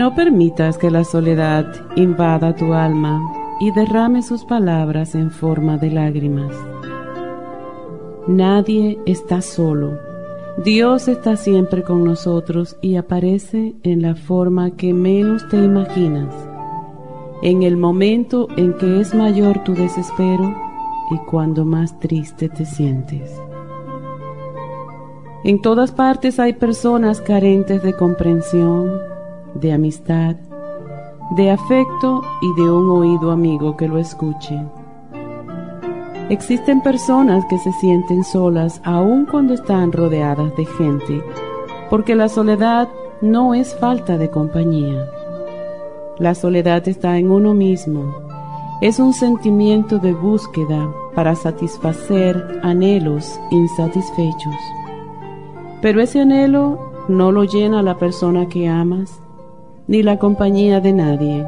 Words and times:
No 0.00 0.14
permitas 0.14 0.78
que 0.78 0.90
la 0.90 1.04
soledad 1.04 1.66
invada 1.94 2.56
tu 2.56 2.72
alma 2.72 3.20
y 3.60 3.70
derrame 3.70 4.22
sus 4.22 4.46
palabras 4.46 5.14
en 5.14 5.30
forma 5.30 5.76
de 5.76 5.90
lágrimas. 5.90 6.56
Nadie 8.26 8.98
está 9.04 9.42
solo. 9.42 9.98
Dios 10.64 11.06
está 11.06 11.36
siempre 11.36 11.82
con 11.82 12.02
nosotros 12.02 12.78
y 12.80 12.96
aparece 12.96 13.74
en 13.82 14.00
la 14.00 14.14
forma 14.14 14.70
que 14.70 14.94
menos 14.94 15.46
te 15.50 15.58
imaginas, 15.58 16.34
en 17.42 17.62
el 17.62 17.76
momento 17.76 18.48
en 18.56 18.72
que 18.78 19.02
es 19.02 19.14
mayor 19.14 19.62
tu 19.64 19.74
desespero 19.74 20.56
y 21.10 21.18
cuando 21.30 21.66
más 21.66 21.98
triste 21.98 22.48
te 22.48 22.64
sientes. 22.64 23.30
En 25.44 25.60
todas 25.60 25.92
partes 25.92 26.40
hay 26.40 26.54
personas 26.54 27.20
carentes 27.20 27.82
de 27.82 27.92
comprensión, 27.92 29.09
de 29.54 29.72
amistad, 29.72 30.36
de 31.36 31.50
afecto 31.50 32.22
y 32.42 32.60
de 32.60 32.70
un 32.70 32.90
oído 32.90 33.30
amigo 33.30 33.76
que 33.76 33.88
lo 33.88 33.98
escuche. 33.98 34.58
Existen 36.28 36.80
personas 36.80 37.44
que 37.46 37.58
se 37.58 37.72
sienten 37.72 38.22
solas 38.22 38.80
aun 38.84 39.26
cuando 39.26 39.54
están 39.54 39.90
rodeadas 39.90 40.54
de 40.56 40.64
gente, 40.64 41.24
porque 41.88 42.14
la 42.14 42.28
soledad 42.28 42.88
no 43.20 43.54
es 43.54 43.74
falta 43.74 44.16
de 44.16 44.30
compañía. 44.30 45.10
La 46.18 46.34
soledad 46.34 46.86
está 46.86 47.18
en 47.18 47.30
uno 47.30 47.54
mismo. 47.54 48.14
Es 48.80 48.98
un 48.98 49.12
sentimiento 49.12 49.98
de 49.98 50.12
búsqueda 50.12 50.88
para 51.14 51.34
satisfacer 51.34 52.60
anhelos 52.62 53.40
insatisfechos. 53.50 54.54
Pero 55.82 56.00
ese 56.00 56.20
anhelo 56.20 56.78
no 57.08 57.32
lo 57.32 57.44
llena 57.44 57.82
la 57.82 57.98
persona 57.98 58.46
que 58.48 58.68
amas, 58.68 59.20
ni 59.90 60.04
la 60.04 60.20
compañía 60.20 60.80
de 60.80 60.92
nadie. 60.92 61.44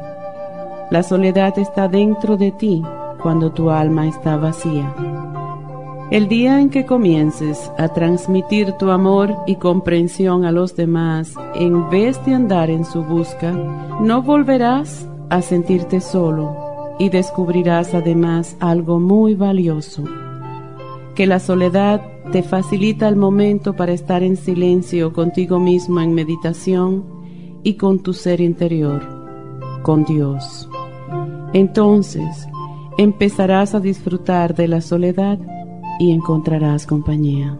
La 0.91 1.05
soledad 1.05 1.57
está 1.61 1.87
dentro 1.87 2.37
de 2.37 2.51
ti 2.51 2.83
cuando 3.23 3.53
tu 3.53 3.71
alma 3.71 4.09
está 4.09 4.37
vacía. 4.37 4.93
El 6.11 6.27
día 6.27 6.61
en 6.61 6.69
que 6.69 6.85
comiences 6.85 7.71
a 7.79 7.91
transmitir 7.91 8.73
tu 8.73 8.91
amor 8.91 9.33
y 9.47 9.55
comprensión 9.57 10.45
a 10.45 10.51
los 10.51 10.75
demás 10.75 11.35
en 11.55 11.89
vez 11.89 12.23
de 12.27 12.35
andar 12.35 12.69
en 12.69 12.85
su 12.85 13.05
busca, 13.05 13.53
no 14.01 14.23
volverás 14.23 15.09
a 15.31 15.41
sentirte 15.41 16.01
solo 16.01 16.97
y 16.99 17.11
descubrirás 17.11 17.95
además 17.95 18.57
algo 18.59 18.99
muy 18.99 19.37
valioso, 19.37 20.03
que 21.15 21.29
la 21.29 21.39
soledad 21.39 22.03
te 22.33 22.43
facilita 22.43 23.07
el 23.07 23.15
momento 23.15 23.75
para 23.75 23.93
estar 23.93 24.25
en 24.25 24.37
silencio 24.37 25.13
contigo 25.13 25.61
mismo 25.61 26.01
en 26.01 26.13
meditación 26.13 27.22
y 27.63 27.75
con 27.75 28.03
tu 28.03 28.13
ser 28.13 28.41
interior, 28.41 29.03
con 29.83 30.05
Dios. 30.05 30.69
Entonces 31.53 32.49
empezarás 32.99 33.75
a 33.75 33.81
disfrutar 33.81 34.55
de 34.55 34.69
la 34.69 34.81
soledad 34.81 35.39
y 35.99 36.13
encontrarás 36.13 36.87
compañía. 36.87 37.59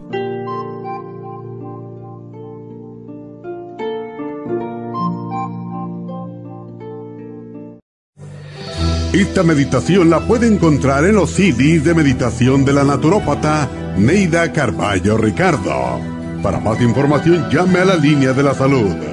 Esta 9.13 9.43
meditación 9.43 10.09
la 10.09 10.21
puede 10.21 10.47
encontrar 10.47 11.05
en 11.05 11.15
los 11.15 11.29
CDs 11.29 11.83
de 11.83 11.93
meditación 11.93 12.65
de 12.65 12.73
la 12.73 12.83
naturópata 12.83 13.69
Neida 13.95 14.51
Carballo 14.51 15.17
Ricardo. 15.17 15.99
Para 16.41 16.59
más 16.59 16.81
información 16.81 17.47
llame 17.51 17.79
a 17.79 17.85
la 17.85 17.95
línea 17.95 18.33
de 18.33 18.41
la 18.41 18.55
salud 18.55 19.12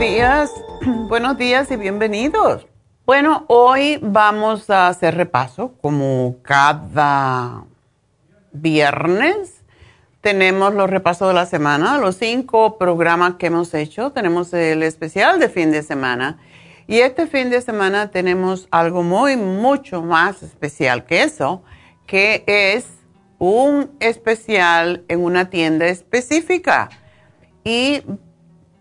818-841-1422. 0.00 0.50
buenos 1.08 1.36
días 1.36 1.70
y 1.70 1.76
bienvenidos. 1.76 2.66
Bueno, 3.04 3.44
hoy 3.48 3.98
vamos 4.00 4.70
a 4.70 4.88
hacer 4.88 5.14
repaso 5.14 5.74
como 5.82 6.36
cada 6.40 7.64
viernes. 8.52 9.62
Tenemos 10.22 10.72
los 10.72 10.88
repasos 10.88 11.28
de 11.28 11.34
la 11.34 11.44
semana, 11.44 11.98
los 11.98 12.16
cinco 12.16 12.78
programas 12.78 13.34
que 13.34 13.48
hemos 13.48 13.74
hecho. 13.74 14.10
Tenemos 14.12 14.54
el 14.54 14.82
especial 14.82 15.38
de 15.38 15.50
fin 15.50 15.70
de 15.70 15.82
semana. 15.82 16.38
Y 16.86 17.00
este 17.00 17.26
fin 17.26 17.50
de 17.50 17.60
semana 17.60 18.10
tenemos 18.10 18.68
algo 18.70 19.02
muy, 19.02 19.36
mucho 19.36 20.00
más 20.00 20.42
especial 20.42 21.04
que 21.04 21.24
eso, 21.24 21.62
que 22.06 22.42
es 22.46 22.86
un 23.38 23.90
especial 24.00 25.04
en 25.08 25.22
una 25.22 25.50
tienda 25.50 25.88
específica. 25.88 26.88
Y 27.64 28.02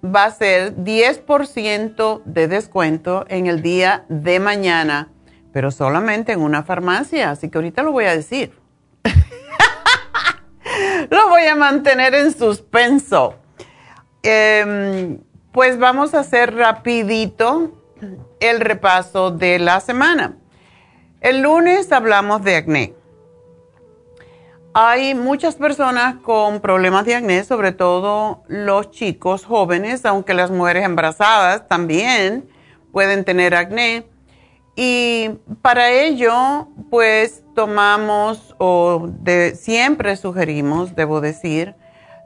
va 0.04 0.25
a 0.25 0.31
ser 0.31 0.75
10% 0.75 2.24
de 2.25 2.48
descuento 2.48 3.25
en 3.28 3.48
el 3.48 3.62
día 3.62 4.06
de 4.10 4.40
mañana 4.40 5.10
pero 5.51 5.72
solamente 5.72 6.31
en 6.31 6.42
una 6.42 6.63
farmacia, 6.63 7.31
así 7.31 7.50
que 7.50 7.57
ahorita 7.57 7.84
lo 7.84 7.92
voy 7.92 8.06
a 8.06 8.16
decir. 8.16 8.54
lo 11.10 11.30
voy 11.30 11.44
a 11.44 11.56
mantener 11.56 12.13
en 12.13 12.34
suspenso. 12.34 13.36
Em, 14.22 15.19
pues 15.51 15.80
vamos 15.80 16.13
a 16.13 16.19
hacer 16.19 16.56
rapidito 16.56 17.72
el 18.40 18.60
repaso 18.60 19.31
de 19.31 19.60
la 19.60 19.80
semana. 19.80 20.38
El 21.22 21.42
lunes 21.42 21.92
hablamos 21.92 22.44
de 22.44 22.56
acné. 22.56 22.94
Hay 24.81 25.13
muchas 25.13 25.55
personas 25.55 26.15
con 26.23 26.61
problemas 26.61 27.03
de 27.03 27.13
acné, 27.13 27.43
sobre 27.43 27.73
todo 27.73 28.45
los 28.47 28.91
chicos 28.91 29.43
jóvenes, 29.43 30.05
aunque 30.05 30.33
las 30.33 30.51
mujeres 30.51 30.85
embarazadas 30.85 31.67
también 31.67 32.49
pueden 32.93 33.25
tener 33.25 33.55
acné. 33.55 34.05
Y 34.77 35.31
para 35.61 35.89
ello, 35.89 36.69
pues 36.89 37.43
tomamos 37.55 38.55
o 38.57 39.09
siempre 39.53 40.15
sugerimos, 40.15 40.95
debo 40.95 41.19
decir, 41.19 41.75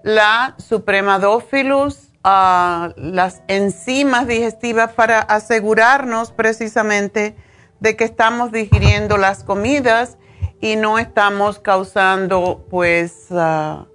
la 0.04 0.54
Supremadófilus, 0.60 2.12
uh, 2.24 2.94
las 2.98 3.42
enzimas 3.48 4.28
digestivas 4.28 4.94
para 4.94 5.22
asegurarnos 5.22 6.32
precisamente 6.32 7.36
de 7.80 7.96
que 7.96 8.04
estamos 8.04 8.52
digiriendo 8.52 9.18
las 9.18 9.44
comidas 9.44 10.20
y 10.64 10.78
no 10.78 10.98
estamos 10.98 11.60
causando 11.60 12.66
pues 12.70 13.28
ah, 13.32 13.86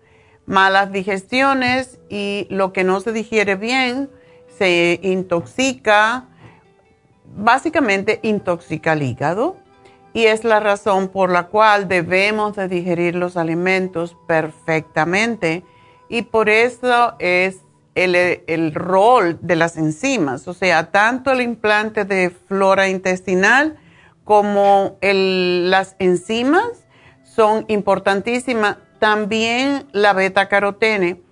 malas 0.44 0.92
digestiones 0.92 1.98
y 2.10 2.46
lo 2.50 2.74
que 2.74 2.84
no 2.84 3.00
se 3.00 3.12
digiere 3.12 3.54
bien 3.54 4.10
se 4.58 5.00
intoxica, 5.02 6.26
básicamente 7.38 8.20
intoxica 8.22 8.92
el 8.92 9.02
hígado. 9.02 9.56
Y 10.12 10.26
es 10.26 10.44
la 10.44 10.60
razón 10.60 11.08
por 11.08 11.32
la 11.32 11.46
cual 11.46 11.88
debemos 11.88 12.54
de 12.54 12.68
digerir 12.68 13.14
los 13.14 13.38
alimentos 13.38 14.14
perfectamente. 14.26 15.64
Y 16.10 16.22
por 16.22 16.50
eso 16.50 17.14
es 17.18 17.60
el, 17.94 18.14
el, 18.14 18.74
rol 18.74 19.38
de 19.40 19.56
las 19.56 19.78
enzimas, 19.78 20.46
o 20.46 20.52
sea, 20.52 20.90
tanto 20.90 21.30
el 21.30 21.40
implante 21.40 22.04
de 22.04 22.28
flora 22.28 22.90
intestinal 22.90 23.78
como 24.28 24.98
las 25.00 25.96
enzimas 25.98 26.86
son 27.22 27.64
importantísimas, 27.68 28.76
también 28.98 29.88
la 29.92 30.12
beta 30.12 30.50
carotene, 30.50 31.22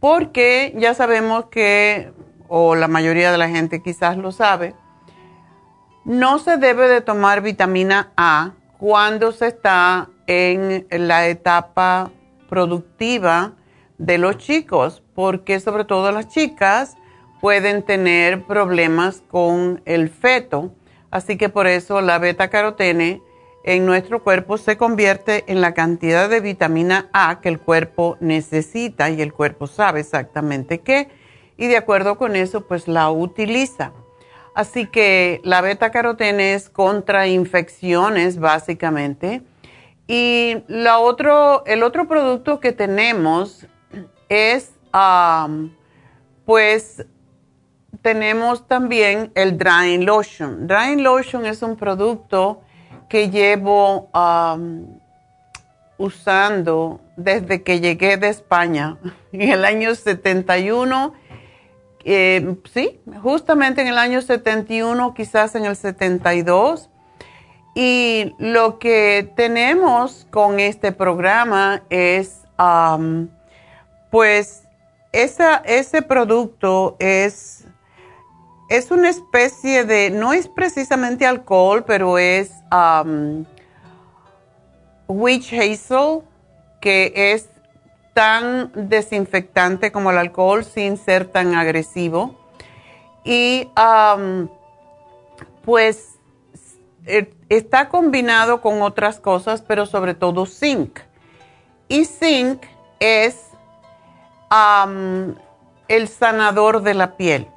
porque 0.00 0.74
ya 0.76 0.92
sabemos 0.92 1.46
que, 1.46 2.12
o 2.48 2.74
la 2.74 2.88
mayoría 2.88 3.32
de 3.32 3.38
la 3.38 3.48
gente 3.48 3.82
quizás 3.82 4.18
lo 4.18 4.32
sabe, 4.32 4.74
no 6.04 6.38
se 6.38 6.58
debe 6.58 6.88
de 6.88 7.00
tomar 7.00 7.40
vitamina 7.40 8.12
A 8.18 8.52
cuando 8.76 9.32
se 9.32 9.46
está 9.46 10.10
en 10.26 10.86
la 10.90 11.28
etapa 11.28 12.10
productiva 12.50 13.52
de 13.96 14.18
los 14.18 14.36
chicos, 14.36 15.02
porque 15.14 15.58
sobre 15.58 15.86
todo 15.86 16.12
las 16.12 16.28
chicas 16.28 16.98
pueden 17.40 17.82
tener 17.82 18.42
problemas 18.44 19.22
con 19.30 19.80
el 19.86 20.10
feto 20.10 20.74
Así 21.12 21.36
que 21.36 21.48
por 21.50 21.68
eso 21.68 22.00
la 22.00 22.18
beta 22.18 22.48
carotene 22.48 23.22
en 23.64 23.86
nuestro 23.86 24.24
cuerpo 24.24 24.58
se 24.58 24.76
convierte 24.76 25.44
en 25.46 25.60
la 25.60 25.74
cantidad 25.74 26.28
de 26.28 26.40
vitamina 26.40 27.08
A 27.12 27.40
que 27.40 27.48
el 27.48 27.60
cuerpo 27.60 28.16
necesita 28.18 29.10
y 29.10 29.22
el 29.22 29.32
cuerpo 29.32 29.68
sabe 29.68 30.00
exactamente 30.00 30.80
qué 30.80 31.08
y 31.56 31.68
de 31.68 31.76
acuerdo 31.76 32.16
con 32.16 32.34
eso 32.34 32.66
pues 32.66 32.88
la 32.88 33.10
utiliza. 33.10 33.92
Así 34.54 34.86
que 34.86 35.40
la 35.44 35.60
beta 35.60 35.92
carotene 35.92 36.54
es 36.54 36.68
contra 36.68 37.26
infecciones 37.28 38.40
básicamente. 38.40 39.42
Y 40.08 40.64
la 40.66 40.98
otro, 40.98 41.62
el 41.66 41.82
otro 41.82 42.08
producto 42.08 42.58
que 42.58 42.72
tenemos 42.72 43.66
es 44.28 44.72
pues 46.44 47.06
tenemos 48.00 48.66
también 48.66 49.30
el 49.34 49.58
Drying 49.58 50.04
Lotion. 50.04 50.66
Drying 50.66 51.02
Lotion 51.02 51.44
es 51.44 51.62
un 51.62 51.76
producto 51.76 52.62
que 53.08 53.28
llevo 53.30 54.08
usando 55.98 57.00
desde 57.16 57.62
que 57.62 57.80
llegué 57.80 58.16
de 58.16 58.28
España 58.28 58.96
en 59.32 59.42
el 59.42 59.64
año 59.64 59.94
71. 59.94 61.12
Eh, 62.04 62.56
sí, 62.72 63.00
justamente 63.22 63.82
en 63.82 63.88
el 63.88 63.98
año 63.98 64.22
71, 64.22 65.14
quizás 65.14 65.54
en 65.54 65.66
el 65.66 65.76
72. 65.76 66.88
Y 67.74 68.34
lo 68.38 68.78
que 68.78 69.32
tenemos 69.34 70.26
con 70.30 70.60
este 70.60 70.92
programa 70.92 71.82
es, 71.88 72.42
pues, 74.10 74.64
ese 75.12 76.02
producto 76.02 76.96
es 76.98 77.61
es 78.72 78.90
una 78.90 79.10
especie 79.10 79.84
de, 79.84 80.08
no 80.08 80.32
es 80.32 80.48
precisamente 80.48 81.26
alcohol, 81.26 81.84
pero 81.86 82.16
es 82.16 82.52
um, 82.72 83.44
witch 85.08 85.52
hazel, 85.52 86.22
que 86.80 87.12
es 87.14 87.50
tan 88.14 88.72
desinfectante 88.74 89.92
como 89.92 90.10
el 90.10 90.16
alcohol 90.16 90.64
sin 90.64 90.96
ser 90.96 91.26
tan 91.26 91.54
agresivo. 91.54 92.34
Y 93.24 93.68
um, 93.76 94.48
pues 95.66 96.14
e, 97.04 97.30
está 97.50 97.90
combinado 97.90 98.62
con 98.62 98.80
otras 98.80 99.20
cosas, 99.20 99.60
pero 99.60 99.84
sobre 99.84 100.14
todo 100.14 100.46
zinc. 100.46 100.98
Y 101.88 102.06
zinc 102.06 102.62
es 103.00 103.36
um, 104.50 105.34
el 105.88 106.08
sanador 106.08 106.80
de 106.80 106.94
la 106.94 107.18
piel. 107.18 107.51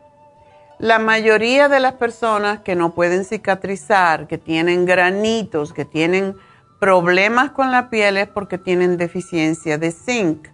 La 0.80 1.00
mayoría 1.00 1.69
de 1.69 1.80
las 1.80 1.94
personas 1.94 2.60
que 2.60 2.75
no 2.75 2.94
pueden 2.94 3.24
cicatrizar, 3.24 4.27
que 4.27 4.38
tienen 4.38 4.86
granitos, 4.86 5.72
que 5.72 5.86
tienen 5.86 6.36
problemas 6.80 7.51
con 7.51 7.72
la 7.72 7.89
piel 7.89 8.18
es 8.18 8.27
porque 8.27 8.57
tienen 8.57 8.98
deficiencia 8.98 9.77
de 9.77 9.92
zinc. 9.92 10.50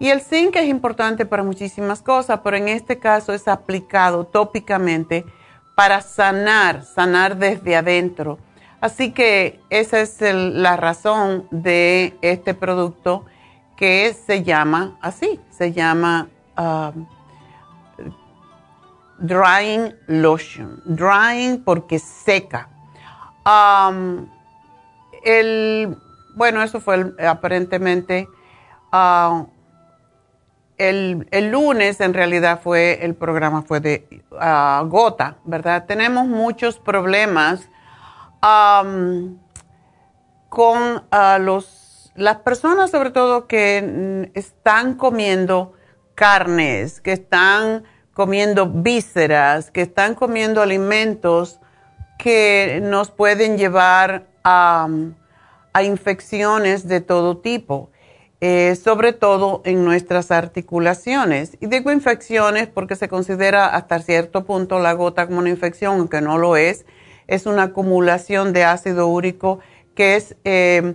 Y 0.00 0.08
el 0.08 0.20
zinc 0.20 0.56
es 0.56 0.66
importante 0.66 1.26
para 1.26 1.44
muchísimas 1.44 2.02
cosas, 2.02 2.40
pero 2.42 2.56
en 2.56 2.68
este 2.68 2.98
caso 2.98 3.32
es 3.32 3.46
aplicado 3.46 4.24
tópicamente 4.24 5.24
para 5.76 6.00
sanar, 6.00 6.82
sanar 6.82 7.36
desde 7.36 7.76
adentro. 7.76 8.38
Así 8.80 9.12
que 9.12 9.60
esa 9.70 10.00
es 10.00 10.20
la 10.20 10.76
razón 10.76 11.46
de 11.52 12.18
este 12.20 12.52
producto 12.52 13.26
que 13.76 14.12
se 14.26 14.42
llama 14.42 14.98
así, 15.00 15.38
se 15.50 15.72
llama... 15.72 16.28
Um, 16.58 17.06
drying 19.22 19.94
lotion. 20.06 20.82
Drying 20.84 21.62
porque 21.64 21.98
seca. 21.98 22.68
Um, 23.46 24.28
el, 25.24 25.96
bueno, 26.34 26.62
eso 26.62 26.80
fue 26.80 27.14
aparentemente 27.26 28.28
uh, 28.92 29.46
el, 30.78 31.28
el, 31.30 31.50
lunes, 31.50 32.00
en 32.00 32.14
realidad 32.14 32.60
fue 32.62 33.04
el 33.04 33.14
programa 33.14 33.62
fue 33.62 33.80
de 33.80 34.24
uh, 34.32 34.86
gota, 34.86 35.36
¿verdad? 35.44 35.86
Tenemos 35.86 36.26
muchos 36.26 36.78
problemas 36.78 37.68
um, 38.42 39.38
con 40.48 40.96
uh, 40.96 41.40
los, 41.40 42.12
las 42.16 42.38
personas, 42.38 42.90
sobre 42.90 43.10
todo 43.10 43.46
que 43.46 44.30
están 44.34 44.94
comiendo 44.94 45.74
carnes, 46.14 47.00
que 47.00 47.12
están 47.12 47.84
comiendo 48.14 48.66
vísceras, 48.66 49.70
que 49.70 49.82
están 49.82 50.14
comiendo 50.14 50.60
alimentos 50.62 51.60
que 52.18 52.80
nos 52.82 53.10
pueden 53.10 53.56
llevar 53.58 54.26
a, 54.44 54.88
infecciones 55.82 56.86
de 56.86 57.00
todo 57.00 57.38
tipo, 57.38 57.90
eh, 58.40 58.76
sobre 58.76 59.12
todo 59.12 59.62
en 59.64 59.84
nuestras 59.84 60.30
articulaciones. 60.30 61.56
Y 61.60 61.66
digo 61.66 61.90
infecciones 61.90 62.68
porque 62.68 62.94
se 62.94 63.08
considera 63.08 63.66
hasta 63.66 63.98
cierto 64.00 64.44
punto 64.44 64.78
la 64.78 64.92
gota 64.92 65.26
como 65.26 65.38
una 65.38 65.48
infección, 65.48 65.98
aunque 65.98 66.20
no 66.20 66.36
lo 66.38 66.56
es. 66.56 66.84
Es 67.26 67.46
una 67.46 67.64
acumulación 67.64 68.52
de 68.52 68.64
ácido 68.64 69.08
úrico 69.08 69.60
que 69.94 70.16
es, 70.16 70.36
eh, 70.44 70.94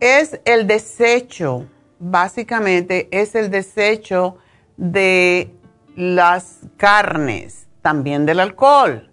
es 0.00 0.40
el 0.44 0.66
desecho, 0.66 1.66
básicamente 1.98 3.08
es 3.10 3.34
el 3.34 3.50
desecho 3.50 4.38
de 4.76 5.54
las 5.96 6.60
carnes, 6.76 7.66
también 7.82 8.26
del 8.26 8.40
alcohol, 8.40 9.10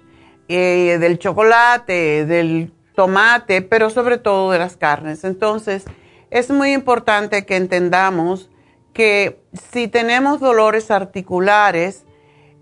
eh, 0.47 0.97
del 0.99 1.19
chocolate, 1.19 2.25
del 2.25 2.73
tomate, 2.95 3.61
pero 3.61 3.89
sobre 3.89 4.17
todo 4.17 4.51
de 4.51 4.59
las 4.59 4.77
carnes. 4.77 5.23
Entonces, 5.23 5.85
es 6.29 6.49
muy 6.49 6.73
importante 6.73 7.45
que 7.45 7.55
entendamos 7.55 8.49
que 8.93 9.41
si 9.71 9.87
tenemos 9.87 10.39
dolores 10.39 10.91
articulares, 10.91 12.05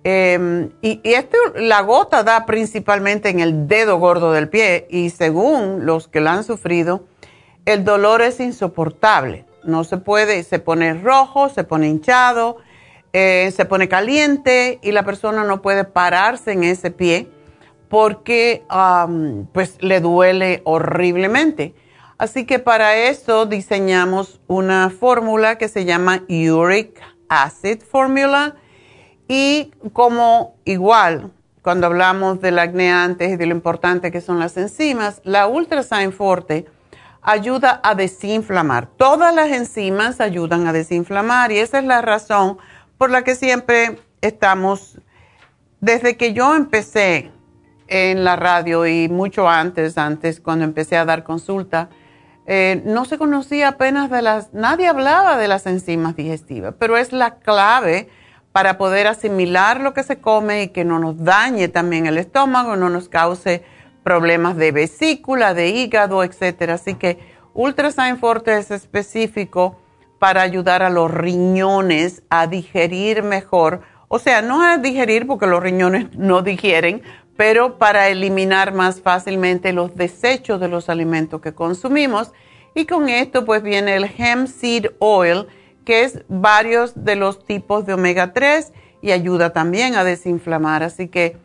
Em, 0.10 0.70
y, 0.82 1.02
esto, 1.04 1.38
la 1.56 1.82
gota 1.82 2.24
da 2.24 2.46
principalmente 2.46 3.28
en 3.28 3.42
el 3.42 3.68
dedo 3.68 3.98
gordo 3.98 4.32
del 4.32 4.48
pie 4.48 4.88
y 4.90 5.10
según 5.10 5.86
los 5.86 6.08
que 6.08 6.22
la 6.22 6.32
han 6.32 6.46
sufrido, 6.46 7.04
el 7.66 7.84
dolor 7.84 8.22
es 8.22 8.40
insoportable. 8.40 9.46
No 9.66 9.84
se 9.84 9.98
puede, 9.98 10.44
se 10.44 10.60
pone 10.60 10.94
rojo, 10.94 11.50
se 11.50 11.66
pone 11.66 11.90
hinchado, 11.90 12.56
eh, 13.20 13.50
se 13.50 13.66
pone 13.66 13.90
caliente 13.90 14.78
y 14.84 14.92
la 14.92 15.02
persona 15.02 15.44
no 15.44 15.64
puede 15.64 15.86
pararse 15.86 16.52
en 16.52 16.64
ese 16.64 16.92
pie 16.92 17.28
porque 17.90 18.64
pues 19.54 19.82
le 19.82 20.02
duele 20.02 20.62
horriblemente. 20.66 21.74
Así 22.20 22.46
que 22.46 22.60
para 22.60 22.96
eso 22.96 23.48
diseñamos 23.48 24.40
una 24.46 24.92
fórmula 24.92 25.58
que 25.58 25.68
se 25.68 25.84
llama 25.84 26.26
Uric 26.30 27.02
Acid 27.28 27.82
Formula 27.82 28.54
y 29.28 29.72
como 29.94 30.54
igual, 30.64 31.32
cuando 31.64 31.88
hablamos 31.88 32.40
del 32.40 32.60
acné 32.60 32.92
antes 32.92 33.32
y 33.32 33.36
de 33.36 33.48
lo 33.48 33.56
importante 33.56 34.12
que 34.12 34.22
son 34.22 34.38
las 34.38 34.58
enzimas, 34.58 35.22
la 35.24 35.48
Ultrasign 35.48 36.14
Forte 36.14 36.68
ayuda 37.24 37.82
a 37.84 37.96
desinflamar. 37.96 38.88
Todas 38.96 39.34
las 39.34 39.50
enzimas 39.50 40.22
ayudan 40.22 40.68
a 40.68 40.72
desinflamar 40.72 41.52
y 41.52 41.58
esa 41.58 41.80
es 41.80 41.86
la 41.86 42.02
razón 42.02 42.60
por 42.98 43.10
la 43.10 43.24
que 43.24 43.36
siempre 43.36 44.00
estamos, 44.22 45.00
desde 45.80 46.18
que 46.18 46.34
yo 46.34 46.56
empecé 46.56 47.32
en 47.88 48.24
la 48.24 48.36
radio 48.36 48.86
y 48.86 49.08
mucho 49.10 49.48
antes, 49.48 49.98
antes 49.98 50.40
cuando 50.42 50.66
empecé 50.66 50.98
a 50.98 51.06
dar 51.06 51.24
consulta, 51.24 51.90
eh, 52.46 52.82
no 52.86 53.06
se 53.06 53.18
conocía 53.18 53.70
apenas 53.70 54.10
de 54.10 54.22
las, 54.22 54.54
nadie 54.54 54.88
hablaba 54.88 55.38
de 55.38 55.48
las 55.48 55.66
enzimas 55.66 56.16
digestivas, 56.16 56.74
pero 56.80 56.98
es 56.98 57.12
la 57.12 57.36
clave 57.36 58.10
para 58.52 58.78
poder 58.78 59.08
asimilar 59.08 59.82
lo 59.82 59.94
que 59.94 60.04
se 60.04 60.20
come 60.20 60.64
y 60.64 60.68
que 60.70 60.86
no 60.86 60.98
nos 60.98 61.24
dañe 61.24 61.68
también 61.68 62.08
el 62.08 62.18
estómago, 62.18 62.76
no 62.76 62.90
nos 62.90 63.10
cause 63.10 63.64
problemas 64.04 64.56
de 64.56 64.72
vesícula, 64.72 65.54
de 65.54 65.70
hígado, 65.70 66.24
etcétera. 66.24 66.76
Así 66.76 66.96
que 66.96 67.20
Ultrasign 67.54 68.18
Forte 68.18 68.58
es 68.58 68.72
específico 68.72 69.78
para 70.20 70.42
ayudar 70.42 70.84
a 70.84 70.90
los 70.90 71.12
riñones 71.12 72.24
a 72.30 72.48
digerir 72.48 73.24
mejor. 73.24 73.82
O 74.08 74.20
sea, 74.20 74.42
no 74.42 74.62
a 74.62 74.78
digerir 74.78 75.28
porque 75.28 75.48
los 75.48 75.62
riñones 75.62 76.16
no 76.16 76.42
digieren, 76.42 77.02
pero 77.36 77.78
para 77.78 78.10
eliminar 78.10 78.74
más 78.74 79.02
fácilmente 79.02 79.74
los 79.74 79.96
desechos 79.96 80.60
de 80.60 80.68
los 80.68 80.90
alimentos 80.90 81.42
que 81.42 81.54
consumimos. 81.54 82.32
Y 82.74 82.86
con 82.86 83.10
esto 83.10 83.46
pues 83.46 83.62
viene 83.64 83.96
el 83.96 84.06
hemp 84.18 84.48
seed 84.48 84.88
oil, 85.00 85.48
que 85.86 86.04
es 86.04 86.24
varios 86.28 87.04
de 87.06 87.16
los 87.16 87.46
tipos 87.46 87.86
de 87.86 87.94
omega 87.94 88.34
3 88.34 88.74
y 89.02 89.12
ayuda 89.12 89.54
también 89.54 89.96
a 89.96 90.04
desinflamar. 90.04 90.84
Así 90.84 91.08
que 91.08 91.38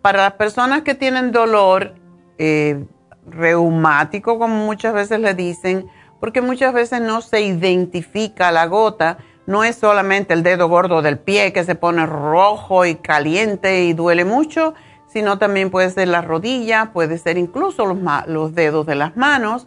para 0.00 0.22
las 0.22 0.32
personas 0.34 0.82
que 0.82 0.94
tienen 0.94 1.32
dolor 1.32 1.94
eh, 2.38 2.84
reumático, 3.26 4.38
como 4.38 4.64
muchas 4.64 4.94
veces 4.94 5.20
le 5.20 5.34
dicen, 5.34 5.86
porque 6.22 6.40
muchas 6.40 6.72
veces 6.72 7.00
no 7.00 7.20
se 7.20 7.40
identifica 7.40 8.52
la 8.52 8.66
gota, 8.66 9.18
no 9.46 9.64
es 9.64 9.74
solamente 9.74 10.34
el 10.34 10.44
dedo 10.44 10.68
gordo 10.68 11.02
del 11.02 11.18
pie 11.18 11.52
que 11.52 11.64
se 11.64 11.74
pone 11.74 12.06
rojo 12.06 12.86
y 12.86 12.94
caliente 12.94 13.82
y 13.82 13.92
duele 13.92 14.24
mucho, 14.24 14.72
sino 15.08 15.38
también 15.38 15.72
puede 15.72 15.90
ser 15.90 16.06
la 16.06 16.22
rodilla, 16.22 16.92
puede 16.92 17.18
ser 17.18 17.38
incluso 17.38 17.86
los, 17.86 17.98
los 18.28 18.54
dedos 18.54 18.86
de 18.86 18.94
las 18.94 19.16
manos 19.16 19.66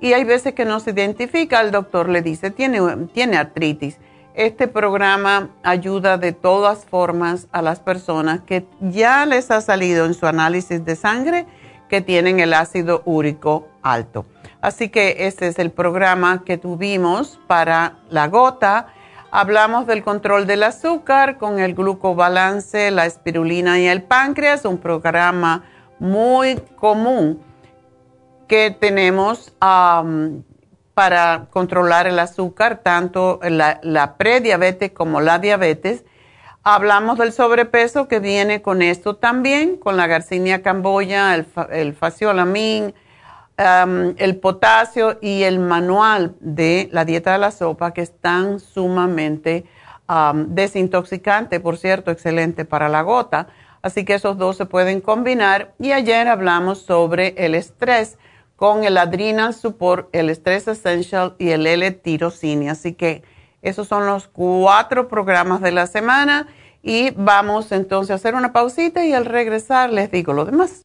y 0.00 0.12
hay 0.12 0.22
veces 0.22 0.54
que 0.54 0.64
no 0.64 0.78
se 0.78 0.92
identifica, 0.92 1.60
el 1.60 1.72
doctor 1.72 2.08
le 2.08 2.22
dice, 2.22 2.52
tiene, 2.52 2.78
tiene 3.12 3.36
artritis. 3.36 3.98
Este 4.34 4.68
programa 4.68 5.50
ayuda 5.64 6.18
de 6.18 6.30
todas 6.30 6.84
formas 6.84 7.48
a 7.50 7.62
las 7.62 7.80
personas 7.80 8.42
que 8.42 8.64
ya 8.80 9.26
les 9.26 9.50
ha 9.50 9.60
salido 9.60 10.06
en 10.06 10.14
su 10.14 10.28
análisis 10.28 10.84
de 10.84 10.94
sangre 10.94 11.46
que 11.88 12.00
tienen 12.00 12.38
el 12.38 12.54
ácido 12.54 13.02
úrico 13.06 13.66
alto. 13.82 14.24
Así 14.66 14.88
que 14.88 15.28
este 15.28 15.46
es 15.46 15.60
el 15.60 15.70
programa 15.70 16.42
que 16.44 16.58
tuvimos 16.58 17.38
para 17.46 17.98
la 18.10 18.26
gota. 18.26 18.88
Hablamos 19.30 19.86
del 19.86 20.02
control 20.02 20.48
del 20.48 20.64
azúcar 20.64 21.38
con 21.38 21.60
el 21.60 21.76
glucobalance, 21.76 22.90
la 22.90 23.06
espirulina 23.06 23.78
y 23.78 23.86
el 23.86 24.02
páncreas, 24.02 24.64
un 24.64 24.78
programa 24.78 25.62
muy 26.00 26.56
común 26.74 27.40
que 28.48 28.72
tenemos 28.72 29.54
para 29.60 31.46
controlar 31.50 32.08
el 32.08 32.18
azúcar, 32.18 32.80
tanto 32.82 33.38
la, 33.44 34.14
prediabetes 34.18 34.90
como 34.90 35.20
la 35.20 35.38
diabetes. 35.38 36.02
Hablamos 36.64 37.18
del 37.18 37.32
sobrepeso 37.32 38.08
que 38.08 38.18
viene 38.18 38.62
con 38.62 38.82
esto 38.82 39.14
también, 39.14 39.76
con 39.76 39.96
la 39.96 40.08
garcinia 40.08 40.60
camboya, 40.62 41.36
el, 41.36 41.46
el 41.70 41.94
el 43.58 44.36
potasio 44.36 45.18
y 45.20 45.44
el 45.44 45.58
manual 45.58 46.34
de 46.40 46.88
la 46.92 47.04
dieta 47.04 47.32
de 47.32 47.38
la 47.38 47.50
sopa, 47.50 47.92
que 47.92 48.02
es 48.02 48.12
tan 48.20 48.60
sumamente 48.60 49.64
desintoxicante, 50.48 51.60
por 51.60 51.78
cierto, 51.78 52.10
excelente 52.10 52.64
para 52.64 52.88
la 52.88 53.02
gota. 53.02 53.48
Así 53.82 54.04
que 54.04 54.14
esos 54.14 54.36
dos 54.36 54.56
se 54.56 54.66
pueden 54.66 55.00
combinar. 55.00 55.74
Y 55.78 55.92
ayer 55.92 56.28
hablamos 56.28 56.82
sobre 56.82 57.34
el 57.38 57.54
estrés 57.54 58.18
con 58.56 58.84
el 58.84 58.98
Adrenal 58.98 59.54
Support, 59.54 60.08
el 60.12 60.30
Stress 60.30 60.66
Essential 60.68 61.34
y 61.38 61.50
el 61.50 61.66
L-Tirocine. 61.66 62.70
Así 62.70 62.94
que 62.94 63.22
esos 63.62 63.86
son 63.86 64.06
los 64.06 64.28
cuatro 64.28 65.08
programas 65.08 65.60
de 65.60 65.72
la 65.72 65.86
semana 65.86 66.48
y 66.82 67.10
vamos 67.10 67.72
entonces 67.72 68.12
a 68.12 68.14
hacer 68.14 68.34
una 68.34 68.52
pausita 68.52 69.04
y 69.04 69.12
al 69.12 69.24
regresar 69.24 69.90
les 69.90 70.10
digo 70.10 70.32
lo 70.32 70.44
demás. 70.44 70.84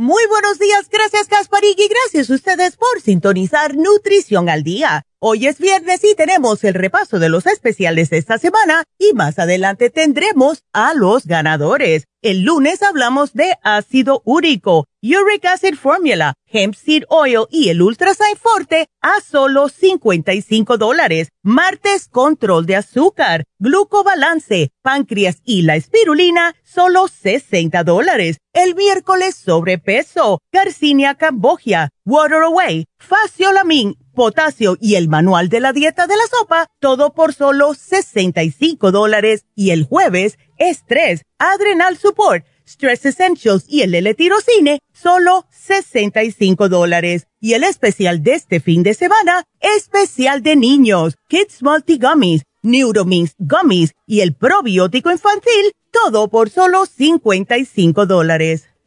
Muy 0.00 0.22
buenos 0.28 0.60
días, 0.60 0.88
gracias 0.88 1.26
Gasparig 1.26 1.76
y 1.76 1.88
gracias 1.88 2.30
a 2.30 2.34
ustedes 2.34 2.76
por 2.76 3.00
sintonizar 3.02 3.76
Nutrición 3.76 4.48
al 4.48 4.62
Día. 4.62 5.02
Hoy 5.20 5.48
es 5.48 5.58
viernes 5.58 6.04
y 6.04 6.14
tenemos 6.14 6.62
el 6.62 6.74
repaso 6.74 7.18
de 7.18 7.28
los 7.28 7.46
especiales 7.46 8.08
de 8.08 8.18
esta 8.18 8.38
semana 8.38 8.84
y 9.00 9.14
más 9.14 9.40
adelante 9.40 9.90
tendremos 9.90 10.62
a 10.72 10.94
los 10.94 11.26
ganadores. 11.26 12.04
El 12.22 12.42
lunes 12.42 12.84
hablamos 12.84 13.32
de 13.32 13.56
ácido 13.64 14.22
úrico, 14.24 14.86
uric 15.02 15.44
acid 15.46 15.74
formula, 15.74 16.34
hemp 16.46 16.76
seed 16.76 17.02
oil 17.08 17.46
y 17.50 17.68
el 17.68 17.82
ultrasign 17.82 18.36
forte 18.36 18.86
a 19.00 19.20
solo 19.20 19.68
55 19.68 20.78
dólares. 20.78 21.30
Martes, 21.42 22.06
control 22.06 22.66
de 22.66 22.76
azúcar, 22.76 23.44
glucobalance, 23.58 24.70
páncreas 24.82 25.38
y 25.44 25.62
la 25.62 25.74
espirulina, 25.74 26.54
solo 26.62 27.08
60 27.08 27.82
dólares. 27.82 28.38
El 28.52 28.76
miércoles, 28.76 29.34
sobrepeso, 29.34 30.40
garcinia 30.52 31.16
cambogia, 31.16 31.90
water 32.04 32.42
away, 32.42 32.86
faciolamin 32.98 33.96
potasio 34.18 34.76
y 34.80 34.96
el 34.96 35.08
manual 35.08 35.48
de 35.48 35.60
la 35.60 35.72
dieta 35.72 36.08
de 36.08 36.16
la 36.16 36.26
sopa, 36.26 36.66
todo 36.80 37.14
por 37.14 37.32
solo 37.32 37.72
65 37.72 38.90
dólares. 38.90 39.44
Y 39.54 39.70
el 39.70 39.84
jueves, 39.84 40.38
estrés, 40.56 41.22
adrenal 41.38 41.96
support, 41.96 42.44
stress 42.66 43.06
essentials 43.06 43.64
y 43.68 43.82
el 43.82 43.94
L-tirocine, 43.94 44.80
solo 44.92 45.46
65 45.52 46.68
dólares. 46.68 47.28
Y 47.40 47.52
el 47.52 47.62
especial 47.62 48.24
de 48.24 48.34
este 48.34 48.58
fin 48.58 48.82
de 48.82 48.94
semana, 48.94 49.44
especial 49.60 50.42
de 50.42 50.56
niños, 50.56 51.14
Kids 51.28 51.62
Multi 51.62 51.98
Gummies, 51.98 52.42
Neuromins 52.62 53.36
Gummies 53.38 53.92
y 54.04 54.22
el 54.22 54.34
probiótico 54.34 55.12
infantil, 55.12 55.70
todo 55.92 56.26
por 56.26 56.50
solo 56.50 56.86
55 56.86 58.04
dólares. 58.06 58.68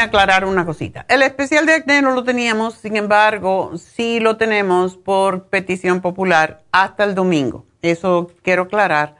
Aclarar 0.00 0.44
una 0.44 0.64
cosita. 0.64 1.04
El 1.08 1.22
especial 1.22 1.66
de 1.66 1.74
acné 1.74 2.02
no 2.02 2.12
lo 2.12 2.24
teníamos, 2.24 2.74
sin 2.74 2.96
embargo, 2.96 3.72
sí 3.76 4.20
lo 4.20 4.36
tenemos 4.36 4.96
por 4.96 5.44
petición 5.44 6.00
popular 6.00 6.62
hasta 6.72 7.04
el 7.04 7.14
domingo. 7.14 7.66
Eso 7.82 8.30
quiero 8.42 8.64
aclarar, 8.64 9.16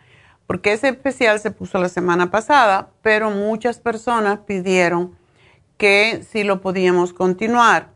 porque 0.46 0.72
ese 0.72 0.88
especial 0.88 1.40
se 1.40 1.50
puso 1.50 1.78
la 1.78 1.88
semana 1.88 2.30
pasada, 2.30 2.90
pero 3.02 3.30
muchas 3.30 3.78
personas 3.78 4.40
pidieron 4.40 5.16
que 5.76 6.24
si 6.28 6.42
lo 6.42 6.60
podíamos 6.60 7.12
continuar, 7.12 7.90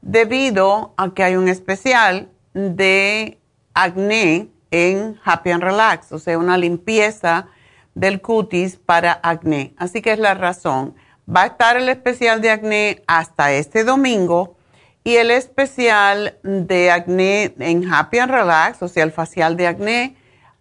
debido 0.00 0.94
a 0.96 1.14
que 1.14 1.22
hay 1.22 1.36
un 1.36 1.48
especial 1.48 2.28
de 2.54 3.38
acné 3.74 4.48
en 4.70 5.18
Happy 5.24 5.50
and 5.50 5.62
Relax, 5.62 6.12
o 6.12 6.18
sea, 6.18 6.38
una 6.38 6.58
limpieza 6.58 7.46
del 7.94 8.20
cutis 8.20 8.76
para 8.76 9.20
acné. 9.22 9.74
Así 9.76 10.02
que 10.02 10.12
es 10.12 10.18
la 10.18 10.34
razón. 10.34 10.94
Va 11.34 11.44
a 11.44 11.46
estar 11.46 11.76
el 11.78 11.88
especial 11.88 12.42
de 12.42 12.50
acné 12.50 13.02
hasta 13.06 13.52
este 13.52 13.84
domingo 13.84 14.56
y 15.02 15.16
el 15.16 15.30
especial 15.30 16.38
de 16.42 16.90
acné 16.90 17.54
en 17.58 17.90
Happy 17.90 18.18
and 18.18 18.30
Relax, 18.30 18.82
o 18.82 18.88
sea, 18.88 19.04
el 19.04 19.12
facial 19.12 19.56
de 19.56 19.66
acné, 19.66 20.16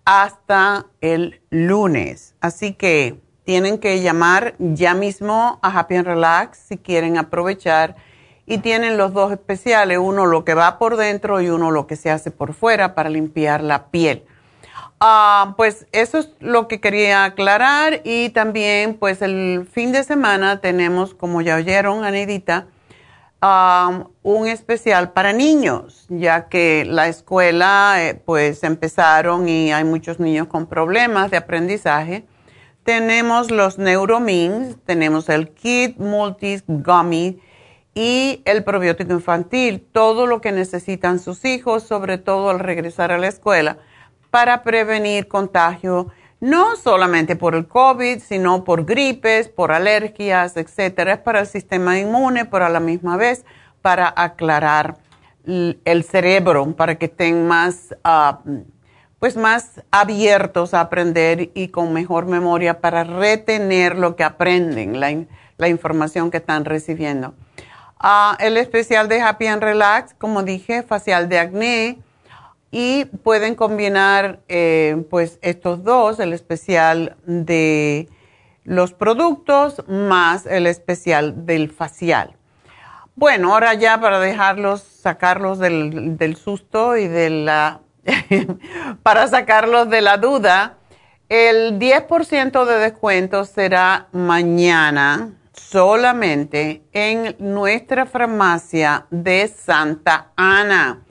hasta 0.06 0.86
el 1.02 1.42
lunes. 1.50 2.36
Así 2.40 2.74
que 2.74 3.20
tienen 3.44 3.80
que 3.80 4.02
llamar 4.02 4.56
ya 4.60 4.94
mismo 4.94 5.60
a 5.62 5.78
Happy 5.78 5.96
and 5.96 6.08
Relax 6.08 6.58
si 6.58 6.78
quieren 6.78 7.18
aprovechar. 7.18 7.98
Y 8.46 8.60
tienen 8.60 8.98
los 8.98 9.14
dos 9.14 9.32
especiales, 9.32 9.98
uno 9.98 10.26
lo 10.26 10.46
que 10.46 10.54
va 10.54 10.80
por 10.80 10.96
dentro 10.96 11.42
y 11.42 11.50
uno 11.50 11.70
lo 11.72 11.86
que 11.86 11.96
se 11.96 12.12
hace 12.12 12.32
por 12.32 12.54
fuera 12.54 12.96
para 12.96 13.10
limpiar 13.10 13.62
la 13.62 13.88
piel. 13.88 14.26
Ah, 15.04 15.56
pues 15.58 15.88
eso 15.94 16.20
es 16.20 16.30
lo 16.40 16.68
que 16.68 16.80
quería 16.80 17.24
aclarar 17.24 18.02
y 18.04 18.30
también 18.30 18.94
pues 18.94 19.24
el 19.24 19.68
fin 19.72 19.92
de 19.92 20.04
semana 20.04 20.62
tenemos, 20.62 21.16
como 21.16 21.42
ya 21.42 21.56
oyeron, 21.56 22.04
Anedita, 22.04 22.68
un 23.42 24.48
especial 24.48 25.12
para 25.12 25.34
niños, 25.34 26.06
ya 26.10 26.50
que 26.50 26.86
la 26.86 27.08
escuela 27.08 27.96
eh, 27.98 28.14
pues 28.14 28.64
empezaron 28.64 29.50
y 29.50 29.72
hay 29.72 29.84
muchos 29.86 30.20
niños 30.20 30.46
con 30.46 30.68
problemas 30.68 31.32
de 31.32 31.38
aprendizaje. 31.38 32.24
Tenemos 32.84 33.50
los 33.50 33.80
Neuromins, 33.80 34.78
tenemos 34.86 35.30
el 35.30 35.50
Kit 35.50 35.98
Multis 35.98 36.64
Gummy 36.68 37.42
y 37.96 38.44
el 38.46 38.64
probiótico 38.64 39.14
infantil, 39.14 39.84
todo 39.92 40.28
lo 40.28 40.42
que 40.42 40.52
necesitan 40.52 41.18
sus 41.18 41.44
hijos, 41.44 41.82
sobre 41.82 42.20
todo 42.20 42.52
al 42.52 42.60
regresar 42.60 43.12
a 43.12 43.18
la 43.18 43.30
escuela 43.30 43.80
para 44.32 44.64
prevenir 44.64 45.28
contagio, 45.28 46.08
no 46.40 46.76
solamente 46.76 47.36
por 47.36 47.54
el 47.54 47.68
COVID, 47.68 48.20
sino 48.20 48.64
por 48.64 48.86
gripes, 48.86 49.50
por 49.50 49.72
alergias, 49.72 50.58
etcétera. 50.58 51.14
Es 51.14 51.20
para 51.20 51.42
el 51.42 51.48
sistema 51.48 52.00
inmune, 52.00 52.46
pero 52.46 52.66
a 52.66 52.70
la 52.70 52.80
misma 52.80 53.18
vez 53.18 53.46
para 53.82 54.12
aclarar 54.16 54.98
el 55.46 56.04
cerebro, 56.04 56.76
para 56.76 56.96
que 56.96 57.06
estén 57.06 57.48
más, 57.48 57.96
ah, 58.04 58.40
pues 59.20 59.38
más 59.38 59.82
abiertos 59.92 60.74
a 60.74 60.82
aprender 60.82 61.52
y 61.54 61.70
con 61.70 61.94
mejor 61.94 62.26
memoria 62.26 62.80
para 62.80 63.04
retener 63.04 63.98
lo 63.98 64.16
que 64.16 64.24
aprenden, 64.24 65.00
la, 65.00 65.68
información 65.68 66.32
que 66.32 66.38
están 66.38 66.66
recibiendo. 66.66 67.36
Ah, 68.00 68.36
el 68.40 68.58
especial 68.58 69.08
de 69.08 69.22
Happy 69.22 69.46
and 69.46 69.62
Relax, 69.62 70.16
como 70.16 70.42
dije, 70.42 70.82
facial 70.82 71.30
de 71.30 71.38
acné, 71.38 72.00
y 72.72 73.06
pueden 73.06 73.56
combinar 73.56 74.40
eh, 74.48 75.04
pues 75.10 75.38
estos 75.42 75.84
dos, 75.84 76.20
el 76.20 76.34
especial 76.34 77.18
de 77.26 78.08
los 78.64 78.94
productos 78.94 79.84
más 79.88 80.46
el 80.46 80.68
especial 80.68 81.46
del 81.46 81.70
facial. 81.70 82.36
Bueno, 83.16 83.54
ahora 83.54 83.74
ya 83.74 84.00
para 84.00 84.20
dejarlos, 84.20 84.82
sacarlos 84.82 85.60
del, 85.60 86.18
del 86.18 86.38
susto 86.38 86.96
y 86.96 87.08
de 87.08 87.30
la, 87.30 87.82
para 89.04 89.28
sacarlos 89.28 89.90
de 89.90 90.02
la 90.02 90.18
duda, 90.18 90.78
el 91.28 91.78
10% 91.78 92.66
de 92.66 92.76
descuento 92.80 93.46
será 93.46 94.08
mañana 94.12 95.34
solamente 95.54 96.84
en 96.92 97.36
nuestra 97.40 98.06
farmacia 98.06 99.06
de 99.10 99.48
Santa 99.48 100.32
Ana. 100.36 101.04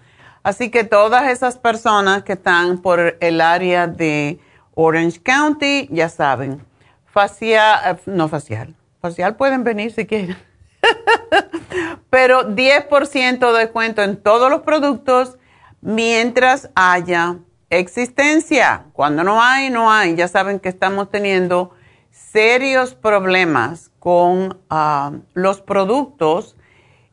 Así 0.42 0.70
que 0.70 0.84
todas 0.84 1.28
esas 1.28 1.58
personas 1.58 2.22
que 2.22 2.32
están 2.32 2.78
por 2.78 3.18
el 3.20 3.40
área 3.40 3.86
de 3.86 4.38
Orange 4.74 5.20
County, 5.20 5.88
ya 5.90 6.08
saben, 6.08 6.64
facial, 7.04 7.80
eh, 7.84 8.00
no 8.06 8.28
facial, 8.28 8.74
facial 9.02 9.36
pueden 9.36 9.64
venir 9.64 9.92
si 9.92 10.06
quieren, 10.06 10.38
pero 12.10 12.54
10% 12.54 13.52
de 13.52 13.58
descuento 13.58 14.02
en 14.02 14.16
todos 14.16 14.50
los 14.50 14.62
productos 14.62 15.36
mientras 15.82 16.70
haya 16.74 17.36
existencia. 17.68 18.86
Cuando 18.92 19.24
no 19.24 19.42
hay, 19.42 19.70
no 19.70 19.90
hay. 19.90 20.16
Ya 20.16 20.28
saben 20.28 20.58
que 20.58 20.68
estamos 20.68 21.10
teniendo 21.10 21.72
serios 22.10 22.94
problemas 22.94 23.90
con 23.98 24.58
ah, 24.68 25.12
los 25.34 25.60
productos 25.60 26.56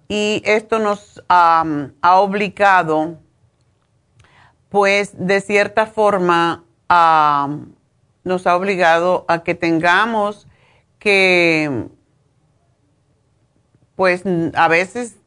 y 0.08 0.42
esto 0.46 0.80
nos 0.80 1.24
ha 1.28 1.64
obligado, 2.02 3.20
pues 4.70 5.12
de 5.18 5.42
cierta 5.42 5.86
forma, 5.86 6.64
nos 8.24 8.48
ha 8.48 8.56
obligado 8.56 9.26
a 9.28 9.44
que 9.44 9.56
tengamos 9.56 10.48
que, 11.00 11.88
pues 13.96 14.24
a 14.54 14.68
veces 14.68 15.18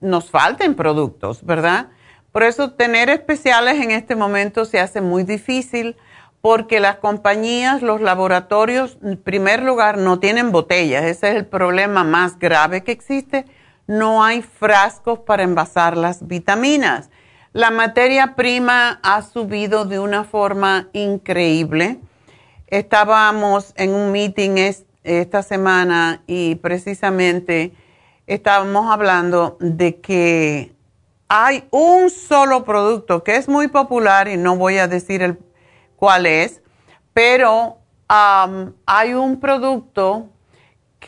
nos 0.00 0.30
falten 0.30 0.74
productos, 0.74 1.44
¿verdad? 1.44 1.88
Por 2.32 2.42
eso 2.42 2.72
tener 2.72 3.08
especiales 3.10 3.80
en 3.82 3.90
este 3.90 4.14
momento 4.14 4.64
se 4.64 4.80
hace 4.80 5.00
muy 5.00 5.24
difícil 5.24 5.96
porque 6.40 6.78
las 6.78 6.96
compañías, 6.96 7.82
los 7.82 8.00
laboratorios, 8.00 8.98
en 9.02 9.16
primer 9.16 9.62
lugar, 9.62 9.98
no 9.98 10.20
tienen 10.20 10.52
botellas. 10.52 11.04
Ese 11.04 11.30
es 11.30 11.36
el 11.36 11.46
problema 11.46 12.04
más 12.04 12.38
grave 12.38 12.84
que 12.84 12.92
existe 12.92 13.44
no 13.88 14.22
hay 14.22 14.42
frascos 14.42 15.18
para 15.20 15.42
envasar 15.42 15.96
las 15.96 16.28
vitaminas. 16.28 17.10
La 17.52 17.70
materia 17.70 18.36
prima 18.36 19.00
ha 19.02 19.22
subido 19.22 19.86
de 19.86 19.98
una 19.98 20.22
forma 20.24 20.88
increíble. 20.92 21.98
Estábamos 22.68 23.72
en 23.76 23.94
un 23.94 24.12
meeting 24.12 24.72
esta 25.02 25.42
semana 25.42 26.22
y 26.26 26.56
precisamente 26.56 27.72
estábamos 28.26 28.92
hablando 28.92 29.56
de 29.58 30.00
que 30.00 30.76
hay 31.28 31.64
un 31.70 32.10
solo 32.10 32.64
producto 32.64 33.24
que 33.24 33.36
es 33.36 33.48
muy 33.48 33.68
popular 33.68 34.28
y 34.28 34.36
no 34.36 34.56
voy 34.56 34.76
a 34.76 34.86
decir 34.86 35.38
cuál 35.96 36.26
es, 36.26 36.60
pero 37.14 37.78
hay 38.06 39.14
un 39.14 39.40
producto 39.40 40.28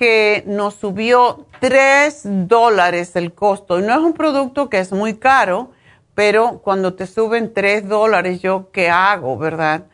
que 0.01 0.45
nos 0.47 0.77
subió 0.77 1.45
3 1.61 2.23
dólares 2.49 3.17
el 3.17 3.35
costo. 3.35 3.79
Y 3.79 3.83
no 3.83 3.93
es 3.93 3.99
un 3.99 4.15
producto 4.15 4.71
que 4.71 4.79
es 4.79 4.93
muy 4.93 5.19
caro, 5.19 5.73
pero 6.15 6.63
cuando 6.65 6.95
te 6.95 7.07
suben 7.07 7.53
3 7.53 7.87
dólares, 7.87 8.41
¿yo 8.41 8.71
qué 8.73 8.89
hago, 8.89 9.37
verdad? 9.37 9.89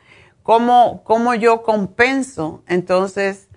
¿Cómo, 0.45 1.03
¿Cómo 1.03 1.35
yo 1.35 1.65
compenso? 1.65 2.63
Entonces, 2.69 3.49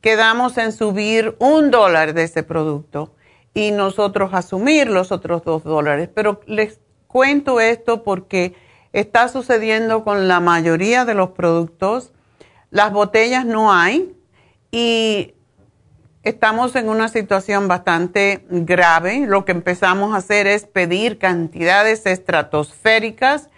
quedamos 0.00 0.58
en 0.58 0.72
subir 0.72 1.36
un 1.38 1.70
dólar 1.70 2.14
de 2.14 2.24
ese 2.24 2.42
producto 2.42 3.14
y 3.54 3.70
nosotros 3.70 4.34
asumir 4.34 4.88
los 4.88 5.12
otros 5.12 5.44
dos 5.44 5.62
dólares. 5.62 6.10
Pero 6.12 6.40
les 6.46 6.80
cuento 7.06 7.60
esto 7.60 8.02
porque 8.02 8.56
está 8.92 9.28
sucediendo 9.28 10.02
con 10.02 10.26
la 10.26 10.40
mayoría 10.40 11.04
de 11.04 11.14
los 11.14 11.30
productos. 11.30 12.10
Las 12.70 12.92
botellas 12.92 13.46
no 13.46 13.72
hay 13.72 14.16
y 14.72 15.34
estamos 16.22 16.76
en 16.76 16.88
una 16.88 17.08
situación 17.08 17.68
bastante 17.68 18.44
grave. 18.48 19.26
Lo 19.26 19.44
que 19.44 19.52
empezamos 19.52 20.14
a 20.14 20.18
hacer 20.18 20.46
es 20.46 20.66
pedir 20.66 21.18
cantidades 21.18 22.06
estratosféricas 22.06 23.48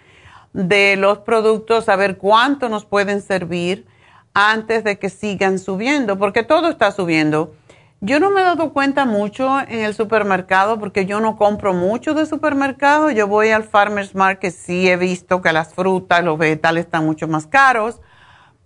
de 0.53 0.95
los 0.95 1.19
productos, 1.19 1.89
a 1.89 1.95
ver 1.95 2.17
cuánto 2.17 2.69
nos 2.69 2.85
pueden 2.85 3.21
servir 3.21 3.85
antes 4.33 4.83
de 4.83 4.97
que 4.97 5.09
sigan 5.09 5.59
subiendo, 5.59 6.17
porque 6.17 6.43
todo 6.43 6.69
está 6.69 6.91
subiendo. 6.91 7.53
Yo 8.01 8.19
no 8.19 8.29
me 8.29 8.41
he 8.41 8.43
dado 8.43 8.73
cuenta 8.73 9.05
mucho 9.05 9.59
en 9.61 9.79
el 9.79 9.95
supermercado 9.95 10.79
porque 10.79 11.05
yo 11.05 11.21
no 11.21 11.37
compro 11.37 11.73
mucho 11.73 12.13
de 12.13 12.25
supermercado. 12.25 13.09
Yo 13.09 13.27
voy 13.27 13.49
al 13.49 13.63
Farmer's 13.63 14.13
Market, 14.13 14.53
sí 14.53 14.89
he 14.89 14.97
visto 14.97 15.41
que 15.41 15.53
las 15.53 15.73
frutas, 15.73 16.23
los 16.23 16.37
vegetales 16.37 16.85
están 16.85 17.05
mucho 17.05 17.27
más 17.27 17.47
caros, 17.47 18.01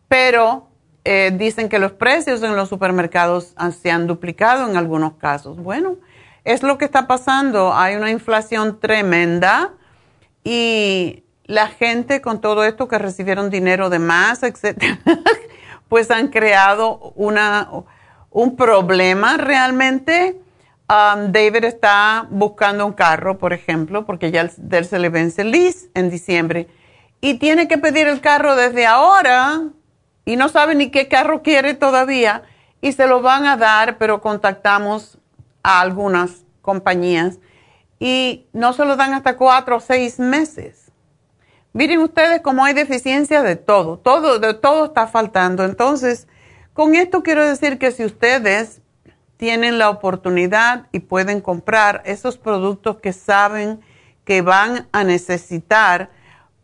pero 0.08 0.68
eh, 1.12 1.32
dicen 1.36 1.69
que 1.69 1.80
los 1.80 1.93
precios 1.93 2.43
en 2.43 2.56
los 2.56 2.69
supermercados 2.69 3.56
se 3.82 3.89
han 3.89 4.06
duplicado 4.06 4.69
en 4.69 4.78
algunos 4.78 5.13
casos. 5.13 5.58
Bueno, 5.58 5.95
es 6.43 6.62
lo 6.62 6.78
que 6.78 6.86
está 6.86 7.08
pasando. 7.08 7.74
Hay 7.74 7.95
una 7.95 8.12
inflación 8.12 8.80
tremenda 8.80 9.74
y 10.43 11.24
la 11.45 11.65
gente 11.65 12.22
con 12.22 12.41
todo 12.41 12.63
esto 12.63 12.88
que 12.88 13.00
recibieron 13.00 13.50
dinero 13.50 13.89
de 13.89 13.98
más, 13.98 14.43
etcétera, 14.43 15.00
pues 15.89 16.12
han 16.12 16.28
creado 16.28 17.12
una, 17.15 17.67
un 18.30 18.56
problema 18.56 19.38
realmente. 19.38 20.39
Um, 20.88 21.32
David 21.32 21.63
está 21.63 22.28
buscando 22.30 22.86
un 22.86 22.93
carro, 22.93 23.39
por 23.39 23.52
ejemplo, 23.52 24.06
porque 24.06 24.30
ya 24.30 24.41
él 24.41 24.86
se 24.86 25.00
le 25.00 25.10
vence 25.10 25.41
el 25.41 25.50
lease 25.50 25.89
en 25.95 26.12
diciembre 26.12 26.67
y 27.19 27.39
tiene 27.39 27.67
que 27.67 27.80
pedir 27.80 28.08
el 28.08 28.22
carro 28.22 28.56
desde 28.56 28.86
ahora 28.86 29.72
y 30.30 30.36
no 30.36 30.48
sabe 30.48 30.76
ni 30.76 30.92
qué 30.92 31.08
carro 31.08 31.42
quiere 31.42 31.74
todavía 31.74 32.44
y 32.82 32.92
se 32.92 33.08
lo 33.08 33.20
van 33.20 33.48
a 33.48 33.58
dar, 33.58 33.98
pero 33.98 34.22
contactamos 34.22 35.18
a 35.63 35.82
algunas 35.82 36.44
compañías 36.62 37.39
y 38.00 38.46
no 38.54 38.74
se 38.74 38.86
lo 38.86 38.96
dan 38.96 39.15
hasta 39.15 39.38
cuatro 39.38 39.78
o 39.78 39.80
seis 39.80 40.20
meses. 40.20 40.92
Miren 41.74 42.02
ustedes 42.02 42.42
cómo 42.42 42.63
hay 42.63 42.76
deficiencia 42.76 43.42
de 43.42 43.56
todo, 43.56 43.98
todo, 43.98 44.38
de 44.38 44.54
todo 44.54 44.86
está 44.86 45.08
faltando. 45.08 45.65
Entonces, 45.65 46.28
con 46.74 46.94
esto 46.94 47.24
quiero 47.24 47.44
decir 47.44 47.80
que 47.80 47.92
si 47.92 48.06
ustedes 48.06 48.82
tienen 49.38 49.80
la 49.80 49.89
oportunidad 49.89 50.86
y 50.92 51.00
pueden 51.00 51.42
comprar 51.42 52.04
esos 52.06 52.38
productos 52.38 52.98
que 52.98 53.13
saben 53.13 53.82
que 54.26 54.44
van 54.44 54.88
a 54.92 55.04
necesitar, 55.04 56.12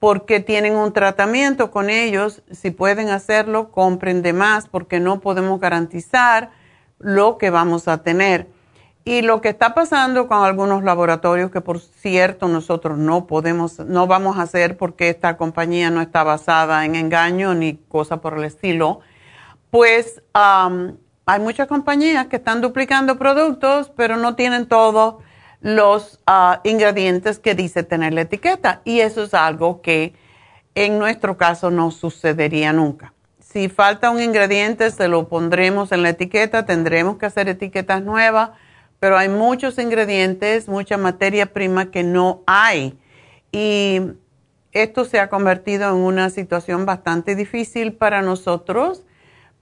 porque 0.05 0.39
tienen 0.39 0.75
un 0.75 0.93
tratamiento 0.93 1.71
con 1.71 1.89
ellos, 1.89 2.43
si 2.51 2.69
pueden 2.69 3.09
hacerlo, 3.09 3.71
compren 3.71 4.21
de 4.21 4.33
más 4.33 4.67
porque 4.67 4.99
no 4.99 5.19
podemos 5.19 5.59
garantizar 5.59 6.51
lo 6.99 7.39
que 7.39 7.49
vamos 7.49 7.87
a 7.87 8.03
tener. 8.03 8.47
Y 9.03 9.23
lo 9.23 9.41
que 9.41 9.49
está 9.49 9.73
pasando 9.73 10.27
con 10.27 10.43
algunos 10.43 10.83
laboratorios, 10.83 11.49
que 11.49 11.59
por 11.59 11.79
cierto 11.79 12.47
nosotros 12.47 12.99
no 12.99 13.25
podemos, 13.25 13.79
no 13.79 14.05
vamos 14.05 14.37
a 14.37 14.43
hacer 14.43 14.77
porque 14.77 15.09
esta 15.09 15.37
compañía 15.37 15.89
no 15.89 16.01
está 16.01 16.23
basada 16.23 16.85
en 16.85 16.93
engaño 16.93 17.55
ni 17.55 17.73
cosa 17.75 18.21
por 18.21 18.37
el 18.37 18.43
estilo, 18.43 18.99
pues 19.71 20.21
hay 20.33 21.39
muchas 21.39 21.67
compañías 21.67 22.27
que 22.27 22.35
están 22.35 22.61
duplicando 22.61 23.17
productos, 23.17 23.91
pero 23.97 24.17
no 24.17 24.35
tienen 24.35 24.67
todo 24.67 25.24
los 25.65 26.19
ah, 26.27 26.61
ingredientes 26.63 27.39
que 27.39 27.55
dice 27.55 27.81
tener 27.81 28.13
la 28.13 28.21
etiqueta. 28.21 28.81
Y 28.85 28.99
eso 28.99 29.23
es 29.23 29.33
algo 29.33 29.81
que 29.81 30.13
en 30.75 30.99
nuestro 30.99 31.37
caso 31.37 31.71
no 31.71 31.89
sucedería 31.89 32.71
nunca. 32.71 33.15
Si 33.39 33.67
falta 33.67 34.11
un 34.11 34.21
ingrediente, 34.21 34.91
se 34.91 35.07
lo 35.07 35.27
pondremos 35.27 35.91
en 35.91 36.03
la 36.03 36.09
etiqueta, 36.09 36.67
tendremos 36.67 37.17
que 37.17 37.25
hacer 37.25 37.49
etiquetas 37.49 38.03
nuevas, 38.03 38.51
pero 38.99 39.17
hay 39.17 39.27
muchos 39.27 39.79
ingredientes, 39.79 40.67
mucha 40.67 40.97
materia 40.97 41.47
prima 41.47 41.89
que 41.89 42.03
no 42.03 42.43
hay. 42.45 42.95
Y 43.51 44.01
esto 44.71 45.03
se 45.03 45.19
ha 45.19 45.29
convertido 45.29 45.89
en 45.89 45.95
una 45.95 46.29
situación 46.29 46.85
bastante 46.85 47.35
difícil 47.35 47.93
para 47.93 48.21
nosotros, 48.21 49.01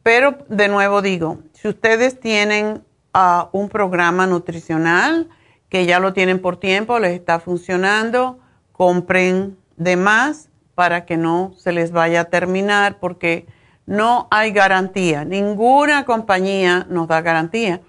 pero 0.02 0.40
de 0.50 0.68
nuevo 0.68 1.02
digo, 1.02 1.40
si 1.54 1.70
ustedes 1.70 2.20
tienen 2.20 2.84
ah, 3.14 3.48
un 3.54 3.70
programa 3.70 4.28
nutricional, 4.28 5.30
que 5.74 5.88
ya 5.88 6.00
lo 6.00 6.14
tienen 6.14 6.40
por 6.40 6.58
tiempo, 6.58 7.00
les 7.00 7.14
está 7.14 7.40
funcionando, 7.40 8.38
compren 8.74 9.58
de 9.76 9.98
más 9.98 10.52
para 10.76 11.04
que 11.04 11.18
no 11.18 11.52
se 11.58 11.72
les 11.72 11.92
vaya 11.92 12.22
a 12.22 12.26
terminar 12.26 13.00
porque 13.00 13.48
no 13.88 14.28
hay 14.30 14.52
garantía. 14.52 15.26
Ninguna 15.26 16.06
compañía 16.06 16.86
nos 16.92 17.08
da 17.08 17.22
garantía. 17.22 17.82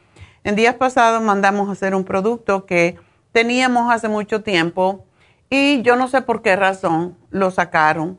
En 0.44 0.56
días 0.56 0.76
pasados 0.76 1.20
mandamos 1.20 1.68
a 1.68 1.72
hacer 1.72 1.94
un 1.94 2.04
producto 2.04 2.64
que 2.64 2.96
teníamos 3.32 3.92
hace 3.92 4.08
mucho 4.08 4.42
tiempo 4.42 5.04
y 5.50 5.82
yo 5.82 5.96
no 5.96 6.08
sé 6.08 6.22
por 6.22 6.40
qué 6.40 6.56
razón 6.56 7.18
lo 7.28 7.50
sacaron. 7.50 8.18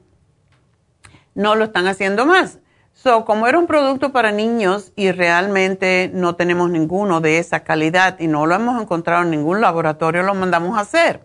No 1.33 1.55
lo 1.55 1.63
están 1.63 1.87
haciendo 1.87 2.27
más. 2.27 2.59
So, 2.95 3.25
como 3.25 3.45
era 3.45 3.59
un 3.59 3.67
producto 3.67 4.11
para 4.13 4.31
niños 4.31 4.93
y 4.95 5.11
realmente 5.11 6.09
no 6.13 6.35
tenemos 6.35 6.69
ninguno 6.69 7.19
de 7.19 7.39
esa 7.39 7.59
calidad 7.59 8.17
y 8.19 8.27
no 8.27 8.45
lo 8.45 8.55
hemos 8.55 8.81
encontrado 8.81 9.23
en 9.23 9.31
ningún 9.31 9.59
laboratorio, 9.59 10.23
lo 10.23 10.33
mandamos 10.33 10.77
a 10.77 10.81
hacer. 10.81 11.19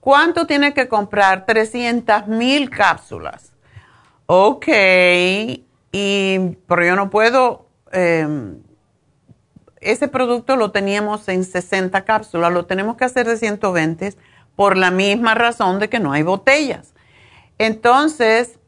¿Cuánto 0.00 0.46
tiene 0.46 0.72
que 0.72 0.88
comprar? 0.88 1.44
300 1.44 2.26
mil 2.26 2.70
cápsulas. 2.70 3.52
Ok, 4.26 4.66
y, 5.92 6.38
pero 6.66 6.84
yo 6.84 6.96
no 6.96 7.10
puedo. 7.10 7.66
Em, 7.92 8.58
ese 9.80 10.08
producto 10.08 10.56
lo 10.56 10.72
teníamos 10.72 11.28
en 11.28 11.44
60 11.44 12.02
cápsulas, 12.06 12.50
lo 12.50 12.64
tenemos 12.64 12.96
que 12.96 13.04
hacer 13.04 13.26
de 13.26 13.36
120 13.36 14.14
por 14.56 14.78
la 14.78 14.90
misma 14.90 15.34
razón 15.34 15.78
de 15.78 15.90
que 15.90 16.00
no 16.00 16.12
hay 16.12 16.22
botellas. 16.22 16.94
Entonces, 17.58 18.58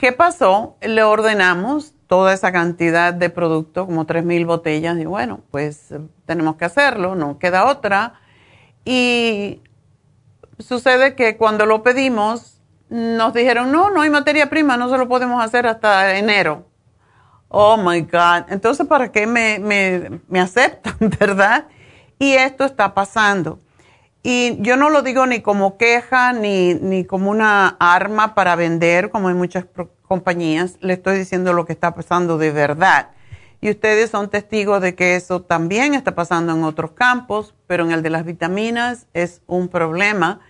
¿Qué 0.00 0.12
pasó? 0.12 0.78
Le 0.80 1.02
ordenamos 1.02 1.92
toda 2.06 2.32
esa 2.32 2.52
cantidad 2.52 3.12
de 3.12 3.28
producto, 3.28 3.84
como 3.84 4.06
3.000 4.06 4.46
botellas, 4.46 4.96
y 4.96 5.04
bueno, 5.04 5.40
pues 5.50 5.92
tenemos 6.24 6.56
que 6.56 6.64
hacerlo, 6.64 7.16
no 7.16 7.38
queda 7.38 7.66
otra. 7.66 8.14
Y 8.86 9.60
sucede 10.58 11.14
que 11.14 11.36
cuando 11.36 11.66
lo 11.66 11.82
pedimos, 11.82 12.62
nos 12.88 13.34
dijeron, 13.34 13.72
no, 13.72 13.90
no 13.90 14.00
hay 14.00 14.08
materia 14.08 14.48
prima, 14.48 14.78
no 14.78 14.88
se 14.88 14.96
lo 14.96 15.06
podemos 15.06 15.44
hacer 15.44 15.66
hasta 15.66 16.16
enero. 16.16 16.64
Oh, 17.48 17.76
my 17.76 18.00
God. 18.00 18.46
Entonces, 18.48 18.86
¿para 18.86 19.12
qué 19.12 19.26
me, 19.26 19.58
me, 19.58 20.22
me 20.28 20.40
aceptan, 20.40 20.96
verdad? 21.20 21.66
Y 22.18 22.32
esto 22.32 22.64
está 22.64 22.94
pasando. 22.94 23.60
Y 24.22 24.58
yo 24.60 24.76
no 24.76 24.90
lo 24.90 25.02
digo 25.02 25.26
ni 25.26 25.40
como 25.40 25.78
queja 25.78 26.32
ni, 26.32 26.74
ni 26.74 27.04
como 27.04 27.30
una 27.30 27.76
arma 27.80 28.34
para 28.34 28.54
vender, 28.54 29.10
como 29.10 29.28
hay 29.28 29.34
muchas 29.34 29.64
compañías. 30.02 30.76
Le 30.80 30.94
estoy 30.94 31.18
diciendo 31.18 31.52
lo 31.52 31.64
que 31.64 31.72
está 31.72 31.94
pasando 31.94 32.36
de 32.36 32.50
verdad. 32.50 33.10
Y 33.62 33.70
ustedes 33.70 34.10
son 34.10 34.30
testigos 34.30 34.80
de 34.80 34.94
que 34.94 35.16
eso 35.16 35.42
también 35.42 35.94
está 35.94 36.14
pasando 36.14 36.52
en 36.54 36.64
otros 36.64 36.92
campos, 36.92 37.54
pero 37.66 37.84
en 37.84 37.92
el 37.92 38.02
de 38.02 38.10
las 38.10 38.24
vitaminas 38.24 39.06
es 39.14 39.42
un 39.46 39.68
problema. 39.68 40.40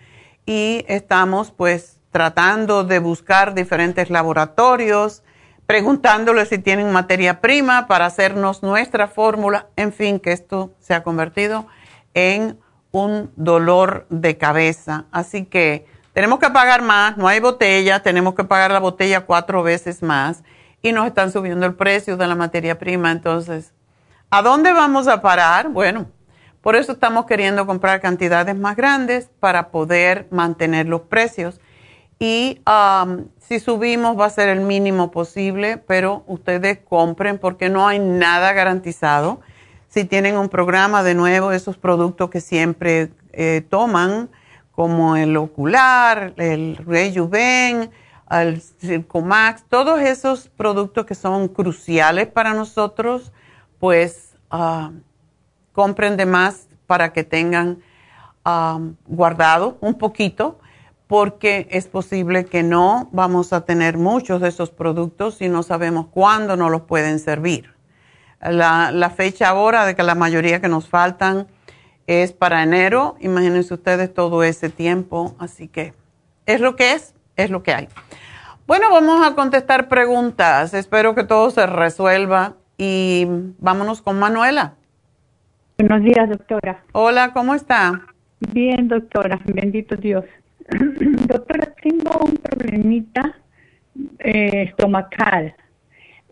Y 0.47 0.85
estamos 0.89 1.53
pues 1.53 1.99
tratando 2.11 2.83
de 2.83 2.99
buscar 2.99 3.55
diferentes 3.55 4.11
laboratorios, 4.11 5.23
preguntándoles 5.67 6.49
si 6.49 6.59
tienen 6.59 6.91
materia 6.91 7.41
prima 7.41 7.87
para 7.87 8.07
hacernos 8.07 8.65
nuestra 8.65 9.07
fórmula. 9.07 9.69
En 9.77 9.93
fin, 9.93 10.19
que 10.19 10.33
esto 10.33 10.73
se 10.81 10.95
ha 10.95 11.05
convertido 11.05 11.67
en 12.15 12.59
un 12.93 13.31
dolor 13.37 14.07
de 14.11 14.37
cabeza. 14.37 15.07
Así 15.13 15.45
que 15.45 15.87
tenemos 16.13 16.39
que 16.39 16.51
pagar 16.51 16.83
más, 16.83 17.17
no 17.17 17.29
hay 17.29 17.41
botella, 17.41 18.03
tenemos 18.03 18.35
que 18.35 18.45
pagar 18.45 18.71
la 18.73 18.81
botella 18.81 19.21
cuatro 19.27 19.63
veces 19.63 20.03
más 20.03 20.43
y 20.83 20.93
nos 20.93 21.07
están 21.07 21.31
subiendo 21.31 21.67
el 21.67 21.75
precio 21.75 22.17
de 22.17 22.27
la 22.27 22.35
materia 22.35 22.79
prima. 22.79 23.13
Entonces, 23.13 23.73
¿a 24.31 24.43
dónde 24.43 24.73
vamos 24.73 25.09
a 25.09 25.21
parar? 25.23 25.69
Bueno, 25.69 26.09
Por 26.61 26.77
eso 26.77 26.93
estamos 26.93 27.25
queriendo 27.25 27.67
comprar 27.67 28.01
cantidades 28.01 28.55
más 28.55 28.77
grandes 28.77 29.31
para 29.41 29.71
poder 29.71 30.29
mantener 30.31 30.87
los 30.87 31.03
precios. 31.03 31.61
Y 32.19 32.61
um, 32.67 33.29
si 33.39 33.61
subimos 33.61 34.19
va 34.19 34.27
a 34.27 34.31
ser 34.31 34.51
el 34.51 34.61
mínimo 34.61 35.11
posible, 35.11 35.79
pero 35.79 36.23
ustedes 36.27 36.79
compren 36.79 37.39
porque 37.39 37.71
no 37.71 37.89
hay 37.89 37.99
nada 37.99 38.53
garantizado. 38.53 39.41
Si 39.91 40.05
tienen 40.05 40.37
un 40.37 40.49
programa 40.49 41.03
de 41.03 41.17
nuevo, 41.17 41.51
esos 41.51 41.77
productos 41.77 42.31
que 42.31 42.41
siempre 42.41 43.11
eh, 43.33 43.67
toman, 43.69 44.31
como 44.71 45.17
el 45.17 45.37
ocular, 45.37 46.33
el 46.37 46.77
Rejuven, 46.77 47.91
el 48.31 48.63
Circomax, 48.63 49.65
todos 49.69 50.01
esos 50.01 50.49
productos 50.49 51.07
que 51.07 51.17
son 51.17 51.49
cruciales 51.49 52.29
para 52.29 52.55
nosotros, 52.55 53.33
pues 53.81 54.37
uh, 54.53 54.93
compren 55.73 56.17
de 56.17 56.25
más 56.25 56.69
para 56.87 57.13
que 57.13 57.25
tengan 57.25 57.79
um, 58.47 58.95
guardado 59.09 59.77
un 59.81 59.99
poquito, 59.99 60.61
porque 61.09 61.67
es 61.69 61.89
posible 61.89 62.45
que 62.45 62.63
no 62.63 63.09
vamos 63.11 63.53
a 63.53 63.65
tener 63.65 63.99
muchos 63.99 64.41
de 64.41 64.51
esos 64.51 64.71
productos 64.71 65.43
y 65.43 65.49
no 65.49 65.65
sabemos 65.65 66.07
cuándo 66.13 66.57
nos 66.57 66.71
los 66.71 66.83
pueden 66.83 67.19
servir. 67.19 67.80
La, 68.41 68.91
la 68.91 69.11
fecha 69.11 69.49
ahora 69.49 69.85
de 69.85 69.95
que 69.95 70.03
la 70.03 70.15
mayoría 70.15 70.61
que 70.61 70.69
nos 70.69 70.89
faltan 70.89 71.47
es 72.07 72.33
para 72.33 72.63
enero, 72.63 73.17
imagínense 73.21 73.73
ustedes 73.75 74.13
todo 74.13 74.43
ese 74.43 74.69
tiempo, 74.69 75.37
así 75.39 75.69
que 75.69 75.95
es 76.47 76.61
lo 76.61 76.75
que 76.75 76.93
es, 76.93 77.15
es 77.37 77.51
lo 77.51 77.63
que 77.63 77.73
hay. 77.73 77.89
Bueno, 78.67 78.91
vamos 78.91 79.27
a 79.27 79.35
contestar 79.35 79.89
preguntas, 79.89 80.75
espero 80.75 81.15
que 81.15 81.25
todo 81.25 81.51
se 81.51 81.67
resuelva 81.67 82.55
y 82.79 83.27
vámonos 83.59 84.03
con 84.03 84.19
Manuela. 84.19 84.75
Buenos 85.79 86.03
días, 86.03 86.29
doctora. 86.29 86.83
Hola, 86.93 87.33
¿cómo 87.33 87.55
está? 87.55 88.03
Bien, 88.53 88.89
doctora, 88.89 89.39
bendito 89.45 89.97
Dios. 89.97 90.25
doctora, 91.27 91.75
tengo 91.83 92.25
un 92.25 92.37
problemita 92.37 93.37
eh, 94.19 94.65
estomacal. 94.69 95.55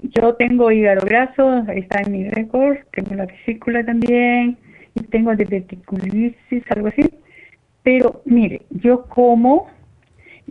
Yo 0.02 0.34
tengo 0.34 0.70
hígado 0.70 1.00
graso, 1.04 1.64
está 1.74 2.00
en 2.02 2.12
mi 2.12 2.28
récord, 2.30 2.76
tengo 2.92 3.14
la 3.14 3.26
vesícula 3.26 3.84
también, 3.84 4.56
y 4.94 5.02
tengo 5.04 5.34
diverticulitis, 5.34 6.62
algo 6.70 6.88
así. 6.88 7.02
Pero 7.82 8.22
mire, 8.24 8.62
yo 8.70 9.06
como, 9.06 9.68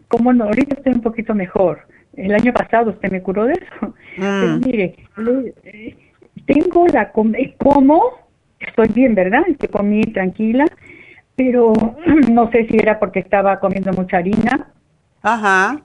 como 0.07 0.33
no, 0.33 0.45
ahorita 0.45 0.75
estoy 0.75 0.93
un 0.93 1.01
poquito 1.01 1.33
mejor. 1.33 1.87
El 2.15 2.33
año 2.33 2.51
pasado 2.51 2.91
usted 2.91 3.11
me 3.11 3.21
curó 3.21 3.45
de 3.45 3.53
eso. 3.53 3.93
Pero 4.39 4.55
Mm. 4.55 4.61
mire, 4.65 4.95
eh, 5.63 5.95
tengo 6.45 6.87
la, 6.87 7.11
eh, 7.37 7.55
como, 7.57 8.01
estoy 8.59 8.87
bien, 8.93 9.15
¿verdad? 9.15 9.43
Que 9.59 9.67
comí 9.67 10.01
tranquila, 10.01 10.65
pero 11.35 11.73
no 12.31 12.49
sé 12.51 12.65
si 12.67 12.77
era 12.77 12.99
porque 12.99 13.19
estaba 13.19 13.59
comiendo 13.59 13.91
mucha 13.93 14.17
harina. 14.17 14.71
Ajá. 15.21 15.81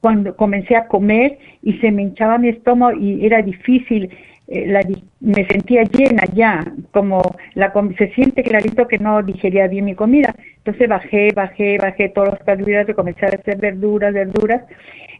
Cuando 0.00 0.36
comencé 0.36 0.76
a 0.76 0.86
comer 0.86 1.38
y 1.62 1.78
se 1.78 1.90
me 1.90 2.02
hinchaba 2.02 2.38
mi 2.38 2.48
estómago 2.48 2.96
y 2.98 3.24
era 3.24 3.42
difícil, 3.42 4.10
eh, 4.48 4.66
la 4.66 4.80
me 5.20 5.46
sentía 5.46 5.84
llena 5.84 6.24
ya, 6.34 6.64
como 6.92 7.22
la 7.54 7.72
se 7.96 8.12
siente 8.12 8.42
clarito 8.42 8.86
que 8.86 8.98
no 8.98 9.22
digería 9.22 9.68
bien 9.68 9.86
mi 9.86 9.94
comida. 9.94 10.34
Entonces 10.58 10.88
bajé, 10.88 11.30
bajé, 11.34 11.78
bajé 11.78 12.08
todos 12.10 12.28
los 12.28 12.38
carbohidratos, 12.40 12.94
comencé 12.94 13.26
a 13.26 13.28
hacer 13.28 13.56
verduras, 13.58 14.12
verduras. 14.12 14.62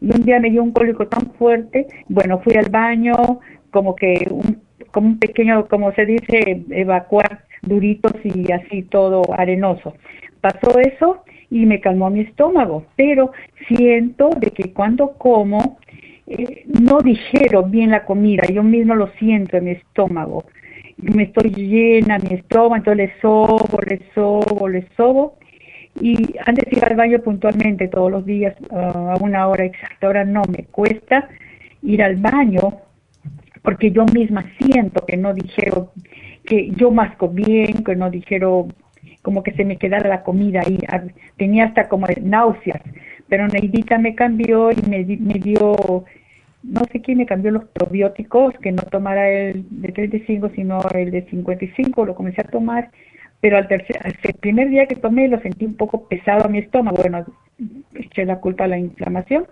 Y 0.01 0.07
un 0.07 0.25
día 0.25 0.41
me 0.41 0.51
dio 0.51 0.63
un 0.63 0.73
cólico 0.73 1.07
tan 1.07 1.33
fuerte, 1.33 1.87
bueno, 2.09 2.41
fui 2.41 2.55
al 2.55 2.71
baño, 2.71 3.15
como 3.71 3.95
que 3.95 4.27
un, 4.31 4.61
como 4.91 5.09
un 5.09 5.19
pequeño, 5.19 5.67
como 5.67 5.93
se 5.93 6.05
dice, 6.05 6.65
evacuar 6.71 7.45
duritos 7.63 8.13
y 8.25 8.53
así 8.53 8.83
todo 8.83 9.23
arenoso. 9.33 9.95
Pasó 10.43 10.79
eso 10.81 11.25
y 11.51 11.67
me 11.67 11.81
calmó 11.81 12.11
mi 12.11 12.21
estómago, 12.21 12.85
pero 12.97 13.31
siento 13.69 14.29
de 14.31 14.51
que 14.51 14.73
cuando 14.73 15.13
como 15.13 15.79
eh, 16.27 16.65
no 16.67 16.99
digiero 17.01 17.63
bien 17.63 17.91
la 17.91 18.05
comida, 18.05 18.43
yo 18.53 18.65
mismo 18.65 18.95
lo 18.97 19.07
siento 19.19 19.57
en 19.57 19.65
mi 19.65 19.71
estómago. 19.71 20.45
Me 20.97 21.23
estoy 21.23 21.51
llena, 21.51 22.19
mi 22.19 22.35
estómago, 22.35 22.77
entonces 22.77 23.09
le 23.09 23.21
sobo, 23.21 23.81
le 23.87 24.01
sobo, 24.15 24.69
le 24.69 24.87
sobo. 24.97 25.39
Y 26.01 26.35
antes 26.45 26.69
de 26.69 26.77
ir 26.77 26.85
al 26.85 26.97
baño 26.97 27.21
puntualmente 27.21 27.87
todos 27.87 28.11
los 28.11 28.27
días 28.27 28.57
ah, 28.71 29.15
a 29.17 29.23
una 29.23 29.47
hora 29.47 29.65
exacta, 29.65 30.09
ahora 30.09 30.25
no, 30.25 30.43
me 30.51 30.65
cuesta 30.65 31.29
ir 31.83 32.03
al 32.03 32.17
baño 32.17 32.81
porque 33.63 33.93
yo 33.93 34.05
misma 34.07 34.45
siento 34.59 35.07
que 35.07 35.17
no 35.17 35.33
dijeron, 35.33 35.91
que 36.45 36.71
yo 36.71 36.91
masco 36.91 37.29
bien, 37.29 37.85
que 37.85 37.95
no 37.95 38.11
dijeron, 38.11 38.75
como 39.23 39.43
que 39.43 39.53
se 39.53 39.65
me 39.65 39.77
quedara 39.77 40.09
la 40.09 40.23
comida 40.23 40.61
ahí. 40.67 40.79
Ah, 40.89 41.03
Tenía 41.37 41.65
hasta 41.67 41.89
como 41.89 42.07
náuseas, 42.23 42.81
pero 43.29 43.47
Neidita 43.49 43.99
me 43.99 44.15
cambió 44.15 44.71
y 44.73 44.77
me, 44.89 45.05
me 45.05 45.35
dio, 45.39 46.05
no 46.63 46.81
sé 46.93 47.01
quién 47.01 47.19
me 47.19 47.27
cambió 47.27 47.51
los 47.51 47.65
probióticos, 47.65 48.55
que 48.61 48.73
no 48.73 48.83
tomara 48.83 49.31
el 49.31 49.65
de 49.71 49.93
35, 49.93 50.51
sino 50.55 50.81
el 50.95 51.11
de 51.11 51.23
55, 51.23 52.05
lo 52.05 52.15
comencé 52.15 52.41
a 52.43 52.45
tomar, 52.45 52.91
pero 53.41 53.57
al 53.57 53.69
tercer, 53.69 53.97
al 54.05 54.15
primer 54.41 54.69
día 54.69 54.87
que 54.87 54.97
tomé 54.97 55.29
lo 55.29 55.41
sentí 55.41 55.65
un 55.65 55.75
poco 55.75 56.07
pesado 56.09 56.45
a 56.45 56.49
mi 56.49 56.59
estómago, 56.59 56.99
bueno, 56.99 57.25
eché 57.95 58.25
la 58.25 58.39
culpa 58.39 58.65
a 58.65 58.69
la 58.69 58.79
inflamación. 58.79 59.47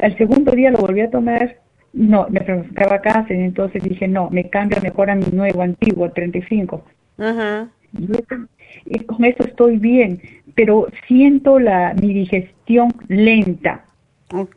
Al 0.00 0.16
segundo 0.16 0.52
día 0.52 0.70
lo 0.70 0.78
volví 0.78 1.00
a 1.00 1.10
tomar, 1.10 1.56
no, 1.92 2.26
me 2.30 2.40
provocaba 2.40 3.00
cáncer, 3.00 3.36
entonces 3.36 3.82
dije, 3.82 4.06
no, 4.08 4.30
me 4.30 4.48
cambia 4.48 4.80
mejor 4.80 5.10
a 5.10 5.16
mi 5.16 5.26
nuevo, 5.32 5.62
antiguo, 5.62 6.10
35. 6.10 6.84
Ujú. 7.18 7.68
Y 7.98 8.04
eso- 8.12 8.46
y 8.84 8.98
con 9.04 9.24
eso 9.24 9.42
estoy 9.44 9.76
bien, 9.78 10.20
pero 10.54 10.86
siento 11.06 11.58
la 11.58 11.94
mi 11.94 12.12
digestión 12.14 12.92
lenta. 13.08 13.84
Ok. 14.32 14.56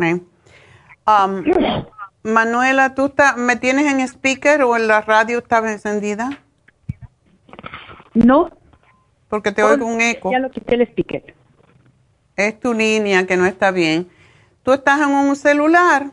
Um, 1.06 1.44
Manuela, 2.24 2.96
¿tú 2.96 3.08
está- 3.08 3.36
me 3.36 3.56
tienes 3.58 3.92
en 3.92 4.00
speaker 4.08 4.64
o 4.64 4.78
en 4.78 4.88
la 4.88 5.02
radio 5.02 5.40
estaba 5.40 5.72
encendida? 5.72 6.40
No, 8.14 8.50
Porque 9.28 9.52
te 9.52 9.64
oigo 9.64 9.86
un 9.88 10.00
eco. 10.00 10.32
ya 10.32 10.40
lo 10.40 10.52
quité 10.52 10.76
el 10.76 10.82
speaker. 10.84 11.34
Es 12.36 12.60
tu 12.60 12.74
línea 12.74 13.26
que 13.26 13.36
no 13.38 13.46
está 13.46 13.72
bien. 13.72 14.08
¿Tú 14.64 14.72
estás 14.72 15.02
en 15.02 15.10
un 15.10 15.36
celular? 15.36 16.12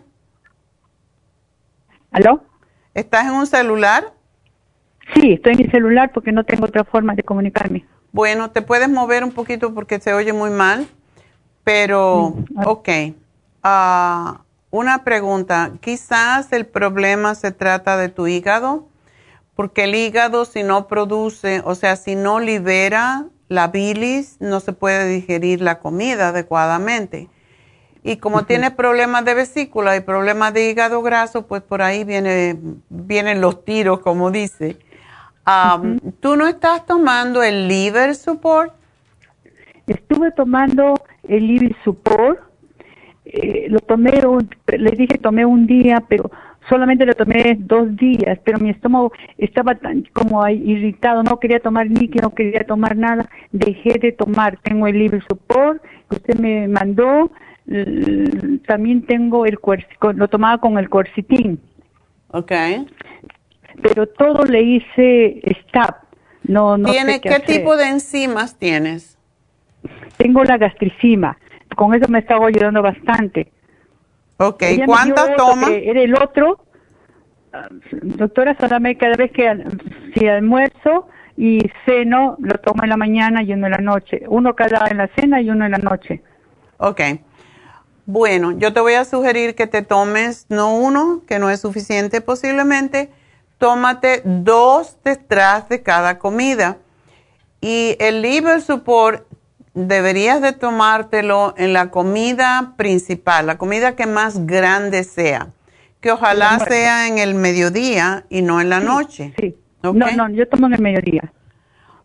¿Aló? 2.11 2.43
¿Estás 2.95 3.27
en 3.27 3.33
un 3.33 3.47
celular? 3.47 4.13
Sí, 5.15 5.33
estoy 5.33 5.53
en 5.53 5.59
mi 5.59 5.71
celular 5.71 6.11
porque 6.13 6.33
no 6.33 6.45
tengo 6.45 6.67
otra 6.67 6.85
forma 6.85 7.15
de 7.15 7.23
comunicarme. 7.23 7.85
Bueno, 8.13 8.51
te 8.51 8.63
puedes 8.63 8.89
mover 8.89 9.25
un 9.25 9.33
poquito 9.33 9.73
porque 9.75 10.01
se 10.01 10.13
oye 10.13 10.33
muy 10.33 10.51
mal, 10.51 10.87
pero, 11.65 12.35
ok. 12.65 12.89
Ah, 13.63 14.43
una 14.71 15.05
pregunta, 15.05 15.73
quizás 15.81 16.53
el 16.53 16.67
problema 16.67 17.35
se 17.35 17.53
trata 17.53 17.97
de 17.97 18.09
tu 18.09 18.27
hígado, 18.27 18.89
porque 19.55 19.85
el 19.85 19.95
hígado 19.95 20.45
si 20.45 20.63
no 20.63 20.87
produce, 20.87 21.61
o 21.65 21.75
sea, 21.75 21.97
si 21.97 22.15
no 22.15 22.41
libera 22.41 23.27
la 23.49 23.69
bilis, 23.69 24.37
no 24.41 24.61
se 24.61 24.73
puede 24.73 25.09
digerir 25.09 25.61
la 25.61 25.81
comida 25.81 26.29
adecuadamente. 26.29 27.29
Y 28.03 28.17
como 28.17 28.45
tienes 28.47 28.71
problemas 28.71 29.25
de 29.25 29.35
vesícula 29.35 29.97
y 29.97 30.01
problemas 30.01 30.55
de 30.55 30.71
hígado 30.71 31.03
graso, 31.03 31.47
pues 31.47 31.63
por 31.63 31.83
ahí 31.83 32.05
viene, 32.05 32.57
vienen 32.89 33.41
los 33.41 33.65
tiros, 33.65 34.01
como 34.01 34.31
dice. 34.31 34.79
Am, 35.45 35.99
¿Tú 36.21 36.37
no 36.37 36.47
estás 36.47 36.87
tomando 36.87 37.43
el 37.43 37.67
liver 37.69 38.15
support? 38.15 38.73
Estuve 39.87 40.31
tomando 40.31 40.95
el 41.27 41.47
Libby 41.49 41.75
Support, 41.85 42.39
eh, 43.25 43.67
lo 43.69 43.81
tomé, 43.81 44.25
un- 44.25 44.49
les 44.79 44.97
dije 44.97 45.19
tomé 45.19 45.45
un 45.45 45.67
día, 45.67 46.05
pero 46.09 46.31
solamente 46.69 47.05
lo 47.05 47.15
tomé 47.15 47.57
dos 47.59 47.97
días, 47.97 48.39
pero 48.45 48.59
mi 48.61 48.71
estómago 48.71 49.13
estaba 49.37 49.75
tan 49.75 50.05
como 50.13 50.47
irritado, 50.49 51.25
no 51.25 51.41
quería 51.41 51.59
tomar 51.59 51.89
líquido, 51.89 52.29
no 52.29 52.35
quería 52.35 52.65
tomar 52.65 52.97
nada, 52.97 53.29
dejé 53.51 53.99
de 53.99 54.13
tomar, 54.13 54.59
tengo 54.63 54.87
el 54.87 54.97
Liver 54.97 55.25
Support 55.29 55.83
que 56.09 56.17
usted 56.17 56.39
me 56.39 56.69
mandó, 56.69 57.33
también 58.67 59.03
tengo 59.07 59.45
el 59.47 59.59
lo 60.15 60.29
tomaba 60.29 60.59
con 60.59 60.79
el 60.79 60.89
Quercetin, 60.89 61.59
Ok. 62.33 62.53
Pero 63.83 64.07
todo 64.07 64.45
le 64.45 64.63
hice 64.63 65.41
stop, 65.61 65.97
no, 66.45 66.77
no 66.79 66.91
¿Tiene, 66.91 67.15
sé 67.15 67.21
¿Qué, 67.21 67.29
qué, 67.29 67.35
hacer. 67.37 67.47
tipo 67.47 67.77
de 67.77 67.89
enzimas 67.89 68.57
tienes? 68.59 69.19
Tengo 70.17 70.45
la 70.45 70.59
gastricima, 70.59 71.39
con 71.77 71.95
eso 71.95 72.09
me 72.09 72.19
estaba 72.19 72.47
ayudando 72.47 72.83
bastante. 72.83 73.51
Ok, 74.39 74.63
Ella 74.63 74.87
¿cuántas 74.87 75.37
tomas? 75.37 75.71
Era 75.71 76.01
el 76.01 76.15
otro. 76.15 76.65
ah, 77.53 77.69
Doctora, 78.03 78.57
solamente 78.59 78.99
cada 79.01 79.17
vez 79.17 79.31
que 79.33 79.51
si 80.15 80.27
almuerzo 80.27 81.09
y 81.37 81.61
ceno, 81.87 82.37
lo 82.41 82.59
tomo 82.59 82.83
en 82.83 82.91
la 82.91 82.97
mañana 82.97 83.43
y 83.43 83.53
uno 83.53 83.67
en 83.67 83.73
la 83.73 83.79
noche. 83.79 84.23
Uno 84.29 84.55
cada 84.55 84.89
en 84.89 84.99
la 84.99 85.09
cena 85.17 85.41
y 85.41 85.51
uno 85.51 85.65
en 85.65 85.73
la 85.73 85.79
noche. 85.79 86.23
Ok. 86.79 87.01
Bueno, 88.07 88.53
yo 88.53 88.73
te 88.73 88.81
voy 88.81 88.95
a 88.95 89.05
sugerir 89.05 89.55
que 89.55 89.67
te 89.67 89.83
tomes, 89.83 90.47
no 90.49 90.75
uno, 90.75 91.23
que 91.27 91.39
no 91.39 91.49
es 91.51 91.61
suficiente 91.61 92.21
posiblemente, 92.21 93.11
tómate 93.61 94.23
dos 94.25 94.97
detrás 95.05 95.69
de 95.69 95.83
cada 95.83 96.19
comida, 96.19 96.79
Y 97.61 97.95
el 98.01 98.23
liver 98.23 98.63
support 98.63 99.27
deberías 99.75 100.41
de 100.41 100.55
tomártelo 100.55 101.53
en 101.59 101.75
la 101.75 101.91
comida 101.91 102.73
principal, 102.79 103.47
la 103.47 103.59
comida 103.59 103.97
que 103.97 104.07
más 104.07 104.47
grande 104.47 105.05
sea, 105.05 105.49
que 106.01 106.11
ojalá 106.11 106.59
sea 106.61 107.07
en 107.07 107.19
el 107.19 107.35
mediodía 107.35 108.25
y 108.31 108.41
no 108.41 108.63
en 108.63 108.71
la 108.71 108.81
noche. 108.81 109.35
Sí. 109.39 109.55
No, 109.83 109.93
no, 109.93 110.31
yo 110.31 110.49
tomo 110.49 110.69
en 110.69 110.73
el 110.73 110.81
mediodía. 110.81 111.33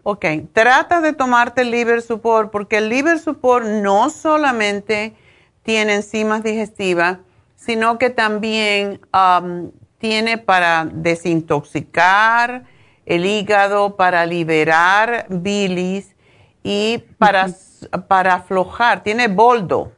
Ok, 0.03 0.25
trata 0.51 0.99
de 0.99 1.13
tomarte 1.13 1.61
el 1.61 1.71
liver 1.71 2.01
support 2.01 2.51
porque 2.51 2.79
el 2.79 2.89
liver 2.89 3.17
support 3.17 3.65
no 3.65 4.09
solamente 4.09 5.15
tiene 5.63 5.95
enzimas 5.95 6.43
digestivas, 6.43 7.19
sino 7.55 7.97
que 7.97 8.09
también 8.09 8.99
um, 9.13 9.71
tiene 10.07 10.37
para 10.37 10.85
desintoxicar 10.85 12.65
el 13.07 13.25
hígado, 13.25 13.95
para 13.95 14.23
liberar 14.27 15.25
bilis 15.29 16.15
y 16.61 17.03
para, 17.17 17.47
para 18.07 18.35
aflojar. 18.35 19.01
Tiene 19.01 19.27
boldo. 19.27 19.93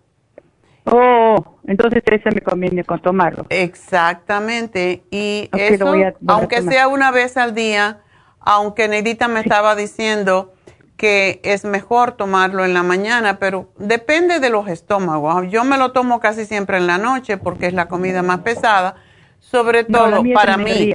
Oh, 0.85 1.57
entonces 1.67 2.01
ese 2.05 2.31
me 2.31 2.39
conviene 2.39 2.85
con 2.85 3.01
tomarlo. 3.01 3.47
Exactamente. 3.49 5.03
Y 5.11 5.49
eso, 5.51 5.93
aunque 6.25 6.61
sea 6.61 6.87
una 6.87 7.11
vez 7.11 7.35
al 7.35 7.53
día, 7.53 7.99
aunque 8.39 8.87
Neidita 8.87 9.27
me 9.27 9.41
estaba 9.41 9.75
diciendo 9.75 10.53
que 10.95 11.41
es 11.43 11.65
mejor 11.65 12.13
tomarlo 12.13 12.63
en 12.63 12.73
la 12.73 12.81
mañana, 12.81 13.39
pero 13.39 13.73
depende 13.77 14.39
de 14.39 14.49
los 14.49 14.69
estómagos. 14.69 15.47
Yo 15.49 15.65
me 15.65 15.77
lo 15.77 15.91
tomo 15.91 16.21
casi 16.21 16.45
siempre 16.45 16.77
en 16.77 16.87
la 16.87 16.97
noche 16.97 17.37
porque 17.37 17.67
es 17.67 17.73
la 17.73 17.89
comida 17.89 18.23
más 18.23 18.39
pesada, 18.39 18.95
sobre 19.39 19.83
todo 19.83 20.23
para 20.33 20.57
mí. 20.57 20.93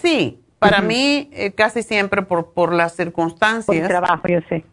Sí, 0.00 0.40
para 0.58 0.82
mí 0.82 1.30
eh, 1.32 1.52
casi 1.52 1.82
siempre 1.82 2.22
por, 2.22 2.52
por 2.52 2.72
las 2.72 2.94
circunstancias. 2.94 3.66
Por 3.66 3.76
el 3.76 3.88
trabajo, 3.88 4.28
yo 4.28 4.40
sé. 4.48 4.64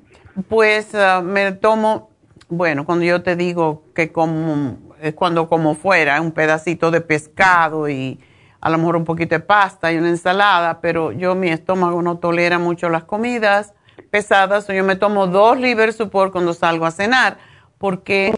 Pues 0.49 0.93
ah, 0.93 1.21
me 1.23 1.51
tomo, 1.53 2.09
bueno, 2.49 2.85
cuando 2.85 3.05
yo 3.05 3.23
te 3.23 3.35
digo 3.35 3.83
que 3.95 4.11
como, 4.11 4.77
es 5.01 5.13
cuando 5.13 5.47
como 5.47 5.75
fuera, 5.75 6.21
un 6.21 6.31
pedacito 6.31 6.91
de 6.91 7.01
pescado 7.01 7.89
y 7.89 8.19
a 8.59 8.69
lo 8.69 8.77
mejor 8.77 8.97
un 8.97 9.05
poquito 9.05 9.35
de 9.35 9.39
pasta 9.39 9.91
y 9.91 9.97
una 9.97 10.09
ensalada, 10.09 10.81
pero 10.81 11.11
yo 11.11 11.35
mi 11.35 11.49
estómago 11.49 12.01
no 12.01 12.17
tolera 12.17 12.59
mucho 12.59 12.89
las 12.89 13.03
comidas 13.05 13.73
pesadas, 14.11 14.69
o 14.69 14.73
yo 14.73 14.83
me 14.83 14.95
tomo 14.95 15.27
dos 15.27 15.57
liver 15.59 15.93
support 15.93 16.31
cuando 16.31 16.53
salgo 16.53 16.85
a 16.85 16.91
cenar, 16.91 17.37
porque 17.77 18.33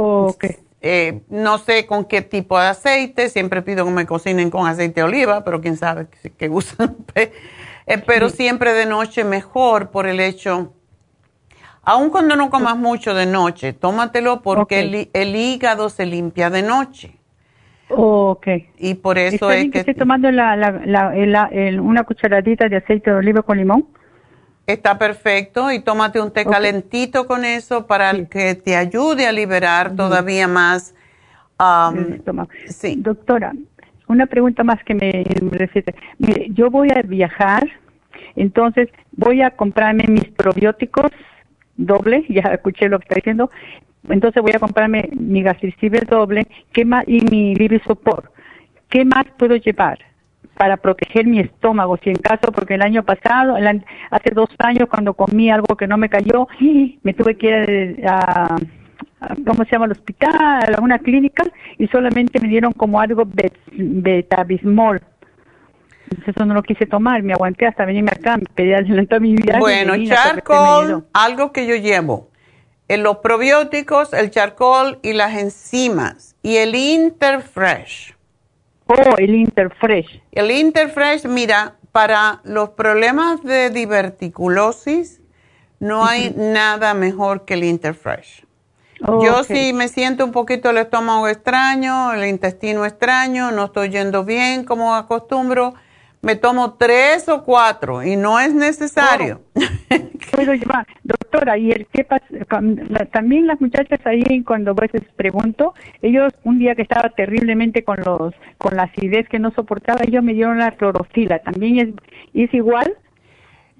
eh, 0.81 1.21
no 1.29 1.57
sé 1.57 1.85
con 1.85 2.05
qué 2.05 2.21
tipo 2.21 2.57
de 2.57 2.67
aceite, 2.67 3.29
siempre 3.29 3.61
pido 3.61 3.83
que 3.85 3.91
me 3.91 4.05
cocinen 4.05 4.49
con 4.49 4.65
aceite 4.65 5.01
de 5.01 5.03
oliva, 5.03 5.43
pero 5.43 5.59
quién 5.59 5.75
sabe 5.75 6.07
qué, 6.37 6.49
usan. 6.49 6.95
Eh, 7.91 7.97
pero 8.05 8.29
siempre 8.29 8.71
de 8.73 8.85
noche 8.85 9.23
mejor 9.23 9.89
por 9.89 10.05
el 10.05 10.19
hecho, 10.19 10.75
aun 11.81 12.11
cuando 12.11 12.35
no 12.35 12.51
comas 12.51 12.77
mucho 12.77 13.15
de 13.15 13.25
noche, 13.25 13.73
tómatelo 13.73 14.43
porque 14.43 15.09
el, 15.11 15.35
hígado 15.35 15.89
se 15.89 16.05
limpia 16.05 16.51
de 16.51 16.61
noche. 16.61 17.17
ok. 17.89 18.47
Y 18.77 18.93
por 18.93 19.17
eso 19.17 19.49
es 19.49 19.71
que... 19.71 19.79
estoy 19.79 19.95
tomando 19.95 20.29
una 20.29 22.03
cucharadita 22.03 22.69
de 22.69 22.77
aceite 22.77 23.09
de 23.09 23.17
oliva 23.17 23.41
con 23.41 23.57
limón. 23.57 23.87
Está 24.69 24.99
perfecto 24.99 25.71
y 25.71 25.79
tómate 25.79 26.21
un 26.21 26.31
té 26.31 26.45
calentito 26.45 27.25
con 27.25 27.43
eso 27.43 27.87
para 27.87 28.13
que 28.25 28.53
te 28.53 28.75
ayude 28.75 29.25
a 29.25 29.31
liberar 29.31 29.95
todavía 29.95 30.47
más. 30.47 30.93
sí. 32.67 32.95
Doctora, 32.99 33.53
una 34.07 34.27
pregunta 34.27 34.63
más 34.63 34.83
que 34.83 34.93
me 34.93 35.25
refiere. 35.49 35.95
Mire, 36.19 36.49
yo 36.51 36.69
voy 36.69 36.89
a 36.95 37.01
viajar, 37.01 37.67
entonces 38.35 38.89
voy 39.11 39.41
a 39.41 39.49
comprarme 39.49 40.05
mis 40.07 40.25
probióticos 40.25 41.11
doble, 41.75 42.25
ya 42.29 42.53
escuché 42.53 42.89
lo 42.89 42.99
que 42.99 43.05
está 43.05 43.15
diciendo, 43.15 43.49
entonces 44.07 44.39
voy 44.43 44.51
a 44.53 44.59
comprarme 44.59 45.09
mi 45.13 45.41
gastriciber 45.41 46.05
doble 46.05 46.45
¿qué 46.73 46.85
más? 46.85 47.05
y 47.07 47.21
mi 47.21 47.55
Livisopor. 47.55 48.31
¿Qué 48.87 49.03
más 49.03 49.25
puedo 49.35 49.55
llevar? 49.55 49.97
Para 50.59 50.75
proteger 50.75 51.25
mi 51.25 51.39
estómago, 51.39 51.95
si 52.03 52.09
en 52.09 52.17
caso, 52.17 52.51
porque 52.51 52.73
el 52.73 52.81
año 52.81 53.01
pasado, 53.03 53.55
hace 54.11 54.31
dos 54.31 54.49
años, 54.57 54.89
cuando 54.89 55.13
comí 55.13 55.49
algo 55.49 55.77
que 55.77 55.87
no 55.87 55.95
me 55.95 56.09
cayó, 56.09 56.49
me 57.01 57.13
tuve 57.13 57.37
que 57.37 57.47
ir 57.47 58.05
a, 58.05 58.57
¿cómo 59.47 59.63
se 59.63 59.71
llama? 59.71 59.85
Al 59.85 59.93
hospital, 59.93 60.75
a 60.75 60.81
una 60.81 60.99
clínica, 60.99 61.43
y 61.77 61.87
solamente 61.87 62.41
me 62.41 62.49
dieron 62.49 62.73
como 62.73 62.99
algo 62.99 63.23
betabismol. 63.71 65.01
Entonces 66.09 66.35
eso 66.35 66.45
no 66.45 66.53
lo 66.53 66.63
quise 66.63 66.85
tomar, 66.85 67.23
me 67.23 67.31
aguanté 67.31 67.65
hasta 67.65 67.85
venirme 67.85 68.11
acá, 68.11 68.35
me 68.35 68.43
pedí 68.53 68.73
adelantar 68.73 69.21
mi 69.21 69.37
vida. 69.37 69.59
Bueno, 69.59 69.93
charcoal, 70.07 71.05
algo 71.13 71.53
que 71.53 71.67
yo 71.67 71.75
llevo, 71.77 72.31
en 72.89 73.03
los 73.03 73.19
probióticos, 73.19 74.11
el 74.11 74.29
charcoal 74.29 74.99
y 75.03 75.13
las 75.13 75.37
enzimas, 75.37 76.35
y 76.43 76.57
el 76.57 76.75
Interfresh 76.75 78.18
Oh, 78.91 79.15
el 79.19 79.35
Interfresh. 79.35 80.19
El 80.31 80.49
Interfresh, 80.49 81.25
mira, 81.25 81.75
para 81.91 82.41
los 82.43 82.69
problemas 82.69 83.43
de 83.43 83.69
diverticulosis 83.69 85.21
no 85.79 86.05
hay 86.05 86.33
nada 86.35 86.95
mejor 86.95 87.45
que 87.45 87.53
el 87.53 87.63
Interfresh. 87.65 88.45
Yo 89.23 89.43
si 89.43 89.73
me 89.73 89.87
siento 89.87 90.25
un 90.25 90.31
poquito 90.31 90.71
el 90.71 90.77
estómago 90.77 91.27
extraño, 91.27 92.13
el 92.13 92.27
intestino 92.27 92.83
extraño, 92.83 93.51
no 93.51 93.65
estoy 93.65 93.89
yendo 93.89 94.25
bien 94.25 94.65
como 94.65 94.95
acostumbro, 94.95 95.75
me 96.21 96.35
tomo 96.35 96.73
tres 96.73 97.29
o 97.29 97.43
cuatro 97.43 98.03
y 98.03 98.15
no 98.15 98.39
es 98.39 98.53
necesario. 98.53 99.41
Oh. 99.55 99.61
Puedo 100.35 100.53
llevar, 100.53 100.85
doctora, 101.03 101.57
y 101.57 101.71
el 101.71 101.87
qué 101.87 102.03
pasa, 102.03 102.25
también 103.11 103.47
las 103.47 103.59
muchachas 103.59 103.99
ahí 104.05 104.43
cuando 104.43 104.71
a 104.71 104.73
veces 104.73 105.01
pregunto, 105.15 105.73
ellos 106.01 106.33
un 106.43 106.59
día 106.59 106.75
que 106.75 106.83
estaba 106.83 107.09
terriblemente 107.09 107.83
con 107.83 107.97
los 108.03 108.33
con 108.57 108.75
la 108.75 108.83
acidez 108.83 109.27
que 109.29 109.39
no 109.39 109.51
soportaba, 109.51 110.01
ellos 110.05 110.23
me 110.23 110.33
dieron 110.33 110.59
la 110.59 110.71
clorofila, 110.71 111.39
también 111.39 111.79
es 111.79 112.43
es 112.45 112.53
igual. 112.53 112.95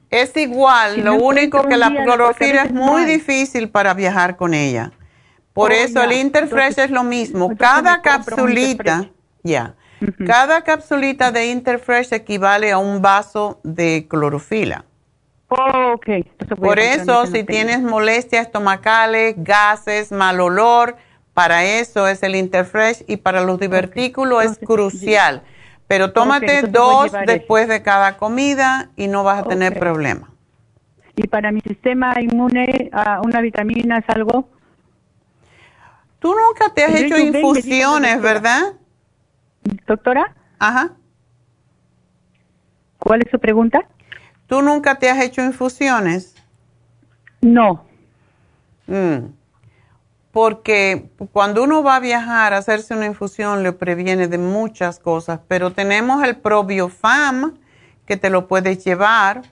Es 0.09 0.35
igual, 0.37 1.03
lo 1.03 1.15
único 1.15 1.67
que 1.67 1.77
la 1.77 1.91
clorofila 1.91 2.63
es 2.63 2.71
muy 2.71 3.05
difícil 3.05 3.69
para 3.69 3.93
viajar 3.93 4.37
con 4.37 4.55
ella. 4.55 4.91
Por 5.53 5.71
oh, 5.71 5.75
eso 5.75 6.01
el 6.01 6.13
Interfresh 6.13 6.79
es 6.79 6.89
lo 6.89 7.03
mismo, 7.03 7.55
cada 7.57 8.01
capsulita, 8.01 9.09
ya. 9.43 9.75
Cada 10.25 10.63
capsulita 10.63 11.31
de 11.31 11.47
Interfresh 11.47 12.13
equivale 12.13 12.71
a 12.71 12.77
un 12.77 13.01
vaso 13.01 13.59
de 13.63 14.07
clorofila. 14.09 14.85
Oh, 15.49 15.93
okay. 15.95 16.23
Por 16.59 16.79
eso, 16.79 17.25
si 17.25 17.43
tienes 17.43 17.81
molestias 17.81 18.45
estomacales, 18.45 19.35
gases, 19.37 20.11
mal 20.11 20.39
olor, 20.39 20.95
para 21.33 21.63
eso 21.63 22.07
es 22.07 22.21
el 22.23 22.35
Interfresh 22.35 23.03
y 23.07 23.17
para 23.17 23.41
los 23.41 23.59
divertículos 23.59 24.43
es 24.43 24.59
crucial. 24.59 25.41
Pero 25.87 26.11
tómate 26.13 26.61
dos 26.63 27.11
después 27.25 27.67
de 27.67 27.81
cada 27.81 28.17
comida 28.17 28.91
y 28.95 29.07
no 29.07 29.23
vas 29.23 29.39
a 29.39 29.43
tener 29.47 29.79
problema. 29.79 30.29
¿Y 31.15 31.27
para 31.27 31.51
mi 31.51 31.61
sistema 31.61 32.13
inmune, 32.21 32.89
ah, 32.93 33.21
una 33.23 33.41
vitamina 33.41 33.97
es 33.97 34.05
algo? 34.07 34.47
Tú 36.19 36.33
nunca 36.33 36.73
te 36.73 36.83
has 36.83 36.93
hecho 36.93 37.17
infusiones, 37.17 38.21
¿verdad? 38.21 38.73
Doctora. 39.87 40.35
Ajá. 40.59 40.93
¿Cuál 42.97 43.21
es 43.21 43.31
su 43.31 43.39
pregunta? 43.39 43.87
¿Tú 44.47 44.61
nunca 44.61 44.99
te 44.99 45.09
has 45.09 45.19
hecho 45.21 45.43
infusiones? 45.43 46.35
No. 47.41 47.85
Mm. 48.87 49.27
Porque 50.31 51.09
cuando 51.31 51.63
uno 51.63 51.81
va 51.81 51.95
a 51.95 51.99
viajar 51.99 52.53
a 52.53 52.57
hacerse 52.57 52.93
una 52.93 53.05
infusión 53.05 53.63
le 53.63 53.71
previene 53.71 54.27
de 54.27 54.37
muchas 54.37 54.99
cosas, 54.99 55.39
pero 55.47 55.71
tenemos 55.71 56.23
el 56.23 56.37
probiofam 56.37 57.57
que 58.05 58.17
te 58.17 58.29
lo 58.29 58.47
puedes 58.47 58.83
llevar. 58.83 59.43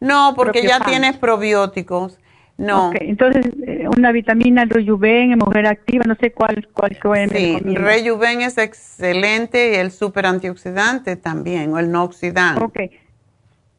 No, 0.00 0.34
porque 0.34 0.66
ya 0.66 0.80
tienes 0.80 1.16
probióticos. 1.16 2.18
No. 2.56 2.92
Entonces, 2.94 3.46
eh, 3.66 3.88
una 3.96 4.12
vitamina 4.12 4.64
Rejuven, 4.64 5.36
mujer 5.38 5.66
activa, 5.66 6.04
no 6.06 6.14
sé 6.14 6.32
cuál, 6.32 6.68
cuál 6.72 6.96
Sí, 7.30 7.58
Rejuven 7.58 8.42
es 8.42 8.58
excelente 8.58 9.72
y 9.72 9.74
el 9.74 9.90
super 9.90 10.26
antioxidante 10.26 11.16
también, 11.16 11.72
o 11.72 11.78
el 11.78 11.90
no 11.90 12.04
oxidante. 12.04 12.62
Ok. 12.62 12.78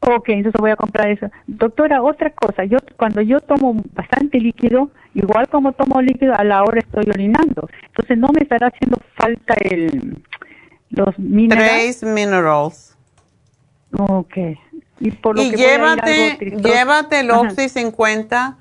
Ok, 0.00 0.28
entonces 0.28 0.60
voy 0.60 0.70
a 0.70 0.76
comprar 0.76 1.08
eso. 1.08 1.30
Doctora, 1.46 2.02
otra 2.02 2.30
cosa, 2.30 2.64
yo 2.64 2.76
cuando 2.96 3.22
yo 3.22 3.40
tomo 3.40 3.82
bastante 3.94 4.38
líquido, 4.38 4.90
igual 5.14 5.48
como 5.48 5.72
tomo 5.72 6.00
líquido, 6.02 6.34
a 6.34 6.44
la 6.44 6.62
hora 6.62 6.78
estoy 6.78 7.06
orinando. 7.08 7.68
Entonces 7.86 8.18
no 8.18 8.28
me 8.28 8.42
estará 8.42 8.68
haciendo 8.68 8.98
falta 9.16 9.54
el 9.54 10.22
los 10.90 11.18
minerales. 11.18 11.98
Trace 11.98 12.06
minerals. 12.06 12.96
Ok. 13.98 14.36
Y, 15.00 15.10
por 15.10 15.36
lo 15.36 15.42
que 15.42 15.56
llévate, 15.56 16.56
llévate 16.62 17.20
el 17.20 17.30
Oxy 17.30 17.68
50 17.68 18.58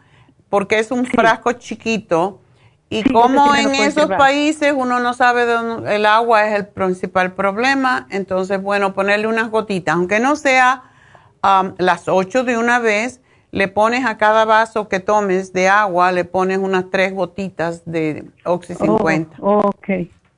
porque 0.56 0.80
es 0.80 0.90
un 0.90 1.06
frasco 1.06 1.52
chiquito. 1.52 2.40
Y 2.88 3.04
como 3.12 3.54
en 3.56 3.76
esos 3.76 4.08
países 4.08 4.74
uno 4.74 5.02
no 5.02 5.14
sabe 5.14 5.46
dónde 5.46 5.98
el 5.98 6.06
agua 6.06 6.48
es 6.48 6.56
el 6.56 6.68
principal 6.68 7.34
problema, 7.34 8.08
entonces, 8.10 8.62
bueno, 8.62 8.94
ponerle 8.94 9.28
unas 9.28 9.52
gotitas, 9.52 9.96
aunque 9.96 10.22
no 10.22 10.38
sea 10.38 10.84
um, 11.44 11.74
las 11.78 12.08
8 12.08 12.46
de 12.46 12.58
una 12.58 12.80
vez, 12.80 13.20
le 13.52 13.68
pones 13.68 14.06
a 14.06 14.16
cada 14.16 14.46
vaso 14.46 14.88
que 14.88 15.02
tomes 15.02 15.52
de 15.52 15.68
agua, 15.68 16.14
le 16.14 16.24
pones 16.24 16.60
unas 16.60 16.86
tres 16.90 17.14
gotitas 17.14 17.84
de 17.84 18.24
Oxy 18.46 18.76
50. 18.76 19.36
Oh, 19.42 19.58
ok. 19.58 19.90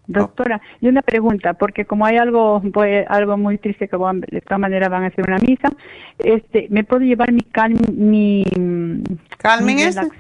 Doctora, 0.08 0.62
y 0.80 0.88
una 0.88 1.02
pregunta, 1.02 1.54
porque 1.54 1.84
como 1.84 2.06
hay 2.06 2.18
algo 2.18 2.62
pues, 2.74 3.06
algo 3.10 3.36
muy 3.36 3.58
triste 3.58 3.90
que 3.90 3.98
de 3.98 4.38
esta 4.38 4.58
manera 4.58 4.88
van 4.88 5.04
a 5.04 5.08
hacer 5.08 5.26
una 5.28 5.38
misa, 5.38 5.70
este, 6.20 6.68
¿me 6.70 6.86
puedo 6.86 7.02
llevar 7.02 7.34
mi 7.34 7.42
cal, 7.42 7.74
mi, 7.94 8.46
Calming 9.38 9.80
Essence? 9.80 10.18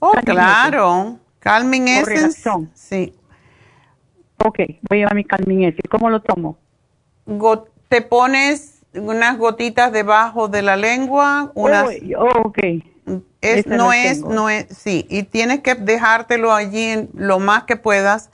Oh, 0.00 0.12
claro. 0.24 1.20
Calming 1.38 1.86
Essence. 1.86 2.50
Sí. 2.74 3.14
Ok, 4.38 4.58
voy 4.88 4.98
a 4.98 5.00
llevar 5.00 5.14
mi 5.14 5.24
Calming 5.24 5.64
Essence. 5.64 5.88
¿Cómo 5.88 6.10
lo 6.10 6.20
tomo? 6.20 6.58
te 7.88 8.02
pones 8.02 8.82
unas 8.94 9.38
gotitas 9.38 9.92
debajo 9.92 10.48
de 10.48 10.62
la 10.62 10.76
lengua, 10.76 11.52
unas... 11.54 11.86
Oh, 12.18 12.48
ok. 12.48 12.58
Es, 13.40 13.66
no 13.66 13.92
es, 13.92 14.22
no 14.22 14.48
es, 14.48 14.66
sí, 14.76 15.06
y 15.10 15.24
tienes 15.24 15.60
que 15.60 15.74
dejártelo 15.74 16.52
allí 16.52 17.08
lo 17.12 17.38
más 17.38 17.64
que 17.64 17.76
puedas 17.76 18.30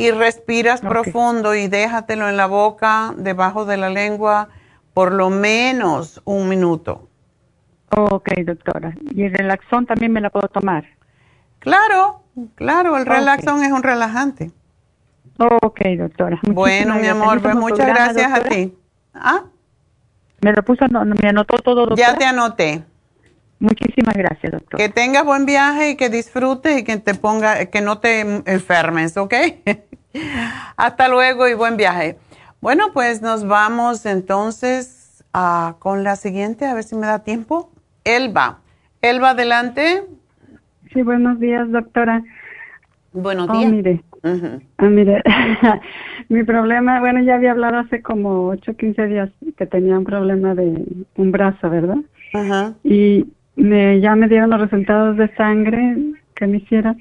y 0.00 0.10
respiras 0.12 0.80
profundo 0.80 1.54
y 1.54 1.68
déjatelo 1.68 2.28
en 2.28 2.36
la 2.38 2.46
boca, 2.46 3.12
debajo 3.18 3.66
de 3.66 3.76
la 3.76 3.90
lengua, 3.90 4.48
por 4.94 5.12
lo 5.12 5.28
menos 5.28 6.22
un 6.24 6.48
minuto. 6.48 7.08
Ok, 7.90 8.30
doctora. 8.46 8.94
¿Y 9.14 9.24
el 9.24 9.34
relaxón 9.34 9.84
también 9.84 10.12
me 10.12 10.22
la 10.22 10.30
puedo 10.30 10.48
tomar? 10.48 10.84
Claro, 11.58 12.22
claro, 12.54 12.96
el 12.96 13.04
relaxón 13.04 13.62
es 13.62 13.72
un 13.72 13.82
relajante. 13.82 14.50
Ok, 15.36 15.80
doctora. 15.98 16.40
bueno, 16.42 16.94
mi 16.94 17.06
amor, 17.06 17.42
pues 17.42 17.54
muchas 17.54 17.86
gracias 17.86 18.32
a 18.32 18.42
ti. 18.42 18.74
¿Ah? 19.12 19.42
Me 20.40 20.52
lo 20.52 20.62
puso, 20.62 20.86
me 20.88 21.28
anotó 21.28 21.58
todo, 21.58 21.86
doctora. 21.86 22.12
Ya 22.12 22.16
te 22.16 22.24
anoté. 22.24 22.84
Muchísimas 23.60 24.14
gracias, 24.14 24.52
doctor. 24.52 24.80
Que 24.80 24.88
tengas 24.88 25.24
buen 25.24 25.44
viaje 25.44 25.90
y 25.90 25.96
que 25.96 26.08
disfrutes 26.08 26.80
y 26.80 26.82
que 26.82 26.96
te 26.96 27.14
ponga, 27.14 27.66
que 27.66 27.82
no 27.82 27.98
te 27.98 28.20
enfermes, 28.20 29.16
¿ok? 29.18 29.34
Hasta 30.76 31.08
luego 31.08 31.46
y 31.46 31.54
buen 31.54 31.76
viaje. 31.76 32.16
Bueno, 32.62 32.86
pues 32.94 33.20
nos 33.20 33.46
vamos 33.46 34.06
entonces 34.06 35.22
a, 35.34 35.76
con 35.78 36.04
la 36.04 36.16
siguiente, 36.16 36.64
a 36.64 36.74
ver 36.74 36.84
si 36.84 36.96
me 36.96 37.06
da 37.06 37.22
tiempo. 37.22 37.70
Elba. 38.04 38.60
Elba, 39.02 39.30
adelante. 39.30 40.04
Sí, 40.92 41.02
buenos 41.02 41.38
días, 41.38 41.70
doctora. 41.70 42.22
Buenos 43.12 43.48
oh, 43.50 43.52
días. 43.52 44.00
Ah, 44.22 44.86
mire, 44.86 45.22
mi 46.28 46.44
problema, 46.44 47.00
bueno, 47.00 47.22
ya 47.22 47.34
había 47.34 47.52
hablado 47.52 47.78
hace 47.78 48.02
como 48.02 48.48
8 48.48 48.70
o 48.70 48.74
15 48.74 49.06
días 49.06 49.30
que 49.56 49.66
tenía 49.66 49.98
un 49.98 50.04
problema 50.04 50.54
de 50.54 50.84
un 51.16 51.32
brazo, 51.32 51.68
¿verdad? 51.70 51.98
Ajá. 52.34 52.74
Y 52.84 53.26
me, 53.60 54.00
ya 54.00 54.16
me 54.16 54.28
dieron 54.28 54.50
los 54.50 54.60
resultados 54.60 55.16
de 55.16 55.28
sangre 55.34 55.96
que 56.34 56.46
me 56.46 56.58
hicieron 56.58 56.98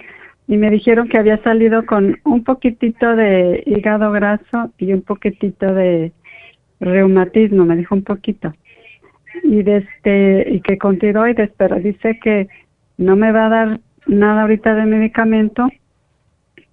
y 0.47 0.57
me 0.57 0.70
dijeron 0.70 1.07
que 1.07 1.18
había 1.18 1.41
salido 1.43 1.86
con 1.86 2.20
un 2.26 2.43
poquitito 2.43 3.16
de 3.16 3.64
hígado 3.66 4.12
graso 4.12 4.72
y 4.78 4.93
un 4.93 5.01
poquitito 5.01 5.74
de 5.74 6.12
reumatismo, 6.80 7.66
me 7.66 7.78
dijo 7.78 7.95
un 7.95 8.03
poquito. 8.03 8.53
Y 9.43 9.64
de 9.64 9.78
este 9.78 10.53
y 10.53 10.62
que 10.62 10.78
con 10.78 10.97
tiroides, 10.97 11.51
pero 11.55 11.78
dice 11.78 12.20
que 12.22 12.47
no 12.97 13.16
me 13.16 13.32
va 13.32 13.45
a 13.45 13.49
dar 13.49 13.80
nada 14.07 14.41
ahorita 14.41 14.76
de 14.76 14.86
medicamento 14.86 15.70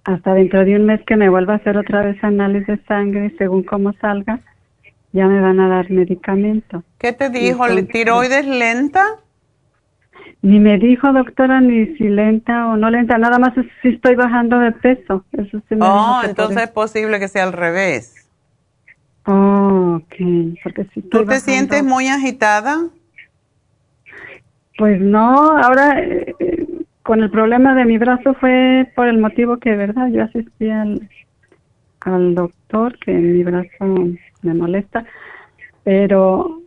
hasta 0.03 0.33
dentro 0.33 0.65
de 0.65 0.75
un 0.75 0.85
mes 0.85 1.01
que 1.05 1.17
me 1.17 1.29
vuelva 1.29 1.53
a 1.53 1.57
hacer 1.57 1.77
otra 1.77 2.01
vez 2.01 2.21
análisis 2.23 2.67
de 2.67 2.83
sangre 2.85 3.33
según 3.37 3.63
cómo 3.63 3.93
salga 3.93 4.39
ya 5.13 5.27
me 5.27 5.41
van 5.41 5.59
a 5.59 5.67
dar 5.67 5.89
medicamento. 5.89 6.83
¿Qué 6.97 7.13
te 7.13 7.29
dijo? 7.29 7.65
¿Tiroides 7.91 8.45
lenta? 8.45 9.03
Ni 10.41 10.59
me 10.59 10.77
dijo, 10.77 11.11
doctora, 11.11 11.61
ni 11.61 11.97
si 11.97 12.09
lenta 12.09 12.67
o 12.67 12.77
no 12.77 12.89
lenta, 12.89 13.17
nada 13.17 13.39
más 13.39 13.53
si 13.81 13.89
estoy 13.89 14.15
bajando 14.15 14.59
de 14.59 14.71
peso. 14.71 15.25
Eso 15.31 15.61
sí 15.67 15.75
me 15.75 15.85
oh, 15.85 16.21
entonces 16.23 16.63
es 16.63 16.69
posible 16.69 17.19
que 17.19 17.27
sea 17.27 17.43
al 17.43 17.53
revés. 17.53 18.29
Oh, 19.25 19.99
ok. 20.01 20.15
Porque 20.63 20.85
si 20.93 21.01
¿Tú 21.01 21.25
te 21.25 21.39
sientes 21.39 21.83
muy 21.83 22.07
agitada? 22.07 22.87
Pues 24.77 25.01
no, 25.01 25.57
ahora 25.57 25.99
eh, 25.99 26.35
con 27.01 27.23
el 27.23 27.31
problema 27.31 27.73
de 27.73 27.85
mi 27.85 27.97
brazo 27.97 28.35
fue 28.35 28.91
por 28.95 29.07
el 29.07 29.17
motivo 29.17 29.57
que, 29.57 29.75
¿verdad? 29.75 30.09
Yo 30.09 30.23
asistí 30.23 30.69
al, 30.69 31.09
al 32.01 32.35
doctor 32.35 32.97
que 32.99 33.11
mi 33.11 33.43
brazo 33.43 34.09
me 34.43 34.53
molesta, 34.53 35.03
pero 35.83 36.61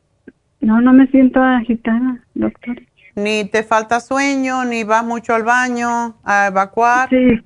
no, 0.61 0.81
no 0.81 0.93
me 0.93 1.07
siento 1.07 1.41
agitada, 1.41 2.21
doctor 2.35 2.77
ni 3.21 3.45
te 3.45 3.63
falta 3.63 4.01
sueño, 4.01 4.65
ni 4.65 4.85
vas 4.85 5.05
mucho 5.05 5.35
al 5.35 5.45
baño 5.45 6.17
a 6.25 6.49
evacuar. 6.49 7.09
Sí, 7.09 7.41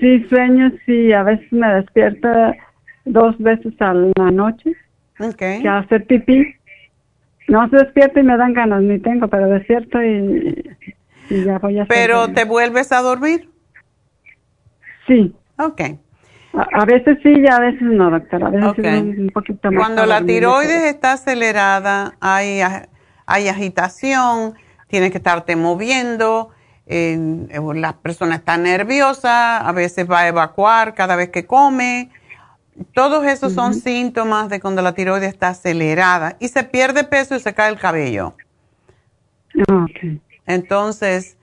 sí, 0.00 0.24
sueño, 0.28 0.72
sí, 0.86 1.12
a 1.12 1.22
veces 1.22 1.52
me 1.52 1.68
despierto 1.74 2.28
dos 3.04 3.36
veces 3.38 3.74
a 3.80 3.94
la 3.94 4.30
noche. 4.30 4.72
Okay. 5.18 5.62
Que 5.62 5.68
hacer 5.68 6.06
pipí. 6.06 6.54
No 7.48 7.68
se 7.70 7.76
despierta 7.76 8.20
y 8.20 8.22
me 8.22 8.36
dan 8.36 8.52
ganas, 8.52 8.82
ni 8.82 8.98
tengo, 8.98 9.26
pero 9.28 9.48
despierto 9.48 10.02
y, 10.02 10.64
ya 11.30 11.58
voy 11.58 11.78
a 11.78 11.82
hacer. 11.82 11.96
¿Pero 11.96 12.28
te 12.28 12.44
vuelves 12.44 12.92
a 12.92 13.00
dormir? 13.00 13.48
Sí. 15.06 15.34
Ok. 15.58 15.80
A, 16.52 16.84
veces 16.84 17.18
sí 17.22 17.32
y 17.36 17.46
a 17.46 17.58
veces 17.58 17.82
no, 17.82 18.10
doctora. 18.10 18.48
A 18.48 18.50
veces 18.50 19.02
un, 19.02 19.30
poquito 19.32 19.70
más. 19.70 19.84
Cuando 19.84 20.06
la 20.06 20.24
tiroides 20.24 20.84
está 20.84 21.12
acelerada, 21.12 22.14
hay, 22.20 22.60
hay 23.26 23.48
agitación, 23.48 24.54
tienes 24.88 25.10
que 25.12 25.18
estarte 25.18 25.54
moviendo, 25.56 26.50
la 26.86 27.96
persona 27.98 28.36
está 28.36 28.56
nerviosa, 28.56 29.58
a 29.58 29.72
veces 29.72 30.10
va 30.10 30.20
a 30.20 30.28
evacuar 30.28 30.94
cada 30.94 31.16
vez 31.16 31.28
que 31.28 31.46
come. 31.46 32.10
Todos 32.94 33.26
esos 33.26 33.52
son 33.52 33.74
síntomas 33.74 34.48
de 34.48 34.60
cuando 34.60 34.82
la 34.82 34.92
tiroides 34.92 35.28
está 35.28 35.48
acelerada 35.48 36.36
y 36.38 36.48
se 36.48 36.62
pierde 36.62 37.04
peso 37.04 37.34
y 37.34 37.40
se 37.40 37.52
cae 37.52 37.70
el 37.70 37.78
cabello. 37.78 38.34
Entonces, 40.46 41.36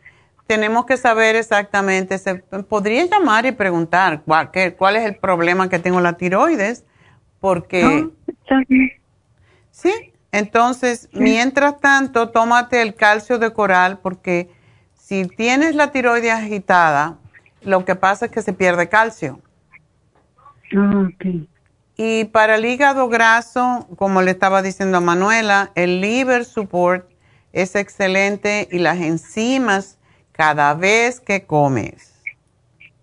tenemos 0.48 0.86
que 0.86 0.98
saber 0.98 1.36
exactamente, 1.36 2.18
se 2.18 2.36
podría 2.36 3.06
llamar 3.06 3.46
y 3.46 3.52
preguntar 3.52 4.22
cuál, 4.26 4.50
cuál 4.78 4.96
es 4.96 5.04
el 5.06 5.16
problema 5.16 5.70
que 5.70 5.80
tengo 5.80 6.00
la 6.02 6.14
tiroides, 6.14 6.86
porque... 7.39 8.08
Ah, 8.50 8.62
sí, 9.72 9.91
entonces, 10.38 11.08
mientras 11.14 11.80
tanto, 11.80 12.30
tómate 12.30 12.82
el 12.82 12.94
calcio 12.94 13.40
de 13.40 13.54
coral 13.54 14.00
porque 14.00 14.50
si 14.94 15.26
tienes 15.28 15.76
la 15.76 15.94
tiroides 15.94 16.34
agitada, 16.34 17.18
lo 17.62 17.86
que 17.86 17.96
pasa 17.96 18.26
es 18.26 18.32
que 18.32 18.42
se 18.42 18.52
pierde 18.52 18.90
calcio. 18.90 19.40
Ah, 20.76 21.08
y 21.96 22.26
para 22.26 22.56
el 22.56 22.66
hígado 22.66 23.08
graso, 23.08 23.88
como 23.96 24.22
le 24.22 24.32
estaba 24.32 24.62
diciendo 24.62 24.98
a 24.98 25.00
Manuela, 25.02 25.72
el 25.76 26.02
liver 26.02 26.44
support 26.44 27.10
es 27.54 27.78
excelente 27.78 28.68
y 28.70 28.80
las 28.80 28.98
enzimas 28.98 29.98
cada 30.34 30.74
vez 30.74 31.22
que 31.22 31.46
comes. 31.46 32.14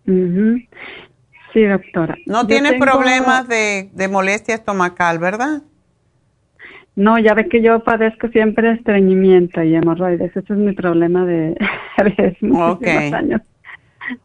Sí, 0.05 1.65
doctora. 1.65 2.15
No 2.27 2.47
tienes 2.47 2.75
problemas 2.75 3.49
de, 3.49 3.89
de 3.95 4.09
molestia 4.09 4.55
estomacal, 4.55 5.19
¿verdad? 5.19 5.63
No, 6.95 7.19
ya 7.19 7.35
ve 7.35 7.49
que 7.49 7.63
yo 7.63 7.83
padezco 7.83 8.29
siempre 8.29 8.73
estreñimiento 8.73 9.63
y 9.63 9.75
hemorroides. 9.75 10.37
Ese 10.37 10.53
es 10.53 10.59
mi 10.59 10.73
problema 10.73 11.25
de 11.25 11.57
muchos 12.43 13.13
años. 13.13 13.41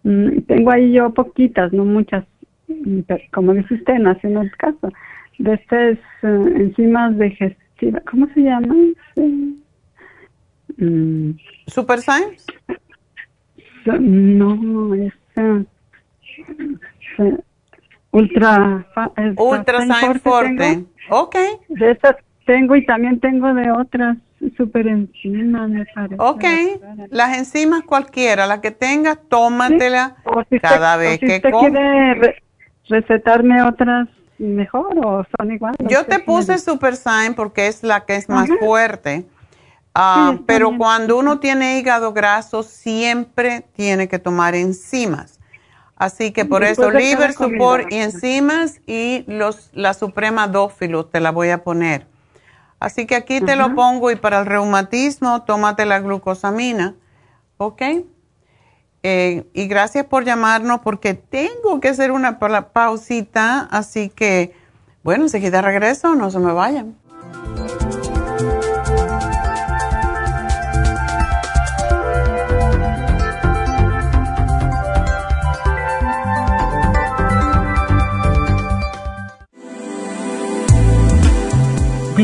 Mm, 0.03 0.41
tengo 0.47 0.71
ahí 0.71 0.91
yo 0.91 1.13
poquitas, 1.13 1.71
no 1.71 1.85
muchas. 1.85 2.25
Como 3.31 3.53
dice 3.53 3.75
usted, 3.75 3.95
no 3.99 4.11
hace 4.11 4.27
el 4.27 4.51
caso. 4.57 4.91
De 5.39 5.53
estas 5.53 5.97
uh, 6.23 6.47
enzimas 6.57 7.17
digestivas, 7.17 8.03
¿cómo 8.09 8.27
se 8.33 8.41
llaman? 8.41 8.95
Mm. 10.75 11.31
¿Super 11.67 11.99
Science? 11.99 12.45
No, 13.85 14.93
es 14.95 15.13
ultra... 18.11 18.85
Ultra 19.37 19.81
Science 19.85 20.19
Forte. 20.19 20.85
Ok. 21.09 21.35
De 21.69 21.91
estas 21.91 22.17
tengo 22.47 22.75
y 22.75 22.83
también 22.85 23.19
tengo 23.19 23.53
de 23.53 23.69
otras 23.71 24.17
super 24.57 24.87
enzimas, 24.87 25.69
me 25.69 25.85
parece. 25.93 26.15
Ok, 26.17 26.43
las 27.11 27.37
enzimas 27.37 27.83
cualquiera, 27.83 28.47
la 28.47 28.61
que 28.61 28.71
tengas, 28.71 29.19
tómatela 29.29 30.15
cada 30.61 30.97
vez 30.97 31.19
que 31.19 31.35
usted 31.35 31.51
quiere 31.51 32.41
recetarme 32.89 33.61
otras 33.61 34.07
mejor 34.39 34.97
o 35.03 35.25
son 35.37 35.51
iguales? 35.51 35.77
Yo 35.89 36.05
te 36.05 36.19
puse 36.19 36.57
Super 36.57 36.95
Sign 36.95 37.33
porque 37.35 37.67
es 37.67 37.83
la 37.83 38.05
que 38.05 38.15
es 38.15 38.29
más 38.29 38.49
fuerte. 38.59 39.25
Ah, 39.93 40.37
pero 40.45 40.77
cuando 40.77 41.17
uno 41.17 41.39
tiene 41.39 41.79
hígado 41.79 42.13
graso, 42.13 42.61
siempre 42.61 43.65
tiene 43.75 44.07
que 44.07 44.19
tomar 44.19 44.53
enzimas. 44.53 45.39
Así 45.95 46.31
que 46.31 46.45
por 46.45 46.63
eso, 46.63 46.91
liver 46.91 47.33
support 47.33 47.91
y 47.91 47.95
enzimas 47.95 48.79
y 48.85 49.23
los, 49.25 49.71
la 49.73 49.95
suprema 49.95 50.47
dófilo 50.47 51.07
te 51.07 51.19
la 51.19 51.31
voy 51.31 51.49
a 51.49 51.63
poner. 51.63 52.05
Así 52.79 53.05
que 53.07 53.15
aquí 53.15 53.41
te 53.41 53.55
lo 53.55 53.73
pongo 53.73 54.11
y 54.11 54.15
para 54.15 54.39
el 54.39 54.45
reumatismo, 54.45 55.43
tómate 55.43 55.85
la 55.85 55.99
glucosamina. 55.99 56.95
¿Ok? 57.57 57.81
Eh, 59.03 59.45
y 59.53 59.67
gracias 59.67 60.05
por 60.05 60.25
llamarnos 60.25 60.81
porque 60.81 61.13
tengo 61.13 61.79
que 61.79 61.89
hacer 61.89 62.11
una 62.11 62.39
pausita. 62.39 63.61
Así 63.71 64.09
que, 64.09 64.53
bueno, 65.03 65.23
enseguida 65.23 65.61
regreso, 65.61 66.15
no 66.15 66.29
se 66.29 66.39
me 66.39 66.53
vayan. 66.53 66.95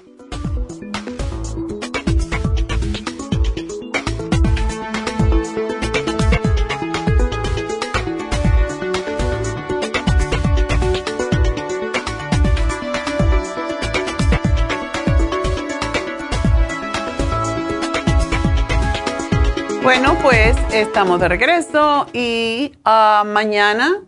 Bueno, 19.93 20.17
pues 20.21 20.55
estamos 20.71 21.19
de 21.19 21.27
regreso 21.27 22.07
y 22.13 22.71
ah, 22.85 23.25
mañana 23.27 24.01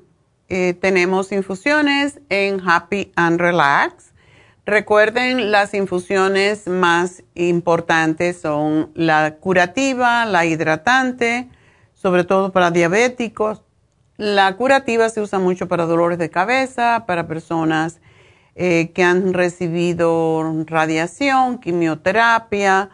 eh, 0.48 0.76
tenemos 0.76 1.34
infusiones 1.34 2.22
en 2.30 2.62
Happy 2.66 3.12
and 3.18 3.38
Relax. 3.38 4.14
Recuerden, 4.66 5.52
las 5.52 5.74
infusiones 5.74 6.68
más 6.68 7.24
importantes 7.36 8.40
son 8.40 8.92
la 8.96 9.36
curativa, 9.42 10.24
la 10.24 10.46
hidratante, 10.46 11.50
sobre 11.94 12.24
todo 12.24 12.54
para 12.54 12.72
diabéticos. 12.72 13.62
La 14.16 14.56
curativa 14.56 15.10
se 15.10 15.20
usa 15.20 15.38
mucho 15.38 15.68
para 15.68 15.86
dolores 15.86 16.18
de 16.18 16.30
cabeza, 16.30 17.04
para 17.06 17.28
personas 17.28 18.00
eh, 18.56 18.94
que 18.96 19.04
han 19.04 19.34
recibido 19.34 20.64
radiación, 20.66 21.58
quimioterapia, 21.58 22.90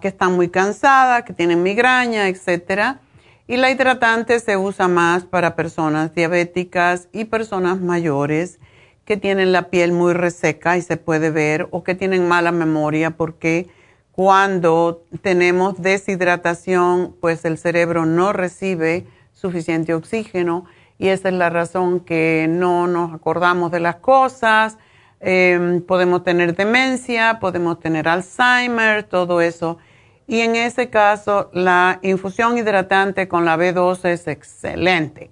que 0.00 0.08
están 0.08 0.34
muy 0.34 0.48
cansadas, 0.48 1.24
que 1.24 1.32
tienen 1.32 1.62
migraña, 1.62 2.28
etc. 2.28 2.98
Y 3.46 3.56
la 3.56 3.70
hidratante 3.70 4.38
se 4.40 4.56
usa 4.56 4.88
más 4.88 5.24
para 5.24 5.56
personas 5.56 6.14
diabéticas 6.14 7.08
y 7.12 7.24
personas 7.24 7.80
mayores 7.80 8.58
que 9.04 9.16
tienen 9.16 9.52
la 9.52 9.70
piel 9.70 9.92
muy 9.92 10.12
reseca 10.12 10.76
y 10.76 10.82
se 10.82 10.96
puede 10.96 11.30
ver 11.30 11.68
o 11.70 11.82
que 11.82 11.94
tienen 11.94 12.26
mala 12.26 12.52
memoria 12.52 13.10
porque 13.10 13.68
cuando 14.12 15.02
tenemos 15.22 15.82
deshidratación, 15.82 17.16
pues 17.20 17.44
el 17.44 17.58
cerebro 17.58 18.06
no 18.06 18.32
recibe 18.32 19.06
suficiente 19.32 19.92
oxígeno 19.92 20.66
y 20.98 21.08
esa 21.08 21.28
es 21.28 21.34
la 21.34 21.50
razón 21.50 22.00
que 22.00 22.46
no 22.48 22.86
nos 22.86 23.12
acordamos 23.12 23.72
de 23.72 23.80
las 23.80 23.96
cosas, 23.96 24.78
Em, 25.20 25.80
podemos 25.80 26.22
tener 26.22 26.54
demencia, 26.54 27.38
podemos 27.40 27.80
tener 27.80 28.08
Alzheimer, 28.08 29.04
todo 29.04 29.40
eso. 29.40 29.78
Y 30.26 30.40
en 30.40 30.56
ese 30.56 30.90
caso, 30.90 31.50
la 31.52 31.98
infusión 32.02 32.58
hidratante 32.58 33.28
con 33.28 33.44
la 33.44 33.56
B12 33.56 34.04
es 34.10 34.28
excelente. 34.28 35.30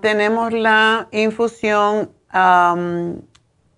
tenemos 0.00 0.52
la 0.52 1.08
infusión 1.10 2.12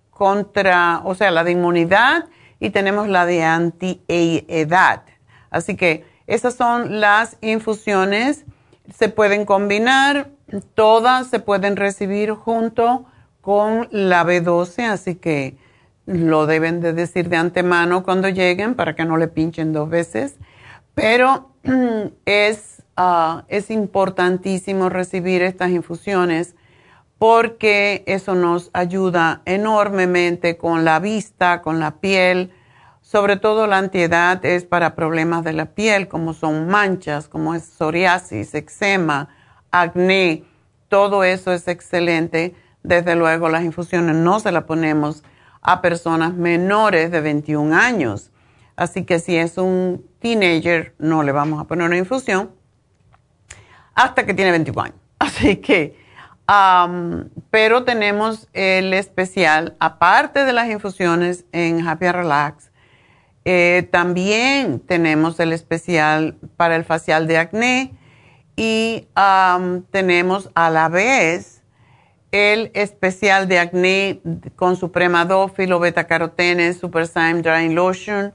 contra, 0.09 1.01
o 1.03 1.15
sea, 1.15 1.31
la 1.31 1.43
de 1.43 1.51
inmunidad 1.51 2.25
y 2.59 2.69
tenemos 2.69 3.07
la 3.07 3.25
de 3.25 3.43
anti-edad. 3.43 5.03
Así 5.49 5.75
que 5.75 6.05
esas 6.27 6.53
son 6.53 6.99
las 6.99 7.37
infusiones. 7.41 8.45
Se 8.93 9.09
pueden 9.09 9.45
combinar, 9.45 10.29
todas 10.75 11.27
se 11.27 11.39
pueden 11.39 11.75
recibir 11.75 12.31
junto 12.31 13.05
con 13.41 13.87
la 13.91 14.23
B12, 14.23 14.83
así 14.85 15.15
que 15.15 15.57
lo 16.05 16.45
deben 16.45 16.81
de 16.81 16.93
decir 16.93 17.29
de 17.29 17.37
antemano 17.37 18.03
cuando 18.03 18.29
lleguen 18.29 18.75
para 18.75 18.95
que 18.95 19.05
no 19.05 19.17
le 19.17 19.27
pinchen 19.27 19.73
dos 19.73 19.89
veces. 19.89 20.37
Pero 20.93 21.49
es 22.25 22.83
ah, 22.97 23.43
es 23.47 23.71
importantísimo 23.71 24.89
recibir 24.89 25.41
estas 25.41 25.71
infusiones 25.71 26.55
porque 27.17 28.03
eso 28.07 28.33
nos 28.33 28.71
ayuda 28.73 29.41
enormemente 29.45 30.57
con 30.57 30.83
la 30.85 30.99
vista, 30.99 31.61
con 31.61 31.79
la 31.79 31.97
piel, 31.99 32.51
sobre 33.01 33.35
todo 33.35 33.67
la 33.67 33.77
antiedad 33.77 34.43
es 34.45 34.65
para 34.65 34.95
problemas 34.95 35.43
de 35.43 35.53
la 35.53 35.65
piel 35.65 36.07
como 36.07 36.33
son 36.33 36.67
manchas, 36.67 37.27
como 37.27 37.53
es 37.53 37.63
psoriasis, 37.63 38.55
eczema, 38.55 39.29
acné, 39.69 40.43
todo 40.87 41.23
eso 41.23 41.51
es 41.51 41.67
excelente. 41.67 42.55
Desde 42.83 43.15
luego 43.15 43.49
las 43.49 43.63
infusiones 43.63 44.15
no 44.15 44.39
se 44.39 44.51
las 44.51 44.63
ponemos 44.63 45.23
a 45.61 45.81
personas 45.81 46.33
menores 46.33 47.11
de 47.11 47.21
21 47.21 47.75
años. 47.75 48.31
Así 48.75 49.03
que 49.03 49.19
si 49.19 49.37
es 49.37 49.57
un 49.57 50.05
teenager, 50.19 50.95
no 50.97 51.23
le 51.23 51.31
vamos 51.31 51.61
a 51.61 51.65
poner 51.65 51.85
una 51.87 51.97
infusión 51.97 52.51
hasta 53.93 54.25
que 54.25 54.33
tiene 54.33 54.51
21 54.51 54.81
años. 54.81 54.97
Así 55.19 55.57
que, 55.57 55.95
pero 57.51 57.83
tenemos 57.83 58.49
el 58.53 58.93
especial, 58.93 59.75
aparte 59.79 60.43
de 60.45 60.53
las 60.53 60.69
infusiones 60.69 61.45
en 61.51 61.87
Happy 61.87 62.11
Relax, 62.11 62.71
eh, 63.45 63.87
también 63.91 64.79
tenemos 64.79 65.39
el 65.39 65.53
especial 65.53 66.37
para 66.57 66.75
el 66.75 66.85
facial 66.85 67.27
de 67.27 67.37
acné 67.37 67.93
y 68.55 69.07
tenemos 69.91 70.49
a 70.53 70.69
la 70.69 70.89
vez 70.89 71.60
el 72.31 72.71
especial 72.73 73.47
de 73.47 73.59
acné 73.59 74.21
con 74.55 74.77
supremadófilo, 74.77 75.79
beta-carotene, 75.79 76.73
Super 76.73 77.07
Syme 77.07 77.41
Drying 77.41 77.75
Lotion. 77.75 78.33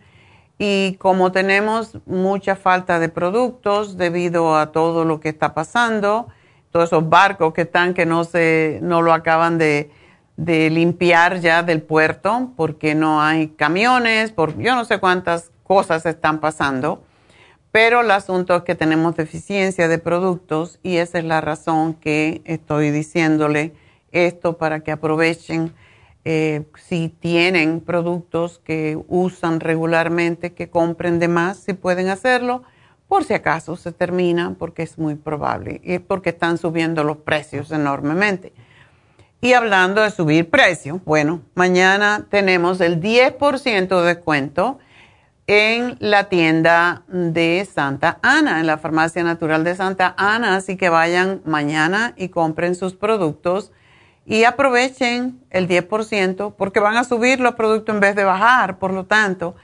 Y 0.59 0.97
como 0.97 1.33
tenemos 1.33 1.99
mucha 2.07 2.57
falta 2.57 2.99
de 2.99 3.09
productos 3.09 3.97
debido 3.97 4.57
a 4.57 4.73
todo 4.73 5.05
lo 5.05 5.21
que 5.21 5.31
está 5.31 5.55
pasando, 5.55 6.29
todos 6.71 6.89
esos 6.91 7.09
barcos 7.09 7.53
que 7.53 7.63
están 7.63 7.95
que 7.95 8.07
no, 8.07 8.25
se, 8.25 8.81
no 8.83 9.03
lo 9.03 9.13
acaban 9.13 9.59
de, 9.59 9.91
de 10.37 10.71
limpiar 10.71 11.41
ya 11.41 11.63
del 11.63 11.83
puerto 11.83 12.53
porque 12.57 12.95
no 12.95 13.23
hay 13.23 13.49
camiones, 13.49 14.33
por 14.33 14.59
yo 14.59 14.75
no 14.75 14.85
sé 14.85 14.99
cuántas 14.99 15.51
cosas 15.63 16.05
están 16.07 16.41
pasando. 16.41 17.03
Pero 17.71 18.01
el 18.01 18.11
asunto 18.11 18.57
es 18.57 18.63
que 18.63 18.75
tenemos 18.75 19.17
deficiencia 19.17 19.89
de 19.89 19.99
productos 19.99 20.79
y 20.83 20.97
esa 20.97 21.19
es 21.19 21.25
la 21.25 21.43
razón 21.43 21.93
que 21.93 22.41
estoy 22.47 22.91
diciéndole 22.91 23.75
esto 24.25 24.57
para 24.57 24.81
que 24.81 24.93
aprovechen 24.93 25.75
eh, 26.25 26.65
si 26.77 27.09
tienen 27.09 27.81
productos 27.81 28.59
que 28.65 28.99
usan 29.07 29.61
regularmente, 29.61 30.55
que 30.55 30.71
compren 30.71 31.19
de 31.19 31.29
más, 31.29 31.59
si 31.59 31.73
pueden 31.73 32.09
hacerlo, 32.09 32.63
por 33.07 33.23
si 33.23 33.35
acaso 33.35 33.77
se 33.77 33.93
termina, 33.93 34.57
porque 34.59 34.83
es 34.83 34.99
muy 34.99 35.15
probable, 35.15 35.81
y 35.85 36.01
porque 36.01 36.31
están 36.31 36.59
subiendo 36.59 37.05
los 37.05 37.19
precios 37.19 37.71
enormemente. 37.71 38.53
Y 39.41 39.53
hablando 39.53 40.03
de 40.03 40.11
subir 40.11 40.51
precios, 40.51 41.01
bueno, 41.05 41.43
mañana 41.55 42.27
tenemos 42.29 42.81
el 42.81 43.01
10% 43.01 44.01
de 44.01 44.07
descuento 44.07 44.79
en 45.47 45.97
la 46.01 46.25
tienda 46.25 47.05
de 47.07 47.65
Santa 47.73 48.19
Ana, 48.23 48.59
en 48.59 48.67
la 48.67 48.79
Farmacia 48.79 49.23
Natural 49.23 49.63
de 49.63 49.77
Santa 49.77 50.15
Ana, 50.19 50.57
así 50.57 50.77
que 50.77 50.89
vayan 50.89 51.43
mañana 51.45 52.15
y 52.17 52.31
compren 52.31 52.75
sus 52.75 52.95
productos 52.95 53.71
y 54.27 54.43
aprovechen 54.43 55.41
el 55.51 55.69
10% 55.69 56.55
porque 56.57 56.81
van 56.81 56.97
a 56.97 57.05
subir 57.05 57.41
los 57.41 57.55
productos 57.55 57.95
en 57.95 58.01
vez 58.01 58.17
de 58.17 58.25
bajar. 58.25 58.79
Por 58.79 58.93
lo 58.93 59.05
tanto, 59.05 59.55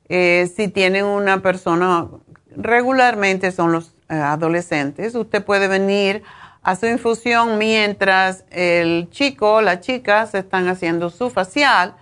eh, 0.10 0.52
si 0.54 0.68
tienen 0.68 1.06
una 1.06 1.42
persona 1.42 2.10
regularmente 2.58 3.52
son 3.52 3.72
los 3.72 3.96
eh, 4.10 4.16
adolescentes. 4.16 5.16
Usted 5.16 5.44
puede 5.44 5.68
venir 5.68 6.24
a 6.62 6.76
su 6.76 6.86
infusión 6.86 7.58
mientras 7.58 8.46
el 8.50 9.10
chico 9.10 9.62
la 9.62 9.82
chica 9.82 10.26
se 10.28 10.40
están 10.40 10.68
haciendo 10.68 11.10
su 11.10 11.30
facial 11.30 11.96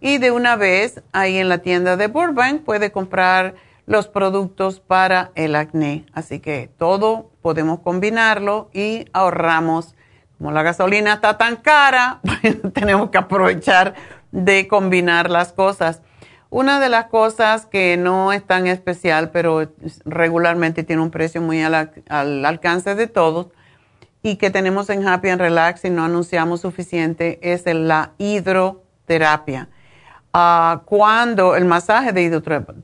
y 0.00 0.18
de 0.18 0.30
una 0.30 0.56
vez 0.56 1.02
ahí 1.12 1.38
en 1.38 1.48
la 1.48 1.58
tienda 1.58 1.96
de 1.96 2.06
Burbank 2.06 2.62
puede 2.62 2.92
comprar 2.92 3.54
los 3.86 4.06
productos 4.08 4.80
para 4.80 5.32
el 5.34 5.56
acné. 5.56 6.06
Así 6.12 6.40
que 6.40 6.70
todo 6.78 7.30
podemos 7.42 7.80
combinarlo 7.80 8.70
y 8.72 9.06
ahorramos. 9.12 9.94
Como 10.38 10.52
la 10.52 10.62
gasolina 10.62 11.14
está 11.14 11.38
tan 11.38 11.56
cara, 11.56 12.20
tenemos 12.74 13.10
que 13.10 13.18
aprovechar 13.18 13.94
de 14.30 14.68
combinar 14.68 15.30
las 15.30 15.52
cosas. 15.52 16.02
Una 16.54 16.78
de 16.78 16.88
las 16.88 17.06
cosas 17.06 17.66
que 17.66 17.96
no 17.96 18.32
es 18.32 18.46
tan 18.46 18.68
especial, 18.68 19.30
pero 19.32 19.72
regularmente 20.04 20.84
tiene 20.84 21.02
un 21.02 21.10
precio 21.10 21.42
muy 21.42 21.60
al, 21.60 21.90
alcance 22.44 22.94
de 22.94 23.08
todos 23.08 23.48
y 24.22 24.36
que 24.36 24.50
tenemos 24.50 24.88
en 24.88 25.04
Happy 25.04 25.30
and 25.30 25.40
Relax 25.40 25.84
y 25.84 25.90
no 25.90 26.04
anunciamos 26.04 26.60
suficiente 26.60 27.40
es 27.42 27.64
la 27.66 28.12
hidroterapia. 28.18 29.68
Ah, 30.32 30.82
cuando 30.84 31.56
el 31.56 31.64
masaje 31.64 32.12
de 32.12 32.40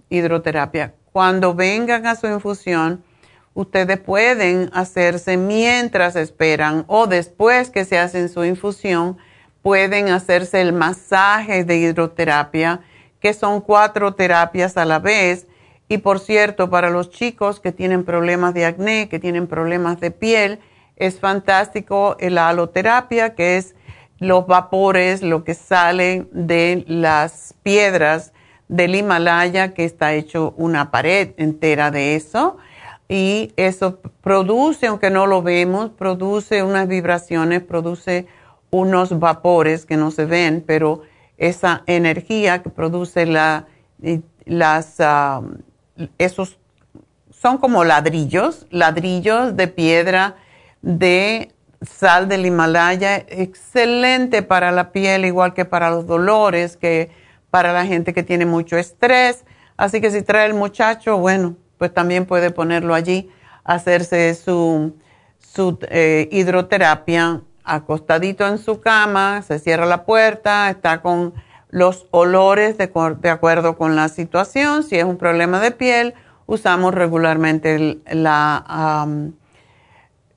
hidroterapia, 0.08 0.94
cuando 1.12 1.54
vengan 1.54 2.08
a 2.08 2.16
su 2.16 2.26
infusión, 2.26 3.04
ustedes 3.54 4.00
pueden 4.00 4.70
hacerse 4.72 5.36
mientras 5.36 6.16
esperan 6.16 6.82
o 6.88 7.06
después 7.06 7.70
que 7.70 7.84
se 7.84 8.00
hacen 8.00 8.30
su 8.30 8.44
infusión, 8.44 9.16
pueden 9.62 10.08
hacerse 10.08 10.60
el 10.60 10.72
masaje 10.72 11.62
de 11.62 11.76
hidroterapia 11.76 12.80
que 13.20 13.34
son 13.34 13.60
cuatro 13.60 14.14
terapias 14.14 14.76
a 14.76 14.84
la 14.84 14.98
vez. 14.98 15.46
Y 15.88 15.98
por 15.98 16.20
cierto, 16.20 16.70
para 16.70 16.90
los 16.90 17.10
chicos 17.10 17.60
que 17.60 17.72
tienen 17.72 18.04
problemas 18.04 18.54
de 18.54 18.64
acné, 18.64 19.08
que 19.08 19.18
tienen 19.18 19.46
problemas 19.46 20.00
de 20.00 20.10
piel, 20.10 20.60
es 20.96 21.18
fantástico 21.18 22.16
la 22.20 22.48
aloterapia, 22.48 23.34
que 23.34 23.56
es 23.56 23.74
los 24.18 24.46
vapores, 24.46 25.22
lo 25.22 25.44
que 25.44 25.54
sale 25.54 26.26
de 26.30 26.84
las 26.86 27.54
piedras 27.62 28.32
del 28.68 28.94
Himalaya, 28.94 29.74
que 29.74 29.84
está 29.84 30.12
hecho 30.12 30.54
una 30.56 30.90
pared 30.90 31.30
entera 31.38 31.90
de 31.90 32.14
eso. 32.14 32.58
Y 33.08 33.52
eso 33.56 33.98
produce, 34.20 34.86
aunque 34.86 35.10
no 35.10 35.26
lo 35.26 35.42
vemos, 35.42 35.90
produce 35.90 36.62
unas 36.62 36.86
vibraciones, 36.86 37.62
produce 37.62 38.26
unos 38.70 39.18
vapores 39.18 39.84
que 39.84 39.96
no 39.96 40.12
se 40.12 40.26
ven, 40.26 40.62
pero 40.64 41.02
esa 41.40 41.82
energía 41.86 42.62
que 42.62 42.68
produce 42.68 43.24
la, 43.24 43.66
las, 44.44 44.96
um, 45.00 45.56
esos, 46.18 46.58
son 47.30 47.56
como 47.56 47.82
ladrillos, 47.82 48.66
ladrillos 48.70 49.56
de 49.56 49.66
piedra 49.66 50.36
de 50.82 51.50
sal 51.80 52.28
del 52.28 52.44
Himalaya, 52.44 53.16
excelente 53.16 54.42
para 54.42 54.70
la 54.70 54.92
piel, 54.92 55.24
igual 55.24 55.54
que 55.54 55.64
para 55.64 55.90
los 55.90 56.06
dolores, 56.06 56.76
que 56.76 57.10
para 57.50 57.72
la 57.72 57.86
gente 57.86 58.12
que 58.12 58.22
tiene 58.22 58.44
mucho 58.44 58.76
estrés. 58.76 59.44
Así 59.78 60.02
que 60.02 60.10
si 60.10 60.20
trae 60.20 60.46
el 60.46 60.52
muchacho, 60.52 61.16
bueno, 61.16 61.56
pues 61.78 61.92
también 61.94 62.26
puede 62.26 62.50
ponerlo 62.50 62.94
allí, 62.94 63.30
hacerse 63.64 64.34
su, 64.34 64.94
su 65.38 65.78
eh, 65.88 66.28
hidroterapia 66.30 67.40
acostadito 67.74 68.46
en 68.46 68.58
su 68.58 68.80
cama, 68.80 69.42
se 69.42 69.58
cierra 69.58 69.86
la 69.86 70.04
puerta, 70.04 70.70
está 70.70 71.00
con 71.02 71.34
los 71.70 72.06
olores 72.10 72.76
de, 72.78 72.90
acuerdo 73.30 73.76
con 73.76 73.96
la 73.96 74.08
situación. 74.08 74.82
Si 74.82 74.96
es 74.96 75.04
un 75.04 75.16
problema 75.16 75.60
de 75.60 75.70
piel, 75.70 76.14
usamos 76.46 76.92
regularmente 76.92 77.98
la 78.10 79.06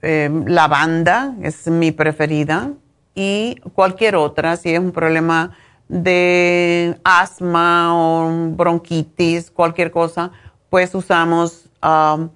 em, 0.02 0.46
lavanda, 0.46 1.36
es 1.42 1.68
mi 1.68 1.92
preferida, 1.92 2.72
y 3.16 3.56
cualquier 3.74 4.16
otra, 4.16 4.58
si 4.58 4.74
es 4.74 4.80
un 4.80 4.92
problema 4.92 5.56
de 5.88 6.98
asma 7.04 7.96
o 7.96 8.50
bronquitis, 8.56 9.52
cualquier 9.52 9.92
cosa, 9.92 10.32
pues 10.70 10.96
usamos 10.96 11.70
um, 11.84 12.30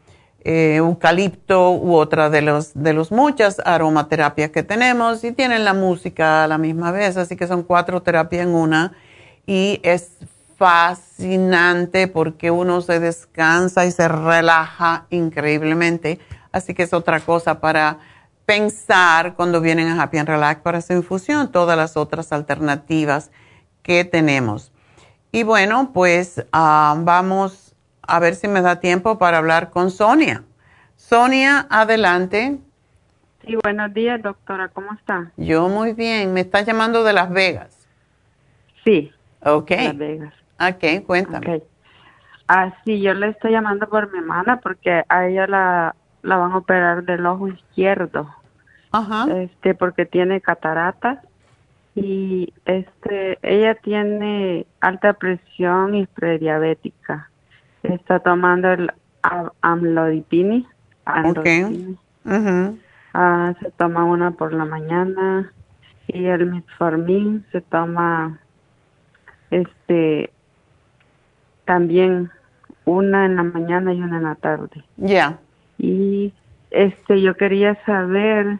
eh, 0.49 0.77
eucalipto 0.77 1.71
u 1.71 1.93
otra 1.95 2.29
de 2.29 2.41
los 2.41 2.71
de 2.73 2.93
los 2.93 3.11
muchas 3.11 3.61
aromaterapias 3.65 4.49
que 4.49 4.63
tenemos 4.63 5.21
y 5.25 5.33
tienen 5.33 5.65
la 5.65 5.73
música 5.73 6.45
a 6.45 6.47
la 6.47 6.57
misma 6.57 6.93
vez, 6.93 7.17
así 7.17 7.35
que 7.35 7.47
son 7.47 7.63
cuatro 7.63 8.01
terapias 8.01 8.43
en 8.43 8.55
una. 8.55 8.93
Y 9.45 9.81
es 9.83 10.11
fascinante 10.55 12.07
porque 12.07 12.49
uno 12.49 12.79
se 12.79 13.01
descansa 13.01 13.85
y 13.85 13.91
se 13.91 14.07
relaja 14.07 15.05
increíblemente, 15.09 16.17
así 16.53 16.73
que 16.73 16.83
es 16.83 16.93
otra 16.93 17.19
cosa 17.19 17.59
para 17.59 17.99
pensar 18.45 19.35
cuando 19.35 19.59
vienen 19.59 19.89
a 19.89 20.01
Happy 20.01 20.17
and 20.17 20.29
Relax 20.29 20.61
para 20.61 20.79
su 20.79 20.93
infusión, 20.93 21.51
todas 21.51 21.75
las 21.75 21.97
otras 21.97 22.31
alternativas 22.31 23.31
que 23.83 24.05
tenemos. 24.05 24.71
Y 25.33 25.43
bueno, 25.43 25.91
pues 25.91 26.45
ah, 26.53 26.95
vamos 26.99 27.66
a 28.07 28.19
ver 28.19 28.35
si 28.35 28.47
me 28.47 28.61
da 28.61 28.79
tiempo 28.79 29.17
para 29.17 29.37
hablar 29.37 29.69
con 29.69 29.91
Sonia. 29.91 30.43
Sonia, 30.95 31.67
adelante. 31.69 32.57
Sí, 33.45 33.55
buenos 33.63 33.93
días, 33.93 34.21
doctora. 34.21 34.69
¿Cómo 34.69 34.93
está? 34.93 35.31
Yo 35.37 35.69
muy 35.69 35.93
bien. 35.93 36.33
Me 36.33 36.41
está 36.41 36.61
llamando 36.61 37.03
de 37.03 37.13
Las 37.13 37.29
Vegas. 37.29 37.87
Sí. 38.83 39.11
Ok. 39.43 39.71
Las 39.71 39.97
Vegas. 39.97 40.33
Ok, 40.59 41.05
cuéntame. 41.05 41.61
Ah, 42.47 42.73
sí, 42.85 43.01
yo 43.01 43.13
le 43.13 43.29
estoy 43.29 43.51
llamando 43.51 43.87
por 43.89 44.11
mi 44.11 44.19
hermana 44.19 44.59
porque 44.61 45.03
a 45.09 45.27
ella 45.27 45.47
la, 45.47 45.95
la 46.23 46.37
van 46.37 46.53
a 46.53 46.57
operar 46.57 47.03
del 47.03 47.25
ojo 47.25 47.49
izquierdo. 47.49 48.33
Ajá. 48.91 49.27
Este, 49.35 49.75
porque 49.75 50.05
tiene 50.05 50.39
cataratas 50.39 51.19
y 51.93 52.53
este, 52.65 53.37
ella 53.41 53.75
tiene 53.75 54.65
alta 54.79 55.13
presión 55.13 55.95
y 55.95 56.05
prediabética. 56.07 57.29
Está 57.83 58.19
tomando 58.19 58.71
el 58.71 58.91
amlodipine. 59.61 60.65
Okay. 61.25 61.97
Ah, 63.13 63.53
se 63.61 63.71
toma 63.71 64.03
una 64.03 64.31
por 64.31 64.53
la 64.53 64.65
mañana 64.65 65.51
y 66.07 66.25
el 66.25 66.45
metformin 66.45 67.45
se 67.51 67.61
toma 67.61 68.39
este 69.49 70.31
también 71.65 72.29
una 72.85 73.25
en 73.25 73.35
la 73.37 73.43
mañana 73.43 73.93
y 73.93 74.01
una 74.01 74.17
en 74.17 74.23
la 74.23 74.35
tarde. 74.35 74.83
Ya. 74.97 75.37
Y 75.77 76.33
este 76.71 77.21
yo 77.21 77.35
quería 77.35 77.75
saber 77.85 78.59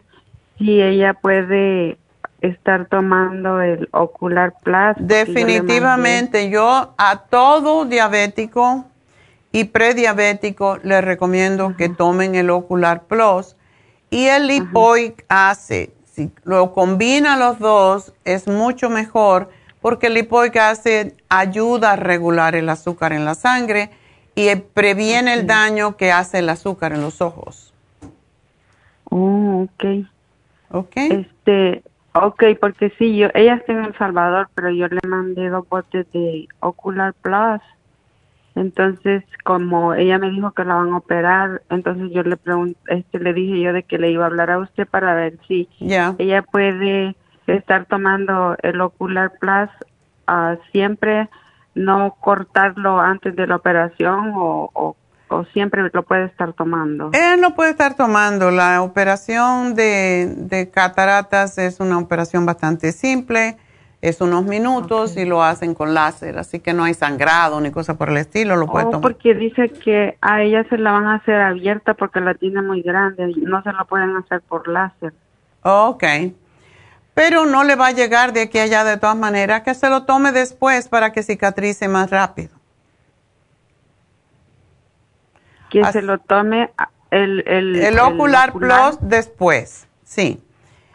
si 0.58 0.82
ella 0.82 1.14
puede 1.14 1.98
estar 2.40 2.86
tomando 2.86 3.60
el 3.60 3.88
ocular 3.92 4.54
plus. 4.62 4.96
Definitivamente, 4.98 6.50
yo, 6.50 6.94
a 6.96 7.24
todo 7.30 7.84
diabético 7.84 8.86
y 9.52 9.64
prediabético 9.64 10.78
le 10.82 11.00
recomiendo 11.00 11.76
que 11.76 11.88
tomen 11.88 12.34
el 12.34 12.50
ocular 12.50 13.04
plus 13.04 13.56
y 14.10 14.26
el 14.26 14.46
lipoic 14.46 15.24
acid. 15.28 15.90
Si 16.04 16.30
lo 16.44 16.72
combina 16.72 17.36
los 17.36 17.58
dos 17.58 18.12
es 18.24 18.46
mucho 18.46 18.90
mejor 18.90 19.50
porque 19.80 20.08
el 20.08 20.14
lipoic 20.14 20.56
acid 20.56 21.12
ayuda 21.28 21.92
a 21.92 21.96
regular 21.96 22.54
el 22.54 22.68
azúcar 22.68 23.12
en 23.12 23.24
la 23.24 23.34
sangre 23.34 23.90
y 24.34 24.54
previene 24.54 25.34
el 25.34 25.46
daño 25.46 25.96
que 25.96 26.12
hace 26.12 26.38
el 26.38 26.48
azúcar 26.48 26.92
en 26.92 27.02
los 27.02 27.20
ojos. 27.20 27.72
Oh, 29.10 29.64
ok. 29.64 30.06
Ok. 30.70 30.96
Este, 30.96 31.82
ok, 32.12 32.44
porque 32.60 32.92
sí, 32.98 33.16
yo, 33.16 33.28
ella 33.34 33.54
está 33.54 33.72
en 33.72 33.84
El 33.84 33.96
Salvador, 33.96 34.48
pero 34.54 34.70
yo 34.70 34.86
le 34.88 35.00
mandé 35.08 35.48
dos 35.48 35.68
botes 35.68 36.06
de 36.12 36.46
Ocular 36.60 37.14
Plus. 37.14 37.62
Entonces, 38.58 39.24
como 39.44 39.94
ella 39.94 40.18
me 40.18 40.30
dijo 40.30 40.52
que 40.52 40.64
la 40.64 40.74
van 40.74 40.92
a 40.92 40.98
operar, 40.98 41.62
entonces 41.70 42.10
yo 42.12 42.22
le 42.22 42.36
pregunté, 42.36 42.78
este, 42.88 43.18
le 43.18 43.32
dije 43.32 43.60
yo 43.60 43.72
de 43.72 43.82
que 43.82 43.98
le 43.98 44.10
iba 44.10 44.24
a 44.24 44.26
hablar 44.26 44.50
a 44.50 44.58
usted 44.58 44.86
para 44.86 45.14
ver 45.14 45.38
si 45.46 45.68
ella 45.80 46.42
puede 46.42 47.14
estar 47.46 47.86
tomando 47.86 48.56
el 48.62 48.80
Ocular 48.80 49.32
Plus 49.38 49.70
uh, 50.28 50.56
siempre, 50.72 51.28
no 51.74 52.16
cortarlo 52.20 53.00
antes 53.00 53.36
de 53.36 53.46
la 53.46 53.56
operación 53.56 54.32
o, 54.34 54.70
o 54.72 54.96
o 55.28 55.44
siempre 55.52 55.82
lo 55.92 56.02
puede 56.02 56.26
estar 56.26 56.52
tomando? 56.52 57.10
Él 57.12 57.40
no 57.40 57.54
puede 57.54 57.70
estar 57.70 57.94
tomando. 57.94 58.50
La 58.50 58.82
operación 58.82 59.74
de, 59.74 60.70
cataratas 60.72 61.58
es 61.58 61.80
una 61.80 61.98
operación 61.98 62.46
bastante 62.46 62.92
simple, 62.92 63.56
es 64.00 64.20
unos 64.20 64.44
minutos 64.44 65.16
y 65.16 65.24
lo 65.24 65.42
hacen 65.42 65.74
con 65.74 65.92
láser, 65.92 66.38
así 66.38 66.60
que 66.60 66.72
no 66.72 66.84
hay 66.84 66.94
sangrado 66.94 67.60
ni 67.60 67.70
cosa 67.70 67.98
por 67.98 68.10
el 68.10 68.18
estilo, 68.18 68.56
lo 68.56 68.66
puede 68.66 68.86
oh, 68.86 68.90
tomar. 68.90 69.02
Porque 69.02 69.34
dice 69.34 69.70
que 69.70 70.16
a 70.20 70.42
ella 70.42 70.64
se 70.68 70.78
la 70.78 70.92
van 70.92 71.06
a 71.06 71.16
hacer 71.16 71.34
abierta 71.34 71.94
porque 71.94 72.20
la 72.20 72.34
tiene 72.34 72.62
muy 72.62 72.82
grande 72.82 73.32
no 73.36 73.62
se 73.62 73.72
la 73.72 73.84
pueden 73.84 74.16
hacer 74.16 74.40
por 74.42 74.68
láser. 74.68 75.12
Ok. 75.62 76.04
Pero 77.14 77.46
no 77.46 77.64
le 77.64 77.74
va 77.74 77.88
a 77.88 77.92
llegar 77.92 78.32
de 78.32 78.42
aquí 78.42 78.58
a 78.58 78.62
allá 78.62 78.84
de 78.84 78.96
todas 78.96 79.16
maneras, 79.16 79.62
que 79.62 79.74
se 79.74 79.88
lo 79.88 80.04
tome 80.04 80.30
después 80.30 80.88
para 80.88 81.12
que 81.12 81.24
cicatrice 81.24 81.88
más 81.88 82.10
rápido. 82.10 82.58
que 85.70 85.84
se 85.92 86.02
lo 86.02 86.18
tome 86.18 86.70
el, 87.10 87.44
el, 87.46 87.76
el, 87.76 87.98
ocular, 87.98 88.52
plus 88.52 88.98
después, 89.00 89.86
sí. 90.04 90.42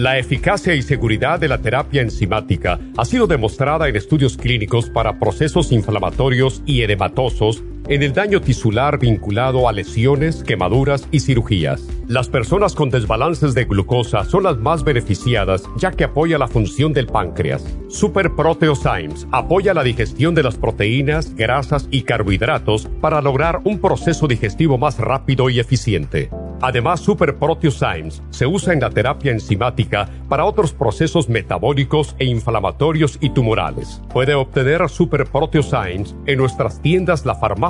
La 0.00 0.16
eficacia 0.16 0.74
y 0.74 0.80
seguridad 0.80 1.38
de 1.38 1.46
la 1.46 1.58
terapia 1.58 2.00
enzimática 2.00 2.80
ha 2.96 3.04
sido 3.04 3.26
demostrada 3.26 3.86
en 3.86 3.96
estudios 3.96 4.38
clínicos 4.38 4.88
para 4.88 5.18
procesos 5.18 5.72
inflamatorios 5.72 6.62
y 6.64 6.80
edematosos 6.80 7.62
en 7.88 8.02
el 8.02 8.12
daño 8.12 8.40
tisular 8.40 8.98
vinculado 8.98 9.68
a 9.68 9.72
lesiones, 9.72 10.42
quemaduras 10.44 11.08
y 11.10 11.20
cirugías. 11.20 11.82
Las 12.06 12.28
personas 12.28 12.74
con 12.74 12.90
desbalances 12.90 13.54
de 13.54 13.64
glucosa 13.64 14.24
son 14.24 14.42
las 14.42 14.58
más 14.58 14.82
beneficiadas 14.82 15.62
ya 15.76 15.92
que 15.92 16.04
apoya 16.04 16.38
la 16.38 16.48
función 16.48 16.92
del 16.92 17.06
páncreas. 17.06 17.64
Super 17.88 18.34
Proteosymes 18.34 19.26
apoya 19.30 19.74
la 19.74 19.82
digestión 19.82 20.34
de 20.34 20.42
las 20.42 20.56
proteínas, 20.56 21.34
grasas 21.34 21.88
y 21.90 22.02
carbohidratos 22.02 22.88
para 23.00 23.20
lograr 23.20 23.60
un 23.64 23.80
proceso 23.80 24.26
digestivo 24.26 24.76
más 24.78 24.98
rápido 24.98 25.50
y 25.50 25.60
eficiente. 25.60 26.30
Además, 26.62 27.00
Super 27.00 27.36
Proteosymes 27.36 28.22
se 28.30 28.46
usa 28.46 28.74
en 28.74 28.80
la 28.80 28.90
terapia 28.90 29.32
enzimática 29.32 30.08
para 30.28 30.44
otros 30.44 30.72
procesos 30.72 31.28
metabólicos 31.28 32.14
e 32.18 32.26
inflamatorios 32.26 33.16
y 33.20 33.30
tumorales. 33.30 34.02
Puede 34.12 34.34
obtener 34.34 34.86
Super 34.90 35.24
Proteosymes 35.24 36.14
en 36.26 36.38
nuestras 36.38 36.82
tiendas 36.82 37.24
La 37.24 37.34
Farmacia 37.34 37.69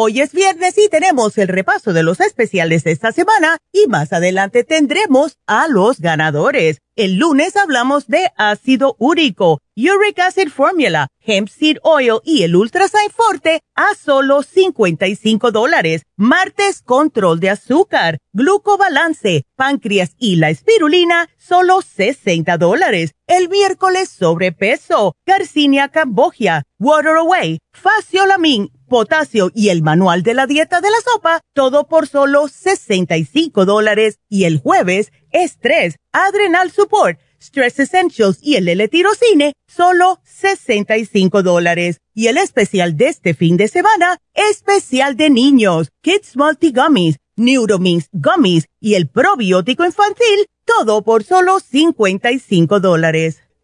Hoy 0.00 0.20
es 0.20 0.30
viernes 0.30 0.78
y 0.78 0.88
tenemos 0.88 1.36
el 1.38 1.48
repaso 1.48 1.92
de 1.92 2.04
los 2.04 2.20
especiales 2.20 2.84
de 2.84 2.92
esta 2.92 3.10
semana 3.10 3.58
y 3.72 3.88
más 3.88 4.12
adelante 4.12 4.62
tendremos 4.62 5.38
a 5.48 5.66
los 5.66 5.98
ganadores. 5.98 6.78
El 6.94 7.16
lunes 7.16 7.56
hablamos 7.56 8.06
de 8.06 8.30
ácido 8.36 8.94
úrico, 9.00 9.60
uric 9.74 10.20
acid 10.20 10.50
formula, 10.50 11.08
hemp 11.18 11.48
seed 11.48 11.78
oil 11.82 12.20
y 12.22 12.44
el 12.44 12.54
ultrasign 12.54 13.10
forte 13.10 13.62
a 13.74 13.96
solo 13.96 14.44
55 14.44 15.50
dólares. 15.50 16.02
Martes 16.16 16.80
control 16.80 17.40
de 17.40 17.50
azúcar, 17.50 18.18
glucobalance, 18.32 19.46
páncreas 19.56 20.14
y 20.16 20.36
la 20.36 20.50
espirulina 20.50 21.28
solo 21.38 21.82
60 21.82 22.56
dólares. 22.56 23.14
El 23.26 23.48
miércoles 23.48 24.10
sobrepeso, 24.10 25.16
Garcinia 25.26 25.88
cambogia, 25.88 26.62
water 26.78 27.16
away, 27.16 27.58
faciolamin 27.72 28.70
potasio 28.88 29.52
y 29.54 29.68
el 29.68 29.82
manual 29.82 30.22
de 30.22 30.34
la 30.34 30.46
dieta 30.46 30.80
de 30.80 30.90
la 30.90 30.96
sopa, 31.04 31.40
todo 31.52 31.86
por 31.86 32.08
solo 32.08 32.48
65 32.48 33.64
dólares. 33.64 34.18
Y 34.28 34.44
el 34.44 34.58
jueves, 34.58 35.12
estrés, 35.30 35.96
adrenal 36.12 36.70
support, 36.72 37.20
stress 37.40 37.78
essentials 37.78 38.38
y 38.42 38.56
el 38.56 38.68
L-tirocine, 38.68 39.52
solo 39.68 40.20
65 40.24 41.42
dólares. 41.42 42.00
Y 42.14 42.26
el 42.26 42.38
especial 42.38 42.96
de 42.96 43.08
este 43.08 43.34
fin 43.34 43.56
de 43.56 43.68
semana, 43.68 44.18
especial 44.34 45.16
de 45.16 45.30
niños, 45.30 45.90
Kids 46.02 46.36
Multi 46.36 46.72
Gummies, 46.72 47.16
Neuromins 47.36 48.08
Gummies 48.12 48.66
y 48.80 48.94
el 48.94 49.08
probiótico 49.08 49.84
infantil, 49.84 50.46
todo 50.64 51.02
por 51.02 51.22
solo 51.22 51.60
55 51.60 52.80
dólares. 52.80 53.47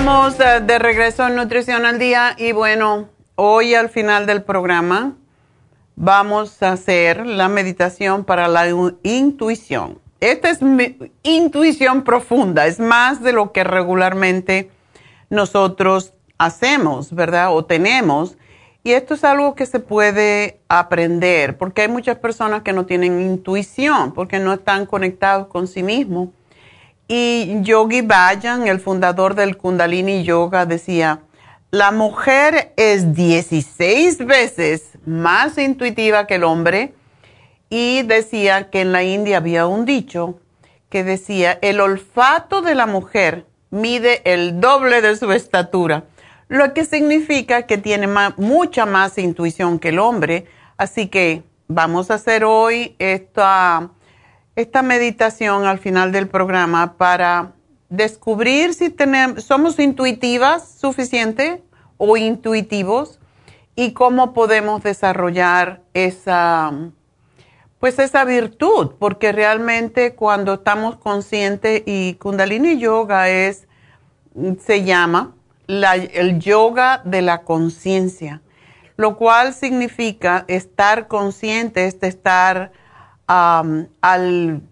Estamos 0.00 0.38
de 0.38 0.78
regreso 0.78 1.28
en 1.28 1.36
Nutrición 1.36 1.84
al 1.84 1.98
Día 1.98 2.34
y 2.38 2.52
bueno, 2.52 3.10
hoy 3.34 3.74
al 3.74 3.90
final 3.90 4.24
del 4.24 4.42
programa 4.42 5.12
vamos 5.94 6.62
a 6.62 6.72
hacer 6.72 7.26
la 7.26 7.50
meditación 7.50 8.24
para 8.24 8.48
la 8.48 8.66
intuición. 9.02 9.98
Esta 10.20 10.48
es 10.48 10.62
mi 10.62 10.96
intuición 11.22 12.02
profunda, 12.02 12.66
es 12.66 12.80
más 12.80 13.22
de 13.22 13.34
lo 13.34 13.52
que 13.52 13.62
regularmente 13.62 14.70
nosotros 15.28 16.14
hacemos, 16.38 17.14
¿verdad? 17.14 17.54
O 17.54 17.66
tenemos. 17.66 18.38
Y 18.82 18.92
esto 18.92 19.12
es 19.12 19.22
algo 19.22 19.54
que 19.54 19.66
se 19.66 19.80
puede 19.80 20.62
aprender, 20.70 21.58
porque 21.58 21.82
hay 21.82 21.88
muchas 21.88 22.16
personas 22.16 22.62
que 22.62 22.72
no 22.72 22.86
tienen 22.86 23.20
intuición, 23.20 24.14
porque 24.14 24.38
no 24.38 24.54
están 24.54 24.86
conectados 24.86 25.48
con 25.48 25.68
sí 25.68 25.82
mismos. 25.82 26.30
Y 27.12 27.62
Yogi 27.62 28.02
Bayan, 28.02 28.68
el 28.68 28.78
fundador 28.78 29.34
del 29.34 29.56
Kundalini 29.56 30.22
Yoga, 30.22 30.64
decía, 30.64 31.22
la 31.72 31.90
mujer 31.90 32.72
es 32.76 33.14
16 33.14 34.24
veces 34.26 34.96
más 35.06 35.58
intuitiva 35.58 36.28
que 36.28 36.36
el 36.36 36.44
hombre 36.44 36.94
y 37.68 38.02
decía 38.02 38.70
que 38.70 38.82
en 38.82 38.92
la 38.92 39.02
India 39.02 39.38
había 39.38 39.66
un 39.66 39.86
dicho 39.86 40.38
que 40.88 41.02
decía, 41.02 41.58
el 41.62 41.80
olfato 41.80 42.62
de 42.62 42.76
la 42.76 42.86
mujer 42.86 43.44
mide 43.70 44.22
el 44.22 44.60
doble 44.60 45.02
de 45.02 45.16
su 45.16 45.32
estatura, 45.32 46.04
lo 46.46 46.72
que 46.74 46.84
significa 46.84 47.62
que 47.62 47.76
tiene 47.76 48.06
mucha 48.36 48.86
más 48.86 49.18
intuición 49.18 49.80
que 49.80 49.88
el 49.88 49.98
hombre. 49.98 50.46
Así 50.76 51.08
que 51.08 51.42
vamos 51.66 52.12
a 52.12 52.14
hacer 52.14 52.44
hoy 52.44 52.94
esta 53.00 53.90
esta 54.60 54.82
meditación 54.82 55.64
al 55.64 55.78
final 55.78 56.12
del 56.12 56.28
programa 56.28 56.94
para 56.96 57.52
descubrir 57.88 58.74
si 58.74 58.90
tenemos, 58.90 59.44
somos 59.44 59.78
intuitivas 59.78 60.68
suficiente 60.78 61.62
o 61.96 62.16
intuitivos 62.16 63.18
y 63.74 63.92
cómo 63.92 64.32
podemos 64.32 64.82
desarrollar 64.82 65.80
esa, 65.94 66.72
pues 67.78 67.98
esa 67.98 68.24
virtud, 68.24 68.92
porque 68.98 69.32
realmente 69.32 70.14
cuando 70.14 70.54
estamos 70.54 70.96
conscientes 70.96 71.82
y 71.86 72.14
Kundalini 72.14 72.78
Yoga 72.78 73.28
es, 73.28 73.66
se 74.60 74.84
llama 74.84 75.34
el 75.66 76.38
yoga 76.40 77.00
de 77.04 77.22
la 77.22 77.42
conciencia, 77.42 78.42
lo 78.96 79.16
cual 79.16 79.54
significa 79.54 80.44
estar 80.48 81.06
consciente, 81.08 81.86
es 81.86 82.02
estar 82.02 82.72
al 83.30 84.62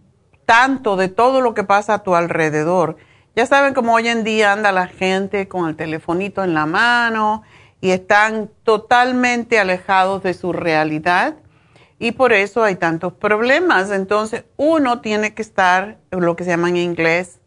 tanto 0.46 0.96
de 0.96 1.08
todo 1.08 1.40
lo 1.40 1.54
que 1.54 1.62
pasa 1.62 1.94
a 1.94 2.02
tu 2.02 2.14
alrededor. 2.16 2.96
Ya 3.36 3.46
saben 3.46 3.72
cómo 3.72 3.94
hoy 3.94 4.08
en 4.08 4.24
día 4.24 4.52
anda 4.52 4.72
la 4.72 4.88
gente 4.88 5.46
con 5.46 5.68
el 5.68 5.76
telefonito 5.76 6.42
en 6.42 6.54
la 6.54 6.66
mano 6.66 7.42
y 7.80 7.90
están 7.90 8.50
totalmente 8.64 9.60
alejados 9.60 10.22
de 10.24 10.34
su 10.34 10.52
realidad 10.52 11.36
y 12.00 12.12
por 12.12 12.32
eso 12.32 12.64
hay 12.64 12.76
tantos 12.76 13.12
problemas. 13.12 13.90
Entonces 13.90 14.44
uno 14.56 15.00
tiene 15.00 15.34
que 15.34 15.42
estar, 15.42 15.98
lo 16.10 16.34
que 16.34 16.44
se 16.44 16.50
llama 16.50 16.68
en 16.68 16.78
inglés, 16.78 17.40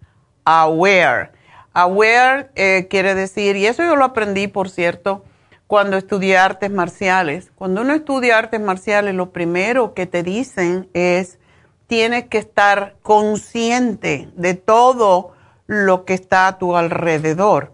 aware. 0.45 1.31
Aware 1.73 2.49
eh, 2.55 2.87
quiere 2.89 3.15
decir, 3.15 3.55
y 3.55 3.65
eso 3.65 3.83
yo 3.83 3.95
lo 3.95 4.05
aprendí, 4.05 4.47
por 4.47 4.69
cierto, 4.69 5.23
cuando 5.71 5.95
estudié 5.95 6.37
artes 6.37 6.69
marciales. 6.69 7.49
Cuando 7.55 7.79
uno 7.79 7.93
estudia 7.93 8.37
artes 8.37 8.59
marciales, 8.59 9.15
lo 9.15 9.31
primero 9.31 9.93
que 9.93 10.05
te 10.05 10.21
dicen 10.21 10.89
es, 10.93 11.39
tienes 11.87 12.25
que 12.25 12.39
estar 12.39 12.97
consciente 13.01 14.27
de 14.35 14.53
todo 14.55 15.31
lo 15.67 16.03
que 16.03 16.13
está 16.13 16.47
a 16.47 16.57
tu 16.57 16.75
alrededor. 16.75 17.71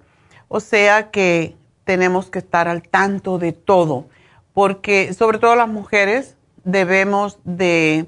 O 0.47 0.59
sea 0.59 1.09
que 1.09 1.57
tenemos 1.85 2.29
que 2.29 2.37
estar 2.37 2.67
al 2.67 2.83
tanto 2.83 3.39
de 3.39 3.51
todo, 3.51 4.05
porque 4.53 5.11
sobre 5.15 5.39
todo 5.39 5.55
las 5.55 5.67
mujeres 5.67 6.35
debemos 6.65 7.39
de, 7.45 8.05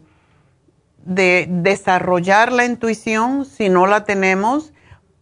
de 1.04 1.48
desarrollar 1.50 2.52
la 2.52 2.66
intuición 2.66 3.44
si 3.44 3.70
no 3.70 3.88
la 3.88 4.04
tenemos, 4.04 4.72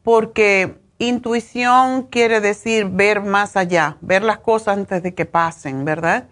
porque 0.04 0.76
intuición 1.00 2.04
quiere 2.04 2.42
decir 2.42 2.86
ver 2.86 3.22
más 3.22 3.56
allá, 3.56 3.98
ver 4.02 4.24
las 4.24 4.40
cosas 4.40 4.78
antes 4.78 5.04
de 5.04 5.14
que 5.14 5.26
pasen, 5.26 5.86
¿verdad? 5.86 6.28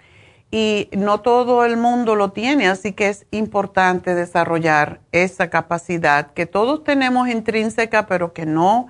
y 0.58 0.90
no 0.94 1.20
todo 1.20 1.66
el 1.66 1.76
mundo 1.76 2.16
lo 2.16 2.32
tiene, 2.32 2.70
así 2.70 2.94
que 2.94 3.10
es 3.10 3.26
importante 3.32 4.16
desarrollar 4.16 5.02
esa 5.12 5.50
capacidad 5.50 6.32
que 6.32 6.46
todos 6.46 6.84
tenemos 6.86 7.28
intrínseca, 7.28 8.06
pero 8.06 8.32
que 8.32 8.46
no 8.46 8.88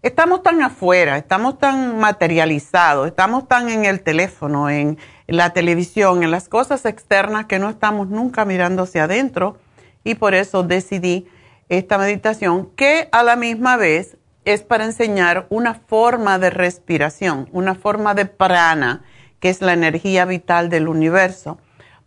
estamos 0.00 0.42
tan 0.42 0.62
afuera, 0.62 1.18
estamos 1.18 1.58
tan 1.58 1.98
materializados, 1.98 3.08
estamos 3.08 3.46
tan 3.46 3.68
en 3.68 3.84
el 3.84 4.00
teléfono, 4.00 4.70
en 4.70 4.96
la 5.26 5.50
televisión, 5.50 6.22
en 6.22 6.30
las 6.30 6.48
cosas 6.48 6.86
externas 6.86 7.44
que 7.44 7.58
no 7.58 7.68
estamos 7.68 8.08
nunca 8.08 8.46
mirando 8.46 8.84
hacia 8.84 9.04
adentro 9.04 9.58
y 10.04 10.14
por 10.14 10.34
eso 10.34 10.62
decidí 10.62 11.26
esta 11.68 11.98
meditación 11.98 12.70
que 12.74 13.10
a 13.12 13.22
la 13.22 13.36
misma 13.36 13.76
vez 13.76 14.16
es 14.44 14.62
para 14.62 14.84
enseñar 14.84 15.46
una 15.50 15.74
forma 15.74 16.38
de 16.38 16.50
respiración, 16.50 17.48
una 17.52 17.74
forma 17.74 18.14
de 18.14 18.26
prana 18.26 19.02
que 19.40 19.50
es 19.50 19.60
la 19.60 19.72
energía 19.72 20.24
vital 20.24 20.68
del 20.68 20.86
universo, 20.86 21.58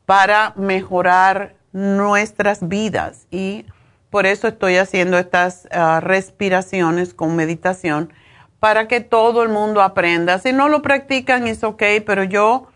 para 0.06 0.54
mejorar 0.56 1.56
nuestras 1.74 2.68
vidas. 2.68 3.28
Y 3.30 3.66
por 4.10 4.26
eso 4.26 4.48
estoy 4.48 4.78
haciendo 4.78 5.18
estas 5.18 5.68
ah, 5.72 6.00
respiraciones 6.00 7.14
con 7.14 7.36
meditación, 7.36 8.14
para 8.62 8.88
que 8.88 9.02
todo 9.02 9.44
el 9.44 9.50
mundo 9.50 9.82
aprenda. 9.82 10.40
Si 10.40 10.54
no 10.54 10.70
lo 10.70 10.82
practican 10.82 11.46
es 11.46 11.64
ok, 11.64 11.84
pero 12.06 12.24
yo, 12.24 12.68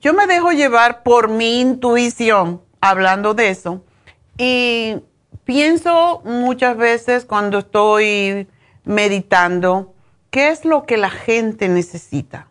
yo 0.00 0.14
me 0.14 0.26
dejo 0.26 0.50
llevar 0.52 1.02
por 1.02 1.28
mi 1.28 1.60
intuición 1.60 2.62
hablando 2.80 3.34
de 3.34 3.50
eso. 3.50 3.84
Y 4.38 4.96
pienso 5.46 6.20
muchas 6.26 6.76
veces 6.76 7.24
cuando 7.24 7.60
estoy 7.60 8.46
meditando, 8.84 9.94
¿qué 10.28 10.50
es 10.50 10.66
lo 10.66 10.84
que 10.84 10.98
la 10.98 11.08
gente 11.08 11.70
necesita? 11.70 12.48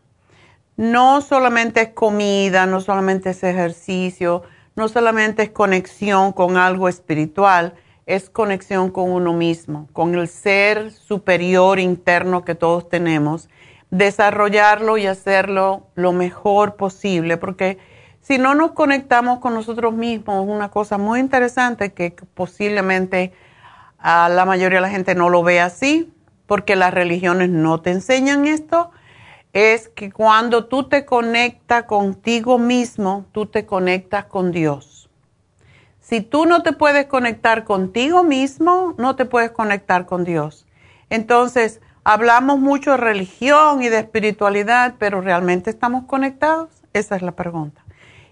no 0.78 1.22
solamente 1.22 1.82
es 1.82 1.89
comida, 1.89 2.66
no 2.66 2.82
solamente 2.82 3.30
es 3.30 3.43
ejercicio, 3.43 4.43
no 4.76 4.89
solamente 4.89 5.43
es 5.43 5.50
conexión 5.50 6.34
con 6.34 6.58
algo 6.58 6.89
espiritual, 6.89 7.76
es 8.06 8.30
conexión 8.30 8.91
con 8.91 9.12
uno 9.12 9.34
mismo, 9.34 9.88
con 9.93 10.16
el 10.16 10.28
ser 10.28 10.91
superior 10.91 11.80
interno 11.80 12.43
que 12.43 12.56
todos 12.56 12.89
tenemos, 12.89 13.50
desarrollarlo 13.89 14.98
y 14.98 15.08
hacerlo 15.08 15.88
lo 15.96 16.12
mejor 16.12 16.76
posible, 16.76 17.38
porque 17.38 17.78
si 18.26 18.40
no 18.40 18.56
nos 18.56 18.72
conectamos 18.72 19.38
con 19.38 19.54
nosotros 19.54 19.94
mismos, 19.94 20.48
una 20.48 20.72
cosa 20.72 20.98
muy 20.98 21.20
interesante 21.20 21.94
que 21.94 22.10
posiblemente 22.34 23.34
a 24.00 24.30
la 24.30 24.46
mayoría 24.46 24.80
de 24.80 24.82
la 24.82 24.90
gente 24.90 25.14
no 25.14 25.30
lo 25.30 25.44
ve 25.44 25.62
así, 25.62 26.12
porque 26.48 26.76
las 26.76 26.92
religiones 26.92 27.52
no 27.52 27.82
te 27.82 27.92
enseñan 27.92 28.48
esto, 28.48 28.90
es 29.54 29.90
que 29.90 30.12
cuando 30.12 30.66
tú 30.66 30.90
te 30.90 31.06
conectas 31.06 31.84
contigo 31.84 32.58
mismo, 32.58 33.26
tú 33.32 33.46
te 33.46 33.68
conectas 33.68 34.26
con 34.26 34.52
Dios. 34.52 35.08
Si 36.00 36.22
tú 36.22 36.48
no 36.48 36.64
te 36.64 36.74
puedes 36.74 37.06
conectar 37.06 37.64
contigo 37.64 38.24
mismo, 38.24 38.96
no 38.98 39.16
te 39.16 39.26
puedes 39.26 39.52
conectar 39.52 40.08
con 40.08 40.24
Dios. 40.24 40.66
Entonces, 41.12 41.80
hablamos 42.04 42.58
mucho 42.58 42.92
de 42.92 42.98
religión 42.98 43.84
y 43.84 43.90
de 43.90 44.00
espiritualidad, 44.00 44.96
pero 44.98 45.22
¿realmente 45.22 45.70
estamos 45.70 46.06
conectados? 46.06 46.70
Esa 46.94 47.18
es 47.18 47.22
la 47.22 47.34
pregunta. 47.34 47.85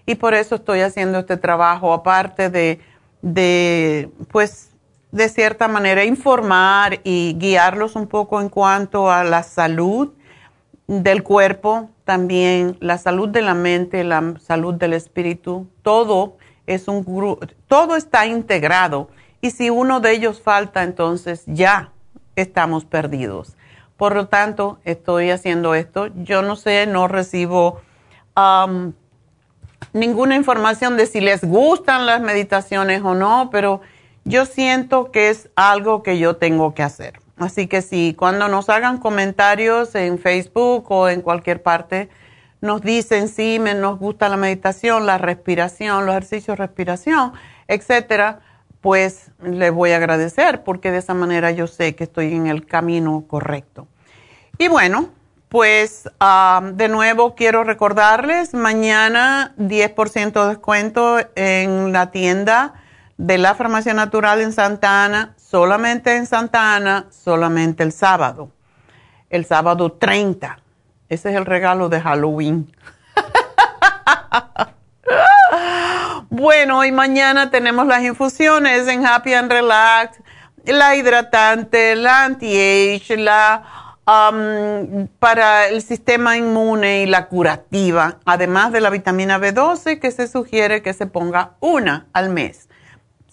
Y 0.06 0.16
por 0.16 0.34
eso 0.34 0.56
estoy 0.56 0.80
haciendo 0.80 1.18
este 1.18 1.36
trabajo, 1.36 1.92
aparte 1.92 2.50
de, 2.50 2.80
de 3.22 4.10
pues, 4.30 4.70
de 5.12 5.28
cierta 5.28 5.68
manera, 5.68 6.04
informar 6.04 7.00
y 7.04 7.36
guiarlos 7.38 7.96
un 7.96 8.06
poco 8.06 8.40
en 8.40 8.48
cuanto 8.48 9.10
a 9.10 9.24
la 9.24 9.42
salud 9.42 10.12
del 10.86 11.22
cuerpo, 11.22 11.88
también 12.04 12.76
la 12.80 12.98
salud 12.98 13.28
de 13.28 13.40
la 13.40 13.54
mente, 13.54 14.04
la 14.04 14.34
salud 14.40 14.74
del 14.74 14.92
espíritu, 14.92 15.66
todo 15.82 16.36
es 16.66 16.88
un 16.88 17.04
todo 17.68 17.96
está 17.96 18.26
integrado 18.26 19.08
y 19.40 19.50
si 19.50 19.70
uno 19.70 20.00
de 20.00 20.12
ellos 20.12 20.40
falta, 20.40 20.82
entonces 20.82 21.44
ya 21.46 21.92
estamos 22.36 22.84
perdidos. 22.84 23.56
Por 23.96 24.14
lo 24.14 24.26
tanto, 24.26 24.78
estoy 24.84 25.30
haciendo 25.30 25.74
esto. 25.74 26.08
Yo 26.24 26.42
no 26.42 26.56
sé, 26.56 26.86
no 26.86 27.06
recibo 27.08 27.80
ninguna 29.92 30.36
información 30.36 30.96
de 30.96 31.06
si 31.06 31.20
les 31.20 31.42
gustan 31.44 32.06
las 32.06 32.20
meditaciones 32.20 33.02
o 33.02 33.14
no, 33.14 33.50
pero 33.50 33.80
yo 34.24 34.46
siento 34.46 35.10
que 35.10 35.30
es 35.30 35.50
algo 35.54 36.02
que 36.02 36.18
yo 36.18 36.36
tengo 36.36 36.74
que 36.74 36.82
hacer. 36.82 37.20
Así 37.36 37.66
que 37.66 37.82
si 37.82 38.14
cuando 38.14 38.48
nos 38.48 38.68
hagan 38.68 38.98
comentarios 38.98 39.94
en 39.94 40.18
Facebook 40.18 40.86
o 40.90 41.08
en 41.08 41.20
cualquier 41.20 41.62
parte, 41.62 42.08
nos 42.60 42.80
dicen 42.80 43.28
si 43.28 43.58
me, 43.58 43.74
nos 43.74 43.98
gusta 43.98 44.28
la 44.28 44.36
meditación, 44.36 45.04
la 45.04 45.18
respiración, 45.18 46.06
los 46.06 46.14
ejercicios 46.14 46.56
de 46.56 46.66
respiración, 46.66 47.32
etcétera, 47.68 48.40
pues 48.80 49.32
les 49.42 49.72
voy 49.72 49.90
a 49.90 49.96
agradecer 49.96 50.62
porque 50.62 50.90
de 50.90 50.98
esa 50.98 51.14
manera 51.14 51.50
yo 51.50 51.66
sé 51.66 51.94
que 51.94 52.04
estoy 52.04 52.34
en 52.34 52.46
el 52.46 52.66
camino 52.66 53.24
correcto. 53.26 53.88
Y 54.58 54.68
bueno, 54.68 55.10
pues 55.54 56.10
de 56.72 56.88
nuevo 56.88 57.36
quiero 57.36 57.62
recordarles, 57.62 58.54
mañana 58.54 59.54
10% 59.56 60.32
de 60.32 60.48
descuento 60.48 61.18
en 61.36 61.92
la 61.92 62.10
tienda 62.10 62.74
de 63.18 63.38
la 63.38 63.54
Farmacia 63.54 63.94
Natural 63.94 64.40
en 64.40 64.52
Santa 64.52 65.04
Ana, 65.04 65.32
solamente 65.36 66.16
en 66.16 66.26
Santa 66.26 66.74
Ana, 66.74 67.06
solamente 67.10 67.84
el 67.84 67.92
sábado. 67.92 68.50
El 69.30 69.44
sábado 69.44 69.92
30. 69.92 70.58
Ese 71.08 71.30
es 71.30 71.36
el 71.36 71.46
regalo 71.46 71.88
de 71.88 72.00
Halloween. 72.00 72.74
bueno, 76.30 76.84
y 76.84 76.90
mañana 76.90 77.52
tenemos 77.52 77.86
las 77.86 78.02
infusiones 78.02 78.88
en 78.88 79.06
Happy 79.06 79.34
and 79.34 79.52
Relax, 79.52 80.18
la 80.64 80.96
hidratante, 80.96 81.94
la 81.94 82.24
anti-age, 82.24 83.16
la 83.18 83.83
um, 84.06 85.06
para 85.18 85.68
el 85.68 85.82
sistema 85.82 86.36
inmune 86.36 87.02
y 87.02 87.06
la 87.06 87.26
curativa, 87.26 88.18
además 88.24 88.72
de 88.72 88.80
la 88.80 88.90
vitamina 88.90 89.38
B12 89.38 89.98
que 89.98 90.10
se 90.10 90.28
sugiere 90.28 90.82
que 90.82 90.92
se 90.92 91.06
ponga 91.06 91.56
una 91.60 92.06
al 92.12 92.30
mes 92.30 92.68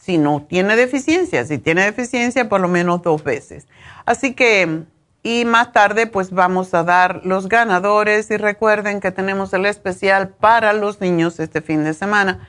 si 0.02 0.18
no 0.18 0.42
tiene 0.42 0.76
deficiencia. 0.76 1.46
Si 1.46 1.60
tiene 1.60 1.84
deficiencia, 1.84 2.50
por 2.50 2.60
lo 2.60 2.68
menos 2.68 3.04
dos 3.04 3.24
veces. 3.24 3.68
Así 4.06 4.34
que, 4.34 4.84
y 5.22 5.46
más 5.46 5.72
tarde, 5.72 6.08
pues 6.08 6.32
vamos 6.32 6.74
a 6.74 6.84
dar 6.84 7.22
los 7.24 7.48
ganadores 7.48 8.32
y 8.32 8.38
recuerden 8.38 9.00
que 9.00 9.12
tenemos 9.12 9.54
el 9.54 9.68
especial 9.68 10.30
para 10.30 10.74
los 10.74 11.00
niños 11.00 11.40
este 11.40 11.62
fin 11.62 11.84
de 11.84 11.94
semana. 11.94 12.48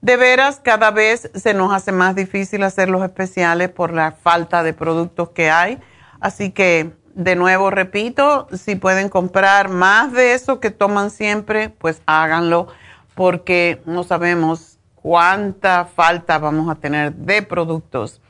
De 0.00 0.16
veras, 0.16 0.60
cada 0.62 0.90
vez 0.90 1.30
se 1.34 1.52
nos 1.52 1.72
hace 1.72 1.92
más 1.92 2.14
difícil 2.14 2.62
hacer 2.62 2.88
los 2.88 3.02
especiales 3.02 3.68
por 3.68 3.92
la 3.92 4.12
falta 4.12 4.62
de 4.62 4.72
productos 4.72 5.30
que 5.30 5.50
hay. 5.50 5.78
Así 6.18 6.50
que, 6.50 6.92
de 7.16 7.34
nuevo, 7.34 7.70
repito, 7.70 8.46
si 8.52 8.76
pueden 8.76 9.08
comprar 9.08 9.70
más 9.70 10.12
de 10.12 10.34
eso 10.34 10.60
que 10.60 10.70
toman 10.70 11.10
siempre, 11.10 11.70
pues 11.70 12.02
háganlo 12.04 12.68
porque 13.14 13.80
no 13.86 14.04
sabemos 14.04 14.78
cuánta 14.94 15.86
falta 15.86 16.38
vamos 16.38 16.70
a 16.70 16.74
tener 16.74 17.14
de 17.14 17.40
productos. 17.40 18.20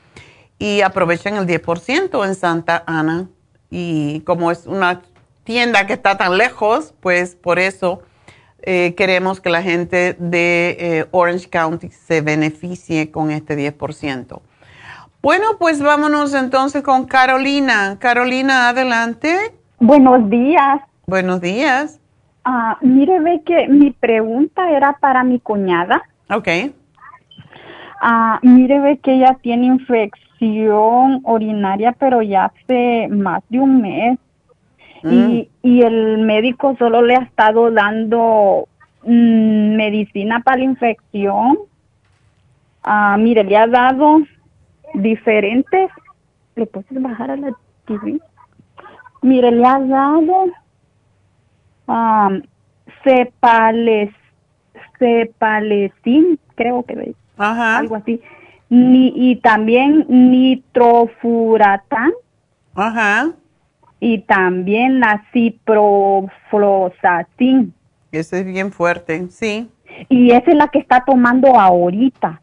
Y 0.61 0.83
aprovechen 0.83 1.35
el 1.35 1.49
10% 1.49 2.25
en 2.25 2.35
Santa 2.37 2.85
Ana. 2.87 3.29
Y 3.71 4.21
como 4.21 4.53
es 4.53 4.67
una 4.67 5.03
tienda 5.43 5.89
que 5.89 5.95
está 5.95 6.17
tan 6.17 6.39
lejos, 6.39 6.95
pues 7.01 7.35
por 7.35 7.59
eso 7.59 8.03
eh, 8.63 8.95
queremos 8.97 9.41
que 9.41 9.51
la 9.51 9.63
gente 9.63 10.15
de 10.21 10.77
eh, 10.79 11.07
Orange 11.11 11.51
County 11.51 11.91
se 11.91 12.21
beneficie 12.21 13.11
con 13.11 13.33
este 13.33 13.57
10%. 13.57 14.41
Bueno, 15.27 15.59
pues 15.59 15.83
vámonos 15.83 16.35
entonces 16.35 16.85
con 16.85 17.05
Carolina. 17.05 17.97
Carolina, 17.99 18.69
adelante. 18.69 19.37
Buenos 19.81 20.31
días. 20.31 20.81
Buenos 21.09 21.41
días. 21.41 22.01
Ah, 22.45 22.79
mire, 22.81 23.19
ve 23.19 23.43
que 23.45 23.67
mi 23.67 23.91
pregunta 23.91 24.71
era 24.71 24.97
para 25.01 25.25
mi 25.25 25.41
cuñada. 25.41 26.01
Ok. 26.31 26.47
Ah, 28.01 28.39
mire, 28.43 28.79
ve 28.79 28.99
que 28.99 29.15
ella 29.15 29.37
tiene 29.43 29.67
infección 29.67 31.23
urinaria, 31.25 31.91
pero 31.99 32.23
ya 32.23 32.45
hace 32.45 33.09
más 33.09 33.43
de 33.49 33.59
un 33.59 33.83
mes. 33.83 34.21
Mm. 35.03 35.11
Y, 35.13 35.51
y 35.65 35.83
el 35.83 36.19
médico 36.19 36.77
solo 36.79 37.03
le 37.03 37.17
ha 37.17 37.23
estado 37.23 37.73
dando 37.73 38.69
mm, 39.03 39.75
medicina 39.75 40.39
para 40.45 40.59
la 40.59 40.65
infección. 40.67 41.59
Ah, 42.85 43.17
mire, 43.19 43.43
le 43.43 43.57
ha 43.57 43.67
dado 43.67 44.21
diferentes. 44.97 45.91
¿Le 46.55 46.67
puedes 46.67 47.03
bajar 47.03 47.31
a 47.31 47.37
la 47.37 47.57
TV? 47.87 48.21
Mire, 49.23 49.51
le 49.51 49.65
ha 49.65 49.79
dado 49.79 50.45
um, 51.87 52.43
cepales, 53.05 54.11
creo 54.99 55.33
que 56.85 56.93
es 56.95 57.17
algo 57.39 57.97
así. 57.97 58.21
Ni, 58.69 59.13
y 59.15 59.37
también 59.37 60.05
nitrofuratan. 60.09 62.13
Ajá. 62.75 63.31
Y 64.01 64.19
también 64.23 64.99
la 65.01 65.25
ciprofloxacin. 65.33 67.73
Ese 68.13 68.41
es 68.41 68.47
bien 68.47 68.71
fuerte, 68.73 69.29
sí. 69.31 69.71
Y 70.09 70.33
esa 70.33 70.51
es 70.51 70.57
la 70.57 70.69
que 70.69 70.79
está 70.79 71.05
tomando 71.05 71.59
ahorita. 71.59 72.41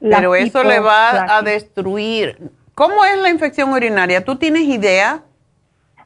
Pero 0.00 0.34
eso 0.34 0.64
le 0.64 0.80
va 0.80 1.36
a 1.36 1.42
destruir. 1.42 2.50
¿Cómo 2.74 3.04
es 3.04 3.18
la 3.18 3.28
infección 3.28 3.70
urinaria? 3.72 4.24
¿Tú 4.24 4.36
tienes 4.36 4.62
idea? 4.62 5.22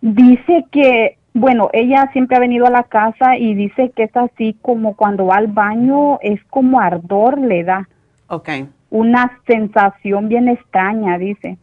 Dice 0.00 0.64
que, 0.72 1.18
bueno, 1.32 1.70
ella 1.72 2.10
siempre 2.12 2.36
ha 2.36 2.40
venido 2.40 2.66
a 2.66 2.70
la 2.70 2.82
casa 2.82 3.36
y 3.36 3.54
dice 3.54 3.92
que 3.94 4.04
es 4.04 4.16
así 4.16 4.58
como 4.60 4.96
cuando 4.96 5.26
va 5.26 5.36
al 5.36 5.46
baño, 5.46 6.18
es 6.20 6.40
como 6.50 6.80
ardor 6.80 7.38
le 7.38 7.62
da. 7.64 7.88
Ok. 8.26 8.48
Una 8.90 9.40
sensación 9.46 10.28
bien 10.28 10.48
extraña, 10.48 11.16
dice. 11.18 11.58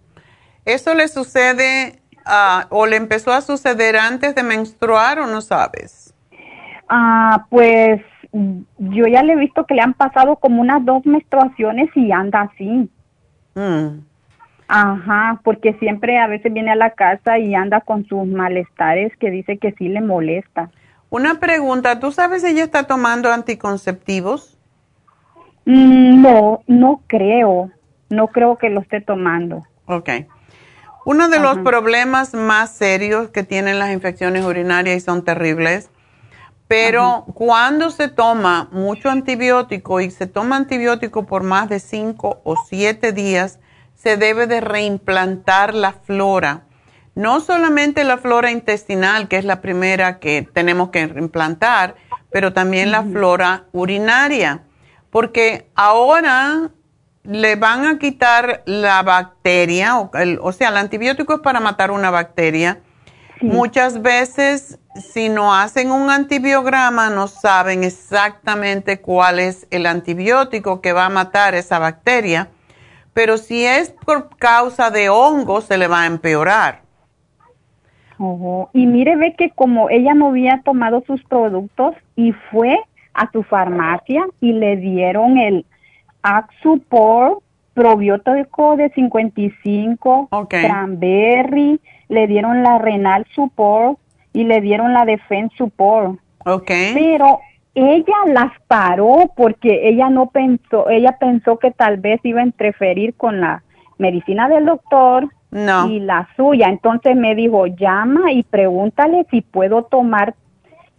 ¿Eso 0.65 0.93
le 0.93 1.07
sucede 1.07 1.99
o 2.69 2.85
le 2.85 2.95
empezó 2.95 3.33
a 3.33 3.41
suceder 3.41 3.97
antes 3.97 4.35
de 4.35 4.43
menstruar 4.43 5.19
o 5.19 5.27
no 5.27 5.41
sabes? 5.41 6.13
Ah, 6.87 7.45
pues 7.49 8.01
yo 8.33 9.07
ya 9.07 9.23
le 9.23 9.33
he 9.33 9.37
visto 9.37 9.65
que 9.65 9.75
le 9.75 9.81
han 9.81 9.93
pasado 9.93 10.37
como 10.37 10.61
unas 10.61 10.83
dos 10.85 11.05
menstruaciones 11.05 11.89
y 11.95 12.11
anda 12.11 12.41
así. 12.41 12.89
Mm. 13.55 13.99
Ajá, 14.67 15.41
porque 15.43 15.73
siempre 15.79 16.17
a 16.17 16.27
veces 16.27 16.53
viene 16.53 16.71
a 16.71 16.75
la 16.75 16.91
casa 16.91 17.37
y 17.37 17.53
anda 17.53 17.81
con 17.81 18.05
sus 18.05 18.25
malestares 18.25 19.11
que 19.17 19.29
dice 19.29 19.57
que 19.57 19.73
sí 19.73 19.89
le 19.89 19.99
molesta. 19.99 20.69
Una 21.09 21.41
pregunta, 21.41 21.99
¿tú 21.99 22.13
sabes 22.13 22.41
si 22.41 22.51
ella 22.51 22.63
está 22.63 22.87
tomando 22.87 23.33
anticonceptivos? 23.33 24.57
Mm, 25.65 26.21
No, 26.21 26.63
no 26.67 27.01
creo, 27.07 27.69
no 28.09 28.27
creo 28.27 28.57
que 28.57 28.69
lo 28.69 28.79
esté 28.79 29.01
tomando. 29.01 29.63
Ok. 29.87 30.09
Uno 31.03 31.27
de 31.29 31.39
los 31.39 31.57
problemas 31.57 32.33
más 32.33 32.71
serios 32.71 33.29
que 33.29 33.43
tienen 33.43 33.79
las 33.79 33.91
infecciones 33.91 34.45
urinarias 34.45 34.95
y 34.95 34.99
son 34.99 35.25
terribles, 35.25 35.89
pero 36.71 37.25
cuando 37.33 37.89
se 37.89 38.07
toma 38.07 38.69
mucho 38.71 39.09
antibiótico 39.09 39.99
y 39.99 40.09
se 40.09 40.25
toma 40.25 40.55
antibiótico 40.55 41.25
por 41.25 41.43
más 41.43 41.67
de 41.67 41.81
cinco 41.81 42.39
o 42.45 42.55
siete 42.55 43.11
días, 43.11 43.59
se 43.93 44.15
debe 44.15 44.47
de 44.47 44.61
reimplantar 44.61 45.73
la 45.73 45.91
flora. 45.91 46.61
No 47.13 47.41
solamente 47.41 48.05
la 48.05 48.17
flora 48.17 48.51
intestinal, 48.51 49.27
que 49.27 49.35
es 49.35 49.43
la 49.43 49.59
primera 49.59 50.19
que 50.19 50.47
tenemos 50.53 50.91
que 50.91 51.05
reimplantar, 51.07 51.95
pero 52.31 52.53
también 52.53 52.89
la 52.89 53.03
flora 53.03 53.65
urinaria, 53.73 54.63
porque 55.09 55.67
ahora 55.75 56.69
le 57.23 57.57
van 57.57 57.85
a 57.85 57.99
quitar 57.99 58.63
la 58.65 59.03
bacteria, 59.03 59.99
o, 59.99 60.09
el- 60.13 60.39
o 60.41 60.53
sea, 60.53 60.69
el 60.69 60.77
antibiótico 60.77 61.33
es 61.33 61.41
para 61.41 61.59
matar 61.59 61.91
una 61.91 62.11
bacteria. 62.11 62.79
Muchas 63.41 64.01
veces, 64.01 64.79
si 65.01 65.29
no 65.29 65.53
hacen 65.53 65.91
un 65.91 66.09
antibiograma, 66.09 67.09
no 67.09 67.27
saben 67.27 67.83
exactamente 67.83 69.01
cuál 69.01 69.39
es 69.39 69.67
el 69.71 69.85
antibiótico 69.85 70.81
que 70.81 70.93
va 70.93 71.05
a 71.05 71.09
matar 71.09 71.55
esa 71.55 71.79
bacteria, 71.79 72.49
pero 73.13 73.37
si 73.37 73.65
es 73.65 73.91
por 73.91 74.35
causa 74.37 74.89
de 74.89 75.09
hongos, 75.09 75.65
se 75.65 75.77
le 75.77 75.87
va 75.87 76.03
a 76.03 76.05
empeorar. 76.05 76.81
Ojo. 78.17 78.69
Y 78.73 78.85
mire, 78.85 79.15
ve 79.15 79.35
que 79.35 79.49
como 79.49 79.89
ella 79.89 80.13
no 80.13 80.29
había 80.29 80.61
tomado 80.63 81.03
sus 81.05 81.23
productos 81.23 81.95
y 82.15 82.33
fue 82.51 82.79
a 83.13 83.29
su 83.31 83.43
farmacia 83.43 84.25
y 84.39 84.53
le 84.53 84.77
dieron 84.77 85.37
el 85.37 85.65
Axupor 86.21 87.41
probiótico 87.73 88.75
de 88.77 88.89
55, 88.89 90.29
cranberry, 90.47 91.79
le 92.09 92.27
dieron 92.27 92.63
la 92.63 92.77
renal 92.77 93.25
support 93.33 93.97
y 94.33 94.43
le 94.43 94.61
dieron 94.61 94.93
la 94.93 95.05
defense 95.05 95.55
support. 95.57 96.19
Ok. 96.45 96.71
Pero 96.93 97.39
ella 97.73 98.15
las 98.27 98.51
paró 98.67 99.31
porque 99.35 99.87
ella 99.89 100.09
no 100.09 100.29
pensó, 100.29 100.89
ella 100.89 101.17
pensó 101.19 101.57
que 101.57 101.71
tal 101.71 101.97
vez 101.97 102.19
iba 102.23 102.41
a 102.41 102.45
interferir 102.45 103.13
con 103.15 103.39
la 103.39 103.63
medicina 103.97 104.49
del 104.49 104.65
doctor 104.65 105.29
No. 105.51 105.89
y 105.89 105.99
la 105.99 106.27
suya. 106.35 106.67
Entonces 106.69 107.15
me 107.15 107.35
dijo, 107.35 107.67
llama 107.67 108.31
y 108.31 108.43
pregúntale 108.43 109.25
si 109.29 109.41
puedo 109.41 109.83
tomar, 109.83 110.35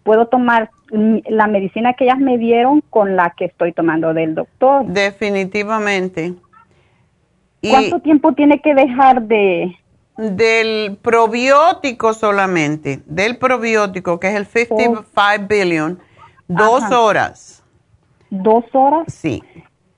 puedo 0.03 0.27
tomar 0.27 0.71
mm, 0.93 1.19
la 1.29 1.47
medicina 1.47 1.95
que 1.95 2.05
ellas 2.05 2.19
me 2.19 2.39
dieron 2.39 2.83
con 2.89 3.17
la 3.17 3.31
que 3.37 3.47
estoy 3.47 3.73
tomando 3.73 4.15
del 4.15 4.35
doctor. 4.35 4.87
Definitivamente. 4.87 6.35
Y 7.61 7.71
¿Cuánto 7.71 8.01
tiempo 8.01 8.33
tiene 8.33 8.61
que 8.61 8.75
dejar 8.75 9.23
de...? 9.23 9.77
Del 10.17 10.99
probiótico 11.01 12.13
solamente, 12.15 13.01
del 13.07 13.39
probiótico, 13.39 14.21
que 14.21 14.29
es 14.29 14.35
el 14.35 14.47
55 14.47 15.47
billion, 15.49 15.99
dos 16.49 16.83
Ajá. 16.85 17.01
horas. 17.01 17.65
¿Dos 18.31 18.65
horas? 18.73 19.13
Sí. 19.13 19.43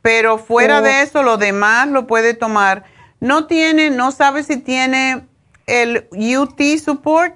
Pero 0.03 0.39
fuera 0.39 0.79
Oh. 0.79 0.83
de 0.83 1.03
eso, 1.03 1.23
lo 1.23 1.37
demás 1.37 1.89
lo 1.89 2.07
puede 2.07 2.35
tomar. 2.35 2.85
No 3.21 3.47
tiene, 3.47 3.91
no 3.91 4.11
sabe 4.11 4.43
si 4.43 4.61
tiene 4.61 5.23
el 5.67 6.07
UT 6.12 6.61
support. 6.79 7.35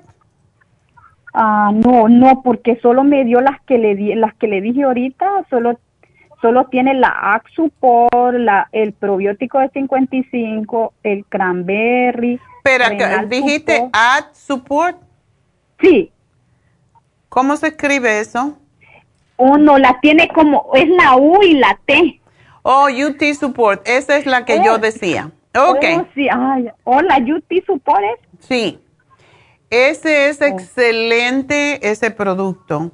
Ah, 1.35 1.71
no, 1.73 2.09
no, 2.09 2.43
porque 2.43 2.79
solo 2.81 3.05
me 3.05 3.25
dio 3.25 3.41
las 3.41 3.61
que 3.63 3.79
le 3.79 3.95
di, 3.95 4.15
las 4.15 4.35
que 4.35 4.49
le 4.49 4.61
dije 4.61 4.83
ahorita, 4.85 5.47
solo 5.51 5.79
solo 6.41 6.67
tiene 6.67 6.95
la 6.95 7.09
Axupor, 7.35 8.39
la 8.39 8.69
el 8.73 8.93
probiótico 8.93 9.59
de 9.59 9.69
55, 9.71 10.93
el 11.03 11.25
cranberry. 11.27 12.39
Espera, 12.73 12.89
renal 12.91 13.29
dijiste 13.29 13.77
support. 13.77 13.91
add 13.95 14.25
support. 14.35 14.97
Sí. 15.81 16.13
¿Cómo 17.29 17.57
se 17.57 17.69
escribe 17.69 18.21
eso? 18.21 18.59
Oh, 19.37 19.57
no, 19.57 19.79
la 19.79 19.99
tiene 20.01 20.29
como, 20.29 20.71
es 20.75 20.89
la 20.89 21.17
U 21.17 21.43
y 21.43 21.55
la 21.55 21.79
T. 21.87 22.21
Oh, 22.63 22.89
UT 22.89 23.23
support. 23.39 23.87
Esa 23.87 24.17
es 24.17 24.27
la 24.27 24.45
que 24.45 24.59
Oh. 24.59 24.65
yo 24.65 24.79
decía. 24.79 25.31
Ok. 25.57 25.85
Oh, 25.97 26.07
sí, 26.15 26.29
ay, 26.31 26.69
oh, 26.85 27.01
la 27.01 27.17
UT 27.19 27.65
Support 27.67 28.03
es. 28.03 28.47
Sí. 28.47 28.79
Ese 29.71 30.29
es 30.29 30.41
excelente, 30.41 31.89
ese 31.89 32.11
producto. 32.11 32.91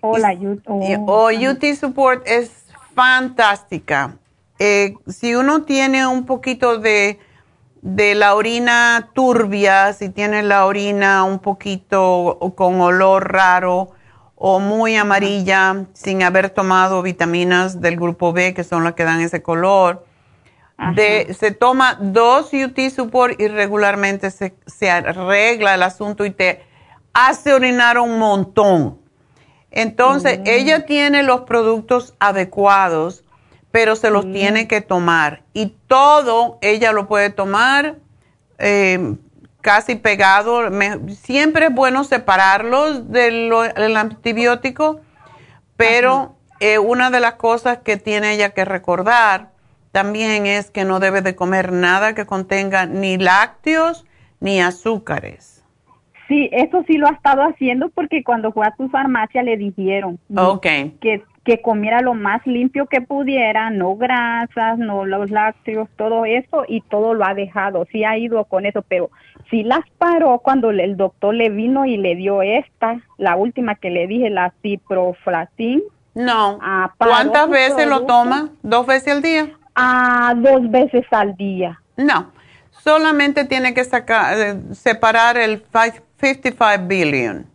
Oh, 0.00 0.16
la 0.18 0.32
UT. 0.32 0.62
oh. 0.66 0.80
Y- 0.82 0.96
O 1.06 1.50
UT 1.50 1.74
Support 1.74 2.26
es 2.26 2.66
fantástica. 2.94 4.16
Eh, 4.58 4.94
si 5.08 5.34
uno 5.34 5.62
tiene 5.62 6.06
un 6.06 6.24
poquito 6.26 6.78
de, 6.78 7.18
de 7.82 8.14
la 8.14 8.34
orina 8.34 9.10
turbia, 9.14 9.92
si 9.92 10.10
tiene 10.10 10.42
la 10.42 10.66
orina 10.66 11.24
un 11.24 11.38
poquito 11.38 12.38
con 12.54 12.80
olor 12.80 13.32
raro 13.32 13.90
o 14.34 14.58
muy 14.58 14.96
amarilla, 14.96 15.86
sin 15.92 16.22
haber 16.22 16.50
tomado 16.50 17.02
vitaminas 17.02 17.80
del 17.80 17.96
grupo 17.96 18.32
B, 18.32 18.54
que 18.54 18.64
son 18.64 18.84
las 18.84 18.94
que 18.94 19.04
dan 19.04 19.20
ese 19.20 19.42
color, 19.42 20.04
de, 20.94 21.36
se 21.38 21.50
toma 21.50 21.98
dos 22.00 22.54
UT 22.54 22.78
Support 22.88 23.38
y 23.38 23.48
regularmente 23.48 24.30
se, 24.30 24.54
se 24.66 24.90
arregla 24.90 25.74
el 25.74 25.82
asunto 25.82 26.24
y 26.24 26.30
te 26.30 26.64
hace 27.12 27.52
orinar 27.52 27.98
un 27.98 28.18
montón. 28.18 28.98
Entonces, 29.70 30.40
ella 30.46 30.86
tiene 30.86 31.22
los 31.22 31.42
productos 31.42 32.14
adecuados, 32.18 33.24
pero 33.70 33.96
se 33.96 34.10
los 34.10 34.30
tiene 34.32 34.66
que 34.68 34.80
tomar. 34.80 35.42
Y 35.52 35.74
todo 35.86 36.58
ella 36.60 36.92
lo 36.92 37.06
puede 37.06 37.30
tomar 37.30 37.96
eh, 38.58 39.14
casi 39.60 39.94
pegado. 39.96 40.70
Me- 40.70 41.10
siempre 41.14 41.66
es 41.66 41.74
bueno 41.74 42.04
separarlos 42.04 43.10
del 43.10 43.96
antibiótico, 43.96 45.00
pero 45.76 46.36
eh, 46.60 46.78
una 46.78 47.10
de 47.10 47.20
las 47.20 47.34
cosas 47.34 47.78
que 47.78 47.96
tiene 47.96 48.34
ella 48.34 48.50
que 48.50 48.64
recordar 48.64 49.50
también 49.92 50.46
es 50.46 50.70
que 50.70 50.84
no 50.84 51.00
debe 51.00 51.20
de 51.22 51.34
comer 51.34 51.72
nada 51.72 52.14
que 52.14 52.26
contenga 52.26 52.86
ni 52.86 53.18
lácteos 53.18 54.04
ni 54.40 54.60
azúcares. 54.60 55.64
Sí, 56.28 56.48
eso 56.52 56.84
sí 56.86 56.96
lo 56.96 57.08
ha 57.08 57.12
estado 57.12 57.42
haciendo 57.42 57.88
porque 57.88 58.22
cuando 58.22 58.52
fue 58.52 58.64
a 58.64 58.74
su 58.76 58.88
farmacia 58.88 59.42
le 59.42 59.56
dijeron 59.56 60.18
Ok. 60.36 60.62
que, 61.00 61.24
que 61.50 61.60
comiera 61.62 62.00
lo 62.00 62.14
más 62.14 62.46
limpio 62.46 62.86
que 62.86 63.00
pudiera, 63.00 63.70
no 63.70 63.96
grasas, 63.96 64.78
no 64.78 65.04
los 65.04 65.32
lácteos, 65.32 65.88
todo 65.96 66.24
eso, 66.24 66.64
y 66.68 66.80
todo 66.82 67.12
lo 67.12 67.24
ha 67.26 67.34
dejado. 67.34 67.86
Sí 67.90 68.04
ha 68.04 68.16
ido 68.16 68.44
con 68.44 68.66
eso, 68.66 68.82
pero 68.82 69.10
sí 69.50 69.64
las 69.64 69.80
paró 69.98 70.38
cuando 70.38 70.70
el 70.70 70.96
doctor 70.96 71.34
le 71.34 71.48
vino 71.50 71.86
y 71.86 71.96
le 71.96 72.14
dio 72.14 72.42
esta, 72.42 73.00
la 73.18 73.34
última 73.34 73.74
que 73.74 73.90
le 73.90 74.06
dije, 74.06 74.30
la 74.30 74.52
ciproflatin. 74.62 75.82
No. 76.14 76.60
Ah, 76.62 76.92
¿Cuántas 76.96 77.50
veces 77.50 77.88
lo 77.88 78.06
toma? 78.06 78.50
¿Dos 78.62 78.86
veces 78.86 79.12
al 79.12 79.22
día? 79.22 79.48
Ah, 79.74 80.32
dos 80.36 80.70
veces 80.70 81.04
al 81.10 81.34
día. 81.36 81.80
No. 81.96 82.30
Solamente 82.70 83.44
tiene 83.44 83.74
que 83.74 83.82
sacar, 83.82 84.38
eh, 84.38 84.54
separar 84.74 85.36
el 85.36 85.58
fi- 85.58 85.98
55 86.20 86.86
billion. 86.86 87.46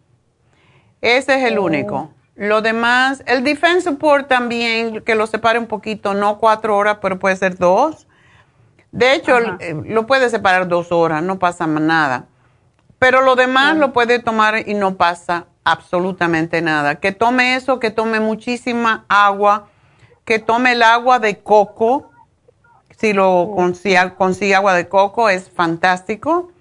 Ese 1.02 1.36
es 1.36 1.50
el 1.50 1.60
Oh. 1.60 1.64
único. 1.64 2.12
Lo 2.36 2.62
demás, 2.62 3.24
el 3.28 3.44
defense 3.44 3.82
support 3.82 4.28
también, 4.28 5.02
que 5.02 5.16
lo 5.16 5.26
separe 5.26 5.58
un 5.58 5.68
poquito, 5.68 6.14
no 6.14 6.38
cuatro 6.38 6.78
horas, 6.78 6.98
pero 7.02 7.18
puede 7.18 7.38
ser 7.38 7.58
dos. 7.58 8.08
De 8.92 9.14
hecho, 9.14 9.36
Ajá. 9.38 9.58
eh, 9.60 9.74
lo 9.86 10.06
puede 10.06 10.30
separar 10.30 10.68
dos 10.68 10.92
horas, 10.92 11.24
no 11.24 11.40
pasa 11.40 11.66
nada. 11.66 12.26
Pero 13.00 13.22
lo 13.22 13.36
demás 13.36 13.78
lo 13.78 13.94
puede 13.94 14.20
tomar 14.20 14.68
y 14.68 14.74
no 14.74 14.96
pasa 14.96 15.46
absolutamente 15.64 16.62
nada. 16.62 16.96
Que 16.96 17.12
tome 17.12 17.56
eso, 17.56 17.80
que 17.80 17.92
tome 17.92 18.20
muchísima 18.20 19.06
agua, 19.10 19.68
que 20.24 20.40
tome 20.40 20.74
el 20.74 20.84
agua 20.84 21.20
de 21.20 21.40
coco. 21.40 22.12
Si 22.98 23.12
lo 23.14 23.52
consigue, 23.54 24.14
consigue 24.18 24.56
agua 24.56 24.74
de 24.74 24.88
coco 24.88 25.30
es 25.30 25.50
fantástico. 25.50 26.52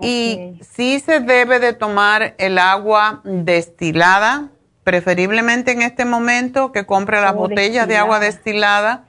Y 0.00 0.60
sí 0.60 1.00
se 1.00 1.20
debe 1.20 1.58
de 1.58 1.72
tomar 1.72 2.34
el 2.38 2.58
agua 2.58 3.20
destilada, 3.24 4.48
preferiblemente 4.88 5.72
en 5.72 5.82
este 5.82 6.06
momento, 6.06 6.72
que 6.72 6.86
compre 6.86 7.20
las 7.20 7.34
botellas 7.34 7.86
de 7.86 7.98
agua 7.98 8.20
destilada. 8.20 9.04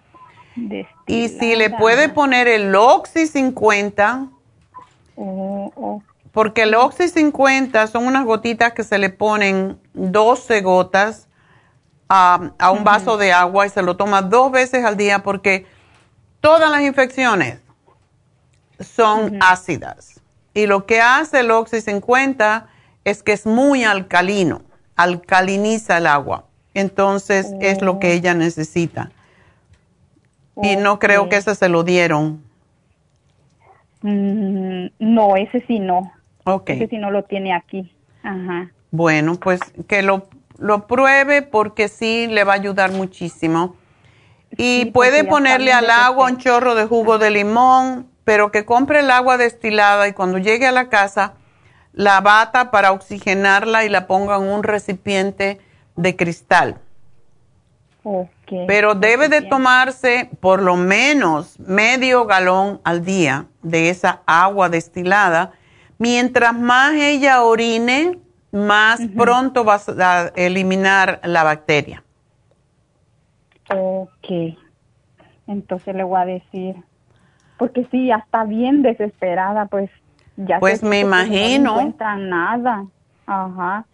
destilada. 0.57 0.89
Y 1.07 1.29
si 1.29 1.55
le 1.55 1.69
puede 1.69 2.09
poner 2.09 2.49
el 2.49 2.75
Oxy 2.75 3.27
50, 3.27 4.27
Oh, 5.15 5.71
oh. 5.77 6.03
porque 6.33 6.63
el 6.63 6.75
Oxy 6.75 7.07
50 7.07 7.87
son 7.87 8.07
unas 8.07 8.25
gotitas 8.25 8.73
que 8.73 8.83
se 8.83 8.97
le 8.97 9.09
ponen 9.09 9.79
12 9.93 10.59
gotas 10.59 11.29
a, 12.09 12.51
a 12.59 12.71
un 12.71 12.83
vaso 12.83 13.15
de 13.15 13.31
agua 13.31 13.65
y 13.65 13.69
se 13.69 13.81
lo 13.81 13.95
toma 13.95 14.21
dos 14.21 14.51
veces 14.51 14.83
al 14.83 14.97
día 14.97 15.23
porque 15.23 15.65
todas 16.41 16.69
las 16.69 16.81
infecciones 16.81 17.61
son 18.81 19.39
ácidas. 19.41 20.19
Y 20.53 20.67
lo 20.67 20.85
que 20.85 20.99
hace 20.99 21.39
el 21.39 21.51
Oxy 21.51 21.79
50 21.79 22.67
es 23.05 23.23
que 23.23 23.31
es 23.31 23.45
muy 23.45 23.85
alcalino, 23.85 24.61
alcaliniza 24.99 25.97
el 25.97 26.07
agua. 26.07 26.43
Entonces 26.73 27.53
es 27.61 27.81
lo 27.81 27.99
que 27.99 28.13
ella 28.13 28.33
necesita. 28.33 29.11
Y 30.61 30.75
no 30.75 30.99
creo 30.99 31.29
que 31.29 31.37
ese 31.37 31.55
se 31.55 31.69
lo 31.69 31.83
dieron. 31.83 32.43
Mm, 34.01 34.87
no, 34.99 35.37
ese 35.37 35.63
sí 35.67 35.79
no. 35.79 36.11
Ok. 36.43 36.71
Ese 36.71 36.87
sí 36.87 36.97
no 36.97 37.11
lo 37.11 37.23
tiene 37.23 37.53
aquí. 37.53 37.95
Ajá. 38.23 38.71
Bueno, 38.91 39.35
pues 39.35 39.61
que 39.87 40.01
lo, 40.01 40.27
lo 40.57 40.85
pruebe 40.85 41.43
porque 41.43 41.87
sí 41.87 42.27
le 42.27 42.43
va 42.43 42.53
a 42.53 42.55
ayudar 42.55 42.91
muchísimo. 42.91 43.77
Y 44.57 44.81
Sí, 44.83 44.91
puede 44.93 45.23
ponerle 45.23 45.71
al 45.71 45.89
agua 45.89 46.29
un 46.29 46.37
chorro 46.37 46.75
de 46.75 46.85
jugo 46.87 47.19
de 47.19 47.29
limón, 47.29 48.07
pero 48.25 48.51
que 48.51 48.65
compre 48.65 48.99
el 48.99 49.11
agua 49.11 49.37
destilada 49.37 50.09
y 50.09 50.13
cuando 50.13 50.39
llegue 50.39 50.67
a 50.67 50.73
la 50.73 50.89
casa 50.89 51.35
la 51.93 52.21
bata 52.21 52.71
para 52.71 52.91
oxigenarla 52.91 53.85
y 53.85 53.89
la 53.89 54.07
ponga 54.07 54.37
en 54.37 54.43
un 54.43 54.63
recipiente 54.63 55.59
de 55.95 56.15
cristal. 56.15 56.79
Ok. 58.03 58.29
Pero 58.67 58.95
debe 58.95 59.27
de 59.29 59.41
tomarse 59.41 60.29
por 60.39 60.61
lo 60.61 60.75
menos 60.75 61.59
medio 61.59 62.25
galón 62.25 62.79
al 62.83 63.03
día 63.03 63.45
de 63.61 63.89
esa 63.89 64.21
agua 64.25 64.69
destilada. 64.69 65.51
Mientras 65.97 66.57
más 66.57 66.93
ella 66.93 67.43
orine, 67.43 68.17
más 68.51 69.01
pronto 69.15 69.63
vas 69.63 69.89
a 69.89 70.31
eliminar 70.35 71.19
la 71.23 71.43
bacteria. 71.43 72.03
Ok. 73.75 74.57
Entonces 75.47 75.95
le 75.95 76.03
voy 76.03 76.21
a 76.21 76.25
decir. 76.25 76.75
Porque 77.57 77.85
sí, 77.91 78.07
ya 78.07 78.15
está 78.15 78.45
bien 78.45 78.81
desesperada, 78.81 79.65
pues 79.65 79.89
ya 80.47 80.59
Pues 80.59 80.83
me 80.83 80.99
imagino. 81.01 81.73
No 81.73 81.79
encuentran 81.79 82.29
nada. 82.29 82.85
Ajá. 83.25 83.85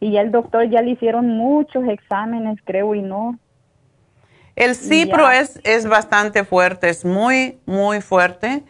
Y 0.00 0.12
ya 0.12 0.20
el 0.20 0.30
doctor 0.30 0.68
ya 0.68 0.82
le 0.82 0.90
hicieron 0.90 1.28
muchos 1.28 1.84
exámenes, 1.88 2.58
creo, 2.64 2.94
y 2.94 3.02
no. 3.02 3.38
El 4.54 4.74
cipro 4.76 5.24
Ya. 5.24 5.40
es, 5.40 5.60
es 5.64 5.86
bastante 5.86 6.44
fuerte, 6.44 6.88
es 6.88 7.04
muy, 7.04 7.58
muy 7.66 8.00
fuerte, 8.00 8.62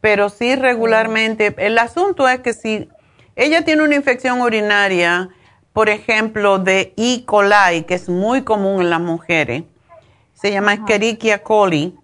pero 0.00 0.28
sí 0.28 0.56
regularmente. 0.56 1.54
El 1.58 1.78
asunto 1.78 2.28
es 2.28 2.40
que 2.40 2.52
si 2.52 2.88
ella 3.36 3.64
tiene 3.64 3.82
una 3.82 3.94
infección 3.94 4.40
urinaria, 4.40 5.30
por 5.72 5.88
ejemplo, 5.88 6.58
de 6.58 6.92
E. 6.96 7.24
coli, 7.24 7.84
que 7.86 7.94
es 7.94 8.08
muy 8.08 8.42
común 8.42 8.82
en 8.82 8.90
las 8.90 9.00
mujeres, 9.00 9.62
se 10.34 10.50
llama 10.50 10.74
Escherichia 10.74 11.42
coli, 11.42 11.96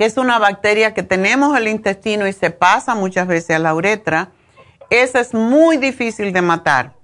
que 0.00 0.06
es 0.06 0.16
una 0.16 0.38
bacteria 0.38 0.94
que 0.94 1.02
tenemos 1.02 1.50
en 1.50 1.58
el 1.58 1.68
intestino 1.68 2.26
y 2.26 2.32
se 2.32 2.50
pasa 2.50 2.94
muchas 2.94 3.26
veces 3.26 3.56
a 3.56 3.58
la 3.58 3.74
uretra. 3.74 4.30
Esa 4.88 5.20
es 5.20 5.34
muy 5.34 5.76
difícil 5.76 6.32
de 6.32 6.40
matar. 6.40 6.94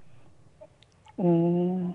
Mm. 1.17 1.91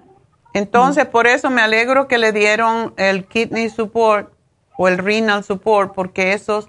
Entonces, 0.54 1.06
por 1.06 1.26
eso 1.26 1.50
me 1.50 1.60
alegro 1.60 2.06
que 2.06 2.18
le 2.18 2.30
dieron 2.30 2.94
el 2.96 3.26
kidney 3.26 3.68
support 3.68 4.32
o 4.78 4.86
el 4.86 4.98
renal 4.98 5.42
support, 5.42 5.92
porque 5.92 6.34
esos 6.34 6.68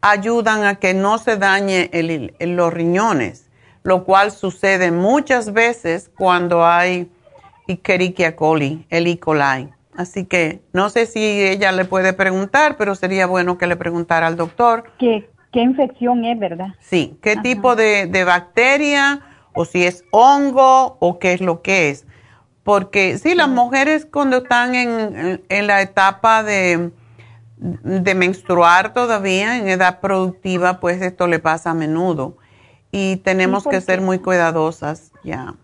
ayudan 0.00 0.62
a 0.62 0.76
que 0.76 0.94
no 0.94 1.18
se 1.18 1.36
dañe 1.36 1.90
el- 1.92 2.36
el- 2.38 2.54
los 2.54 2.72
riñones, 2.72 3.46
lo 3.82 4.04
cual 4.04 4.30
sucede 4.30 4.92
muchas 4.92 5.52
veces 5.52 6.08
cuando 6.16 6.64
hay 6.64 7.10
Escherichia 7.66 8.36
coli, 8.36 8.86
el 8.90 9.08
E. 9.08 9.18
coli. 9.18 9.72
Así 9.96 10.24
que 10.24 10.62
no 10.72 10.88
sé 10.90 11.06
si 11.06 11.20
ella 11.20 11.70
le 11.72 11.84
puede 11.84 12.12
preguntar, 12.12 12.76
pero 12.76 12.94
sería 12.94 13.26
bueno 13.26 13.58
que 13.58 13.66
le 13.66 13.76
preguntara 13.76 14.26
al 14.26 14.36
doctor. 14.36 14.84
¿Qué, 14.98 15.30
qué 15.52 15.60
infección 15.60 16.24
es, 16.24 16.38
verdad? 16.38 16.68
Sí, 16.80 17.18
qué 17.22 17.36
tipo 17.36 17.76
de, 17.76 18.06
de 18.06 18.24
bacteria 18.24 19.20
o 19.52 19.64
si 19.66 19.84
es 19.84 20.04
hongo 20.10 20.96
o 21.00 21.18
qué 21.18 21.34
es 21.34 21.40
lo 21.42 21.60
que 21.62 21.90
es. 21.90 22.06
Porque 22.64 23.18
sí, 23.18 23.34
las 23.34 23.48
mujeres 23.48 24.06
cuando 24.10 24.38
están 24.38 24.74
en, 24.74 25.16
en- 25.16 25.44
en 25.48 25.66
la 25.66 25.82
etapa 25.82 26.42
de, 26.42 26.90
de 27.56 28.14
menstruar 28.14 28.94
todavía, 28.94 29.58
en 29.58 29.68
edad 29.68 30.00
productiva, 30.00 30.80
pues 30.80 31.02
esto 31.02 31.26
le 31.26 31.38
pasa 31.38 31.70
a 31.70 31.74
menudo. 31.74 32.38
Y 32.90 33.16
tenemos 33.16 33.64
que 33.64 33.80
ser 33.80 34.00
muy 34.00 34.18
cuidadosas 34.20 35.12
ya. 35.24 35.54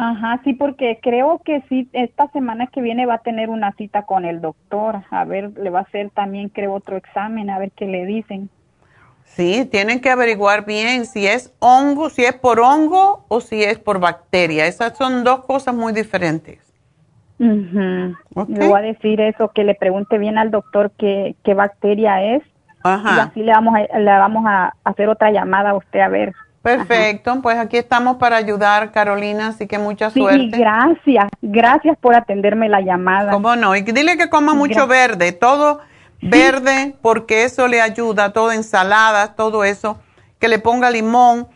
Ajá, 0.00 0.40
sí, 0.44 0.52
porque 0.52 1.00
creo 1.02 1.40
que 1.44 1.60
sí, 1.68 1.88
esta 1.92 2.28
semana 2.28 2.68
que 2.68 2.80
viene 2.80 3.04
va 3.04 3.14
a 3.14 3.22
tener 3.22 3.50
una 3.50 3.72
cita 3.72 4.02
con 4.02 4.24
el 4.24 4.40
doctor. 4.40 5.02
A 5.10 5.24
ver, 5.24 5.50
le 5.58 5.70
va 5.70 5.80
a 5.80 5.82
hacer 5.82 6.10
también, 6.10 6.50
creo, 6.50 6.72
otro 6.72 6.96
examen, 6.96 7.50
a 7.50 7.58
ver 7.58 7.72
qué 7.72 7.86
le 7.86 8.06
dicen. 8.06 8.48
Sí, 9.24 9.64
tienen 9.64 10.00
que 10.00 10.10
averiguar 10.10 10.64
bien 10.64 11.04
si 11.04 11.26
es 11.26 11.52
hongo, 11.58 12.10
si 12.10 12.24
es 12.24 12.34
por 12.34 12.60
hongo 12.60 13.24
o 13.26 13.40
si 13.40 13.64
es 13.64 13.80
por 13.80 13.98
bacteria. 13.98 14.66
Esas 14.66 14.96
son 14.96 15.24
dos 15.24 15.44
cosas 15.44 15.74
muy 15.74 15.92
diferentes. 15.92 16.60
Ok. 18.34 18.48
Le 18.50 18.68
voy 18.68 18.78
a 18.78 18.82
decir 18.82 19.20
eso, 19.20 19.48
que 19.48 19.64
le 19.64 19.74
pregunte 19.74 20.16
bien 20.18 20.38
al 20.38 20.52
doctor 20.52 20.92
qué, 20.96 21.34
qué 21.42 21.54
bacteria 21.54 22.22
es. 22.22 22.42
Ajá. 22.84 23.16
Y 23.16 23.18
así 23.18 23.42
le 23.42 23.50
vamos 23.50 23.74
a, 23.74 23.98
le 23.98 24.10
vamos 24.10 24.44
a 24.46 24.74
hacer 24.84 25.08
otra 25.08 25.32
llamada 25.32 25.70
a 25.70 25.74
usted 25.74 26.00
a 26.00 26.08
ver. 26.08 26.32
Perfecto, 26.62 27.40
pues 27.40 27.56
aquí 27.56 27.76
estamos 27.76 28.16
para 28.16 28.36
ayudar, 28.36 28.90
Carolina, 28.92 29.48
así 29.48 29.66
que 29.66 29.78
mucha 29.78 30.10
Sí, 30.10 30.20
suerte. 30.20 30.56
gracias, 30.58 31.28
gracias 31.40 31.96
por 31.98 32.14
atenderme 32.14 32.68
la 32.68 32.80
llamada. 32.80 33.32
¿Cómo 33.32 33.54
no? 33.56 33.74
Y 33.76 33.82
dile 33.82 34.16
que 34.16 34.28
coma 34.28 34.54
mucho 34.54 34.86
Gracias. 34.86 34.88
verde, 34.88 35.32
todo 35.32 35.80
verde, 36.20 36.96
porque 37.00 37.44
eso 37.44 37.68
le 37.68 37.80
ayuda, 37.80 38.32
todo 38.32 38.50
ensaladas, 38.52 39.36
todo 39.36 39.62
eso, 39.64 39.98
que 40.40 40.48
le 40.48 40.58
ponga 40.58 40.90
limón. 40.90 41.46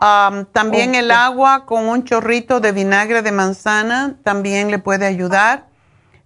Am, 0.00 0.44
también 0.46 0.94
el 0.94 1.10
agua 1.12 1.64
con 1.66 1.88
un 1.88 2.04
chorrito 2.04 2.60
de 2.60 2.72
vinagre 2.72 3.22
de 3.22 3.32
manzana 3.32 4.16
también 4.24 4.70
le 4.70 4.78
puede 4.78 5.06
ayudar. 5.06 5.66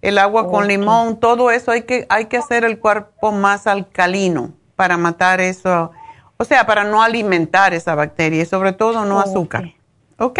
El 0.01 0.17
agua 0.17 0.47
con 0.49 0.67
limón, 0.67 1.19
todo 1.19 1.49
eso 1.49 1.71
hay 1.71 1.83
que, 1.83 2.05
hay 2.09 2.25
que 2.25 2.37
hacer 2.37 2.65
el 2.65 2.77
cuerpo 2.79 3.31
más 3.31 3.67
alcalino 3.67 4.51
para 4.75 4.97
matar 4.97 5.39
eso, 5.39 5.91
o 6.37 6.45
sea, 6.45 6.65
para 6.65 6.83
no 6.83 7.01
alimentar 7.01 7.73
esa 7.73 7.95
bacteria 7.95 8.41
y 8.41 8.45
sobre 8.45 8.73
todo 8.73 9.05
no 9.05 9.19
azúcar. 9.19 9.73
¿Ok? 10.17 10.39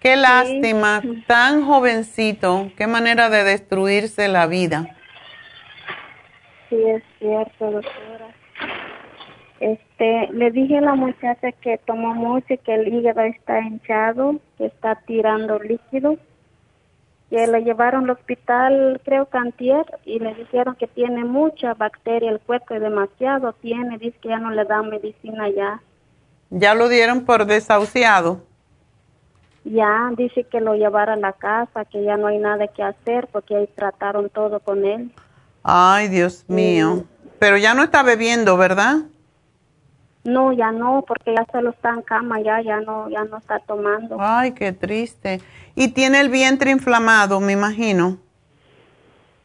Qué 0.00 0.16
lástima, 0.16 1.02
tan 1.26 1.64
jovencito, 1.66 2.72
qué 2.76 2.86
manera 2.86 3.28
de 3.28 3.44
destruirse 3.44 4.28
la 4.28 4.46
vida. 4.46 4.96
Sí, 6.70 6.76
es 6.82 7.02
cierto, 7.18 7.70
doctora. 7.70 8.34
Este, 9.58 10.28
le 10.32 10.50
dije 10.52 10.78
a 10.78 10.80
la 10.80 10.94
muchacha 10.94 11.52
que 11.52 11.78
tomó 11.78 12.14
mucho 12.14 12.54
y 12.54 12.58
que 12.58 12.74
el 12.74 12.88
hígado 12.88 13.20
está 13.20 13.60
hinchado, 13.60 14.36
que 14.56 14.66
está 14.66 14.94
tirando 15.06 15.58
líquido. 15.58 16.16
Y 17.30 17.36
le 17.36 17.62
llevaron 17.62 18.04
al 18.04 18.10
hospital, 18.10 19.00
creo 19.04 19.28
que 19.28 19.38
antier, 19.38 19.84
y 20.04 20.18
le 20.18 20.34
dijeron 20.34 20.74
que 20.76 20.86
tiene 20.86 21.24
mucha 21.24 21.74
bacteria 21.74 22.30
el 22.30 22.40
cuerpo, 22.40 22.74
y 22.74 22.78
demasiado 22.80 23.52
tiene, 23.52 23.98
dice 23.98 24.16
que 24.20 24.30
ya 24.30 24.38
no 24.38 24.50
le 24.50 24.64
dan 24.64 24.88
medicina 24.88 25.48
ya. 25.48 25.80
¿Ya 26.50 26.74
lo 26.74 26.88
dieron 26.88 27.24
por 27.24 27.46
desahuciado? 27.46 28.40
Ya, 29.64 30.10
dice 30.16 30.44
que 30.44 30.60
lo 30.60 30.74
llevara 30.74 31.12
a 31.12 31.16
la 31.16 31.32
casa, 31.32 31.84
que 31.84 32.02
ya 32.02 32.16
no 32.16 32.28
hay 32.28 32.38
nada 32.38 32.66
que 32.68 32.82
hacer 32.82 33.28
porque 33.30 33.54
ahí 33.54 33.68
trataron 33.76 34.30
todo 34.30 34.58
con 34.60 34.84
él. 34.84 35.12
Ay, 35.62 36.08
Dios 36.08 36.44
mío. 36.48 37.04
Pero 37.38 37.56
ya 37.56 37.74
no 37.74 37.82
está 37.82 38.02
bebiendo, 38.02 38.56
¿verdad? 38.56 38.96
No, 40.24 40.52
ya 40.52 40.70
no, 40.70 41.04
porque 41.06 41.34
ya 41.34 41.46
solo 41.50 41.70
está 41.70 41.90
en 41.90 42.02
cama, 42.02 42.40
ya, 42.40 42.60
ya 42.60 42.80
no, 42.80 43.08
ya 43.08 43.24
no 43.24 43.38
está 43.38 43.58
tomando. 43.60 44.18
Ay, 44.20 44.52
qué 44.52 44.72
triste. 44.72 45.40
Y 45.74 45.88
tiene 45.88 46.20
el 46.20 46.28
vientre 46.28 46.70
inflamado, 46.70 47.40
me 47.40 47.52
imagino. 47.52 48.18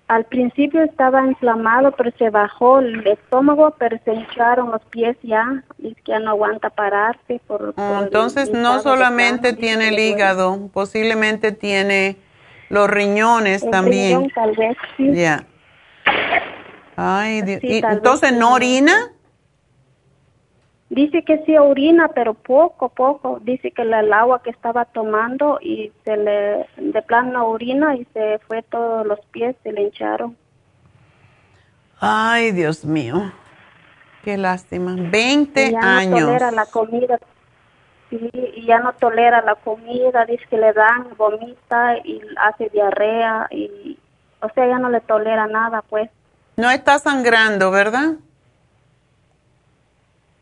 Al 0.08 0.26
principio 0.26 0.84
estaba 0.84 1.26
inflamado, 1.26 1.92
pero 1.94 2.12
se 2.18 2.30
bajó 2.30 2.80
el 2.80 3.08
estómago, 3.08 3.74
pero 3.80 3.98
se 4.04 4.14
hincharon 4.14 4.70
los 4.70 4.84
pies 4.92 5.18
ya, 5.24 5.64
y 5.80 5.96
ya 6.06 6.20
no 6.20 6.32
aguanta 6.32 6.70
pararse. 6.70 7.42
Por, 7.48 7.74
oh, 7.76 8.00
entonces, 8.04 8.52
no 8.52 8.82
solamente 8.82 9.54
tiene 9.54 9.88
el 9.88 9.98
hígado, 9.98 10.70
posiblemente 10.74 11.54
tiene 11.54 12.18
los 12.70 12.90
riñones 12.90 13.68
también. 13.72 14.18
Riñón, 14.20 14.32
tal 14.36 14.56
vez, 14.56 14.78
sí. 14.98 15.14
Ya. 15.14 15.48
Ay, 16.96 17.42
Dios. 17.42 17.60
¿Y 17.64 17.84
entonces 17.84 18.34
no 18.34 18.54
orina? 18.54 19.12
Dice 20.90 21.24
que 21.24 21.44
sí 21.46 21.58
orina, 21.58 22.10
pero 22.10 22.36
poco, 22.36 22.90
poco. 22.90 23.40
Dice 23.42 23.72
que 23.72 23.82
el 23.82 24.14
agua 24.14 24.42
que 24.44 24.52
estaba 24.52 24.86
tomando 24.86 25.60
y 25.62 25.92
se 26.06 26.16
le, 26.16 26.68
de 26.78 27.02
plano 27.02 27.48
orina 27.48 27.96
y 27.96 28.06
se 28.14 28.40
fue 28.48 28.62
todos 28.64 29.06
los 29.06 29.20
pies, 29.32 29.56
se 29.64 29.74
le 29.74 29.84
hincharon. 29.84 30.38
Ay, 32.00 32.52
Dios 32.52 32.86
mío. 32.86 33.32
Qué 34.24 34.38
lástima. 34.38 34.96
20 34.98 35.68
y 35.68 35.72
ya 35.72 35.98
años. 35.98 36.22
No 36.22 36.28
tolera 36.28 36.52
la 36.52 36.66
comida. 36.68 37.20
Sí, 38.10 38.30
y 38.34 38.66
ya 38.66 38.80
no 38.80 38.94
tolera 38.94 39.42
la 39.42 39.56
comida. 39.56 40.26
Dice 40.26 40.46
que 40.50 40.58
le 40.58 40.72
dan, 40.72 41.10
vomita 41.18 41.98
y 42.04 42.22
hace 42.38 42.70
diarrea. 42.70 43.48
y 43.50 43.98
O 44.42 44.50
sea, 44.50 44.68
ya 44.68 44.80
no 44.80 44.90
le 44.90 45.02
tolera 45.02 45.48
nada, 45.48 45.82
pues. 45.82 46.10
No 46.58 46.70
está 46.70 47.00
sangrando, 47.00 47.72
¿verdad? 47.72 48.14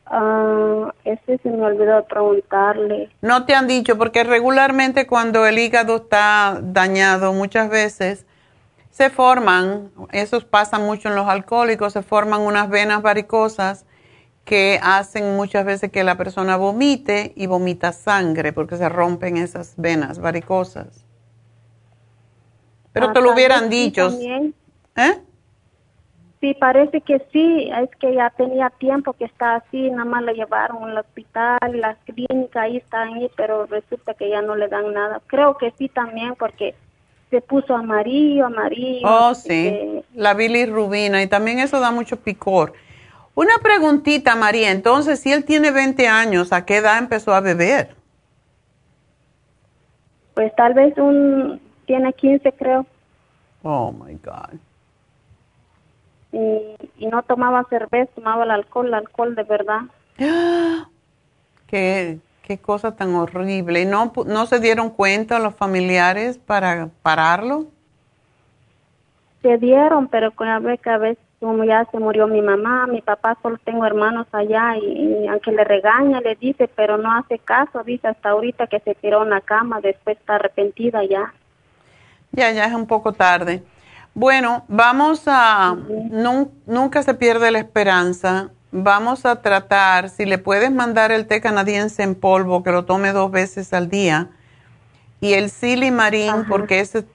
Ah, 0.05 0.93
ese 1.05 1.37
se 1.39 1.49
me 1.49 1.65
olvidó 1.65 2.03
preguntarle. 2.05 3.09
No 3.21 3.45
te 3.45 3.55
han 3.55 3.67
dicho, 3.67 3.97
porque 3.97 4.23
regularmente 4.23 5.07
cuando 5.07 5.45
el 5.45 5.57
hígado 5.57 5.95
está 5.95 6.59
dañado, 6.61 7.33
muchas 7.33 7.69
veces 7.69 8.25
se 8.91 9.09
forman, 9.09 9.89
eso 10.11 10.39
pasa 10.47 10.77
mucho 10.77 11.09
en 11.09 11.15
los 11.15 11.27
alcohólicos, 11.27 11.93
se 11.93 12.03
forman 12.03 12.41
unas 12.41 12.69
venas 12.69 13.01
varicosas 13.01 13.85
que 14.45 14.79
hacen 14.83 15.35
muchas 15.35 15.65
veces 15.65 15.91
que 15.91 16.03
la 16.03 16.15
persona 16.15 16.57
vomite 16.57 17.33
y 17.35 17.47
vomita 17.47 17.91
sangre 17.91 18.53
porque 18.53 18.77
se 18.77 18.89
rompen 18.89 19.37
esas 19.37 19.73
venas 19.77 20.19
varicosas. 20.19 21.02
Pero 22.93 23.07
Ah, 23.09 23.13
te 23.13 23.21
lo 23.21 23.33
hubieran 23.33 23.69
dicho. 23.69 24.07
también. 24.09 24.53
¿Eh? 24.95 25.19
Sí, 26.39 26.53
parece 26.59 27.01
que 27.01 27.25
sí, 27.31 27.71
es 27.73 27.89
que 27.99 28.13
ya 28.13 28.29
tenía 28.31 28.69
tiempo 28.69 29.13
que 29.13 29.25
está 29.25 29.55
así, 29.55 29.89
nada 29.89 30.03
más 30.05 30.23
le 30.23 30.33
llevaron 30.33 30.83
al 30.83 30.97
hospital, 30.97 31.57
la 31.73 31.95
clínica, 32.05 32.63
ahí 32.63 32.77
está 32.77 33.03
ahí, 33.03 33.31
pero 33.37 33.65
resulta 33.65 34.13
que 34.13 34.29
ya 34.29 34.41
no 34.41 34.55
le 34.55 34.67
dan 34.67 34.93
nada. 34.93 35.21
Creo 35.27 35.57
que 35.57 35.73
sí 35.77 35.87
también 35.87 36.35
porque 36.37 36.75
se 37.29 37.39
puso 37.41 37.73
amarillo, 37.75 38.45
amarillo. 38.45 39.07
Oh, 39.09 39.33
sí, 39.33 39.47
que- 39.47 40.03
la 40.15 40.33
bilirrubina 40.33 41.23
y 41.23 41.27
también 41.27 41.59
eso 41.59 41.79
da 41.79 41.91
mucho 41.91 42.17
picor. 42.19 42.73
Una 43.35 43.57
preguntita, 43.63 44.35
María, 44.35 44.69
entonces, 44.71 45.21
si 45.21 45.31
él 45.31 45.45
tiene 45.45 45.71
20 45.71 46.07
años, 46.09 46.51
¿a 46.53 46.65
qué 46.65 46.77
edad 46.77 46.97
empezó 46.99 47.33
a 47.33 47.39
beber? 47.39 47.95
pues 50.35 50.53
tal 50.55 50.73
vez 50.73 50.97
un, 50.97 51.61
tiene 51.85 52.13
15 52.13 52.51
creo, 52.53 52.85
Oh, 53.63 53.91
my 53.91 54.15
God. 54.15 54.59
y, 56.31 56.75
y 56.97 57.07
no 57.07 57.23
tomaba 57.23 57.63
cerveza, 57.69 58.11
tomaba 58.15 58.43
el 58.43 58.51
alcohol, 58.51 58.87
el 58.87 58.93
alcohol 58.95 59.35
de 59.35 59.43
verdad. 59.43 59.81
Qué, 61.67 62.19
qué 62.43 62.57
cosa 62.59 62.95
tan 62.95 63.15
horrible. 63.15 63.81
¿Y 63.81 63.85
no, 63.85 64.11
no 64.27 64.45
se 64.45 64.59
dieron 64.59 64.91
cuenta 64.91 65.39
los 65.39 65.55
familiares 65.55 66.37
para 66.37 66.89
pararlo? 67.01 67.65
Se 69.41 69.57
dieron, 69.57 70.07
pero 70.07 70.31
con 70.31 70.47
la 70.47 70.77
que 70.77 70.89
a 70.89 70.97
veces 70.97 71.23
como 71.39 71.65
ya 71.65 71.85
se 71.91 71.99
murió 71.99 72.27
mi 72.27 72.41
mamá, 72.41 72.87
mi 72.87 73.01
papá, 73.01 73.37
solo 73.41 73.57
tengo 73.65 73.85
hermanos 73.85 74.27
allá 74.31 74.77
y, 74.77 75.23
y 75.23 75.27
aunque 75.27 75.51
le 75.51 75.65
regaña, 75.65 76.21
le 76.21 76.35
dice, 76.35 76.69
pero 76.73 76.97
no 76.97 77.11
hace 77.11 77.37
caso, 77.39 77.83
dice 77.83 78.07
hasta 78.07 78.29
ahorita 78.29 78.67
que 78.67 78.79
se 78.79 78.95
tiró 78.95 79.23
en 79.23 79.31
la 79.31 79.41
cama, 79.41 79.81
después 79.81 80.17
está 80.17 80.35
arrepentida 80.35 81.03
ya. 81.03 81.33
Ya, 82.33 82.51
ya 82.51 82.65
es 82.65 82.73
un 82.73 82.87
poco 82.87 83.13
tarde. 83.13 83.63
Bueno, 84.15 84.65
vamos 84.67 85.23
a, 85.27 85.75
nun- 86.11 86.51
nunca 86.65 87.03
se 87.03 87.13
pierde 87.13 87.51
la 87.51 87.59
esperanza. 87.59 88.51
Vamos 88.71 89.25
a 89.25 89.41
tratar, 89.41 90.09
si 90.09 90.25
le 90.25 90.39
puedes 90.39 90.71
mandar 90.71 91.11
el 91.11 91.27
té 91.27 91.41
canadiense 91.41 92.01
en 92.03 92.15
polvo, 92.15 92.63
que 92.63 92.71
lo 92.71 92.85
tome 92.85 93.11
dos 93.13 93.31
veces 93.31 93.71
al 93.73 93.89
día, 93.89 94.29
y 95.21 95.33
el 95.33 95.49
silimarín, 95.51 96.45
porque 96.45 96.79
ese, 96.79 97.05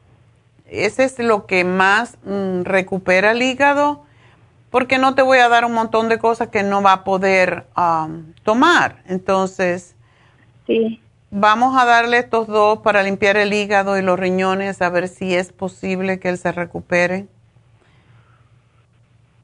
ese 0.67 1.05
es 1.05 1.19
lo 1.19 1.47
que 1.47 1.65
más 1.65 2.17
mm, 2.25 2.63
recupera 2.63 3.33
el 3.33 3.43
hígado, 3.43 4.05
porque 4.71 4.99
no 4.99 5.15
te 5.15 5.23
voy 5.23 5.39
a 5.39 5.49
dar 5.49 5.65
un 5.65 5.75
montón 5.75 6.09
de 6.09 6.19
cosas 6.19 6.49
que 6.49 6.63
no 6.63 6.83
va 6.83 6.93
a 6.93 7.05
poder 7.05 7.67
tomar. 8.45 9.03
Entonces, 9.07 9.97
sí. 10.67 11.01
Vamos 11.31 11.77
a 11.81 11.85
darle 11.85 12.19
estos 12.19 12.47
dos 12.47 12.79
para 12.79 13.03
limpiar 13.03 13.37
el 13.37 13.53
hígado 13.53 13.99
y 13.99 14.03
los 14.03 14.19
riñones, 14.19 14.81
a 14.83 14.91
ver 14.91 15.09
si 15.09 15.35
es 15.35 15.53
posible 15.53 16.19
que 16.19 16.29
él 16.29 16.39
se 16.39 16.53
recupere. 16.53 17.27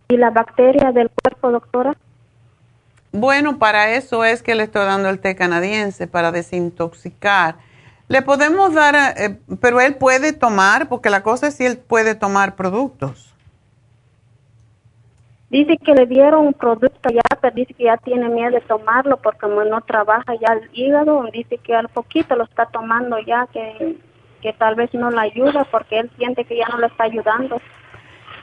¿Y 0.08 0.16
la 0.16 0.30
bacteria 0.30 0.92
del 0.92 1.10
cuerpo, 1.10 1.50
doctora? 1.50 1.96
Bueno, 3.12 3.58
para 3.58 3.94
eso 3.94 4.24
es 4.24 4.42
que 4.42 4.54
le 4.54 4.64
estoy 4.64 4.84
dando 4.86 5.08
el 5.08 5.20
té 5.20 5.36
canadiense, 5.36 6.06
para 6.06 6.32
desintoxicar. 6.32 7.56
Le 8.08 8.22
podemos 8.22 8.74
dar, 8.74 9.14
eh, 9.16 9.38
pero 9.60 9.80
él 9.80 9.94
puede 9.94 10.32
tomar, 10.32 10.88
porque 10.88 11.10
la 11.10 11.22
cosa 11.22 11.46
es 11.46 11.54
si 11.54 11.64
él 11.64 11.78
puede 11.78 12.14
tomar 12.14 12.54
productos. 12.56 13.33
Dice 15.54 15.76
que 15.76 15.94
le 15.94 16.06
dieron 16.06 16.48
un 16.48 16.52
producto 16.52 17.10
ya, 17.10 17.20
pero 17.40 17.54
dice 17.54 17.74
que 17.74 17.84
ya 17.84 17.96
tiene 17.98 18.28
miedo 18.28 18.50
de 18.50 18.60
tomarlo 18.62 19.18
porque 19.18 19.38
como 19.42 19.62
no 19.62 19.80
trabaja 19.82 20.32
ya 20.40 20.54
el 20.54 20.68
hígado, 20.72 21.22
dice 21.32 21.58
que 21.58 21.76
al 21.76 21.88
poquito 21.88 22.34
lo 22.34 22.42
está 22.42 22.66
tomando 22.66 23.16
ya, 23.20 23.46
que, 23.52 23.96
que 24.42 24.52
tal 24.54 24.74
vez 24.74 24.92
no 24.94 25.10
le 25.10 25.20
ayuda 25.20 25.64
porque 25.70 26.00
él 26.00 26.10
siente 26.18 26.44
que 26.44 26.56
ya 26.56 26.66
no 26.72 26.78
le 26.78 26.88
está 26.88 27.04
ayudando. 27.04 27.60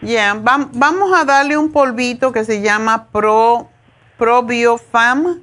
Ya, 0.02 0.34
vam- 0.36 0.70
vamos 0.74 1.12
a 1.14 1.26
darle 1.26 1.58
un 1.58 1.74
polvito 1.74 2.32
que 2.32 2.46
se 2.46 2.62
llama 2.62 3.08
Pro, 3.12 3.68
ProBioFam. 4.18 5.42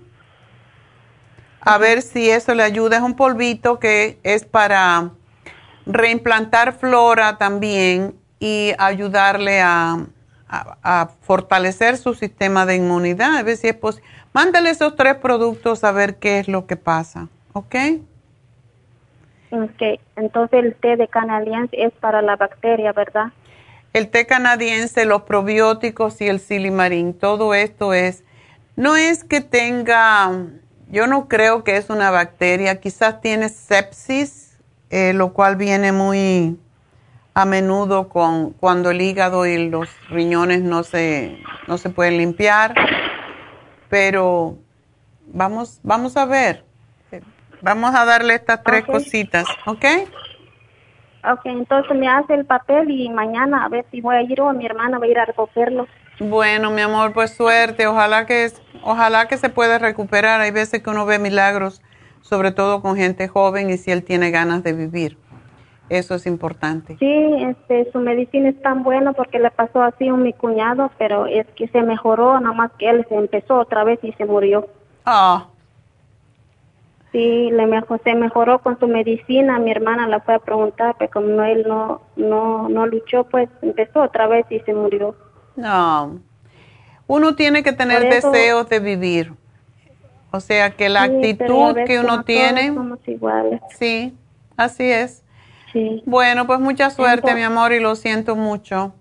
A 1.60 1.76
ver 1.76 2.00
si 2.00 2.30
eso 2.30 2.54
le 2.54 2.62
ayuda. 2.62 2.96
Es 2.96 3.02
un 3.02 3.14
polvito 3.14 3.78
que 3.78 4.18
es 4.22 4.46
para 4.46 5.10
reimplantar 5.84 6.72
flora 6.72 7.36
también 7.36 8.14
y 8.40 8.72
ayudarle 8.78 9.60
a, 9.60 9.98
a- 10.48 10.76
a 10.82 11.08
fortalecer 11.22 11.96
su 11.96 12.14
sistema 12.14 12.66
de 12.66 12.76
inmunidad. 12.76 13.36
A 13.36 13.42
ver 13.42 13.56
si 13.56 13.68
es 13.68 13.74
posible. 13.74 14.08
Mándale 14.32 14.70
esos 14.70 14.96
tres 14.96 15.16
productos 15.16 15.84
a 15.84 15.92
ver 15.92 16.16
qué 16.16 16.38
es 16.38 16.48
lo 16.48 16.66
que 16.66 16.76
pasa. 16.76 17.28
¿Ok? 17.52 17.74
Ok, 19.50 20.00
entonces 20.16 20.62
el 20.62 20.74
té 20.74 20.96
de 20.96 21.08
canadiense 21.08 21.82
es 21.82 21.92
para 21.94 22.20
la 22.20 22.36
bacteria, 22.36 22.92
¿verdad? 22.92 23.32
El 23.94 24.10
té 24.10 24.26
canadiense, 24.26 25.06
los 25.06 25.22
probióticos 25.22 26.20
y 26.20 26.28
el 26.28 26.38
silimarín, 26.40 27.14
todo 27.14 27.54
esto 27.54 27.94
es, 27.94 28.22
no 28.76 28.96
es 28.96 29.24
que 29.24 29.40
tenga, 29.40 30.30
yo 30.90 31.06
no 31.06 31.28
creo 31.28 31.64
que 31.64 31.78
es 31.78 31.88
una 31.88 32.10
bacteria, 32.10 32.80
quizás 32.80 33.22
tiene 33.22 33.48
sepsis, 33.48 34.58
eh, 34.90 35.14
lo 35.14 35.32
cual 35.32 35.56
viene 35.56 35.92
muy 35.92 36.58
a 37.38 37.44
menudo 37.44 38.08
con 38.08 38.50
cuando 38.50 38.90
el 38.90 39.00
hígado 39.00 39.46
y 39.46 39.68
los 39.68 39.88
riñones 40.10 40.62
no 40.62 40.82
se, 40.82 41.38
no 41.68 41.78
se 41.78 41.88
pueden 41.88 42.16
limpiar, 42.16 42.74
pero 43.88 44.58
vamos, 45.28 45.78
vamos 45.84 46.16
a 46.16 46.24
ver. 46.24 46.64
Vamos 47.62 47.94
a 47.94 48.04
darle 48.04 48.34
estas 48.34 48.64
tres 48.64 48.84
cositas, 48.84 49.46
¿ok? 49.66 49.84
Ok, 51.32 51.40
entonces 51.44 51.96
me 51.96 52.08
hace 52.08 52.34
el 52.34 52.44
papel 52.44 52.90
y 52.90 53.08
mañana 53.08 53.64
a 53.64 53.68
ver 53.68 53.86
si 53.92 54.00
voy 54.00 54.16
a 54.16 54.22
ir 54.22 54.40
o 54.40 54.52
mi 54.52 54.66
hermana 54.66 54.98
va 54.98 55.04
a 55.04 55.08
ir 55.08 55.18
a 55.20 55.24
recogerlo. 55.24 55.86
Bueno, 56.18 56.72
mi 56.72 56.80
amor, 56.80 57.12
pues 57.12 57.36
suerte. 57.36 57.86
Ojalá 57.86 58.26
que, 58.26 58.50
ojalá 58.82 59.28
que 59.28 59.36
se 59.36 59.48
pueda 59.48 59.78
recuperar. 59.78 60.40
Hay 60.40 60.50
veces 60.50 60.82
que 60.82 60.90
uno 60.90 61.06
ve 61.06 61.20
milagros, 61.20 61.82
sobre 62.20 62.50
todo 62.50 62.82
con 62.82 62.96
gente 62.96 63.28
joven 63.28 63.70
y 63.70 63.76
si 63.76 63.92
él 63.92 64.02
tiene 64.02 64.32
ganas 64.32 64.64
de 64.64 64.72
vivir. 64.72 65.18
Eso 65.88 66.14
es 66.14 66.26
importante. 66.26 66.96
Sí, 66.98 67.34
este, 67.40 67.90
su 67.92 67.98
medicina 67.98 68.50
es 68.50 68.60
tan 68.60 68.82
buena 68.82 69.12
porque 69.12 69.38
le 69.38 69.50
pasó 69.50 69.82
así 69.82 70.08
a 70.08 70.14
mi 70.14 70.32
cuñado, 70.32 70.90
pero 70.98 71.26
es 71.26 71.46
que 71.56 71.68
se 71.68 71.82
mejoró, 71.82 72.38
nada 72.40 72.54
más 72.54 72.70
que 72.78 72.90
él 72.90 73.06
se 73.08 73.14
empezó 73.14 73.58
otra 73.58 73.84
vez 73.84 73.98
y 74.02 74.12
se 74.12 74.26
murió. 74.26 74.66
Ah. 75.04 75.46
Sí, 77.10 77.50
le 77.50 77.66
mejor, 77.66 78.00
se 78.04 78.14
mejoró 78.14 78.58
con 78.58 78.78
su 78.78 78.86
medicina. 78.86 79.58
Mi 79.58 79.70
hermana 79.70 80.06
la 80.06 80.20
fue 80.20 80.34
a 80.34 80.38
preguntar, 80.38 80.96
pero 80.98 81.10
como 81.10 81.42
él 81.42 81.64
no, 81.66 82.02
no, 82.16 82.68
no 82.68 82.86
luchó, 82.86 83.24
pues 83.24 83.48
empezó 83.62 84.02
otra 84.02 84.26
vez 84.26 84.44
y 84.50 84.60
se 84.60 84.74
murió. 84.74 85.16
No. 85.56 86.20
Uno 87.06 87.34
tiene 87.34 87.62
que 87.62 87.72
tener 87.72 88.02
deseos 88.02 88.68
de 88.68 88.80
vivir. 88.80 89.32
O 90.30 90.40
sea, 90.40 90.70
que 90.70 90.90
la 90.90 91.04
actitud 91.04 91.74
que 91.86 91.98
uno 91.98 92.22
tiene. 92.24 92.74
Somos 92.74 92.98
iguales. 93.08 93.62
Sí, 93.70 94.14
así 94.58 94.84
es. 94.90 95.24
Sí. 95.72 96.04
Bueno, 96.06 96.46
pues 96.46 96.60
mucha 96.60 96.90
suerte, 96.90 97.34
mi 97.34 97.42
amor, 97.42 97.72
y 97.72 97.80
lo 97.80 97.96
siento 97.96 98.36
mucho. 98.36 98.94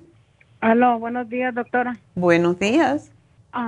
Aló, 0.62 1.00
buenos 1.00 1.28
días, 1.28 1.56
doctora. 1.56 1.98
Buenos 2.14 2.60
días. 2.60 3.12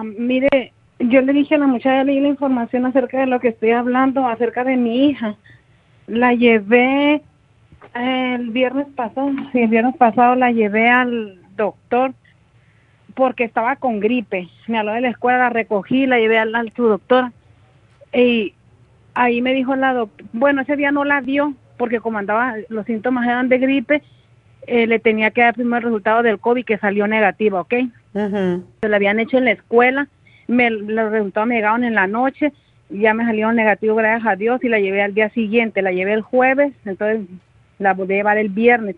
mire, 0.04 0.74
yo 1.00 1.22
le 1.22 1.34
dije 1.34 1.56
a 1.56 1.60
la 1.60 1.68
muchacha, 1.68 2.04
leí 2.04 2.20
la 2.20 2.28
información 2.28 2.86
acerca 2.86 3.20
de 3.20 3.26
lo 3.26 3.40
que 3.40 3.48
estoy 3.48 3.72
hablando, 3.72 4.28
acerca 4.28 4.64
de 4.64 4.78
mi 4.78 5.08
hija. 5.08 5.36
La 6.08 6.34
llevé 6.34 7.22
el 7.94 8.50
viernes 8.50 8.88
pasado, 8.96 9.32
sí, 9.52 9.60
el 9.62 9.70
viernes 9.70 9.96
pasado 9.98 10.36
la 10.36 10.52
llevé 10.52 10.90
al 10.90 11.40
doctor 11.56 12.14
porque 13.14 13.44
estaba 13.44 13.76
con 13.76 14.00
gripe. 14.00 14.50
Me 14.68 14.80
habló 14.80 14.94
de 14.94 15.02
la 15.02 15.10
escuela, 15.10 15.38
la 15.38 15.50
recogí, 15.50 16.06
la 16.06 16.20
llevé 16.20 16.40
al, 16.40 16.56
al 16.56 16.72
su 16.74 16.84
doctor. 16.84 17.32
Y 18.14 18.54
ahí 19.16 19.42
me 19.42 19.54
dijo 19.54 19.76
la 19.76 19.94
doctora, 19.94 20.30
bueno, 20.34 20.62
ese 20.62 20.76
día 20.76 20.92
no 20.92 21.04
la 21.04 21.22
dio 21.22 21.54
porque 21.78 22.00
como 22.00 22.18
andaba, 22.18 22.56
los 22.70 22.86
síntomas 22.86 23.26
eran 23.26 23.50
de 23.50 23.60
gripe, 23.60 24.02
eh, 24.66 24.88
le 24.88 25.00
tenía 25.00 25.32
que 25.32 25.42
dar 25.42 25.54
primero 25.54 25.78
el 25.78 25.84
resultado 25.84 26.24
del 26.24 26.40
COVID 26.40 26.66
que 26.66 26.78
salió 26.78 27.08
negativo, 27.08 27.60
¿ok? 27.60 27.74
Se 28.14 28.90
lo 28.90 28.96
habían 28.96 29.20
hecho 29.20 29.38
en 29.38 29.46
la 29.46 29.52
escuela, 29.52 30.08
me, 30.48 30.70
los 30.72 31.12
resultados 31.12 31.48
me 31.48 31.56
llegaron 31.56 31.84
en 31.84 31.94
la 31.94 32.08
noche, 32.08 32.52
ya 32.90 33.14
me 33.14 33.26
salieron 33.26 33.56
negativos, 33.56 33.98
gracias 33.98 34.28
a 34.28 34.36
Dios, 34.36 34.64
y 34.64 34.70
la 34.70 34.80
llevé 34.80 35.02
al 35.02 35.14
día 35.14 35.30
siguiente, 35.30 35.82
la 35.82 35.92
llevé 35.92 36.14
el 36.14 36.22
jueves, 36.22 36.74
entonces 36.86 37.28
la 37.80 37.94
volví 37.94 38.14
a 38.14 38.18
llevar 38.18 38.38
el 38.38 38.50
viernes. 38.50 38.96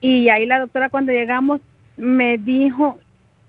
Y 0.00 0.28
ahí 0.28 0.46
la 0.46 0.60
doctora 0.60 0.88
cuando 0.88 1.12
llegamos 1.12 1.60
me 1.96 2.38
dijo 2.38 2.98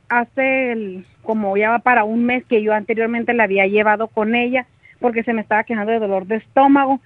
hace 0.10 0.72
el, 0.72 1.06
como 1.22 1.56
ya 1.56 1.70
va 1.70 1.80
para 1.80 2.04
un 2.04 2.26
mes 2.26 2.44
que 2.46 2.64
yo 2.64 2.74
anteriormente 2.74 3.34
la 3.34 3.44
había 3.44 3.68
llevado 3.68 4.08
con 4.08 4.34
ella 4.34 4.66
porque 5.00 5.24
se 5.24 5.34
me 5.34 5.42
estaba 5.42 5.64
quejando 5.64 5.92
de 5.92 6.00
dolor 6.00 6.26
de 6.26 6.38
estómago. 6.38 7.00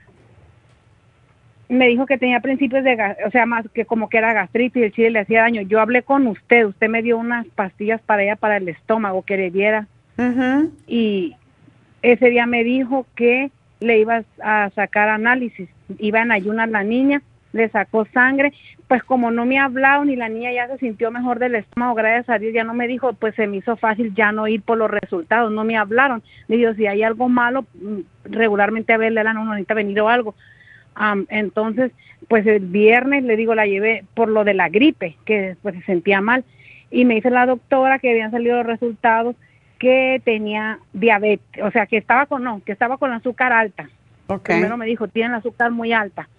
Me 1.70 1.88
dijo 1.88 2.06
que 2.06 2.18
tenía 2.18 2.40
principios 2.40 2.84
de, 2.84 2.98
o 3.26 3.32
sea, 3.32 3.46
más 3.46 3.66
que 3.74 3.86
como 3.86 4.10
que 4.10 4.18
era 4.18 4.34
gastritis 4.34 4.82
y 4.82 4.86
el 4.86 4.92
chile 4.92 5.12
le 5.12 5.20
hacía 5.20 5.42
daño. 5.42 5.62
Yo 5.62 5.80
hablé 5.80 6.04
con 6.04 6.28
usted, 6.28 6.66
usted 6.66 6.90
me 6.90 7.02
dio 7.02 7.18
unas 7.18 7.48
pastillas 7.48 8.02
para 8.02 8.24
ella 8.24 8.36
para 8.36 8.58
el 8.58 8.68
estómago 8.68 9.22
que 9.24 9.38
le 9.38 9.52
diera. 9.52 9.88
Y 10.88 11.36
ese 12.04 12.30
día 12.30 12.46
me 12.46 12.64
dijo 12.64 13.08
que 13.16 13.50
le 13.80 14.00
iba 14.00 14.24
a 14.42 14.70
sacar 14.76 15.10
análisis, 15.10 15.68
iba 15.98 16.22
en 16.22 16.32
ayunas 16.32 16.70
la 16.70 16.84
niña 16.84 17.22
le 17.54 17.70
sacó 17.70 18.06
sangre, 18.06 18.52
pues 18.88 19.04
como 19.04 19.32
no 19.32 19.46
me 19.46 19.60
ha 19.60 19.66
hablado 19.66 20.04
ni 20.04 20.16
la 20.16 20.28
niña 20.28 20.52
ya 20.52 20.68
se 20.68 20.80
sintió 20.80 21.12
mejor 21.12 21.40
del 21.40 21.56
estómago, 21.56 21.94
gracias 21.94 22.30
a 22.30 22.40
Dios 22.40 22.54
ya 22.54 22.64
no 22.64 22.74
me 22.74 22.88
dijo, 22.88 23.14
pues 23.14 23.36
se 23.36 23.48
me 23.48 23.58
hizo 23.58 23.78
fácil 23.78 24.14
ya 24.16 24.32
no 24.32 24.48
ir 24.48 24.62
por 24.64 24.78
los 24.78 24.92
resultados, 24.92 25.52
no 25.52 25.64
me 25.64 25.78
hablaron, 25.78 26.22
le 26.48 26.58
digo, 26.58 26.74
si 26.74 26.88
hay 26.88 27.04
algo 27.04 27.30
malo, 27.30 27.66
mm, 27.76 28.00
regularmente 28.26 28.92
a 28.92 28.98
verle 28.98 29.24
la 29.24 29.34
no 29.34 29.46
necesita 29.46 29.76
venir 29.76 30.02
o 30.02 30.10
algo. 30.10 30.36
entonces, 31.30 31.92
pues 32.28 32.46
el 32.46 32.60
viernes 32.60 33.24
le 33.24 33.36
digo, 33.36 33.56
la 33.56 33.66
llevé 33.66 34.06
por 34.14 34.30
lo 34.30 34.44
de 34.44 34.54
la 34.54 34.70
gripe, 34.70 35.18
que 35.26 35.56
pues 35.62 35.76
se 35.76 35.82
sentía 35.84 36.22
mal, 36.22 36.44
y 36.92 37.06
me 37.06 37.16
dice 37.16 37.30
la 37.30 37.46
doctora 37.46 38.00
que 38.00 38.12
habían 38.12 38.32
salido 38.32 38.58
los 38.58 38.66
resultados 38.66 39.36
que 39.84 40.22
tenía 40.24 40.80
diabetes, 40.94 41.62
o 41.62 41.70
sea, 41.72 41.88
que 41.88 41.98
estaba 41.98 42.26
con, 42.26 42.42
no, 42.42 42.62
que 42.64 42.72
estaba 42.72 42.96
con 42.96 43.12
azúcar 43.12 43.52
alta. 43.52 43.90
Primero 44.42 44.78
me 44.78 44.86
dijo, 44.86 45.10
tiene 45.10 45.32
el 45.32 45.36
azúcar 45.36 45.72
muy 45.72 45.92
alta 45.92 46.30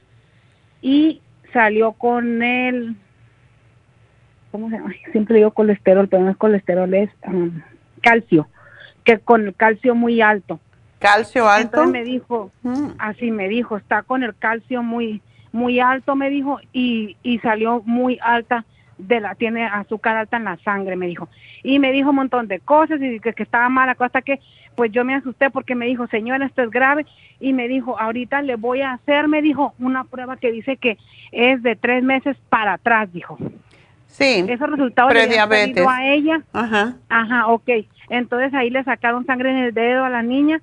y 0.80 1.20
salió 1.52 1.92
con 1.92 2.42
el, 2.42 2.96
¿cómo 4.50 4.70
se 4.70 4.76
llama? 4.76 4.94
Siempre 5.12 5.36
digo 5.36 5.50
colesterol, 5.50 6.08
pero 6.08 6.22
no 6.22 6.30
es 6.30 6.38
colesterol, 6.38 6.94
es 6.94 7.10
um, 7.26 7.60
calcio, 8.00 8.48
que 9.04 9.18
con 9.18 9.46
el 9.46 9.54
calcio 9.54 9.94
muy 9.94 10.22
alto. 10.22 10.58
¿Calcio 10.98 11.46
alto? 11.46 11.66
Entonces 11.66 11.92
me 11.92 12.02
dijo, 12.02 12.50
mm. 12.62 12.92
así 12.96 13.30
me 13.30 13.50
dijo, 13.50 13.76
está 13.76 14.04
con 14.04 14.22
el 14.22 14.34
calcio 14.34 14.82
muy, 14.82 15.20
muy 15.52 15.80
alto, 15.80 16.16
me 16.16 16.30
dijo, 16.30 16.60
y, 16.72 17.18
y 17.22 17.40
salió 17.40 17.82
muy 17.84 18.18
alta 18.22 18.64
de 18.98 19.20
la 19.20 19.34
tiene 19.34 19.66
azúcar 19.66 20.16
alta 20.16 20.36
en 20.36 20.44
la 20.44 20.56
sangre, 20.58 20.96
me 20.96 21.06
dijo. 21.06 21.28
Y 21.62 21.78
me 21.78 21.92
dijo 21.92 22.10
un 22.10 22.16
montón 22.16 22.48
de 22.48 22.60
cosas 22.60 23.00
y 23.00 23.20
que, 23.20 23.32
que 23.32 23.42
estaba 23.42 23.68
mala, 23.68 23.96
hasta 23.98 24.22
que 24.22 24.40
pues 24.74 24.90
yo 24.92 25.04
me 25.04 25.14
asusté 25.14 25.50
porque 25.50 25.74
me 25.74 25.86
dijo, 25.86 26.06
señora, 26.08 26.46
esto 26.46 26.62
es 26.62 26.70
grave. 26.70 27.06
Y 27.40 27.52
me 27.52 27.68
dijo, 27.68 27.98
ahorita 27.98 28.42
le 28.42 28.56
voy 28.56 28.82
a 28.82 28.92
hacer, 28.92 29.28
me 29.28 29.42
dijo, 29.42 29.74
una 29.78 30.04
prueba 30.04 30.36
que 30.36 30.52
dice 30.52 30.76
que 30.76 30.98
es 31.32 31.62
de 31.62 31.76
tres 31.76 32.02
meses 32.02 32.36
para 32.48 32.74
atrás, 32.74 33.12
dijo. 33.12 33.38
Sí. 34.06 34.44
Esos 34.48 34.70
resultados 34.70 35.12
le 35.12 35.38
a 35.38 36.06
ella. 36.06 36.42
Ajá. 36.52 36.96
Ajá, 37.08 37.48
ok. 37.48 37.68
Entonces 38.08 38.54
ahí 38.54 38.70
le 38.70 38.84
sacaron 38.84 39.26
sangre 39.26 39.50
en 39.50 39.56
el 39.56 39.74
dedo 39.74 40.04
a 40.04 40.10
la 40.10 40.22
niña 40.22 40.60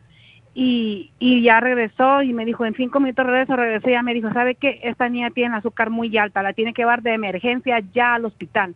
y, 0.54 1.12
y 1.20 1.42
ya 1.42 1.60
regresó 1.62 2.24
y 2.24 2.34
me 2.34 2.46
dijo, 2.46 2.66
en 2.66 2.76
cinco 2.76 3.00
minutos 3.00 3.26
regreso, 3.26 3.56
regresé 3.56 3.92
y 3.92 3.94
ya 3.94 4.04
me 4.04 4.14
dijo, 4.14 4.32
¿sabe 4.34 4.56
qué? 4.56 4.82
Esta 4.84 5.08
niña 5.08 5.30
tiene 5.32 5.56
azúcar 5.56 5.90
muy 5.90 6.16
alta, 6.18 6.44
la 6.44 6.54
tiene 6.54 6.74
que 6.74 6.82
llevar 6.82 7.02
de 7.02 7.14
emergencia 7.14 7.82
ya 7.94 8.16
al 8.16 8.26
hospital. 8.26 8.76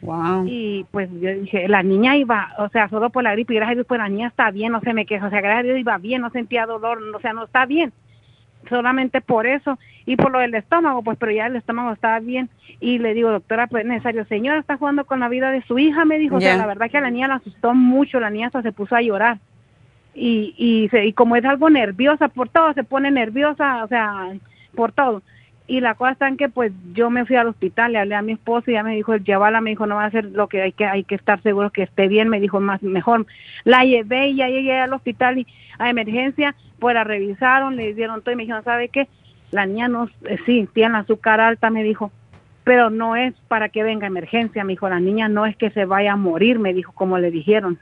Wow. 0.00 0.46
Y 0.46 0.86
pues 0.90 1.10
yo 1.20 1.30
dije, 1.34 1.68
la 1.68 1.82
niña 1.82 2.16
iba, 2.16 2.54
o 2.56 2.70
sea, 2.70 2.88
solo 2.88 3.10
por 3.10 3.22
la 3.22 3.32
gripe, 3.32 3.52
y 3.52 3.56
gracias 3.56 3.72
a 3.72 3.74
Dios, 3.74 3.86
pues 3.86 3.98
la 3.98 4.08
niña 4.08 4.28
está 4.28 4.50
bien, 4.50 4.72
no 4.72 4.80
se 4.80 4.94
me 4.94 5.04
queja, 5.04 5.26
o 5.26 5.30
sea, 5.30 5.42
gracias 5.42 5.60
a 5.60 5.62
Dios 5.64 5.78
iba 5.78 5.98
bien, 5.98 6.22
no 6.22 6.30
sentía 6.30 6.64
dolor, 6.64 7.02
o 7.14 7.20
sea, 7.20 7.34
no 7.34 7.44
está 7.44 7.66
bien. 7.66 7.92
Solamente 8.70 9.20
por 9.20 9.46
eso, 9.46 9.78
y 10.06 10.16
por 10.16 10.32
lo 10.32 10.38
del 10.38 10.54
estómago, 10.54 11.02
pues, 11.02 11.18
pero 11.18 11.32
ya 11.32 11.46
el 11.46 11.56
estómago 11.56 11.92
estaba 11.92 12.18
bien. 12.20 12.48
Y 12.78 12.98
le 12.98 13.12
digo, 13.12 13.30
doctora, 13.30 13.66
pues 13.66 13.84
necesario, 13.84 14.24
señora, 14.24 14.58
está 14.58 14.78
jugando 14.78 15.04
con 15.04 15.20
la 15.20 15.28
vida 15.28 15.50
de 15.50 15.62
su 15.62 15.78
hija, 15.78 16.06
me 16.06 16.18
dijo, 16.18 16.36
o 16.36 16.40
sea, 16.40 16.56
la 16.56 16.66
verdad 16.66 16.90
que 16.90 16.96
a 16.96 17.02
la 17.02 17.10
niña 17.10 17.28
la 17.28 17.34
asustó 17.36 17.74
mucho, 17.74 18.20
la 18.20 18.30
niña 18.30 18.46
hasta 18.46 18.62
se 18.62 18.72
puso 18.72 18.96
a 18.96 19.02
llorar 19.02 19.38
y, 20.14 20.54
y, 20.56 20.96
y 20.96 21.12
como 21.12 21.36
es 21.36 21.44
algo 21.44 21.70
nerviosa 21.70 22.28
por 22.28 22.48
todo, 22.48 22.72
se 22.74 22.84
pone 22.84 23.10
nerviosa, 23.10 23.84
o 23.84 23.88
sea, 23.88 24.32
por 24.74 24.92
todo. 24.92 25.22
Y 25.66 25.80
la 25.80 25.94
cosa 25.94 26.12
está 26.12 26.26
en 26.26 26.36
que 26.36 26.48
pues 26.48 26.72
yo 26.94 27.10
me 27.10 27.24
fui 27.24 27.36
al 27.36 27.46
hospital, 27.46 27.92
le 27.92 28.00
hablé 28.00 28.16
a 28.16 28.22
mi 28.22 28.32
esposo 28.32 28.70
y 28.70 28.74
ya 28.74 28.82
me 28.82 28.96
dijo, 28.96 29.16
llévala, 29.16 29.60
me 29.60 29.70
dijo, 29.70 29.86
no 29.86 29.94
va 29.94 30.02
a 30.02 30.06
hacer 30.06 30.24
lo 30.24 30.48
que 30.48 30.62
hay 30.62 30.72
que, 30.72 30.84
hay 30.84 31.04
que 31.04 31.14
estar 31.14 31.40
seguro 31.42 31.70
que 31.70 31.84
esté 31.84 32.08
bien, 32.08 32.28
me 32.28 32.40
dijo, 32.40 32.58
más 32.58 32.82
mejor. 32.82 33.24
La 33.62 33.84
llevé 33.84 34.30
y 34.30 34.36
ya 34.36 34.48
llegué 34.48 34.80
al 34.80 34.92
hospital 34.92 35.38
y 35.38 35.46
a 35.78 35.88
emergencia, 35.88 36.56
pues 36.80 36.94
la 36.94 37.04
revisaron, 37.04 37.76
le 37.76 37.94
dieron 37.94 38.20
todo 38.20 38.32
y 38.32 38.36
me 38.36 38.42
dijeron, 38.42 38.64
¿sabe 38.64 38.88
qué? 38.88 39.06
La 39.52 39.64
niña 39.64 39.86
no, 39.86 40.08
eh, 40.24 40.38
sí, 40.44 40.68
tiene 40.72 40.98
azúcar 40.98 41.40
alta, 41.40 41.70
me 41.70 41.84
dijo, 41.84 42.10
pero 42.64 42.90
no 42.90 43.14
es 43.14 43.34
para 43.46 43.68
que 43.68 43.84
venga 43.84 44.08
emergencia, 44.08 44.64
me 44.64 44.72
dijo, 44.72 44.88
la 44.88 44.98
niña 44.98 45.28
no 45.28 45.46
es 45.46 45.56
que 45.56 45.70
se 45.70 45.84
vaya 45.84 46.14
a 46.14 46.16
morir, 46.16 46.58
me 46.58 46.74
dijo, 46.74 46.90
como 46.92 47.16
le 47.18 47.30
dijeron. 47.30 47.78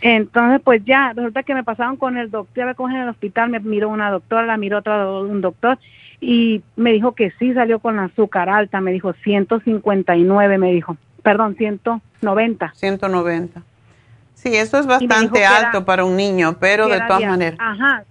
Entonces, 0.00 0.60
pues 0.62 0.84
ya, 0.84 1.12
resulta 1.14 1.42
que 1.42 1.54
me 1.54 1.64
pasaron 1.64 1.96
con 1.96 2.16
el 2.16 2.30
doctor, 2.30 2.66
ya 2.66 2.74
cómo 2.74 2.90
en 2.90 3.02
el 3.02 3.08
hospital, 3.08 3.50
me 3.50 3.60
miró 3.60 3.88
una 3.88 4.10
doctora, 4.10 4.46
la 4.46 4.56
miró 4.56 4.78
otro 4.78 5.22
un 5.22 5.40
doctor 5.40 5.78
y 6.20 6.62
me 6.76 6.92
dijo 6.92 7.12
que 7.12 7.32
sí 7.38 7.52
salió 7.54 7.78
con 7.78 7.96
la 7.96 8.04
azúcar 8.04 8.48
alta, 8.48 8.80
me 8.80 8.92
dijo 8.92 9.12
159, 9.12 10.58
me 10.58 10.72
dijo, 10.72 10.96
perdón, 11.22 11.56
190. 11.56 12.72
190. 12.74 13.62
Sí, 14.34 14.54
eso 14.54 14.78
es 14.78 14.86
bastante 14.86 15.44
alto 15.44 15.84
para 15.84 16.04
un 16.04 16.16
niño, 16.16 16.56
pero 16.60 16.86
de 16.88 17.00
todas 17.00 17.22
maneras. 17.22 17.58
Ajá. 17.60 18.04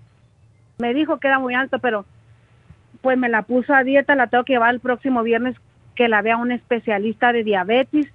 Me 0.78 0.94
dijo 0.94 1.18
que 1.20 1.28
era 1.28 1.40
muy 1.40 1.56
alto, 1.56 1.80
pero 1.80 2.06
pues 3.02 3.18
me 3.18 3.30
la 3.30 3.44
puso 3.44 3.74
a 3.74 3.84
dieta, 3.84 4.16
la 4.16 4.28
tengo 4.28 4.44
que 4.44 4.54
llevar 4.54 4.74
el 4.74 4.80
próximo 4.80 5.24
viernes 5.24 5.56
que 5.96 6.08
la 6.08 6.22
vea 6.22 6.38
un 6.38 6.52
especialista 6.52 7.32
de 7.32 7.44
diabetes 7.44 8.08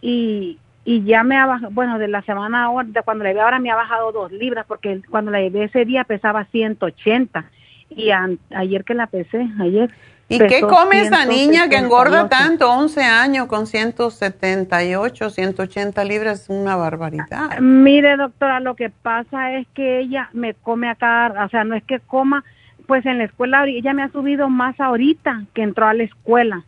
y, 0.00 0.58
y 0.90 1.04
ya 1.04 1.22
me 1.22 1.36
ha 1.36 1.46
bajado, 1.46 1.70
bueno, 1.70 2.00
de 2.00 2.08
la 2.08 2.20
semana 2.22 2.64
ahora, 2.64 2.88
de 2.90 3.00
cuando 3.02 3.22
la 3.22 3.30
llevé 3.30 3.42
ahora 3.42 3.60
me 3.60 3.70
ha 3.70 3.76
bajado 3.76 4.10
dos 4.10 4.32
libras, 4.32 4.66
porque 4.66 5.00
cuando 5.08 5.30
la 5.30 5.40
llevé 5.40 5.62
ese 5.62 5.84
día 5.84 6.02
pesaba 6.02 6.46
180 6.46 7.44
y 7.90 8.10
ayer 8.10 8.84
que 8.84 8.94
la 8.94 9.06
pesé, 9.06 9.48
ayer. 9.60 9.92
¿Y 10.28 10.40
qué 10.40 10.62
come 10.62 11.02
esa 11.02 11.26
niña 11.26 11.68
que 11.68 11.76
engorda 11.76 12.28
tanto? 12.28 12.68
11 12.68 13.04
años 13.04 13.46
con 13.46 13.68
178, 13.68 15.30
180 15.30 16.04
libras, 16.04 16.42
es 16.42 16.50
una 16.50 16.74
barbaridad. 16.74 17.60
Mire, 17.60 18.16
doctora, 18.16 18.58
lo 18.58 18.74
que 18.74 18.90
pasa 18.90 19.52
es 19.52 19.68
que 19.74 20.00
ella 20.00 20.28
me 20.32 20.54
come 20.54 20.88
acá, 20.88 21.32
o 21.46 21.48
sea, 21.50 21.62
no 21.62 21.76
es 21.76 21.84
que 21.84 22.00
coma, 22.00 22.42
pues 22.88 23.06
en 23.06 23.18
la 23.18 23.24
escuela, 23.24 23.64
ella 23.64 23.92
me 23.92 24.02
ha 24.02 24.10
subido 24.10 24.48
más 24.48 24.80
ahorita 24.80 25.44
que 25.54 25.62
entró 25.62 25.86
a 25.86 25.94
la 25.94 26.02
escuela 26.02 26.64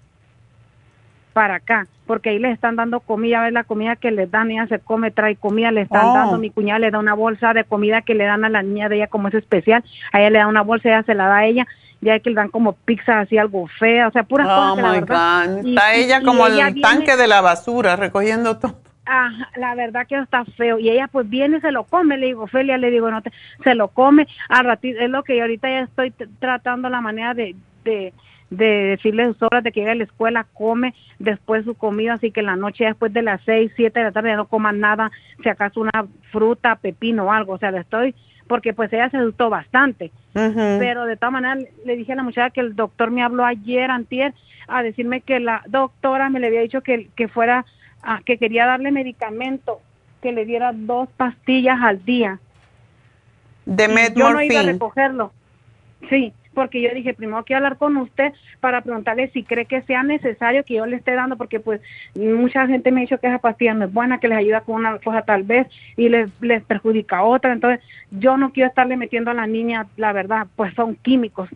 para 1.32 1.56
acá, 1.56 1.86
porque 2.06 2.30
ahí 2.30 2.38
les 2.38 2.52
están 2.52 2.76
dando 2.76 3.00
comida, 3.00 3.40
a 3.40 3.44
ver 3.44 3.52
la 3.52 3.64
comida 3.64 3.96
que 3.96 4.10
les 4.10 4.30
dan, 4.30 4.50
ella 4.50 4.66
se 4.66 4.78
come, 4.78 5.10
trae 5.10 5.36
comida, 5.36 5.70
le 5.72 5.82
están 5.82 6.06
Oh. 6.06 6.14
dando, 6.14 6.38
mi 6.38 6.50
cuñada 6.50 6.78
le 6.78 6.90
da 6.90 6.98
una 6.98 7.14
bolsa 7.14 7.52
de 7.54 7.64
comida 7.64 8.02
que 8.02 8.14
le 8.14 8.24
dan 8.24 8.44
a 8.44 8.48
la 8.48 8.62
niña 8.62 8.88
de 8.88 8.96
ella 8.96 9.06
como 9.09 9.28
es 9.28 9.34
especial, 9.34 9.82
a 10.12 10.20
ella 10.20 10.30
le 10.30 10.38
da 10.38 10.46
una 10.46 10.62
bolsa, 10.62 10.88
ella 10.88 11.02
se 11.04 11.14
la 11.14 11.26
da 11.26 11.38
a 11.38 11.46
ella, 11.46 11.66
ya 12.00 12.18
que 12.20 12.30
le 12.30 12.36
dan 12.36 12.48
como 12.50 12.72
pizza 12.74 13.20
así 13.20 13.38
algo 13.38 13.66
fea, 13.78 14.09
o 14.09 14.10
sea, 14.10 14.24
puras 14.24 14.46
Oh 14.50 14.74
cosas 14.76 14.94
que 15.04 15.12
la. 15.12 15.46
God. 15.56 15.64
y- 15.66 15.74
Está 15.74 15.96
y- 15.96 16.00
ella 16.04 16.18
y 16.20 16.24
como 16.24 16.46
el 16.46 16.54
ella 16.54 16.66
viene- 16.66 16.80
tanque 16.82 17.16
de 17.16 17.26
la 17.28 17.40
basura 17.40 17.96
recogiendo 17.96 18.59
todo. 18.59 18.78
Ajá, 19.04 19.50
la 19.56 19.74
verdad 19.74 20.06
que 20.06 20.16
está 20.16 20.44
feo. 20.44 20.78
Y 20.78 20.88
ella 20.88 21.09
pues 21.10 21.28
viene 21.28 21.56
y 21.59 21.60
se 21.60 21.72
lo 21.72 21.82
come, 21.84 22.16
le 22.18 22.26
digo, 22.26 22.46
Felia, 22.46 22.78
le 22.78 22.90
digo, 22.90 23.10
no 23.10 23.20
te, 23.20 23.32
se 23.64 23.74
lo 23.74 23.88
come. 23.88 24.28
Al 24.48 24.64
ratito, 24.64 25.00
es 25.00 25.10
lo 25.10 25.24
que 25.24 25.34
yo 25.36 25.42
ahorita 25.42 25.68
ya 25.68 25.80
estoy 25.80 26.12
tratando 26.38 26.88
la 26.88 27.00
manera 27.00 27.34
de, 27.34 27.56
de, 27.84 28.12
de 28.53 28.66
decirle 28.66 29.23
a 29.23 29.29
sus 29.29 29.43
horas 29.43 29.65
de 29.65 29.73
que 29.73 29.81
llegue 29.81 29.93
a 29.93 29.95
la 29.95 30.05
escuela, 30.05 30.47
come 30.53 30.95
después 31.19 31.65
su 31.65 31.74
comida, 31.74 32.15
así 32.15 32.31
que 32.31 32.41
en 32.41 32.47
la 32.47 32.57
noche 32.57 32.85
después 32.85 33.11
de 33.12 33.23
las 33.23 33.41
seis, 33.47 33.73
siete 33.77 34.01
de 34.01 34.05
la 34.07 34.12
tarde 34.12 34.29
ya 34.29 34.37
no 34.37 34.47
coma 34.47 34.73
nada, 34.73 35.11
si 35.43 35.49
acaso 35.49 35.81
una 35.81 36.07
fruta, 36.31 36.77
pepino 36.77 37.24
o 37.24 37.33
algo, 37.33 37.55
o 37.55 37.59
sea, 37.59 37.70
le 37.70 37.81
estoy, 37.81 38.15
porque 38.47 38.74
pues 38.74 38.93
ella 38.93 39.09
se 39.09 39.16
asustó 39.16 39.49
bastante. 39.49 40.12
Pero 40.35 41.07
de 41.07 41.16
todas 41.16 41.33
maneras 41.33 41.65
le 41.87 41.97
dije 41.97 42.12
a 42.12 42.16
la 42.16 42.23
muchacha 42.23 42.51
que 42.51 42.61
el 42.61 42.77
doctor 42.77 43.11
me 43.11 43.23
habló 43.23 43.47
ayer, 43.47 43.91
antier, 43.91 44.35
a 44.69 44.83
decirme 44.83 45.23
que 45.23 45.41
la 45.41 45.62
doctora 45.66 46.29
me 46.29 46.39
le 46.39 46.49
había 46.49 46.61
dicho 46.61 46.83
que, 46.83 47.09
que 47.16 47.29
fuera, 47.29 47.65
ah, 48.03 48.20
que 48.24 48.37
quería 48.37 48.66
darle 48.66 48.91
medicamento, 48.91 49.81
que 50.20 50.33
le 50.33 50.45
diera 50.45 50.73
dos 50.74 51.09
pastillas 51.16 51.81
al 51.81 52.05
día. 52.05 52.39
De 53.65 53.85
Y 53.85 54.19
Yo 54.19 54.31
no 54.31 54.43
iba 54.43 54.61
a 54.61 54.65
recogerlo. 54.65 55.33
Sí, 56.11 56.35
porque 56.55 56.81
yo 56.81 56.91
dije, 56.95 57.15
primero 57.15 57.45
quiero 57.45 57.59
hablar 57.59 57.79
con 57.79 57.97
usted 57.97 58.33
para 58.61 58.81
preguntarle 58.83 59.31
si 59.33 59.43
cree 59.43 59.66
que 59.66 59.83
sea 59.83 60.03
necesario 60.03 60.65
que 60.65 60.74
yo 60.74 60.87
le 60.87 60.97
esté 60.97 61.12
dando, 61.12 61.37
porque 61.37 61.61
pues 61.61 61.81
mucha 62.15 62.66
gente 62.66 62.93
me 62.93 63.01
ha 63.01 63.03
dicho 63.03 63.19
que 63.19 63.27
esa 63.27 63.39
pastilla 63.39 63.74
no 63.74 63.85
es 63.87 63.93
buena, 63.93 64.19
que 64.19 64.29
les 64.29 64.39
ayuda 64.39 64.62
con 64.62 64.77
una 64.77 64.99
cosa 64.99 65.23
tal 65.23 65.43
vez 65.43 65.66
y 65.97 66.09
les, 66.09 66.31
les 66.41 66.62
perjudica 66.65 67.19
a 67.19 67.24
otra. 67.24 67.53
Entonces, 67.53 67.81
yo 68.11 68.37
no 68.37 68.53
quiero 68.53 68.69
estarle 68.69 68.97
metiendo 68.97 69.31
a 69.31 69.35
la 69.35 69.47
niña, 69.47 69.87
la 69.97 70.12
verdad, 70.12 70.47
pues 70.57 70.74
son 70.74 70.97
químicos. 70.97 71.49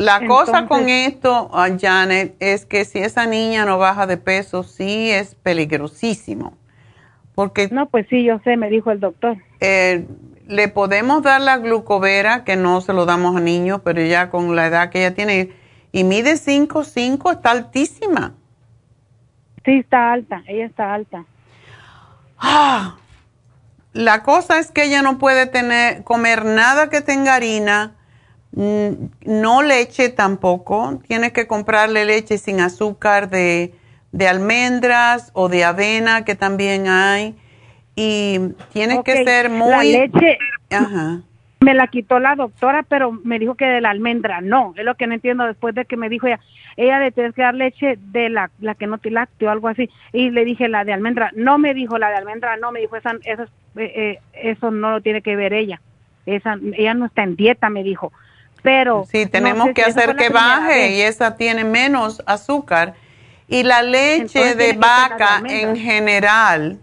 La 0.00 0.26
cosa 0.26 0.66
con 0.66 0.88
esto, 0.88 1.50
ah, 1.52 1.68
Janet, 1.78 2.34
es 2.40 2.64
que 2.64 2.86
si 2.86 3.00
esa 3.00 3.26
niña 3.26 3.66
no 3.66 3.76
baja 3.76 4.06
de 4.06 4.16
peso, 4.16 4.62
sí 4.62 5.10
es 5.10 5.34
peligrosísimo. 5.34 6.56
Porque 7.34 7.68
no, 7.70 7.86
pues 7.86 8.06
sí, 8.08 8.24
yo 8.24 8.38
sé, 8.42 8.56
me 8.56 8.70
dijo 8.70 8.90
el 8.90 9.00
doctor. 9.00 9.36
Eh, 9.60 10.06
le 10.50 10.66
podemos 10.66 11.22
dar 11.22 11.40
la 11.40 11.58
glucovera, 11.58 12.42
que 12.42 12.56
no 12.56 12.80
se 12.80 12.92
lo 12.92 13.06
damos 13.06 13.36
a 13.36 13.40
niños, 13.40 13.82
pero 13.84 14.02
ya 14.02 14.30
con 14.30 14.56
la 14.56 14.66
edad 14.66 14.90
que 14.90 14.98
ella 14.98 15.14
tiene, 15.14 15.52
y 15.92 16.02
mide 16.02 16.34
5,5, 16.34 17.32
está 17.32 17.52
altísima. 17.52 18.34
Sí, 19.64 19.78
está 19.78 20.12
alta, 20.12 20.42
ella 20.48 20.66
está 20.66 20.92
alta. 20.92 21.24
Ah, 22.36 22.96
la 23.92 24.24
cosa 24.24 24.58
es 24.58 24.72
que 24.72 24.84
ella 24.84 25.02
no 25.02 25.18
puede 25.18 25.46
tener, 25.46 26.02
comer 26.02 26.44
nada 26.44 26.90
que 26.90 27.00
tenga 27.00 27.36
harina, 27.36 27.94
mm, 28.50 28.90
no 29.26 29.62
leche 29.62 30.08
tampoco. 30.08 31.00
Tienes 31.06 31.32
que 31.32 31.46
comprarle 31.46 32.04
leche 32.04 32.38
sin 32.38 32.60
azúcar 32.60 33.30
de, 33.30 33.72
de 34.10 34.26
almendras 34.26 35.30
o 35.32 35.48
de 35.48 35.64
avena, 35.64 36.24
que 36.24 36.34
también 36.34 36.88
hay. 36.88 37.36
Y 38.00 38.54
tienes 38.72 39.00
que 39.04 39.24
ser 39.24 39.50
muy... 39.50 39.68
La 39.68 39.82
leche 39.82 40.38
Ajá. 40.70 41.20
me 41.60 41.74
la 41.74 41.86
quitó 41.88 42.18
la 42.18 42.34
doctora, 42.34 42.82
pero 42.82 43.12
me 43.12 43.38
dijo 43.38 43.56
que 43.56 43.66
de 43.66 43.82
la 43.82 43.90
almendra 43.90 44.40
no. 44.40 44.72
Es 44.76 44.84
lo 44.84 44.94
que 44.94 45.06
no 45.06 45.14
entiendo 45.14 45.44
después 45.44 45.74
de 45.74 45.84
que 45.84 45.98
me 45.98 46.08
dijo 46.08 46.26
ella, 46.26 46.40
ella 46.78 46.98
le 46.98 47.12
tienes 47.12 47.34
que 47.34 47.42
dar 47.42 47.54
leche 47.54 47.98
de 48.00 48.30
la, 48.30 48.50
la 48.60 48.74
que 48.74 48.86
no 48.86 48.96
te 48.96 49.10
lacte 49.10 49.46
o 49.46 49.50
algo 49.50 49.68
así. 49.68 49.90
Y 50.14 50.30
le 50.30 50.46
dije 50.46 50.68
la 50.68 50.84
de 50.84 50.94
almendra. 50.94 51.30
No 51.34 51.58
me 51.58 51.74
dijo 51.74 51.98
la 51.98 52.08
de 52.08 52.16
almendra, 52.16 52.56
no, 52.56 52.72
me 52.72 52.80
dijo 52.80 52.96
esa, 52.96 53.12
eso, 53.24 53.42
eh, 53.76 53.92
eh, 53.94 54.18
eso 54.32 54.70
no 54.70 54.92
lo 54.92 55.02
tiene 55.02 55.20
que 55.20 55.36
ver 55.36 55.52
ella. 55.52 55.82
Esa, 56.24 56.56
ella 56.72 56.94
no 56.94 57.04
está 57.04 57.22
en 57.22 57.36
dieta, 57.36 57.68
me 57.68 57.82
dijo. 57.82 58.12
Pero 58.62 59.04
Sí, 59.10 59.26
tenemos 59.26 59.58
no 59.58 59.66
sé 59.66 59.74
que 59.74 59.84
si 59.84 59.90
hacer 59.90 60.16
que 60.16 60.30
baje 60.30 60.94
y 60.96 61.02
esa 61.02 61.36
tiene 61.36 61.64
menos 61.64 62.22
azúcar. 62.26 62.94
Y 63.46 63.62
la 63.64 63.82
leche 63.82 64.22
Entonces 64.22 64.56
de 64.56 64.64
tiene 64.64 64.72
de 64.72 64.78
vaca 64.78 65.42
en 65.46 65.76
general 65.76 66.78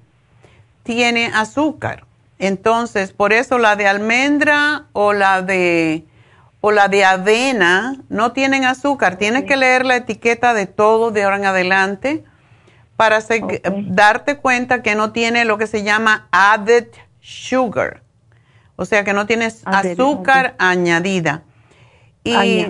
tiene 0.88 1.30
azúcar. 1.36 2.06
Entonces, 2.40 3.12
por 3.12 3.34
eso 3.34 3.60
la 3.60 3.76
de 3.76 3.88
almendra 3.88 4.86
o 4.94 5.14
la 5.14 5.42
de 5.44 6.06
o 6.62 6.72
la 6.72 6.88
de 6.88 7.06
avena 7.06 7.98
no 8.10 8.32
tienen 8.32 8.66
azúcar. 8.66 9.18
Tienes 9.18 9.44
que 9.44 9.58
leer 9.58 9.86
la 9.86 9.96
etiqueta 9.98 10.54
de 10.56 10.66
todo 10.66 11.12
de 11.12 11.24
ahora 11.24 11.36
en 11.38 11.46
adelante 11.46 12.24
para 12.96 13.22
se- 13.22 13.62
darte 13.90 14.38
cuenta 14.38 14.82
que 14.82 14.96
no 14.96 15.12
tiene 15.12 15.46
lo 15.46 15.58
que 15.60 15.68
se 15.68 15.84
llama 15.84 16.28
added 16.32 16.88
sugar. 17.22 18.02
O 18.76 18.86
sea, 18.86 19.04
que 19.04 19.14
no 19.14 19.28
tienes 19.28 19.62
Added, 19.66 19.92
azúcar 19.94 20.56
añadida. 20.58 21.44
Y 22.24 22.34
Aña- 22.34 22.68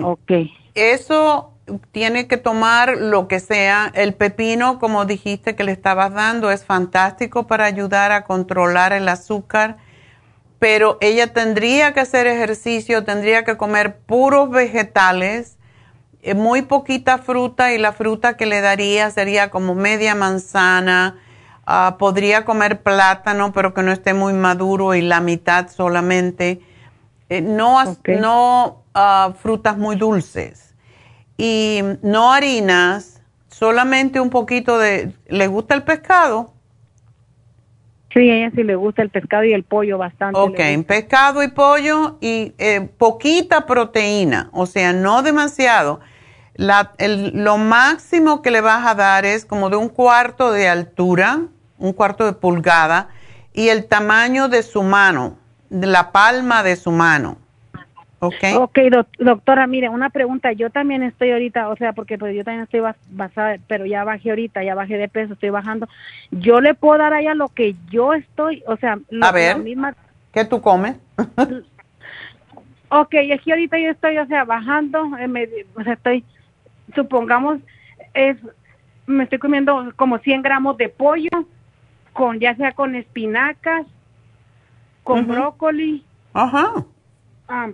eso 0.74 1.52
tiene 1.92 2.26
que 2.26 2.36
tomar 2.36 2.96
lo 2.96 3.28
que 3.28 3.40
sea. 3.40 3.90
El 3.94 4.14
pepino, 4.14 4.78
como 4.78 5.04
dijiste 5.04 5.56
que 5.56 5.64
le 5.64 5.72
estabas 5.72 6.12
dando, 6.12 6.50
es 6.50 6.64
fantástico 6.64 7.46
para 7.46 7.64
ayudar 7.64 8.12
a 8.12 8.24
controlar 8.24 8.92
el 8.92 9.08
azúcar, 9.08 9.76
pero 10.58 10.98
ella 11.00 11.32
tendría 11.32 11.92
que 11.92 12.00
hacer 12.00 12.26
ejercicio, 12.26 13.04
tendría 13.04 13.44
que 13.44 13.56
comer 13.56 13.98
puros 13.98 14.50
vegetales, 14.50 15.56
eh, 16.22 16.34
muy 16.34 16.62
poquita 16.62 17.18
fruta 17.18 17.72
y 17.72 17.78
la 17.78 17.92
fruta 17.92 18.36
que 18.36 18.46
le 18.46 18.60
daría 18.60 19.10
sería 19.10 19.50
como 19.50 19.74
media 19.74 20.14
manzana. 20.14 21.18
Ah, 21.64 21.96
podría 21.98 22.44
comer 22.44 22.82
plátano, 22.82 23.52
pero 23.52 23.74
que 23.74 23.82
no 23.82 23.92
esté 23.92 24.14
muy 24.14 24.32
maduro 24.32 24.94
y 24.94 25.02
la 25.02 25.20
mitad 25.20 25.68
solamente. 25.68 26.60
Eh, 27.28 27.42
no 27.42 27.78
no 28.06 28.84
ah, 28.94 29.34
frutas 29.38 29.76
muy 29.76 29.96
dulces 29.96 30.67
y 31.38 31.80
no 32.02 32.32
harinas, 32.32 33.22
solamente 33.48 34.20
un 34.20 34.28
poquito 34.28 34.78
de... 34.78 35.12
¿Le 35.28 35.46
gusta 35.46 35.74
el 35.74 35.84
pescado? 35.84 36.52
Sí, 38.12 38.28
a 38.30 38.36
ella 38.36 38.50
sí 38.54 38.64
le 38.64 38.74
gusta 38.74 39.02
el 39.02 39.10
pescado 39.10 39.44
y 39.44 39.52
el 39.52 39.62
pollo 39.64 39.98
bastante. 39.98 40.40
Ok, 40.40 40.86
pescado 40.86 41.42
y 41.42 41.48
pollo 41.48 42.16
y 42.20 42.54
eh, 42.58 42.88
poquita 42.98 43.66
proteína, 43.66 44.50
o 44.52 44.66
sea, 44.66 44.92
no 44.92 45.22
demasiado. 45.22 46.00
La, 46.54 46.92
el- 46.98 47.30
lo 47.44 47.56
máximo 47.58 48.42
que 48.42 48.50
le 48.50 48.60
vas 48.60 48.84
a 48.86 48.94
dar 48.94 49.24
es 49.24 49.44
como 49.44 49.70
de 49.70 49.76
un 49.76 49.88
cuarto 49.88 50.50
de 50.50 50.68
altura, 50.68 51.42
un 51.78 51.92
cuarto 51.92 52.24
de 52.24 52.32
pulgada, 52.32 53.10
y 53.52 53.68
el 53.68 53.86
tamaño 53.86 54.48
de 54.48 54.62
su 54.64 54.82
mano, 54.82 55.38
de 55.70 55.86
la 55.86 56.10
palma 56.10 56.62
de 56.62 56.74
su 56.76 56.90
mano. 56.90 57.36
¿Ok? 58.20 58.34
Ok, 58.56 58.78
doc- 58.90 59.16
doctora, 59.18 59.66
mire, 59.68 59.88
una 59.88 60.10
pregunta. 60.10 60.52
Yo 60.52 60.70
también 60.70 61.02
estoy 61.04 61.30
ahorita, 61.30 61.68
o 61.68 61.76
sea, 61.76 61.92
porque 61.92 62.18
pues 62.18 62.34
yo 62.34 62.42
también 62.42 62.64
estoy 62.64 62.80
bas- 62.80 62.96
basada, 63.10 63.58
pero 63.68 63.86
ya 63.86 64.02
bajé 64.04 64.30
ahorita, 64.30 64.64
ya 64.64 64.74
bajé 64.74 64.96
de 64.98 65.08
peso, 65.08 65.34
estoy 65.34 65.50
bajando. 65.50 65.88
Yo 66.32 66.60
le 66.60 66.74
puedo 66.74 66.98
dar 66.98 67.12
a 67.12 67.20
ella 67.20 67.34
lo 67.34 67.48
que 67.48 67.76
yo 67.90 68.14
estoy, 68.14 68.62
o 68.66 68.76
sea, 68.76 68.98
lo- 69.10 69.26
A 69.26 69.30
ver. 69.32 69.56
la 69.56 69.62
misma. 69.62 69.94
¿Qué 70.32 70.44
tú 70.44 70.60
comes? 70.60 70.96
Ok, 72.90 73.12
es 73.12 73.42
que 73.42 73.52
ahorita 73.52 73.78
yo 73.78 73.90
estoy, 73.90 74.16
o 74.16 74.26
sea, 74.26 74.44
bajando, 74.44 75.14
eh, 75.18 75.28
me- 75.28 75.46
o 75.76 75.82
sea, 75.82 75.92
estoy, 75.92 76.24
supongamos, 76.94 77.58
es, 78.14 78.38
me 79.06 79.24
estoy 79.24 79.38
comiendo 79.38 79.92
como 79.96 80.18
100 80.18 80.40
gramos 80.40 80.76
de 80.78 80.88
pollo, 80.88 81.28
con 82.14 82.40
ya 82.40 82.56
sea 82.56 82.72
con 82.72 82.94
espinacas 82.94 83.86
con 85.04 85.26
brócoli. 85.26 86.02
Ajá. 86.32 86.72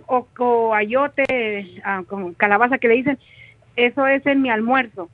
O, 0.07 0.27
o 0.37 0.73
ayote, 0.73 1.81
ah, 1.83 2.03
con 2.07 2.33
calabaza 2.33 2.77
que 2.77 2.87
le 2.87 2.95
dicen, 2.95 3.19
eso 3.75 4.07
es 4.07 4.25
en 4.25 4.41
mi 4.41 4.49
almuerzo. 4.49 5.09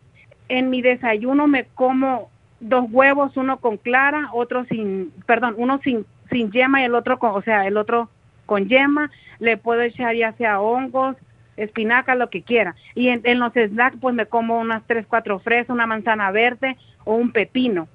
En 0.49 0.69
mi 0.69 0.81
desayuno 0.81 1.47
me 1.47 1.65
como 1.75 2.29
dos 2.59 2.85
huevos, 2.91 3.35
uno 3.38 3.57
con 3.57 3.77
clara, 3.77 4.29
otro 4.33 4.65
sin, 4.65 5.11
perdón, 5.25 5.55
uno 5.57 5.79
sin, 5.83 6.05
sin 6.29 6.51
yema 6.51 6.81
y 6.81 6.85
el 6.85 6.95
otro 6.95 7.19
con, 7.19 7.31
o 7.31 7.41
sea, 7.41 7.65
el 7.65 7.77
otro 7.77 8.09
con 8.45 8.67
yema. 8.67 9.09
Le 9.39 9.57
puedo 9.57 9.81
echar 9.81 10.15
ya 10.15 10.33
sea 10.33 10.61
hongos, 10.61 11.15
espinaca, 11.57 12.15
lo 12.15 12.29
que 12.29 12.43
quiera. 12.43 12.75
Y 12.95 13.07
en, 13.07 13.21
en 13.23 13.39
los 13.39 13.53
snacks 13.53 13.97
pues 13.99 14.13
me 14.13 14.25
como 14.25 14.59
unas 14.59 14.83
tres, 14.85 15.05
cuatro 15.07 15.39
fresas, 15.39 15.69
una 15.69 15.88
manzana 15.88 16.31
verde 16.31 16.77
o 17.03 17.15
un 17.15 17.31
pepino. 17.31 17.88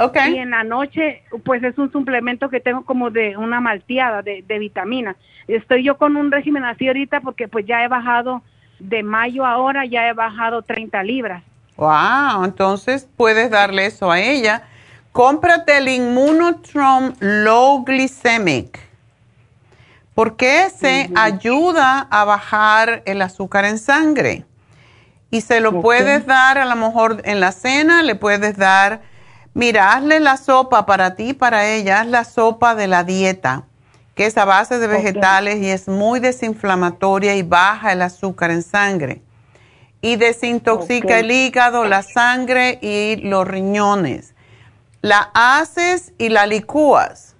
Okay. 0.00 0.36
Y 0.36 0.38
en 0.38 0.50
la 0.50 0.62
noche, 0.62 1.22
pues 1.44 1.62
es 1.64 1.76
un 1.76 1.90
suplemento 1.90 2.48
que 2.48 2.60
tengo 2.60 2.84
como 2.84 3.10
de 3.10 3.36
una 3.36 3.60
malteada 3.60 4.22
de, 4.22 4.44
de 4.46 4.58
vitaminas. 4.60 5.16
Estoy 5.48 5.82
yo 5.82 5.98
con 5.98 6.16
un 6.16 6.30
régimen 6.30 6.64
así 6.64 6.86
ahorita 6.86 7.20
porque 7.20 7.48
pues 7.48 7.66
ya 7.66 7.82
he 7.82 7.88
bajado 7.88 8.42
de 8.78 9.02
mayo 9.02 9.44
ahora, 9.44 9.84
ya 9.86 10.08
he 10.08 10.12
bajado 10.12 10.62
30 10.62 11.02
libras. 11.02 11.42
Wow, 11.76 12.44
entonces 12.44 13.08
puedes 13.16 13.50
darle 13.50 13.86
eso 13.86 14.10
a 14.10 14.20
ella. 14.20 14.62
Cómprate 15.12 15.78
el 15.78 15.88
Immunotrom 15.88 17.14
Low 17.20 17.84
Glycemic, 17.84 18.78
porque 20.14 20.66
ese 20.66 21.10
ayuda 21.16 22.06
a 22.10 22.24
bajar 22.24 23.02
el 23.06 23.22
azúcar 23.22 23.64
en 23.64 23.78
sangre. 23.78 24.44
Y 25.30 25.42
se 25.42 25.60
lo 25.60 25.80
puedes 25.80 26.26
dar 26.26 26.58
a 26.58 26.64
lo 26.64 26.74
mejor 26.76 27.20
en 27.24 27.40
la 27.40 27.52
cena, 27.52 28.02
le 28.02 28.14
puedes 28.14 28.56
dar, 28.56 29.02
mira, 29.58 29.92
hazle 29.92 30.20
la 30.20 30.36
sopa 30.36 30.86
para 30.86 31.16
ti, 31.16 31.34
para 31.34 31.66
ella, 31.66 32.00
haz 32.00 32.06
la 32.06 32.24
sopa 32.24 32.74
de 32.74 32.86
la 32.86 33.04
dieta, 33.04 33.64
que 34.14 34.26
es 34.26 34.38
a 34.38 34.44
base 34.44 34.78
de 34.78 34.86
vegetales 34.86 35.56
y 35.56 35.68
es 35.68 35.88
muy 35.88 36.20
desinflamatoria 36.20 37.34
y 37.34 37.42
baja 37.42 37.92
el 37.92 38.02
azúcar 38.02 38.50
en 38.52 38.62
sangre 38.62 39.22
y 40.00 40.16
desintoxica 40.16 41.18
el 41.18 41.30
hígado, 41.30 41.84
la 41.84 42.02
sangre 42.02 42.78
y 42.80 43.16
los 43.16 43.46
riñones. 43.46 44.34
La 45.00 45.30
haces 45.34 46.12
y 46.18 46.28
la 46.28 46.46
licúas. 46.46 47.34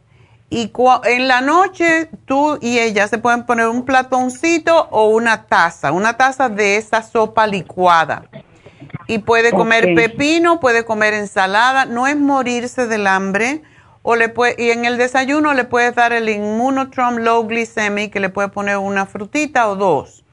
Y 0.51 0.73
en 1.05 1.29
la 1.29 1.41
noche 1.41 2.09
tú 2.25 2.59
y 2.61 2.79
ella 2.79 3.07
se 3.07 3.19
pueden 3.19 3.45
poner 3.45 3.69
un 3.69 3.85
platoncito 3.85 4.89
o 4.91 5.09
una 5.09 5.47
taza, 5.47 5.93
una 5.93 6.17
taza 6.17 6.49
de 6.49 6.77
esa 6.77 7.03
sopa 7.03 7.47
licuada. 7.47 8.25
Y 9.09 9.21
puede 9.21 9.53
comer 9.53 9.95
pepino, 9.95 10.61
puede 10.61 10.85
comer 10.85 11.15
ensalada, 11.15 11.87
no 11.87 12.07
es 12.07 12.17
morirse 12.17 12.87
del 12.87 13.07
hambre. 13.07 13.63
O 14.03 14.17
le 14.17 14.29
puede, 14.29 14.55
y 14.63 14.71
en 14.71 14.85
el 14.85 14.99
desayuno 14.99 15.55
le 15.55 15.65
puedes 15.65 15.95
dar 15.95 16.13
el 16.13 16.29
Immunotrom 16.29 17.17
Low 17.17 17.47
Glycemic, 17.47 18.13
que 18.13 18.21
le 18.21 18.29
puede 18.29 18.49
poner 18.49 18.77
una 18.77 19.07
frutita 19.07 19.69
o 19.69 19.77
dos. 19.77 20.25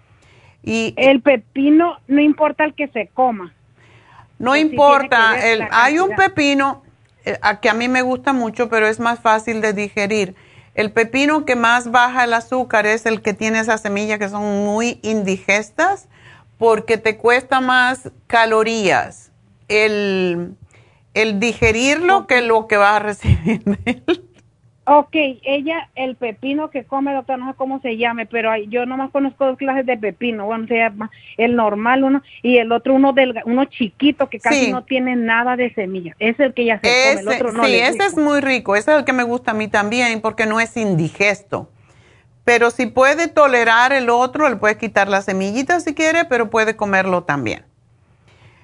Y 0.62 0.94
el 0.98 1.22
pepino, 1.22 1.98
no 2.08 2.22
importa 2.22 2.66
el 2.66 2.74
que 2.74 2.90
se 2.90 3.08
coma. 3.14 3.54
No 4.40 4.58
importa, 4.58 5.50
el, 5.50 5.66
hay 5.72 6.00
un 6.00 6.10
pepino 6.10 6.84
eh, 7.24 7.38
a 7.42 7.62
que 7.62 7.70
a 7.70 7.74
mí 7.74 7.88
me 7.88 8.02
gusta 8.02 8.34
mucho, 8.34 8.68
pero 8.68 8.88
es 8.88 9.00
más 9.00 9.22
fácil 9.22 9.62
de 9.62 9.72
digerir. 9.72 10.36
El 10.74 10.92
pepino 10.92 11.46
que 11.46 11.56
más 11.56 11.92
baja 11.92 12.26
el 12.26 12.34
azúcar 12.34 12.86
es 12.86 13.06
el 13.06 13.22
que 13.22 13.34
tiene 13.34 13.60
esas 13.60 13.82
semillas 13.82 14.20
que 14.20 14.28
son 14.28 14.66
muy 14.66 15.00
indigestas 15.02 16.10
porque 16.58 16.98
te 16.98 17.18
cuesta 17.18 17.62
más 17.62 18.12
calorías 18.28 19.32
el, 19.68 20.54
el 21.14 21.40
digerirlo 21.40 22.28
que 22.28 22.42
lo 22.42 22.68
que 22.68 22.78
vas 22.78 22.96
a 22.96 23.00
recibir. 23.00 23.64
de 23.64 23.78
él. 24.08 24.22
Ok, 24.88 25.16
ella, 25.44 25.90
el 25.96 26.16
pepino 26.16 26.70
que 26.70 26.84
come, 26.84 27.12
doctor, 27.12 27.40
no 27.40 27.50
sé 27.50 27.58
cómo 27.58 27.82
se 27.82 27.98
llame, 27.98 28.28
pero 28.28 28.52
hay- 28.52 28.68
yo 28.68 28.86
nomás 28.86 29.10
conozco 29.10 29.44
dos 29.48 29.58
clases 29.58 29.84
de 29.88 29.98
pepino. 29.98 30.46
Bueno, 30.46 30.68
se 30.68 30.76
llama 30.78 31.10
el 31.38 31.56
normal 31.56 32.04
uno 32.04 32.22
y 32.44 32.58
el 32.60 32.72
otro 32.72 32.94
uno 32.94 33.12
delga, 33.12 33.42
uno 33.48 33.66
chiquito 33.66 34.30
que 34.30 34.40
casi 34.40 34.66
Sí. 34.66 34.72
no 34.72 34.84
tiene 34.84 35.16
nada 35.16 35.56
de 35.56 35.74
semilla. 35.74 36.16
Es 36.20 36.40
el 36.40 36.54
que 36.54 36.62
ella 36.62 36.80
se 36.84 36.88
come, 37.10 37.22
el 37.22 37.28
otro 37.30 37.52
no. 37.52 37.64
sí, 37.66 37.72
le 37.72 37.80
ese 37.82 37.90
gusta. 37.94 38.06
es 38.06 38.18
muy 38.18 38.42
rico. 38.42 38.76
Ese 38.76 38.92
es 38.92 39.00
el 39.00 39.06
que 39.06 39.14
me 39.14 39.24
gusta 39.24 39.52
a 39.52 39.54
mí 39.56 39.68
también 39.68 40.22
porque 40.22 40.46
no 40.46 40.60
es 40.60 40.78
indigesto. 40.78 41.68
Pero 42.46 42.72
si 42.72 42.86
puede 42.86 43.28
tolerar 43.28 43.92
el 43.92 44.10
otro, 44.10 44.48
le 44.48 44.56
puedes 44.56 44.78
quitar 44.78 45.10
las 45.10 45.26
semillitas 45.26 45.84
si 45.84 45.94
quiere, 45.94 46.26
pero 46.26 46.50
puede 46.50 46.76
comerlo 46.76 47.24
también. 47.24 47.66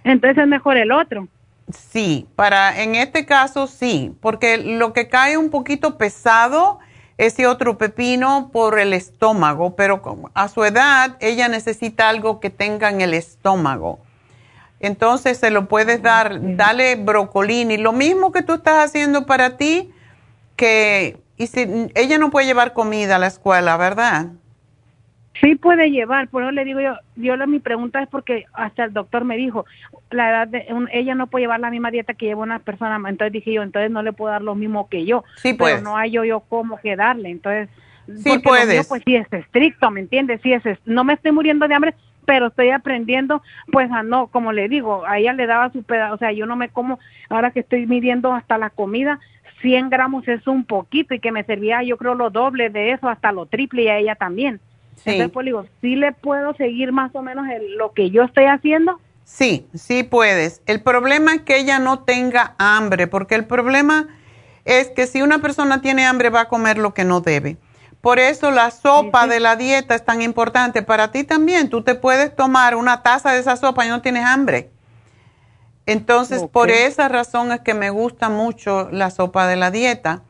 Entonces 0.04 0.38
es 0.38 0.48
mejor 0.48 0.78
el 0.78 0.92
otro. 0.92 1.28
Sí, 1.70 2.28
para 2.36 2.82
en 2.82 2.96
este 2.96 3.26
caso 3.26 3.68
sí, 3.68 4.16
porque 4.22 4.58
lo 4.58 4.94
que 4.94 5.10
cae 5.10 5.38
un 5.38 5.50
poquito 5.50 5.98
pesado 5.98 6.80
ese 7.18 7.46
otro 7.46 7.78
pepino 7.78 8.50
por 8.52 8.80
el 8.80 8.94
estómago, 8.94 9.76
pero 9.76 10.02
a 10.34 10.48
su 10.48 10.64
edad 10.64 11.18
ella 11.20 11.48
necesita 11.48 12.10
algo 12.10 12.40
que 12.40 12.50
tenga 12.50 12.90
en 12.90 13.02
el 13.02 13.14
estómago. 13.14 14.00
Entonces 14.80 15.38
se 15.38 15.52
lo 15.52 15.68
puedes 15.68 16.02
dar, 16.02 16.40
dale 16.56 16.96
brocolini, 16.96 17.78
lo 17.78 17.94
mismo 17.94 18.32
que 18.32 18.42
tú 18.42 18.54
estás 18.56 18.86
haciendo 18.86 19.28
para 19.28 19.56
ti, 19.56 19.92
que 20.56 21.22
y 21.42 21.48
si 21.48 21.90
ella 21.96 22.20
no 22.20 22.30
puede 22.30 22.46
llevar 22.46 22.74
comida 22.74 23.16
a 23.16 23.20
la 23.20 23.26
escuela, 23.26 23.76
¿verdad? 23.76 24.28
Sí 25.40 25.56
puede 25.56 25.90
llevar, 25.90 26.28
por 26.28 26.44
eso 26.44 26.52
le 26.52 26.64
digo 26.66 26.82
yo, 26.82 26.94
yo 27.16 27.36
la, 27.36 27.48
mi 27.48 27.60
pregunta 27.60 28.04
es 28.04 28.10
porque 28.10 28.46
hasta 28.54 28.84
el 28.84 28.94
doctor 28.94 29.24
me 29.26 29.38
dijo, 29.38 29.66
la 30.12 30.30
edad 30.30 30.48
de 30.48 30.68
un- 30.70 30.90
ella 30.92 31.16
no 31.16 31.28
puede 31.28 31.44
llevar 31.44 31.60
la 31.62 31.72
misma 31.72 31.90
dieta 31.90 32.14
que 32.14 32.28
lleva 32.28 32.44
una 32.44 32.60
persona, 32.60 32.98
entonces 33.10 33.32
dije 33.32 33.54
yo, 33.54 33.64
entonces 33.64 33.90
no 33.90 34.04
le 34.04 34.14
puedo 34.14 34.32
dar 34.32 34.44
lo 34.44 34.54
mismo 34.54 34.88
que 34.88 35.04
yo, 35.06 35.24
Sí 35.38 35.54
pero 35.54 35.58
puedes. 35.58 35.82
no 35.82 35.98
hay 35.98 36.12
yo 36.12 36.24
yo 36.26 36.42
cómo 36.42 36.78
que 36.78 36.96
darle, 36.96 37.30
entonces 37.30 37.70
Sí 38.24 38.38
puedes. 38.38 38.68
mío, 38.68 38.84
pues 38.88 39.02
sí 39.04 39.16
es 39.16 39.26
estricto, 39.34 39.90
¿me 39.90 40.02
entiendes? 40.02 40.42
Sí 40.44 40.54
es, 40.54 40.64
es- 40.66 40.80
no 40.86 41.04
me 41.04 41.14
estoy 41.14 41.32
muriendo 41.32 41.68
de 41.68 41.74
hambre, 41.74 41.96
pero 42.26 42.48
estoy 42.48 42.70
aprendiendo, 42.70 43.42
pues 43.72 43.90
a 43.90 44.04
no, 44.04 44.28
como 44.28 44.52
le 44.52 44.68
digo, 44.70 45.06
a 45.08 45.18
ella 45.18 45.34
le 45.34 45.48
daba 45.48 45.72
su 45.72 45.82
pedazo, 45.84 46.14
o 46.16 46.18
sea, 46.18 46.32
yo 46.34 46.46
no 46.46 46.56
me 46.56 46.70
como, 46.70 47.00
ahora 47.30 47.52
que 47.52 47.62
estoy 47.62 47.88
midiendo 47.88 48.34
hasta 48.34 48.58
la 48.60 48.70
comida, 48.70 49.20
100 49.62 49.90
gramos 49.90 50.28
es 50.28 50.46
un 50.48 50.66
poquito 50.66 51.14
y 51.14 51.20
que 51.20 51.32
me 51.32 51.44
servía 51.44 51.84
yo 51.84 51.98
creo 51.98 52.16
lo 52.16 52.30
doble 52.30 52.70
de 52.70 52.92
eso, 52.92 53.08
hasta 53.10 53.32
lo 53.32 53.46
triple 53.46 53.84
y 53.84 53.88
a 53.88 53.98
ella 53.98 54.16
también. 54.16 54.60
Entonces, 55.06 55.32
pues 55.34 55.46
digo, 55.46 55.66
sí 55.82 55.96
le 55.96 56.12
puedo 56.12 56.54
seguir 56.56 56.92
más 56.92 57.16
o 57.16 57.22
menos 57.22 57.48
el- 57.50 57.76
lo 57.76 57.92
que 57.94 58.12
yo 58.12 58.24
estoy 58.24 58.46
haciendo. 58.46 59.00
Sí, 59.24 59.66
sí 59.74 60.04
puedes. 60.04 60.62
El 60.66 60.82
problema 60.82 61.34
es 61.34 61.42
que 61.42 61.58
ella 61.58 61.80
no 61.80 62.00
tenga 62.00 62.56
hambre, 62.58 63.08
porque 63.08 63.36
el 63.36 63.46
problema 63.46 64.08
es 64.66 64.90
que 64.90 65.08
si 65.08 65.22
una 65.22 65.40
persona 65.40 65.82
tiene 65.82 66.06
hambre 66.06 66.30
va 66.30 66.42
a 66.42 66.48
comer 66.48 66.78
lo 66.78 66.94
que 66.94 67.04
no 67.06 67.22
debe. 67.22 67.58
Por 68.02 68.20
eso 68.20 68.52
la 68.52 68.72
sopa 68.72 69.28
de 69.28 69.40
la 69.40 69.56
dieta 69.56 69.96
es 69.96 70.04
tan 70.04 70.22
importante 70.22 70.82
para 70.82 71.12
ti 71.12 71.24
también. 71.24 71.70
Tú 71.70 71.84
te 71.84 71.96
puedes 71.96 72.36
tomar 72.36 72.76
una 72.76 73.04
taza 73.04 73.32
de 73.32 73.40
esa 73.40 73.56
sopa 73.58 73.86
y 73.86 73.90
no 73.90 74.02
tienes 74.02 74.26
hambre. 74.26 74.72
Entonces, 75.86 76.44
por 76.52 76.70
esa 76.70 77.08
razón 77.10 77.52
es 77.52 77.62
que 77.62 77.74
me 77.74 77.90
gusta 77.90 78.30
mucho 78.30 78.90
la 78.92 79.10
sopa 79.10 79.48
de 79.48 79.56
la 79.56 79.72
dieta. 79.72 80.22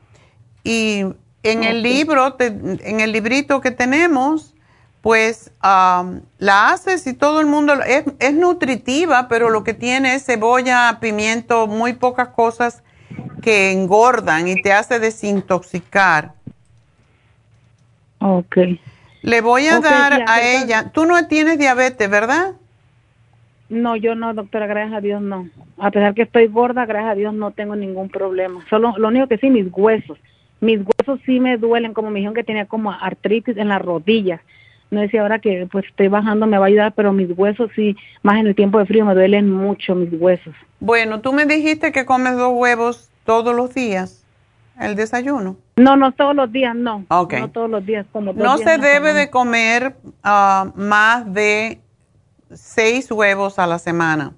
Y 0.63 1.05
en 1.43 1.63
el 1.63 1.81
libro, 1.83 2.33
te- 2.33 2.47
en 2.47 2.99
el 2.99 3.11
librito 3.11 3.61
que 3.61 3.71
tenemos, 3.71 4.53
pues 5.01 5.51
am, 5.59 6.21
la 6.37 6.69
haces 6.69 7.05
y 7.07 7.13
todo 7.13 7.39
el 7.41 7.47
mundo, 7.47 7.73
es, 7.85 8.05
es 8.19 8.33
nutritiva, 8.33 9.27
pero 9.27 9.49
lo 9.49 9.63
que 9.63 9.73
tiene 9.73 10.15
es 10.15 10.25
cebolla, 10.25 10.99
pimiento, 11.01 11.67
muy 11.67 11.93
pocas 11.93 12.29
cosas 12.29 12.83
que 13.41 13.71
engordan 13.71 14.47
y 14.47 14.61
te 14.61 14.71
hace 14.71 14.99
desintoxicar. 14.99 16.33
Ok. 18.19 18.57
Le 19.23 19.41
voy 19.41 19.67
a 19.67 19.79
dar 19.79 20.13
a 20.27 20.41
ella, 20.41 20.91
tú 20.91 21.05
no 21.05 21.27
tienes 21.27 21.57
diabetes, 21.57 22.09
¿verdad? 22.09 22.53
No, 23.71 23.95
yo 23.95 24.15
no, 24.15 24.33
doctora, 24.33 24.67
gracias 24.67 24.97
a 24.97 24.99
Dios 24.99 25.21
no. 25.21 25.47
A 25.77 25.91
pesar 25.91 26.13
que 26.13 26.23
estoy 26.23 26.47
gorda, 26.47 26.85
gracias 26.85 27.13
a 27.13 27.15
Dios 27.15 27.33
no 27.33 27.51
tengo 27.51 27.77
ningún 27.77 28.09
problema. 28.09 28.65
Solo 28.69 28.93
lo 28.97 29.07
único 29.07 29.27
que 29.27 29.37
sí, 29.37 29.49
mis 29.49 29.67
huesos. 29.71 30.17
Mis 30.59 30.79
huesos 30.79 31.21
sí 31.25 31.39
me 31.39 31.57
duelen, 31.57 31.93
como 31.93 32.09
me 32.09 32.19
dijeron 32.19 32.35
que 32.35 32.43
tenía 32.43 32.65
como 32.65 32.91
artritis 32.91 33.55
en 33.55 33.69
las 33.69 33.81
rodillas. 33.81 34.41
No 34.89 34.99
decía 34.99 35.21
ahora 35.21 35.39
que 35.39 35.69
pues 35.71 35.85
estoy 35.85 36.09
bajando 36.09 36.47
me 36.47 36.57
va 36.57 36.65
a 36.65 36.67
ayudar, 36.67 36.93
pero 36.93 37.13
mis 37.13 37.29
huesos 37.37 37.71
sí, 37.73 37.95
más 38.23 38.41
en 38.41 38.47
el 38.47 38.55
tiempo 38.55 38.77
de 38.77 38.85
frío 38.85 39.05
me 39.05 39.13
duelen 39.13 39.49
mucho 39.49 39.95
mis 39.95 40.11
huesos. 40.19 40.53
Bueno, 40.81 41.21
tú 41.21 41.31
me 41.31 41.45
dijiste 41.45 41.93
que 41.93 42.05
comes 42.05 42.35
dos 42.35 42.51
huevos 42.53 43.09
todos 43.25 43.55
los 43.55 43.73
días, 43.73 44.25
el 44.81 44.97
desayuno. 44.97 45.55
No, 45.77 45.95
no 45.95 46.11
todos 46.11 46.35
los 46.35 46.51
días, 46.51 46.75
no. 46.75 47.05
Ok. 47.07 47.35
No 47.35 47.49
todos 47.49 47.69
los 47.69 47.85
días, 47.85 48.05
como 48.11 48.33
No 48.33 48.57
días 48.57 48.69
se 48.69 48.77
debe 48.79 49.13
de 49.13 49.29
comer 49.29 49.95
ah, 50.23 50.73
más 50.75 51.33
de 51.33 51.79
seis 52.55 53.11
huevos 53.11 53.59
a 53.59 53.67
la 53.67 53.79
semana. 53.79 54.33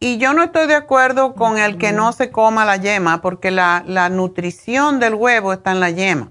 Y 0.00 0.18
yo 0.18 0.32
no 0.32 0.42
estoy 0.42 0.66
de 0.66 0.74
acuerdo 0.74 1.34
con 1.34 1.58
el 1.58 1.78
que 1.78 1.92
no 1.92 2.12
se 2.12 2.30
coma 2.30 2.64
la 2.64 2.76
yema, 2.76 3.22
porque 3.22 3.50
la, 3.50 3.84
la 3.86 4.08
nutrición 4.08 4.98
del 4.98 5.14
huevo 5.14 5.52
está 5.52 5.70
en 5.70 5.80
la 5.80 5.90
yema. 5.90 6.30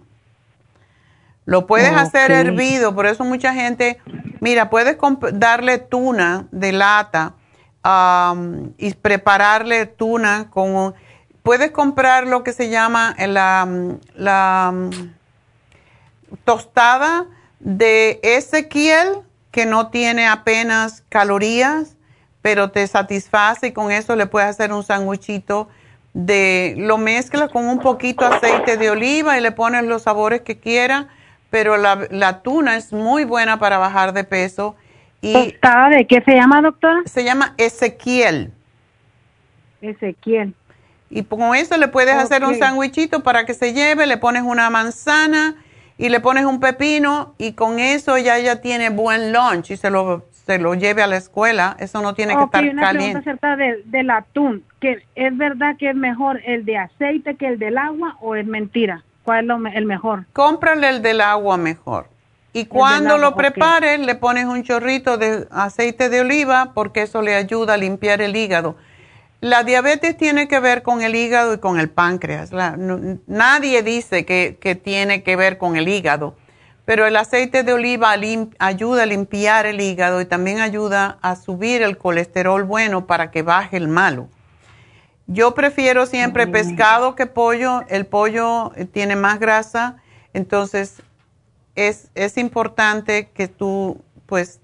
Lo 1.46 1.66
puedes 1.66 1.92
hacer 1.92 2.32
hervido, 2.32 2.94
por 2.94 3.08
eso 3.08 3.24
mucha 3.24 3.54
gente, 3.54 4.00
mira, 4.40 4.70
puedes 4.70 4.98
darle 5.34 5.80
tuna 5.80 6.48
de 6.52 6.72
lata 6.72 7.34
y 8.78 8.94
prepararle 8.94 9.86
tuna 9.88 10.50
con, 10.52 10.94
puedes 11.42 11.72
comprar 11.72 12.28
lo 12.28 12.44
que 12.44 12.54
se 12.54 12.70
llama 12.70 13.16
la, 13.18 13.68
la 14.16 14.74
tostada 16.46 17.26
de 17.60 18.20
Ezequiel, 18.22 19.24
que 19.52 19.66
no 19.66 19.90
tiene 19.90 20.28
apenas 20.28 21.04
calorías, 21.10 21.98
pero 22.42 22.72
te 22.72 22.88
satisface 22.88 23.68
y 23.68 23.72
con 23.72 23.92
eso 23.92 24.16
le 24.16 24.26
puedes 24.26 24.50
hacer 24.50 24.72
un 24.74 24.84
sándwichito 24.84 25.70
de, 26.14 26.76
lo 26.78 26.98
mezclas 26.98 27.50
con 27.52 27.68
un 27.68 27.80
poquito 27.80 28.26
aceite 28.26 28.78
de 28.78 28.90
oliva 28.90 29.38
y 29.38 29.42
le 29.42 29.52
pones 29.52 29.84
los 29.84 30.04
sabores 30.04 30.42
que 30.42 30.58
quieras, 30.58 31.06
pero 31.50 31.78
la, 31.78 32.08
la 32.10 32.42
tuna 32.42 32.78
es 32.78 32.92
muy 32.92 33.26
buena 33.26 33.60
para 33.60 33.78
bajar 33.78 34.14
de 34.14 34.24
peso. 34.24 34.76
Y 35.22 35.34
¿Tostada 35.34 35.90
de 35.90 36.08
qué 36.08 36.22
se 36.22 36.34
llama, 36.34 36.62
doctora? 36.62 37.02
Se 37.06 37.24
llama 37.24 37.54
Ezequiel. 37.58 38.52
Ezequiel. 39.82 40.54
Y 41.10 41.24
con 41.24 41.56
eso 41.56 41.78
le 41.78 41.90
puedes 41.90 42.16
hacer 42.16 42.46
un 42.46 42.58
sándwichito 42.58 43.22
para 43.22 43.46
que 43.46 43.54
se 43.54 43.74
lleve, 43.74 44.08
le 44.08 44.18
pones 44.18 44.44
una 44.44 44.70
manzana 44.70 45.56
y 45.98 46.10
le 46.10 46.20
pones 46.20 46.46
un 46.46 46.60
pepino 46.60 47.36
y 47.38 47.54
con 47.54 47.80
eso 47.80 48.18
ya 48.18 48.40
ya 48.40 48.62
tiene 48.62 48.90
buen 48.90 49.34
lunch 49.34 49.72
y 49.72 49.78
se 49.78 49.90
lo, 49.90 50.26
se 50.32 50.58
lo 50.58 50.74
lleve 50.74 51.04
a 51.04 51.08
la 51.08 51.18
escuela. 51.18 51.76
Eso 51.80 52.02
no 52.02 52.14
tiene 52.14 52.36
que 52.36 52.44
estar 52.44 52.64
una 52.64 52.72
pregunta 52.72 52.88
caliente. 52.88 53.20
acerca 53.20 53.56
del, 53.56 53.90
del 53.92 54.10
atún. 54.10 54.64
que 54.80 55.04
¿Es 55.16 55.38
verdad 55.38 55.76
que 55.78 55.90
es 55.90 55.96
mejor 55.96 56.42
el 56.46 56.66
de 56.66 56.78
aceite 56.78 57.36
que 57.36 57.48
el 57.48 57.60
del 57.60 57.78
agua 57.78 58.18
o 58.22 58.36
es 58.36 58.46
mentira? 58.46 59.04
¿Cuál 59.24 59.42
es 59.42 59.46
lo 59.46 59.68
el 59.68 59.86
mejor? 59.86 60.26
Cómprale 60.34 60.90
el 60.90 61.02
del 61.02 61.22
agua 61.22 61.58
mejor. 61.58 62.08
Y 62.54 62.66
cuando 62.66 63.16
agua, 63.16 63.30
lo 63.30 63.36
prepares, 63.36 64.00
le 64.00 64.16
pones 64.16 64.46
un 64.46 64.64
chorrito 64.64 65.18
de 65.18 65.48
aceite 65.52 66.10
de 66.10 66.22
oliva 66.22 66.72
porque 66.74 67.04
eso 67.04 67.22
le 67.22 67.36
ayuda 67.36 67.76
a 67.76 67.78
limpiar 67.78 68.22
el 68.22 68.36
hígado. 68.36 68.76
La 69.42 69.64
diabetes 69.64 70.16
tiene 70.18 70.48
que 70.48 70.60
ver 70.60 70.84
con 70.84 71.02
el 71.02 71.16
hígado 71.16 71.54
y 71.56 71.58
con 71.58 71.80
el 71.80 71.90
páncreas. 71.90 72.52
La- 72.52 72.78
no- 72.78 73.20
nadie 73.28 73.82
dice 73.82 74.24
que, 74.24 74.58
que 74.62 74.76
tiene 74.76 75.24
que 75.24 75.36
ver 75.36 75.58
con 75.58 75.76
el 75.76 75.88
hígado, 75.88 76.36
pero 76.86 77.08
el 77.08 77.16
aceite 77.18 77.64
de 77.64 77.74
oliva 77.74 78.16
lim- 78.18 78.56
ayuda 78.60 79.04
a 79.04 79.06
limpiar 79.08 79.66
el 79.66 79.82
hígado 79.82 80.22
y 80.22 80.26
también 80.26 80.62
ayuda 80.62 81.18
a 81.24 81.36
subir 81.36 81.82
el 81.82 81.98
colesterol 81.98 82.64
bueno 82.64 83.08
para 83.08 83.32
que 83.32 83.42
baje 83.42 83.78
el 83.78 83.88
malo. 83.88 84.30
Yo 85.26 85.56
prefiero 85.56 86.06
siempre 86.06 86.46
pescado 86.52 87.16
que 87.16 87.26
pollo. 87.26 87.84
El 87.88 88.06
pollo 88.06 88.74
eh, 88.76 88.86
tiene 88.86 89.16
más 89.16 89.40
grasa, 89.40 89.98
entonces 90.34 91.02
es, 91.76 92.10
es 92.16 92.38
importante 92.38 93.30
que 93.34 93.48
tú, 93.48 94.02
pues, 94.26 94.60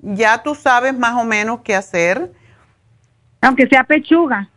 ya 0.00 0.42
tú 0.42 0.54
sabes 0.54 0.98
más 0.98 1.14
o 1.16 1.24
menos 1.24 1.60
qué 1.62 1.74
hacer. 1.74 2.32
Aunque 3.40 3.66
sea 3.66 3.84
pechuga. 3.84 4.48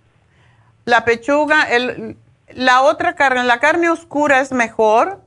La 0.86 1.06
pechuga, 1.06 1.64
el, 1.64 2.18
la 2.54 2.82
otra 2.82 3.16
carne, 3.16 3.44
la 3.44 3.60
carne 3.60 3.90
oscura 3.90 4.42
es 4.42 4.52
mejor, 4.52 5.22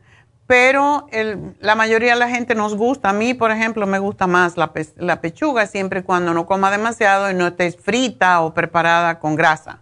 pero 0.47 1.07
el- 1.11 1.55
la 1.61 1.75
mayoría 1.75 2.13
de 2.15 2.19
la 2.21 2.29
gente 2.29 2.55
nos 2.55 2.77
gusta. 2.77 3.11
A 3.11 3.13
mí, 3.13 3.35
por 3.35 3.51
ejemplo, 3.51 3.87
me 3.87 3.99
gusta 3.99 4.27
más 4.27 4.57
la, 4.57 4.73
pe- 4.73 4.87
la 4.97 5.21
pechuga 5.21 5.67
siempre 5.67 6.01
y 6.01 6.03
cuando 6.03 6.35
no 6.35 6.47
coma 6.47 6.71
demasiado 6.71 7.31
y 7.31 7.35
no 7.35 7.47
estés 7.47 7.77
frita 7.77 8.43
o 8.43 8.53
preparada 8.55 9.19
con 9.19 9.35
grasa. 9.35 9.81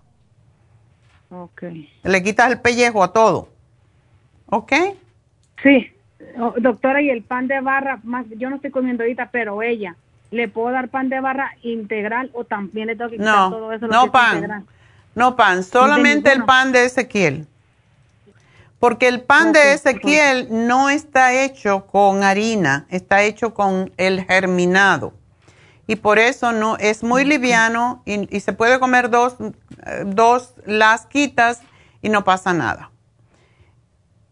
Ok. 1.31 1.65
Le 2.05 2.23
quitas 2.23 2.53
el 2.53 2.61
pellejo 2.61 3.03
a 3.03 3.13
todo. 3.13 3.49
¿Ok? 4.47 4.73
Sí. 5.63 5.91
Oh, 6.39 6.55
doctora, 6.59 7.03
y 7.03 7.11
el 7.11 7.23
pan 7.23 7.49
de 7.49 7.61
barra, 7.61 7.99
más 8.05 8.25
yo 8.37 8.49
no 8.49 8.57
estoy 8.57 8.71
comiendo 8.71 9.03
ahorita, 9.03 9.31
pero 9.31 9.63
ella, 9.63 9.97
¿le 10.35 10.49
puedo 10.49 10.71
dar 10.71 10.89
pan 10.89 11.09
de 11.09 11.21
barra 11.21 11.53
integral 11.63 12.31
o 12.35 12.45
también 12.45 12.89
le 12.89 12.97
tengo 12.97 13.11
que 13.11 13.17
quitar 13.17 13.35
No, 13.35 13.51
todo 13.51 13.73
eso? 13.73 13.87
lo 13.87 13.93
no 13.93 14.05
que 14.05 14.11
pan. 14.11 14.35
integral? 14.37 14.65
No 15.15 15.37
pan, 15.37 15.63
solamente 15.63 16.33
el 16.33 16.45
pan 16.45 16.73
de 16.73 16.85
Ezequiel. 16.87 17.47
Porque 18.81 19.09
el 19.09 19.23
pan 19.23 19.53
de 19.53 19.73
Ezequiel 19.73 20.49
no 20.51 20.91
está 20.91 21.33
hecho 21.33 21.87
con 21.87 22.23
harina, 22.23 22.87
está 22.91 23.23
hecho 23.23 23.55
con 23.55 23.93
el 23.97 24.25
germinado. 24.25 25.15
Y 25.87 25.97
por 25.97 26.19
eso 26.19 26.53
no 26.53 26.77
es 26.79 27.03
muy 27.03 27.25
liviano 27.25 28.03
y, 28.05 28.35
y 28.35 28.41
se 28.41 28.53
puede 28.53 28.79
comer 28.81 29.11
dos, 29.11 29.37
eh, 29.41 30.03
dos 30.07 30.55
lasquitas 30.67 31.61
y 32.03 32.09
no 32.09 32.25
pasa 32.25 32.53
nada. 32.53 32.91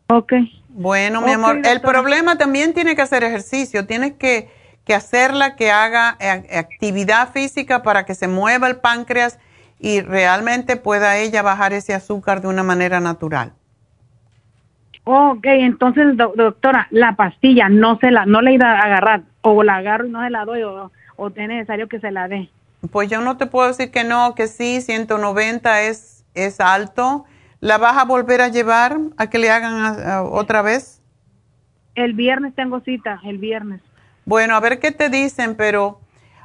Ok. 0.08 0.32
Bueno, 0.68 1.20
mi 1.20 1.32
amor, 1.32 1.60
el 1.64 1.80
problema 1.80 2.36
también 2.36 2.72
tiene 2.74 2.96
que 2.96 3.02
hacer 3.02 3.22
ejercicio, 3.24 3.86
tienes 3.86 4.14
que, 4.14 4.50
que 4.84 4.94
hacerla, 4.94 5.56
que 5.56 5.70
haga 5.70 6.16
eh, 6.20 6.56
actividad 6.58 7.30
física 7.32 7.82
para 7.82 8.04
que 8.04 8.14
se 8.14 8.28
mueva 8.28 8.68
el 8.68 8.76
páncreas 8.76 9.38
y 9.78 10.00
realmente 10.00 10.76
pueda 10.76 11.16
ella 11.18 11.42
bajar 11.42 11.72
ese 11.72 11.94
azúcar 11.94 12.40
de 12.40 12.48
una 12.48 12.62
manera 12.62 13.00
natural. 13.00 13.52
Ok, 15.04 15.44
entonces, 15.46 16.16
do- 16.16 16.32
doctora, 16.36 16.86
la 16.90 17.16
pastilla 17.16 17.68
no 17.68 17.98
se 17.98 18.10
la, 18.12 18.24
no 18.24 18.40
la 18.40 18.52
iba 18.52 18.70
a 18.70 18.78
agarrar, 18.82 19.22
o 19.40 19.62
la 19.64 19.76
agarro 19.76 20.06
y 20.06 20.10
no 20.10 20.22
se 20.22 20.30
la 20.30 20.44
doy, 20.44 20.62
o, 20.62 20.92
o 21.16 21.28
es 21.28 21.34
necesario 21.48 21.88
que 21.88 21.98
se 21.98 22.12
la 22.12 22.28
dé. 22.28 22.48
Pues 22.90 23.08
yo 23.10 23.20
no 23.20 23.36
te 23.36 23.46
puedo 23.46 23.66
decir 23.68 23.90
que 23.90 24.04
no, 24.04 24.34
que 24.36 24.46
sí, 24.46 24.80
190 24.80 25.82
es, 25.82 26.24
es 26.34 26.60
alto. 26.60 27.24
¿La 27.60 27.78
vas 27.78 27.96
a 27.96 28.04
volver 28.04 28.40
a 28.40 28.48
llevar 28.48 28.98
a 29.16 29.28
que 29.28 29.38
le 29.38 29.50
hagan 29.50 29.74
a- 29.74 30.14
a- 30.16 30.22
otra 30.22 30.62
vez? 30.62 31.00
El 31.94 32.14
viernes 32.14 32.54
tengo 32.54 32.80
cita, 32.80 33.20
el 33.24 33.38
viernes. 33.38 33.80
Bueno, 34.24 34.54
a 34.54 34.60
ver 34.60 34.78
qué 34.78 34.92
te 34.92 35.08
dicen, 35.08 35.56
pero 35.56 36.00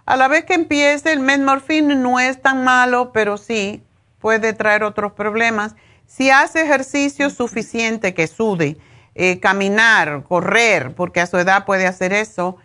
a 0.06 0.16
la 0.16 0.28
vez 0.28 0.45
que 0.45 0.56
empiece, 0.56 1.12
el 1.12 1.20
metmorfín 1.20 2.02
no 2.02 2.20
es 2.20 2.41
tan 2.41 2.64
malo, 2.64 3.12
pero 3.14 3.38
sí 3.38 3.84
puede 4.20 4.54
traer 4.54 4.84
otros 4.84 5.12
problemas. 5.12 5.76
Si 6.08 6.32
hace 6.32 6.62
ejercicio 6.62 7.30
suficiente, 7.30 8.14
que 8.16 8.28
sude, 8.28 8.78
eh, 9.14 9.40
caminar, 9.40 10.24
correr, 10.24 10.95
porque 10.95 11.22
a 11.22 11.28
su 11.28 11.38
edad 11.38 11.66
puede 11.66 11.86
hacer 11.86 12.14
eso, 12.14 12.58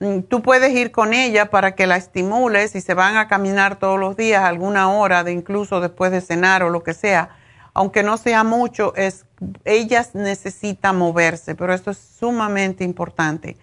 mm, 0.00 0.20
tú 0.22 0.42
puedes 0.42 0.74
ir 0.74 0.90
con 0.90 1.14
ella 1.14 1.50
para 1.50 1.74
que 1.74 1.86
la 1.86 1.96
estimules 1.96 2.74
y 2.74 2.82
se 2.82 2.94
van 2.94 3.16
a 3.16 3.26
caminar 3.26 3.78
todos 3.78 3.98
los 3.98 4.16
días 4.16 4.44
alguna 4.44 4.90
hora, 4.90 5.24
de 5.24 5.32
incluso 5.32 5.80
después 5.80 6.12
de 6.12 6.20
cenar 6.20 6.62
o 6.62 6.68
lo 6.68 6.82
que 6.82 6.92
sea. 6.92 7.30
Aunque 7.72 8.02
no 8.02 8.18
sea 8.18 8.44
mucho, 8.44 8.94
es, 8.96 9.24
ellas 9.64 10.14
necesitan 10.14 10.98
moverse, 10.98 11.54
pero 11.54 11.72
esto 11.72 11.90
es 11.90 11.98
sumamente 11.98 12.84
importante 12.84 13.56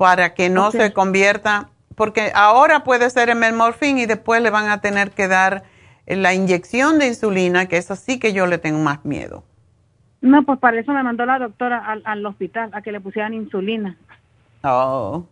para 0.00 0.32
que 0.32 0.48
no 0.48 0.70
se 0.70 0.94
convierta, 0.94 1.68
porque 1.94 2.32
ahora 2.34 2.84
puede 2.84 3.10
ser 3.10 3.28
el 3.28 3.36
melmorfín 3.36 3.98
y 3.98 4.06
después 4.06 4.40
le 4.40 4.48
van 4.48 4.70
a 4.70 4.80
tener 4.80 5.10
que 5.10 5.28
dar 5.28 5.64
la 6.06 6.32
inyección 6.32 6.98
de 6.98 7.08
insulina, 7.08 7.66
que 7.66 7.76
es 7.76 7.90
así 7.90 8.18
que 8.18 8.32
yo 8.32 8.46
le 8.46 8.56
tengo 8.56 8.78
más 8.78 9.04
miedo. 9.04 9.44
No, 10.22 10.42
pues 10.44 10.58
para 10.58 10.80
eso 10.80 10.94
me 10.94 11.02
mandó 11.02 11.26
la 11.26 11.38
doctora 11.38 11.84
al, 11.86 12.00
al 12.06 12.24
hospital, 12.24 12.70
a 12.72 12.80
que 12.80 12.92
le 12.92 13.00
pusieran 13.02 13.34
insulina. 13.34 13.98
Oh. 14.64 15.26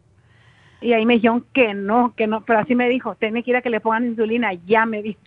Y 0.82 0.92
ahí 0.92 1.06
me 1.06 1.14
dijeron 1.14 1.46
que 1.54 1.72
no, 1.72 2.12
que 2.14 2.26
no, 2.26 2.42
pero 2.42 2.58
así 2.58 2.74
me 2.74 2.90
dijo, 2.90 3.14
tiene 3.14 3.42
que 3.42 3.52
ir 3.52 3.56
a 3.56 3.62
que 3.62 3.70
le 3.70 3.80
pongan 3.80 4.04
insulina, 4.04 4.52
ya 4.66 4.84
me 4.84 5.00
dijo. 5.00 5.20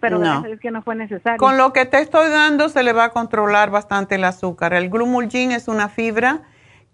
Pero 0.00 0.18
No. 0.18 0.40
Dios 0.40 0.58
que 0.58 0.70
no 0.70 0.80
fue 0.80 0.94
necesario. 0.94 1.36
Con 1.36 1.58
lo 1.58 1.74
que 1.74 1.84
te 1.84 2.00
estoy 2.00 2.30
dando 2.30 2.70
se 2.70 2.82
le 2.82 2.94
va 2.94 3.04
a 3.04 3.10
controlar 3.10 3.70
bastante 3.70 4.14
el 4.14 4.24
azúcar. 4.24 4.72
El 4.72 4.88
glumulgin 4.88 5.52
es 5.52 5.68
una 5.68 5.90
fibra 5.90 6.40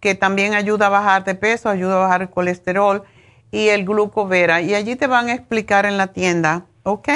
que 0.07 0.15
también 0.15 0.55
ayuda 0.55 0.87
a 0.87 0.91
bajar 0.91 1.25
de 1.25 1.35
peso, 1.35 1.69
ayuda 1.69 1.97
a 1.97 1.99
bajar 1.99 2.23
el 2.23 2.31
colesterol 2.31 3.03
y 3.51 3.71
el 3.71 3.85
glucovera. 3.85 4.61
Y 4.61 4.73
allí 4.73 4.95
te 4.95 5.09
van 5.09 5.29
a 5.31 5.33
explicar 5.33 5.85
en 5.85 5.97
la 5.97 6.13
tienda, 6.13 6.63
¿ok? 6.85 7.09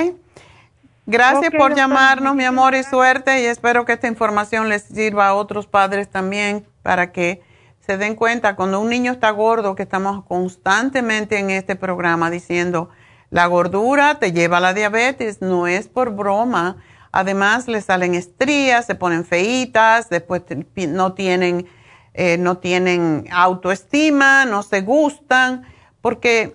Gracias 1.07 1.53
por 1.57 1.77
llamarnos, 1.77 2.35
mi 2.35 2.43
amor, 2.43 2.75
y 2.75 2.83
suerte. 2.83 3.43
Y 3.43 3.45
espero 3.45 3.85
que 3.85 3.93
esta 3.93 4.09
información 4.09 4.69
les 4.69 4.83
sirva 4.83 5.29
a 5.29 5.35
otros 5.35 5.69
padres 5.69 6.11
también 6.11 6.67
para 6.83 7.13
que 7.13 7.45
se 7.79 7.97
den 7.97 8.17
cuenta 8.17 8.57
cuando 8.57 8.81
un 8.81 8.89
niño 8.89 9.13
está 9.13 9.31
gordo, 9.31 9.77
que 9.77 9.85
estamos 9.85 10.25
constantemente 10.25 11.39
en 11.39 11.51
este 11.51 11.77
programa 11.77 12.29
diciendo, 12.29 12.91
la 13.31 13.47
gordura 13.47 14.19
te 14.19 14.33
lleva 14.33 14.57
a 14.57 14.61
la 14.61 14.75
diabetes, 14.75 15.41
no 15.41 15.69
es 15.69 15.87
por 15.87 16.11
broma. 16.11 16.79
Además, 17.13 17.69
le 17.69 17.83
salen 17.83 18.17
estrías, 18.17 18.85
se 18.85 18.97
ponen 18.97 19.25
feitas, 19.25 20.09
después 20.09 20.43
no 20.89 21.13
tienen, 21.13 21.69
eh, 22.15 22.37
no 22.39 22.59
tienen 22.59 23.27
autoestima, 23.31 24.45
no 24.45 24.63
se 24.63 24.81
gustan, 24.83 25.65
porque 26.01 26.55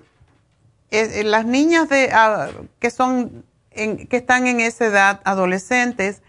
eh, 0.91 1.10
eh, 1.22 1.23
las 1.23 1.45
niñas 1.45 1.88
ah, 2.14 2.49
que, 2.80 2.90
son 2.90 3.45
en- 3.72 4.07
que 4.07 4.18
están 4.18 4.48
en 4.48 4.60
esa 4.60 4.86
edad, 4.86 5.22
adolescentes, 5.23 6.22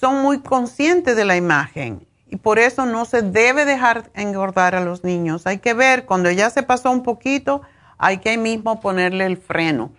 son 0.00 0.22
muy 0.22 0.40
conscientes 0.40 1.14
de 1.16 1.24
la 1.24 1.36
imagen 1.36 2.06
y 2.26 2.36
por 2.36 2.58
eso 2.58 2.84
no 2.84 3.04
se 3.04 3.22
debe 3.22 3.64
dejar 3.64 4.10
engordar 4.14 4.74
a 4.74 4.80
los 4.80 5.04
niños. 5.04 5.46
Hay 5.46 5.58
que 5.58 5.72
ver, 5.72 6.04
cuando 6.04 6.30
ya 6.30 6.50
se 6.50 6.62
pasó 6.62 6.90
un 6.90 7.02
poquito, 7.02 7.62
hay 7.96 8.18
que 8.18 8.30
ahí 8.30 8.38
mismo 8.38 8.80
ponerle 8.80 9.24
el 9.26 9.36
freno. 9.36 9.92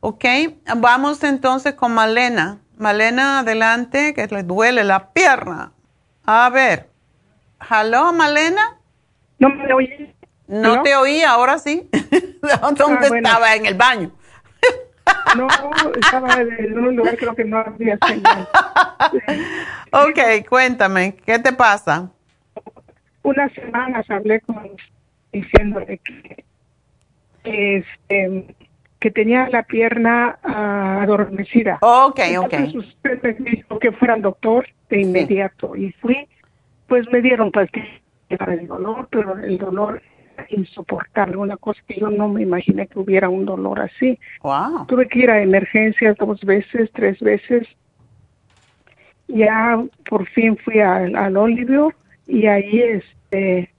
Ok, 0.00 0.24
vamos 0.76 1.22
entonces 1.22 1.74
con 1.74 1.92
Malena. 1.94 2.58
Malena, 2.76 3.40
adelante, 3.40 4.12
que 4.14 4.26
le 4.26 4.42
duele 4.42 4.82
la 4.82 5.10
pierna. 5.12 5.72
A 6.24 6.50
ver. 6.50 6.91
¿Aló, 7.68 8.12
Malena? 8.12 8.76
No 9.38 9.48
me 9.50 9.72
oí. 9.72 10.14
No 10.46 10.82
te 10.82 10.94
oí, 10.96 11.22
ahora 11.22 11.58
sí. 11.58 11.88
¿Dónde 12.76 12.82
Ah, 12.84 13.08
bueno. 13.08 13.28
estaba? 13.28 13.54
En 13.54 13.66
el 13.66 13.74
baño. 13.74 14.10
No, 15.36 15.48
estaba 15.96 16.34
en 16.40 16.78
un 16.78 16.94
lugar 16.94 17.16
creo 17.16 17.34
que 17.34 17.44
no 17.44 17.58
había 17.58 17.98
señal. 18.06 18.48
ok, 19.92 20.46
cuéntame, 20.48 21.16
¿qué 21.26 21.38
te 21.40 21.52
pasa? 21.52 22.10
Unas 23.22 23.52
semanas 23.52 24.08
hablé 24.10 24.40
con 24.42 24.70
diciéndole 25.32 25.98
que 25.98 26.44
este 27.44 28.54
que 29.00 29.10
tenía 29.10 29.48
la 29.48 29.64
pierna 29.64 30.38
ah, 30.44 31.00
adormecida. 31.02 31.78
Ok, 31.80 32.20
ok. 32.38 32.52
Entonces 32.52 32.74
usted 32.76 33.22
me 33.22 33.50
dijo 33.50 33.78
que 33.80 33.90
fuera 33.92 34.14
al 34.14 34.22
doctor 34.22 34.66
de 34.88 35.00
inmediato 35.00 35.74
y 35.74 35.90
fui, 36.00 36.28
pues 36.92 37.10
me 37.10 37.22
dieron 37.22 37.50
pastillas 37.50 37.88
para 38.38 38.52
el 38.52 38.66
dolor, 38.66 39.08
pero 39.10 39.38
el 39.38 39.56
dolor 39.56 40.02
era 40.34 40.46
insoportable, 40.50 41.38
una 41.38 41.56
cosa 41.56 41.80
que 41.88 41.98
yo 41.98 42.10
no 42.10 42.28
me 42.28 42.42
imaginé 42.42 42.86
que 42.86 42.98
hubiera 42.98 43.30
un 43.30 43.46
dolor 43.46 43.80
así. 43.80 44.18
Wow. 44.42 44.84
Tuve 44.88 45.08
que 45.08 45.20
ir 45.20 45.30
a 45.30 45.40
emergencias 45.40 46.18
dos 46.18 46.38
veces, 46.42 46.90
tres 46.92 47.18
veces. 47.20 47.66
Ya 49.26 49.82
por 50.06 50.28
fin 50.28 50.58
fui 50.58 50.80
al, 50.80 51.16
al 51.16 51.34
Olivio 51.38 51.94
y 52.26 52.44
ahí 52.44 52.82
este 52.82 53.70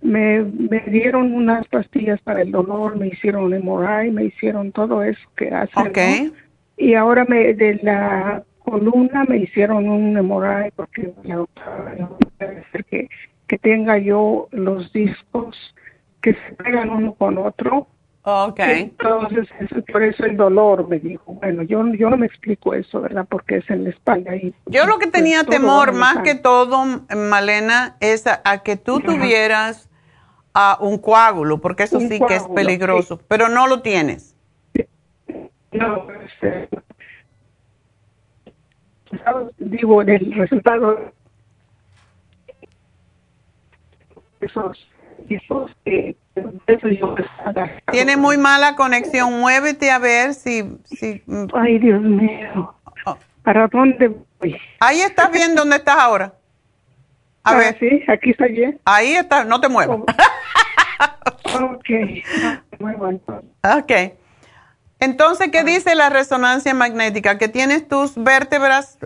me, 0.00 0.40
me 0.42 0.80
dieron 0.88 1.32
unas 1.34 1.68
pastillas 1.68 2.20
para 2.22 2.42
el 2.42 2.50
dolor, 2.50 2.96
me 2.96 3.06
hicieron 3.06 3.52
MRI, 3.52 4.10
me 4.10 4.24
hicieron 4.24 4.72
todo 4.72 5.04
eso 5.04 5.22
que 5.36 5.50
hacen. 5.50 6.34
Y 6.76 6.94
ahora 6.94 7.24
me 7.26 7.54
de 7.54 7.78
la 7.80 8.42
columna 8.70 9.24
me 9.24 9.38
hicieron 9.38 9.88
un 9.88 10.14
MRI 10.14 10.70
porque 10.76 11.12
la 11.22 11.36
doctora 11.36 11.94
no 11.98 12.18
puede 12.38 12.64
ser 12.72 12.84
que, 12.84 13.08
que 13.46 13.58
tenga 13.58 13.98
yo 13.98 14.48
los 14.50 14.92
discos 14.92 15.56
que 16.20 16.34
se 16.34 16.54
pegan 16.62 16.90
uno 16.90 17.14
con 17.14 17.38
otro. 17.38 17.86
Ok. 18.22 18.58
Entonces, 18.60 19.48
eso- 19.60 19.82
por 19.90 20.02
eso 20.02 20.24
el 20.26 20.36
dolor 20.36 20.86
me 20.88 20.98
dijo. 20.98 21.32
Bueno, 21.34 21.62
yo, 21.62 21.82
yo 21.94 22.10
no 22.10 22.16
me 22.18 22.26
explico 22.26 22.74
eso, 22.74 23.00
¿verdad? 23.00 23.26
Porque 23.28 23.56
es 23.58 23.70
en 23.70 23.84
la 23.84 23.90
espalda. 23.90 24.36
Y, 24.36 24.52
Yo 24.66 24.84
lo 24.86 24.98
que 24.98 25.06
pues, 25.06 25.12
tenía 25.12 25.44
temor 25.44 25.92
más 25.94 26.18
que 26.18 26.34
todo, 26.34 26.84
Malena, 27.16 27.96
es 28.00 28.26
a, 28.26 28.42
a 28.44 28.62
que 28.62 28.76
tú 28.76 29.00
tuvieras 29.00 29.88
ah, 30.52 30.76
un 30.80 30.98
coágulo, 30.98 31.58
porque 31.58 31.84
eso 31.84 31.98
Un 31.98 32.08
sí 32.08 32.20
que 32.26 32.34
es 32.34 32.46
peligroso, 32.48 33.18
pero 33.28 33.48
no 33.48 33.66
lo 33.66 33.80
tienes. 33.80 34.34
No, 35.72 36.06
este, 36.10 36.68
digo, 39.58 40.02
el 40.02 40.32
resultado 40.34 41.12
esos 44.40 44.88
esos 45.28 45.70
que 45.84 46.16
eso 46.68 46.88
yo. 46.88 47.14
Tiene 47.90 48.16
muy 48.16 48.38
mala 48.38 48.76
conexión, 48.76 49.40
muévete 49.40 49.90
a 49.90 49.98
ver 49.98 50.32
si... 50.34 50.62
si 50.84 51.22
Ay, 51.52 51.78
Dios 51.78 52.00
mío. 52.00 52.74
¿Para 53.42 53.66
dónde 53.66 54.08
voy? 54.40 54.56
Ahí 54.78 55.00
estás 55.00 55.30
bien 55.32 55.54
donde 55.54 55.76
estás 55.76 55.96
ahora. 55.96 56.32
A 57.42 57.52
Ah, 57.52 57.56
ver. 57.56 57.78
Sí, 57.78 58.02
aquí 58.08 58.30
está 58.30 58.46
bien. 58.46 58.78
Ahí 58.84 59.14
está, 59.14 59.44
no 59.44 59.60
te 59.60 59.68
muevas. 59.68 59.98
Ok. 61.60 61.88
Muy 62.78 62.92
bueno. 62.94 63.20
Ok. 63.62 63.92
Entonces, 65.00 65.50
¿qué 65.52 65.62
dice 65.64 65.94
la 65.94 66.10
resonancia 66.10 66.74
magnética? 66.74 67.38
Que 67.38 67.48
tienes 67.48 67.86
tus 67.86 68.16
vértebras 68.16 68.98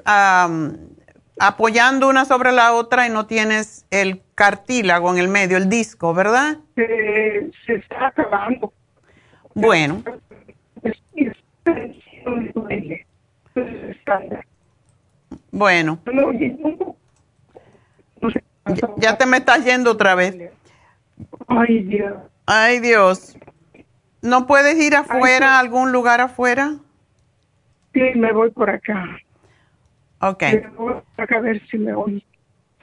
apoyando 1.38 2.08
una 2.08 2.24
sobre 2.24 2.52
la 2.52 2.72
otra 2.72 3.06
y 3.06 3.10
no 3.10 3.26
tienes 3.26 3.86
el 3.90 4.22
cartílago 4.34 5.10
en 5.10 5.18
el 5.18 5.28
medio, 5.28 5.56
el 5.56 5.68
disco, 5.68 6.14
¿verdad? 6.14 6.58
Se, 6.74 7.50
se 7.66 7.74
está 7.74 8.08
acabando. 8.08 8.72
Bueno, 9.54 10.02
bueno. 15.52 16.02
Ya, 18.66 18.88
ya 18.96 19.18
te 19.18 19.26
me 19.26 19.38
estás 19.38 19.64
yendo 19.64 19.90
otra 19.90 20.14
vez. 20.14 20.36
Ay, 21.48 21.82
Dios. 21.82 22.14
Ay, 22.46 22.80
Dios. 22.80 23.36
¿No 24.22 24.46
puedes 24.46 24.76
ir 24.80 24.94
afuera, 24.94 25.56
a 25.56 25.58
algún 25.58 25.92
lugar 25.92 26.20
afuera? 26.20 26.76
Sí, 27.92 28.00
me 28.14 28.32
voy 28.32 28.50
por 28.50 28.70
acá. 28.70 29.18
Ok. 30.20 30.42
Me 30.42 30.68
voy 30.76 30.94
por 31.16 31.24
acá 31.24 31.36
a 31.36 31.40
ver 31.40 31.60
si 31.68 31.78
me 31.78 31.92
voy. 31.92 32.24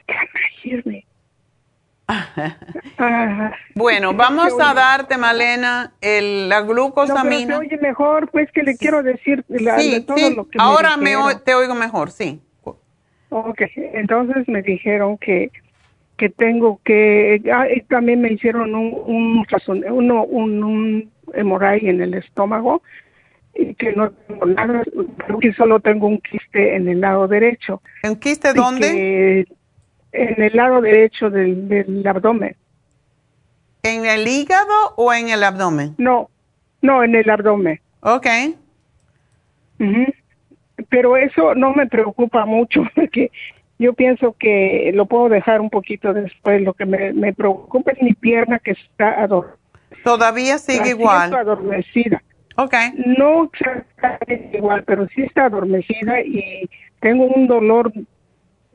Bueno, 3.76 4.14
vamos 4.14 4.60
a 4.60 4.74
darte, 4.74 5.18
Malena, 5.18 5.94
el, 6.02 6.49
la 6.49 6.60
no, 6.60 6.66
pero 6.66 6.74
glucosamina. 6.74 7.57
oye 7.60 7.78
mejor, 7.78 8.30
pues 8.32 8.52
que 8.52 8.64
le 8.64 8.76
quiero 8.78 9.03
decir 9.03 9.45
la- 9.48 9.78
de 9.78 9.84
sí, 9.84 10.06
todo 10.06 10.18
sí, 10.18 10.36
lo 10.36 10.49
que 10.49 10.60
ahora 10.60 10.98
me, 10.98 11.16
oi- 11.16 11.40
te 11.44 11.56
oigo 11.56 11.76
mejor, 11.76 12.11
sí. 12.11 12.41
Ok, 13.30 13.61
entonces 13.94 14.48
me 14.48 14.61
dijeron 14.61 15.18
que 15.18 15.52
que 16.18 16.28
tengo 16.30 16.82
que 16.84 17.41
ah, 17.53 17.66
también 17.88 18.20
me 18.22 18.34
hicieron 18.34 18.76
un 18.76 18.94
un 19.06 19.45
uno 19.91 20.24
un, 20.26 20.64
un 20.64 21.11
hemorragia 21.34 21.90
en 21.90 22.02
el 22.02 22.14
estómago 22.14 22.82
y 23.54 23.76
que 23.76 23.94
no 23.94 24.12
tengo 24.12 24.46
nada, 24.46 24.84
creo 25.18 25.40
que 25.40 25.54
solo 25.54 25.80
tengo 25.80 26.08
un 26.08 26.20
quiste 26.20 26.76
en 26.76 26.88
el 26.88 27.02
lado 27.02 27.28
derecho. 27.28 27.82
¿Un 28.04 28.16
quiste 28.16 28.54
dónde? 28.54 29.48
En 30.12 30.42
el 30.42 30.56
lado 30.56 30.82
derecho 30.82 31.30
del, 31.30 31.68
del 31.68 32.08
abdomen. 32.08 32.56
¿En 33.84 34.06
el 34.06 34.28
hígado 34.28 34.94
o 34.96 35.14
en 35.14 35.30
el 35.30 35.44
abdomen? 35.44 35.96
No, 35.98 36.30
no, 36.82 37.04
en 37.04 37.16
el 37.16 37.30
abdomen. 37.30 37.80
Ok. 38.02 38.28
Pero 40.90 41.18
eso 41.18 41.56
no 41.56 41.74
me 41.74 41.88
preocupa 41.88 42.46
mucho, 42.46 42.84
porque 42.96 43.32
yo 43.78 43.94
pienso 43.94 44.36
que 44.38 44.92
lo 44.94 45.06
puedo 45.06 45.30
dejar 45.30 45.62
un 45.62 45.70
poquito 45.70 46.14
después. 46.14 46.62
Lo 46.62 46.74
que 46.74 46.86
me, 46.86 47.14
me 47.14 47.34
preocupa 47.34 47.92
es 47.92 48.02
mi 48.02 48.14
pierna 48.14 48.60
que 48.60 48.72
está 48.72 49.22
adormecida. 49.22 49.59
Todavía 50.03 50.57
sigue 50.57 50.90
igual. 50.91 51.34
adormecida. 51.34 52.22
Ok. 52.56 52.74
No 53.18 53.45
exactamente 53.45 54.57
igual, 54.57 54.84
pero 54.84 55.07
sí 55.16 55.22
está 55.24 55.45
adormecida 55.45 56.22
y 56.22 56.70
tengo 56.99 57.26
un 57.26 57.48
dolor 57.48 57.91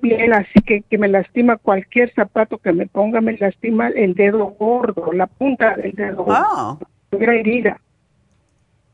bien 0.01 0.33
así 0.33 0.61
que, 0.67 0.83
que 0.83 0.99
me 0.99 1.09
lastima 1.09 1.57
cualquier 1.57 2.13
zapato 2.15 2.59
que 2.59 2.73
me 2.73 2.87
ponga, 2.87 3.21
me 3.21 3.37
lastima 3.37 3.89
el 3.89 4.15
dedo 4.15 4.47
gordo, 4.59 5.13
la 5.13 5.27
punta 5.27 5.75
del 5.77 5.93
dedo 5.93 6.23
Oh. 6.23 6.79
gordo. 6.79 6.81
Una 7.13 7.35
herida. 7.35 7.81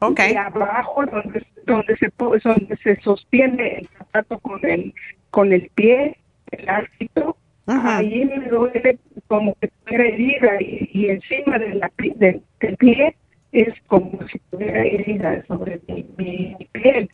Ok. 0.00 0.20
Y 0.32 0.36
abajo 0.36 1.04
donde, 1.06 1.46
donde 1.66 1.96
se 1.96 2.10
donde 2.18 2.76
se 2.82 2.96
sostiene 3.02 3.78
el 3.78 3.88
zapato 3.98 4.38
con 4.38 4.64
el 4.64 4.94
con 5.30 5.52
el 5.52 5.70
pie, 5.74 6.16
el 6.50 6.68
árbitro, 6.68 7.36
ahí 7.66 8.24
me 8.24 8.48
duele 8.48 8.98
como 9.28 9.54
que 9.60 9.68
tuviera 9.68 10.04
herida 10.04 10.60
y, 10.60 10.90
y 10.92 11.08
encima 11.10 11.58
de 11.58 11.74
la, 11.74 11.88
pi- 11.90 12.14
del- 12.16 12.42
pie 12.78 13.16
es 13.52 13.74
como 13.86 14.10
si 14.28 14.38
tuviera 14.50 14.84
herida 14.84 15.44
sobre 15.46 15.80
mi, 15.88 16.06
mi 16.16 16.56
piel. 16.72 17.10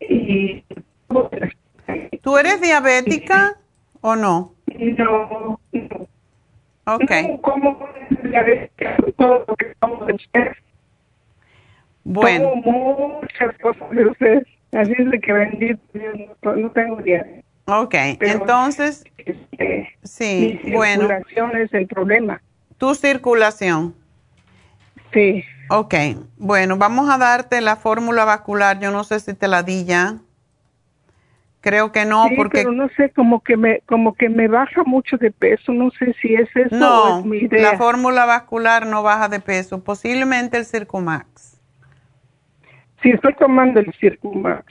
Y 0.00 0.64
¿Tú 2.22 2.36
eres 2.38 2.60
diabética 2.60 3.56
o 4.00 4.14
no? 4.16 4.54
no, 4.66 5.60
Ok. 6.86 7.12
como 7.42 7.88
todo 9.16 9.44
lo 9.46 9.56
que 9.56 9.74
como 9.80 10.04
de 10.06 10.12
usted. 10.14 10.52
Bueno. 12.04 12.50
Tomo 12.50 13.20
muchas 13.20 13.58
cosas 13.58 13.90
de 13.90 14.06
usted. 14.06 14.46
Así 14.72 14.92
es 14.98 15.10
de 15.10 15.20
que 15.20 15.32
bendito 15.32 15.80
Dios, 15.94 16.14
no, 16.42 16.56
no 16.56 16.70
tengo 16.70 16.96
diabetes. 17.02 17.44
Ok, 17.68 17.94
Pero, 18.18 18.32
entonces, 18.32 19.04
Este, 19.18 19.94
sí, 20.02 20.58
mi 20.64 20.72
bueno. 20.72 21.06
circulación 21.06 21.56
es 21.58 21.74
el 21.74 21.86
problema. 21.86 22.40
Tu 22.78 22.94
circulación. 22.94 23.94
Sí. 25.12 25.44
Ok, 25.68 25.94
bueno, 26.38 26.78
vamos 26.78 27.10
a 27.10 27.18
darte 27.18 27.60
la 27.60 27.76
fórmula 27.76 28.24
vascular. 28.24 28.80
Yo 28.80 28.90
no 28.90 29.04
sé 29.04 29.20
si 29.20 29.34
te 29.34 29.48
la 29.48 29.62
di 29.62 29.84
ya. 29.84 30.16
Creo 31.60 31.92
que 31.92 32.06
no, 32.06 32.28
sí, 32.28 32.36
porque 32.36 32.58
pero 32.58 32.72
no 32.72 32.88
sé, 32.96 33.10
como 33.10 33.42
que 33.42 33.56
me 33.56 33.80
como 33.80 34.14
que 34.14 34.28
me 34.28 34.48
baja 34.48 34.84
mucho 34.84 35.18
de 35.18 35.30
peso, 35.32 35.72
no 35.72 35.90
sé 35.90 36.14
si 36.22 36.34
es 36.34 36.48
eso 36.54 36.74
o 36.74 36.78
no, 36.78 37.18
es 37.18 37.24
mi 37.26 37.38
idea. 37.38 37.72
la 37.72 37.76
fórmula 37.76 38.24
vascular 38.26 38.86
no 38.86 39.02
baja 39.02 39.28
de 39.28 39.40
peso, 39.40 39.82
posiblemente 39.82 40.56
el 40.56 40.64
Circumax. 40.64 41.60
Sí, 43.02 43.10
estoy 43.10 43.34
tomando 43.34 43.80
el 43.80 43.92
Circumax. 44.00 44.64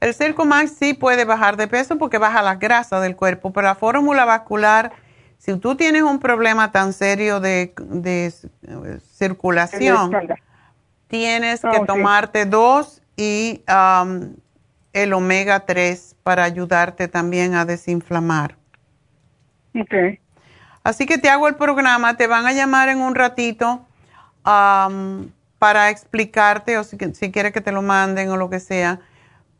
El 0.00 0.14
Circumax 0.14 0.72
sí 0.78 0.94
puede 0.94 1.24
bajar 1.24 1.56
de 1.56 1.66
peso 1.66 1.98
porque 1.98 2.18
baja 2.18 2.42
las 2.42 2.58
grasas 2.58 3.02
del 3.02 3.16
cuerpo, 3.16 3.52
pero 3.52 3.66
la 3.66 3.74
fórmula 3.74 4.24
vascular, 4.24 4.92
si 5.38 5.56
tú 5.56 5.74
tienes 5.74 6.02
un 6.02 6.20
problema 6.20 6.70
tan 6.70 6.92
serio 6.92 7.40
de, 7.40 7.74
de 7.76 8.32
circulación, 9.00 10.12
tienes 11.08 11.64
Ah, 11.64 11.70
que 11.72 11.86
tomarte 11.86 12.46
dos 12.46 13.02
y 13.16 13.64
um, 13.68 14.34
el 14.92 15.12
omega 15.12 15.60
3 15.66 16.16
para 16.22 16.44
ayudarte 16.44 17.08
también 17.08 17.54
a 17.54 17.64
desinflamar. 17.64 18.56
Okay. 19.74 20.20
Así 20.84 21.06
que 21.06 21.18
te 21.18 21.28
hago 21.28 21.48
el 21.48 21.56
programa, 21.56 22.16
te 22.16 22.26
van 22.26 22.46
a 22.46 22.52
llamar 22.52 22.88
en 22.88 23.00
un 23.00 23.14
ratito 23.14 23.84
am, 24.44 25.32
para 25.58 25.90
explicarte 25.90 26.78
o 26.78 26.84
si, 26.84 26.96
si 27.14 27.32
quieres 27.32 27.52
que 27.52 27.60
te 27.60 27.72
lo 27.72 27.82
manden 27.82 28.30
o 28.30 28.36
lo 28.36 28.48
que 28.48 28.60
sea. 28.60 29.00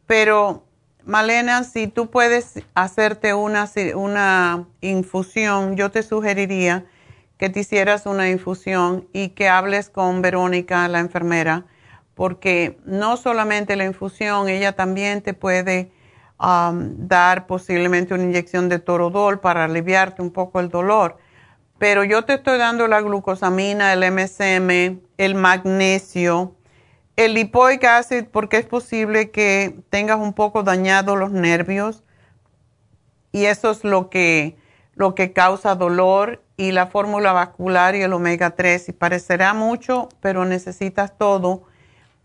Pero, 0.09 0.65
Malena, 1.05 1.65
si 1.65 1.87
tú 1.87 2.11
puedes 2.11 2.65
hacerte 2.75 3.35
una, 3.35 3.71
una 3.95 4.67
infusión, 4.81 5.77
yo 5.77 5.91
te 5.91 6.03
sugeriría 6.03 6.87
que 7.37 7.51
te 7.51 7.61
hicieras 7.61 8.07
una 8.07 8.31
infusión 8.31 9.07
y 9.13 9.29
que 9.29 9.51
hables 9.51 9.91
con 9.91 10.23
Verónica, 10.23 10.89
la 10.89 11.01
enfermera, 11.01 11.67
porque 12.15 12.81
no 12.87 13.19
solamente 13.19 13.77
la 13.77 13.85
infusión, 13.85 14.49
ella 14.49 14.73
también 14.73 15.21
te 15.21 15.35
puede 15.35 15.93
um, 16.41 17.07
dar 17.07 17.47
posiblemente 17.47 18.15
una 18.15 18.25
inyección 18.25 18.71
de 18.71 18.79
torodol 18.79 19.41
para 19.41 19.65
aliviarte 19.65 20.23
un 20.23 20.33
poco 20.33 20.59
el 20.59 20.71
dolor. 20.71 21.19
Pero 21.77 22.03
yo 22.03 22.25
te 22.25 22.33
estoy 22.33 22.57
dando 22.57 22.89
la 22.89 23.03
glucosamina, 23.03 23.93
el 23.93 24.11
MSM, 24.11 25.01
el 25.19 25.35
magnesio, 25.35 26.57
el 27.19 27.35
lipoic 27.35 27.83
acid, 27.83 28.27
porque 28.31 28.59
es 28.59 28.67
posible 28.67 29.33
que 29.33 29.75
tengas 29.91 30.21
un 30.21 30.33
poco 30.35 30.63
dañado 30.63 31.17
los 31.17 31.33
nervios 31.33 32.05
y 33.33 33.47
eso 33.47 33.73
es 33.73 33.83
lo 33.83 34.09
que, 34.09 34.57
lo 34.95 35.17
que 35.17 35.33
causa 35.33 35.75
dolor 35.75 36.45
y 36.57 36.71
la 36.71 36.87
fórmula 36.87 37.33
vascular 37.33 37.97
y 37.97 38.03
el 38.03 38.13
omega 38.13 38.51
3. 38.51 38.91
Y 38.91 38.93
parecerá 38.93 39.53
mucho, 39.53 40.09
pero 40.21 40.45
necesitas 40.45 41.19
todo. 41.19 41.65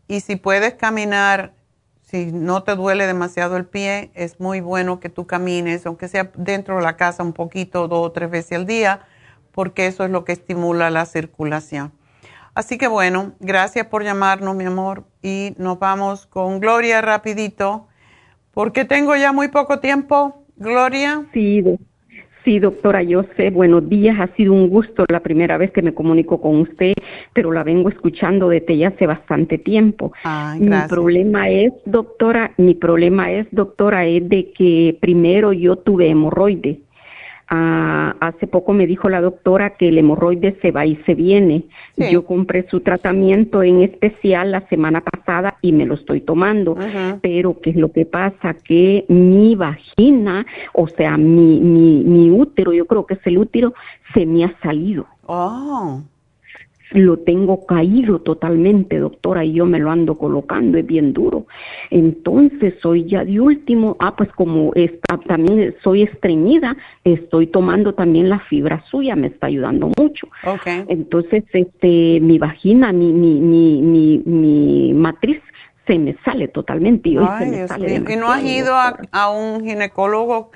Y 0.07 0.19
si 0.19 0.35
puedes 0.35 0.75
caminar, 0.75 1.53
si 2.03 2.27
no 2.27 2.61
te 2.61 2.75
duele 2.75 3.07
demasiado 3.07 3.57
el 3.57 3.65
pie, 3.65 4.11
es 4.13 4.39
muy 4.39 4.61
bueno 4.61 4.99
que 4.99 5.09
tú 5.09 5.25
camines, 5.25 5.87
aunque 5.87 6.07
sea 6.07 6.29
dentro 6.35 6.75
de 6.75 6.83
la 6.83 6.97
casa 6.97 7.23
un 7.23 7.33
poquito, 7.33 7.87
dos 7.87 8.05
o 8.05 8.11
tres 8.11 8.29
veces 8.29 8.59
al 8.59 8.67
día, 8.67 9.07
porque 9.53 9.87
eso 9.87 10.05
es 10.05 10.11
lo 10.11 10.23
que 10.23 10.33
estimula 10.33 10.91
la 10.91 11.07
circulación. 11.07 11.93
Así 12.55 12.77
que 12.77 12.87
bueno, 12.87 13.33
gracias 13.39 13.87
por 13.87 14.03
llamarnos, 14.03 14.55
mi 14.55 14.65
amor, 14.65 15.05
y 15.23 15.55
nos 15.57 15.79
vamos 15.79 16.27
con 16.27 16.59
Gloria 16.59 17.01
rapidito, 17.01 17.87
porque 18.51 18.85
tengo 18.85 19.15
ya 19.15 19.31
muy 19.31 19.47
poco 19.47 19.79
tiempo. 19.79 20.45
Gloria. 20.57 21.25
Sí, 21.33 21.63
Sí, 22.43 22.59
doctora, 22.59 23.01
yo 23.03 23.23
sé, 23.37 23.51
buenos 23.51 23.87
días, 23.87 24.19
ha 24.19 24.27
sido 24.35 24.51
un 24.51 24.67
gusto 24.67 25.05
la 25.07 25.21
primera 25.21 25.57
vez 25.57 25.71
que 25.71 25.81
me 25.81 25.93
comunico 25.93 26.41
con 26.41 26.59
usted, 26.59 26.93
pero 27.31 27.53
la 27.53 27.63
vengo 27.63 27.87
escuchando 27.87 28.49
desde 28.49 28.77
ya 28.77 28.89
hace 28.89 29.07
bastante 29.07 29.57
tiempo. 29.57 30.11
mi 30.59 30.69
problema 30.89 31.49
es, 31.49 31.71
doctora, 31.85 32.51
mi 32.57 32.75
problema 32.75 33.31
es, 33.31 33.47
doctora, 33.51 34.05
es 34.05 34.27
de 34.27 34.51
que 34.51 34.97
primero 34.99 35.53
yo 35.53 35.77
tuve 35.77 36.09
hemorroides 36.09 36.79
Ah, 37.55 38.15
hace 38.19 38.47
poco 38.47 38.73
me 38.73 38.87
dijo 38.87 39.09
la 39.09 39.21
doctora 39.21 39.75
que 39.75 39.89
el 39.89 39.99
hemorroide 39.99 40.57
se 40.63 40.71
va 40.71 40.87
y 40.87 40.95
se 41.05 41.13
viene. 41.13 41.65
Yo 41.97 42.25
compré 42.25 42.67
su 42.67 42.79
tratamiento 42.79 43.61
en 43.61 43.83
especial 43.83 44.49
la 44.49 44.67
semana 44.69 45.01
pasada 45.01 45.57
y 45.61 45.71
me 45.71 45.85
lo 45.85 45.93
estoy 45.93 46.21
tomando. 46.21 46.75
Pero 47.21 47.59
¿qué 47.61 47.69
es 47.69 47.75
lo 47.75 47.91
que 47.91 48.07
pasa? 48.07 48.55
Que 48.55 49.05
mi 49.07 49.53
vagina, 49.53 50.47
o 50.73 50.87
sea, 50.87 51.15
mi, 51.15 51.59
mi, 51.59 52.03
mi 52.03 52.31
útero, 52.31 52.73
yo 52.73 52.87
creo 52.87 53.05
que 53.05 53.13
es 53.13 53.27
el 53.27 53.37
útero, 53.37 53.75
se 54.15 54.25
me 54.25 54.45
ha 54.45 54.59
salido. 54.63 55.05
Oh 55.27 56.01
lo 56.93 57.17
tengo 57.17 57.65
caído 57.65 58.19
totalmente, 58.19 58.99
doctora, 58.99 59.43
y 59.43 59.53
yo 59.53 59.65
me 59.65 59.79
lo 59.79 59.91
ando 59.91 60.17
colocando, 60.17 60.77
es 60.77 60.85
bien 60.85 61.13
duro. 61.13 61.45
Entonces, 61.89 62.75
soy 62.81 63.05
ya 63.05 63.25
de 63.25 63.39
último, 63.39 63.95
ah, 63.99 64.15
pues 64.15 64.31
como 64.33 64.71
está, 64.75 65.17
también 65.27 65.75
soy 65.83 66.03
estreñida, 66.03 66.77
estoy 67.03 67.47
tomando 67.47 67.93
también 67.93 68.29
la 68.29 68.39
fibra 68.39 68.83
suya, 68.89 69.15
me 69.15 69.27
está 69.27 69.47
ayudando 69.47 69.89
mucho. 69.97 70.27
Okay. 70.43 70.85
Entonces, 70.87 71.43
este, 71.53 72.19
mi 72.21 72.37
vagina, 72.37 72.91
mi, 72.93 73.11
mi, 73.11 73.39
mi, 73.39 73.81
mi, 73.81 74.17
mi 74.25 74.93
matriz 74.93 75.41
se 75.87 75.97
me 75.97 76.15
sale 76.23 76.47
totalmente. 76.47 77.09
Y, 77.09 77.17
Ay, 77.17 77.65
¿Y 78.07 78.15
no 78.15 78.31
has 78.31 78.43
ido 78.43 78.73
a, 78.75 79.29
un 79.29 79.63
ginecólogo? 79.63 80.51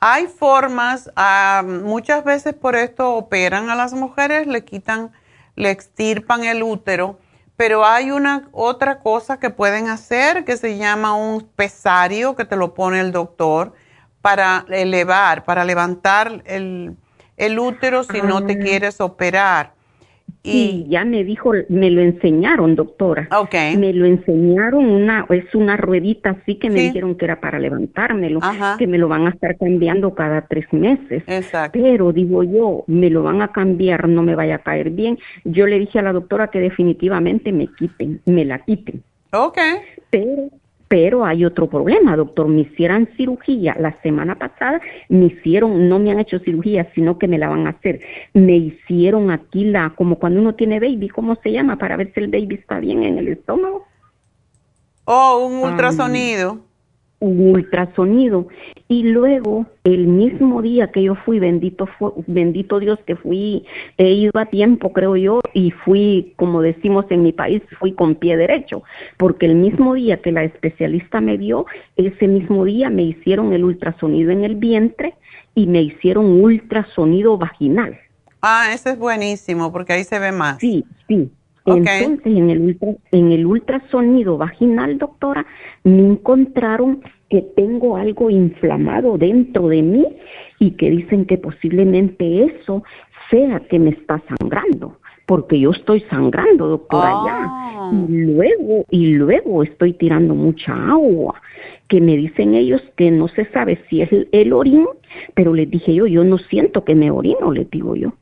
Hay 0.00 0.26
formas, 0.26 1.10
ah, 1.16 1.62
muchas 1.64 2.24
veces 2.24 2.54
por 2.54 2.76
esto 2.76 3.14
operan 3.14 3.70
a 3.70 3.74
las 3.74 3.94
mujeres, 3.94 4.46
le 4.46 4.64
quitan 4.64 5.12
le 5.56 5.70
extirpan 5.70 6.44
el 6.44 6.62
útero, 6.62 7.18
pero 7.56 7.84
hay 7.84 8.10
una 8.10 8.48
otra 8.52 9.00
cosa 9.00 9.38
que 9.38 9.50
pueden 9.50 9.88
hacer 9.88 10.44
que 10.44 10.56
se 10.56 10.76
llama 10.76 11.14
un 11.14 11.48
pesario 11.54 12.34
que 12.34 12.44
te 12.44 12.56
lo 12.56 12.74
pone 12.74 13.00
el 13.00 13.12
doctor 13.12 13.72
para 14.20 14.64
elevar, 14.68 15.44
para 15.44 15.64
levantar 15.64 16.42
el, 16.46 16.96
el 17.36 17.58
útero 17.58 18.04
si 18.04 18.22
no 18.22 18.44
te 18.44 18.54
ah. 18.54 18.58
quieres 18.58 19.00
operar. 19.00 19.73
Y 20.46 20.86
ya 20.88 21.06
me 21.06 21.24
dijo, 21.24 21.52
me 21.70 21.90
lo 21.90 22.02
enseñaron, 22.02 22.76
doctora. 22.76 23.28
Okay. 23.34 23.78
Me 23.78 23.94
lo 23.94 24.04
enseñaron, 24.04 24.84
una, 24.84 25.26
es 25.30 25.54
una 25.54 25.76
ruedita 25.78 26.30
así 26.30 26.56
que 26.56 26.68
me 26.68 26.80
dijeron 26.82 27.14
que 27.14 27.24
era 27.24 27.40
para 27.40 27.58
levantármelo, 27.58 28.40
que 28.78 28.86
me 28.86 28.98
lo 28.98 29.08
van 29.08 29.26
a 29.26 29.30
estar 29.30 29.56
cambiando 29.56 30.14
cada 30.14 30.42
tres 30.42 30.70
meses. 30.72 31.22
Exacto. 31.26 31.78
Pero 31.80 32.12
digo 32.12 32.42
yo, 32.42 32.84
me 32.88 33.08
lo 33.08 33.22
van 33.22 33.40
a 33.40 33.52
cambiar, 33.52 34.06
no 34.08 34.22
me 34.22 34.34
vaya 34.34 34.56
a 34.56 34.58
caer 34.58 34.90
bien. 34.90 35.18
Yo 35.44 35.66
le 35.66 35.78
dije 35.78 35.98
a 35.98 36.02
la 36.02 36.12
doctora 36.12 36.48
que 36.48 36.60
definitivamente 36.60 37.50
me 37.50 37.68
quiten, 37.68 38.20
me 38.26 38.44
la 38.44 38.58
quiten. 38.58 39.02
Ok. 39.32 39.58
Pero 40.10 40.50
pero 40.88 41.24
hay 41.24 41.44
otro 41.44 41.68
problema, 41.68 42.16
doctor. 42.16 42.48
Me 42.48 42.62
hicieron 42.62 43.08
cirugía 43.16 43.76
la 43.78 44.00
semana 44.02 44.36
pasada, 44.36 44.80
me 45.08 45.26
hicieron, 45.26 45.88
no 45.88 45.98
me 45.98 46.10
han 46.10 46.20
hecho 46.20 46.38
cirugía, 46.40 46.90
sino 46.94 47.18
que 47.18 47.28
me 47.28 47.38
la 47.38 47.48
van 47.48 47.66
a 47.66 47.70
hacer. 47.70 48.00
Me 48.32 48.56
hicieron 48.56 49.30
aquí 49.30 49.64
la, 49.64 49.90
como 49.90 50.18
cuando 50.18 50.40
uno 50.40 50.54
tiene 50.54 50.80
baby, 50.80 51.08
¿cómo 51.08 51.36
se 51.36 51.52
llama? 51.52 51.78
Para 51.78 51.96
ver 51.96 52.12
si 52.12 52.20
el 52.20 52.28
baby 52.28 52.56
está 52.56 52.80
bien 52.80 53.02
en 53.02 53.18
el 53.18 53.28
estómago. 53.28 53.86
Oh, 55.04 55.46
un 55.46 55.70
ultrasonido 55.70 56.60
ultrasonido. 57.24 58.48
Y 58.88 59.04
luego 59.04 59.66
el 59.84 60.06
mismo 60.06 60.62
día 60.62 60.88
que 60.88 61.02
yo 61.02 61.14
fui 61.14 61.38
bendito 61.38 61.88
bendito 62.26 62.78
Dios 62.80 62.98
que 63.06 63.16
fui 63.16 63.64
he 63.98 64.10
ido 64.10 64.32
a 64.34 64.46
tiempo 64.46 64.92
creo 64.92 65.16
yo 65.16 65.40
y 65.52 65.70
fui 65.70 66.32
como 66.36 66.62
decimos 66.62 67.06
en 67.10 67.22
mi 67.22 67.32
país 67.32 67.62
fui 67.78 67.92
con 67.92 68.14
pie 68.14 68.36
derecho 68.36 68.82
porque 69.16 69.46
el 69.46 69.56
mismo 69.56 69.94
día 69.94 70.22
que 70.22 70.32
la 70.32 70.44
especialista 70.44 71.20
me 71.20 71.36
vio 71.36 71.66
ese 71.96 72.28
mismo 72.28 72.64
día 72.64 72.88
me 72.90 73.02
hicieron 73.02 73.52
el 73.52 73.64
ultrasonido 73.64 74.30
en 74.30 74.44
el 74.44 74.56
vientre 74.56 75.14
y 75.54 75.66
me 75.66 75.82
hicieron 75.82 76.26
ultrasonido 76.42 77.36
vaginal. 77.38 77.98
Ah 78.40 78.70
ese 78.72 78.90
es 78.90 78.98
buenísimo 78.98 79.72
porque 79.72 79.92
ahí 79.94 80.04
se 80.04 80.18
ve 80.18 80.32
más. 80.32 80.58
Sí 80.58 80.84
sí 81.08 81.30
entonces, 81.66 82.26
en 82.26 82.50
el, 82.50 82.78
en 83.10 83.32
el 83.32 83.46
ultrasonido 83.46 84.36
vaginal, 84.36 84.98
doctora, 84.98 85.46
me 85.82 86.00
encontraron 86.00 87.02
que 87.30 87.40
tengo 87.40 87.96
algo 87.96 88.28
inflamado 88.28 89.16
dentro 89.16 89.68
de 89.68 89.82
mí 89.82 90.06
y 90.58 90.72
que 90.72 90.90
dicen 90.90 91.24
que 91.24 91.38
posiblemente 91.38 92.44
eso 92.44 92.82
sea 93.30 93.60
que 93.60 93.78
me 93.78 93.90
está 93.90 94.22
sangrando, 94.28 94.98
porque 95.24 95.58
yo 95.58 95.70
estoy 95.70 96.00
sangrando, 96.10 96.68
doctora, 96.68 97.10
ya. 97.24 97.40
Ah. 97.46 97.90
Y 98.08 98.12
luego, 98.12 98.84
y 98.90 99.06
luego 99.14 99.62
estoy 99.62 99.94
tirando 99.94 100.34
mucha 100.34 100.74
agua, 100.90 101.40
que 101.88 102.00
me 102.00 102.16
dicen 102.16 102.54
ellos 102.54 102.82
que 102.96 103.10
no 103.10 103.28
se 103.28 103.46
sabe 103.46 103.80
si 103.88 104.02
es 104.02 104.12
el, 104.12 104.28
el 104.32 104.52
orín, 104.52 104.86
pero 105.34 105.54
les 105.54 105.70
dije 105.70 105.94
yo, 105.94 106.06
yo 106.06 106.24
no 106.24 106.36
siento 106.36 106.84
que 106.84 106.94
me 106.94 107.10
orino, 107.10 107.52
les 107.52 107.70
digo 107.70 107.96
yo 107.96 108.12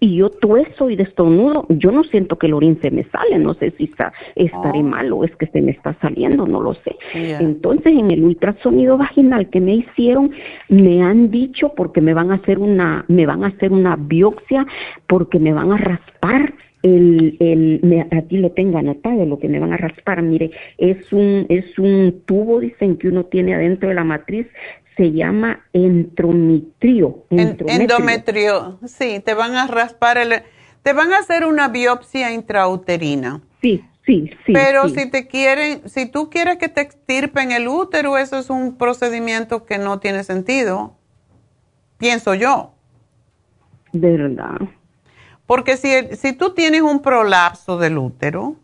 y 0.00 0.16
yo 0.16 0.30
tueso 0.30 0.90
y 0.90 0.96
destornudo, 0.96 1.66
yo 1.68 1.90
no 1.90 2.04
siento 2.04 2.36
que 2.36 2.46
el 2.46 2.54
orín 2.54 2.78
se 2.80 2.90
me 2.90 3.04
sale, 3.04 3.38
no 3.38 3.54
sé 3.54 3.72
si 3.76 3.84
está, 3.84 4.12
estaré 4.34 4.80
oh. 4.80 4.84
mal 4.84 5.12
o 5.12 5.24
es 5.24 5.34
que 5.36 5.46
se 5.46 5.60
me 5.60 5.72
está 5.72 5.94
saliendo, 6.00 6.46
no 6.46 6.60
lo 6.60 6.74
sé. 6.74 6.96
Entonces 7.14 7.92
en 7.92 8.10
el 8.10 8.22
ultrasonido 8.24 8.98
vaginal 8.98 9.48
que 9.50 9.60
me 9.60 9.74
hicieron, 9.74 10.30
me 10.68 11.02
han 11.02 11.30
dicho 11.30 11.72
porque 11.76 12.00
me 12.00 12.14
van 12.14 12.30
a 12.30 12.36
hacer 12.36 12.58
una, 12.58 13.04
me 13.08 13.26
van 13.26 13.44
a 13.44 13.48
hacer 13.48 13.72
una 13.72 13.96
biopsia, 13.96 14.66
porque 15.06 15.38
me 15.38 15.52
van 15.52 15.72
a 15.72 15.76
raspar 15.76 16.54
el, 16.82 17.36
el 17.38 17.80
me, 17.82 18.06
aquí 18.10 18.38
lo 18.38 18.50
tengo 18.50 18.78
anotado, 18.78 19.24
lo 19.24 19.38
que 19.38 19.48
me 19.48 19.60
van 19.60 19.72
a 19.72 19.76
raspar, 19.76 20.22
mire, 20.22 20.50
es 20.78 21.12
un, 21.12 21.46
es 21.48 21.78
un 21.78 22.22
tubo, 22.26 22.60
dicen 22.60 22.96
que 22.96 23.08
uno 23.08 23.24
tiene 23.24 23.54
adentro 23.54 23.88
de 23.88 23.94
la 23.94 24.04
matriz, 24.04 24.46
se 24.96 25.12
llama 25.12 25.64
endometrio. 25.72 27.24
Endometrio, 27.30 28.78
sí, 28.86 29.20
te 29.24 29.34
van 29.34 29.54
a 29.54 29.66
raspar 29.66 30.18
el... 30.18 30.42
Te 30.82 30.92
van 30.92 31.12
a 31.12 31.18
hacer 31.18 31.46
una 31.46 31.68
biopsia 31.68 32.32
intrauterina. 32.32 33.40
Sí, 33.60 33.84
sí, 34.04 34.30
sí. 34.44 34.52
Pero 34.52 34.88
si 34.88 35.08
te 35.08 35.28
quieren, 35.28 35.88
si 35.88 36.06
tú 36.06 36.28
quieres 36.28 36.58
que 36.58 36.68
te 36.68 36.80
extirpen 36.80 37.52
el 37.52 37.68
útero, 37.68 38.18
eso 38.18 38.38
es 38.38 38.50
un 38.50 38.76
procedimiento 38.76 39.64
que 39.64 39.78
no 39.78 40.00
tiene 40.00 40.24
sentido, 40.24 40.96
pienso 41.98 42.34
yo. 42.34 42.74
Verdad. 43.92 44.58
Porque 45.46 45.76
si, 45.76 45.90
si 46.16 46.32
tú 46.32 46.54
tienes 46.54 46.82
un 46.82 47.00
prolapso 47.00 47.78
del 47.78 47.98
útero, 47.98 48.56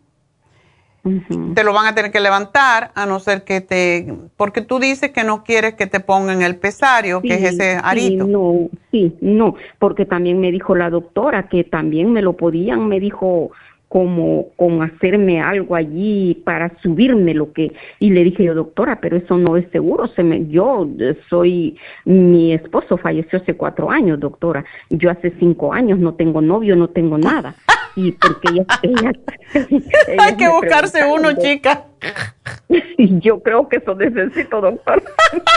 te 1.03 1.63
lo 1.63 1.73
van 1.73 1.87
a 1.87 1.95
tener 1.95 2.11
que 2.11 2.19
levantar, 2.19 2.91
a 2.95 3.05
no 3.05 3.19
ser 3.19 3.43
que 3.43 3.61
te, 3.61 4.13
porque 4.35 4.61
tú 4.61 4.79
dices 4.79 5.11
que 5.11 5.23
no 5.23 5.43
quieres 5.43 5.75
que 5.75 5.87
te 5.87 5.99
pongan 5.99 6.41
el 6.41 6.57
pesario, 6.57 7.21
que 7.21 7.35
es 7.35 7.53
ese 7.53 7.79
arito. 7.81 8.25
Sí, 8.25 8.31
no, 8.31 8.69
sí, 8.91 9.17
no, 9.21 9.55
porque 9.79 10.05
también 10.05 10.39
me 10.39 10.51
dijo 10.51 10.75
la 10.75 10.89
doctora 10.89 11.47
que 11.47 11.63
también 11.63 12.11
me 12.11 12.21
lo 12.21 12.33
podían, 12.33 12.87
me 12.87 12.99
dijo, 12.99 13.51
como 13.89 14.49
con 14.55 14.83
hacerme 14.83 15.41
algo 15.41 15.75
allí 15.75 16.35
para 16.45 16.71
subirme 16.81 17.33
lo 17.33 17.51
que 17.51 17.73
y 17.99 18.11
le 18.11 18.23
dije 18.23 18.43
yo 18.43 18.53
doctora 18.53 18.99
pero 19.01 19.17
eso 19.17 19.35
no 19.35 19.57
es 19.57 19.65
seguro 19.71 20.07
se 20.09 20.21
me 20.21 20.47
yo 20.47 20.87
soy 21.27 21.75
mi 22.05 22.53
esposo 22.53 22.97
falleció 22.97 23.39
hace 23.39 23.55
cuatro 23.55 23.89
años 23.89 24.19
doctora 24.19 24.63
yo 24.91 25.09
hace 25.09 25.33
cinco 25.39 25.73
años 25.73 25.97
no 25.97 26.13
tengo 26.13 26.39
novio 26.39 26.75
no 26.75 26.89
tengo 26.89 27.17
nada 27.17 27.55
porque 28.13 28.65
hay 30.17 30.35
que 30.35 30.49
buscarse 30.49 31.03
uno 31.03 31.33
chica 31.33 31.85
yo 32.97 33.41
creo 33.41 33.67
que 33.67 33.77
eso 33.77 33.95
necesito 33.95 34.61
doctor 34.61 35.03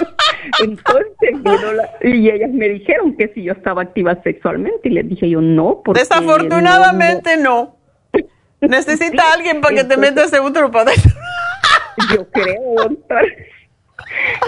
entonces 0.62 1.86
y 2.02 2.30
ellas 2.30 2.50
me 2.50 2.68
dijeron 2.68 3.16
que 3.16 3.28
si 3.28 3.44
yo 3.44 3.52
estaba 3.52 3.82
activa 3.82 4.20
sexualmente 4.22 4.88
y 4.88 4.90
les 4.90 5.08
dije 5.08 5.28
yo 5.28 5.40
no 5.40 5.82
porque 5.84 6.00
desafortunadamente 6.00 7.36
no 7.36 7.76
Necesita 8.62 9.32
alguien 9.32 9.60
para 9.60 9.74
que 9.74 9.84
te 9.84 9.96
meta 9.96 10.24
ese 10.24 10.40
útero 10.40 10.70
para. 10.70 10.92
Yo 12.14 12.28
creo, 12.30 12.74
doctor. 12.76 13.26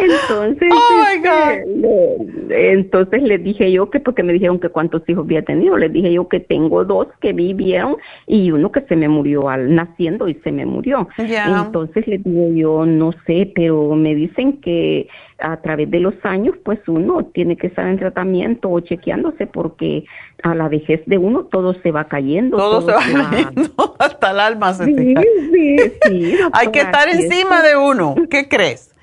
Entonces, 0.01 0.69
oh 0.73 1.05
este, 1.13 2.73
entonces 2.73 3.23
les 3.23 3.43
dije 3.43 3.71
yo 3.71 3.91
que 3.91 4.01
porque 4.01 4.23
me 4.23 4.33
dijeron 4.33 4.59
que 4.59 4.69
cuántos 4.69 5.09
hijos 5.09 5.25
había 5.25 5.43
tenido, 5.43 5.77
les 5.77 5.93
dije 5.93 6.13
yo 6.13 6.29
que 6.29 6.41
tengo 6.41 6.85
dos 6.85 7.09
que 7.21 7.33
vivieron 7.33 7.97
y 8.27 8.51
uno 8.51 8.73
que 8.73 8.83
se 8.83 8.97
me 8.97 9.09
murió 9.09 9.49
al 9.49 9.75
naciendo 9.75 10.29
y 10.29 10.35
se 10.35 10.53
me 10.53 10.67
murió. 10.67 11.09
Entonces 11.19 12.07
les 12.07 12.23
digo 12.23 12.49
yo 12.55 12.87
no 12.87 13.13
sé, 13.27 13.51
pero 13.55 13.95
me 13.95 14.15
dicen 14.15 14.61
que 14.61 15.09
a 15.39 15.57
través 15.59 15.91
de 15.91 16.01
los 16.01 16.15
años 16.23 16.55
pues 16.65 16.79
uno 16.87 17.25
tiene 17.27 17.57
que 17.57 17.67
estar 17.67 17.87
en 17.87 17.99
tratamiento 17.99 18.71
o 18.71 18.81
chequeándose 18.81 19.47
porque 19.47 20.05
a 20.43 20.55
la 20.55 20.69
vejez 20.69 21.01
de 21.07 21.19
uno 21.19 21.45
todo 21.45 21.75
se 21.83 21.91
va 21.91 22.05
cayendo. 22.05 22.57
Todo, 22.57 22.83
se 22.83 22.93
va, 22.93 23.31
cayendo, 23.31 23.97
hasta 23.99 24.31
el 24.31 24.41
alma 24.41 24.75
se 24.75 24.85
sí, 24.85 25.15
sí, 25.53 25.77
sí, 26.07 26.39
Hay 26.53 26.69
que 26.69 26.81
estar 26.81 27.09
encima 27.09 27.63
de 27.63 27.77
uno. 27.77 28.15
¿Qué 28.31 28.49
crees? 28.49 28.94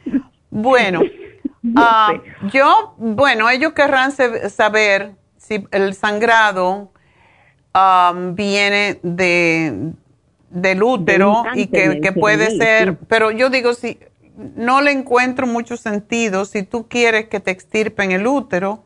Bueno, 0.52 1.02
ah, 1.76 2.14
yo, 2.53 2.94
bueno, 2.98 3.49
ellos 3.49 3.73
querrán 3.73 4.11
saber 4.11 5.15
si 5.38 5.65
el 5.72 5.95
sangrado 5.95 6.91
viene 8.36 8.99
de 9.02 9.94
del 10.52 10.84
útero 10.84 11.44
y 11.56 11.68
que, 11.68 12.11
puede 12.11 12.57
ser, 12.57 12.98
pero 13.07 13.32
yo 13.32 13.49
digo, 13.49 13.73
si 13.73 13.99
no 14.36 14.82
le 14.82 14.91
encuentro 14.91 15.48
mucho 15.48 15.78
sentido 15.78 16.45
si 16.45 16.64
tú 16.64 16.88
quieres 16.88 17.28
que 17.30 17.40
te 17.40 17.52
extirpen 17.52 18.11
el 18.11 18.28
útero, 18.28 18.84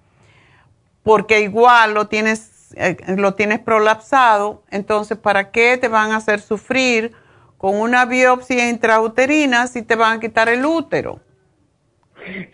porque 1.03 1.41
igual 1.41 1.93
lo 1.93 2.07
tienes, 2.07 2.69
eh, 2.75 2.97
lo 3.17 3.33
tienes 3.33 3.59
prolapsado, 3.59 4.63
entonces 4.69 5.17
¿para 5.17 5.51
qué 5.51 5.77
te 5.77 5.87
van 5.87 6.11
a 6.11 6.17
hacer 6.17 6.39
sufrir 6.39 7.13
con 7.57 7.75
una 7.75 8.05
biopsia 8.05 8.69
intrauterina 8.69 9.67
si 9.67 9.81
te 9.81 9.95
van 9.95 10.17
a 10.17 10.19
quitar 10.19 10.49
el 10.49 10.65
útero? 10.65 11.19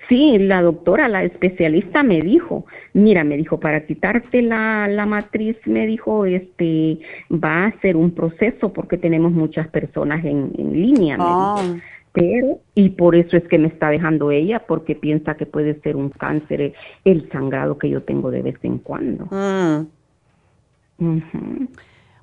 Sí, 0.10 0.38
la 0.38 0.62
doctora, 0.62 1.08
la 1.08 1.24
especialista 1.24 2.04
me 2.04 2.22
dijo, 2.22 2.66
mira, 2.94 3.24
me 3.24 3.38
dijo, 3.38 3.60
para 3.60 3.86
quitarte 3.86 4.42
la, 4.42 4.88
la 4.88 5.06
matriz, 5.06 5.58
me 5.66 5.86
dijo, 5.88 6.26
este, 6.26 7.00
va 7.32 7.66
a 7.66 7.80
ser 7.82 7.96
un 7.96 8.12
proceso 8.12 8.74
porque 8.74 8.98
tenemos 8.98 9.32
muchas 9.32 9.68
personas 9.68 10.24
en, 10.26 10.52
en 10.58 10.74
línea. 10.74 11.18
Ah. 11.20 11.76
Pero, 12.14 12.60
y 12.76 12.90
por 12.90 13.16
eso 13.16 13.38
es 13.38 13.48
que 13.48 13.58
me 13.58 13.70
está 13.70 13.90
dejando 13.90 14.32
ella, 14.32 14.66
porque 14.68 14.96
piensa 14.96 15.36
que 15.36 15.46
puede 15.46 15.80
ser 15.82 15.96
un 15.96 16.10
cáncer 16.10 16.74
el 17.06 17.30
sangrado 17.32 17.78
que 17.78 17.90
yo 17.90 18.04
tengo 18.04 18.32
de 18.32 18.42
vez 18.42 18.58
en 18.64 18.80
cuando. 18.80 19.26
Mm. 20.98 21.68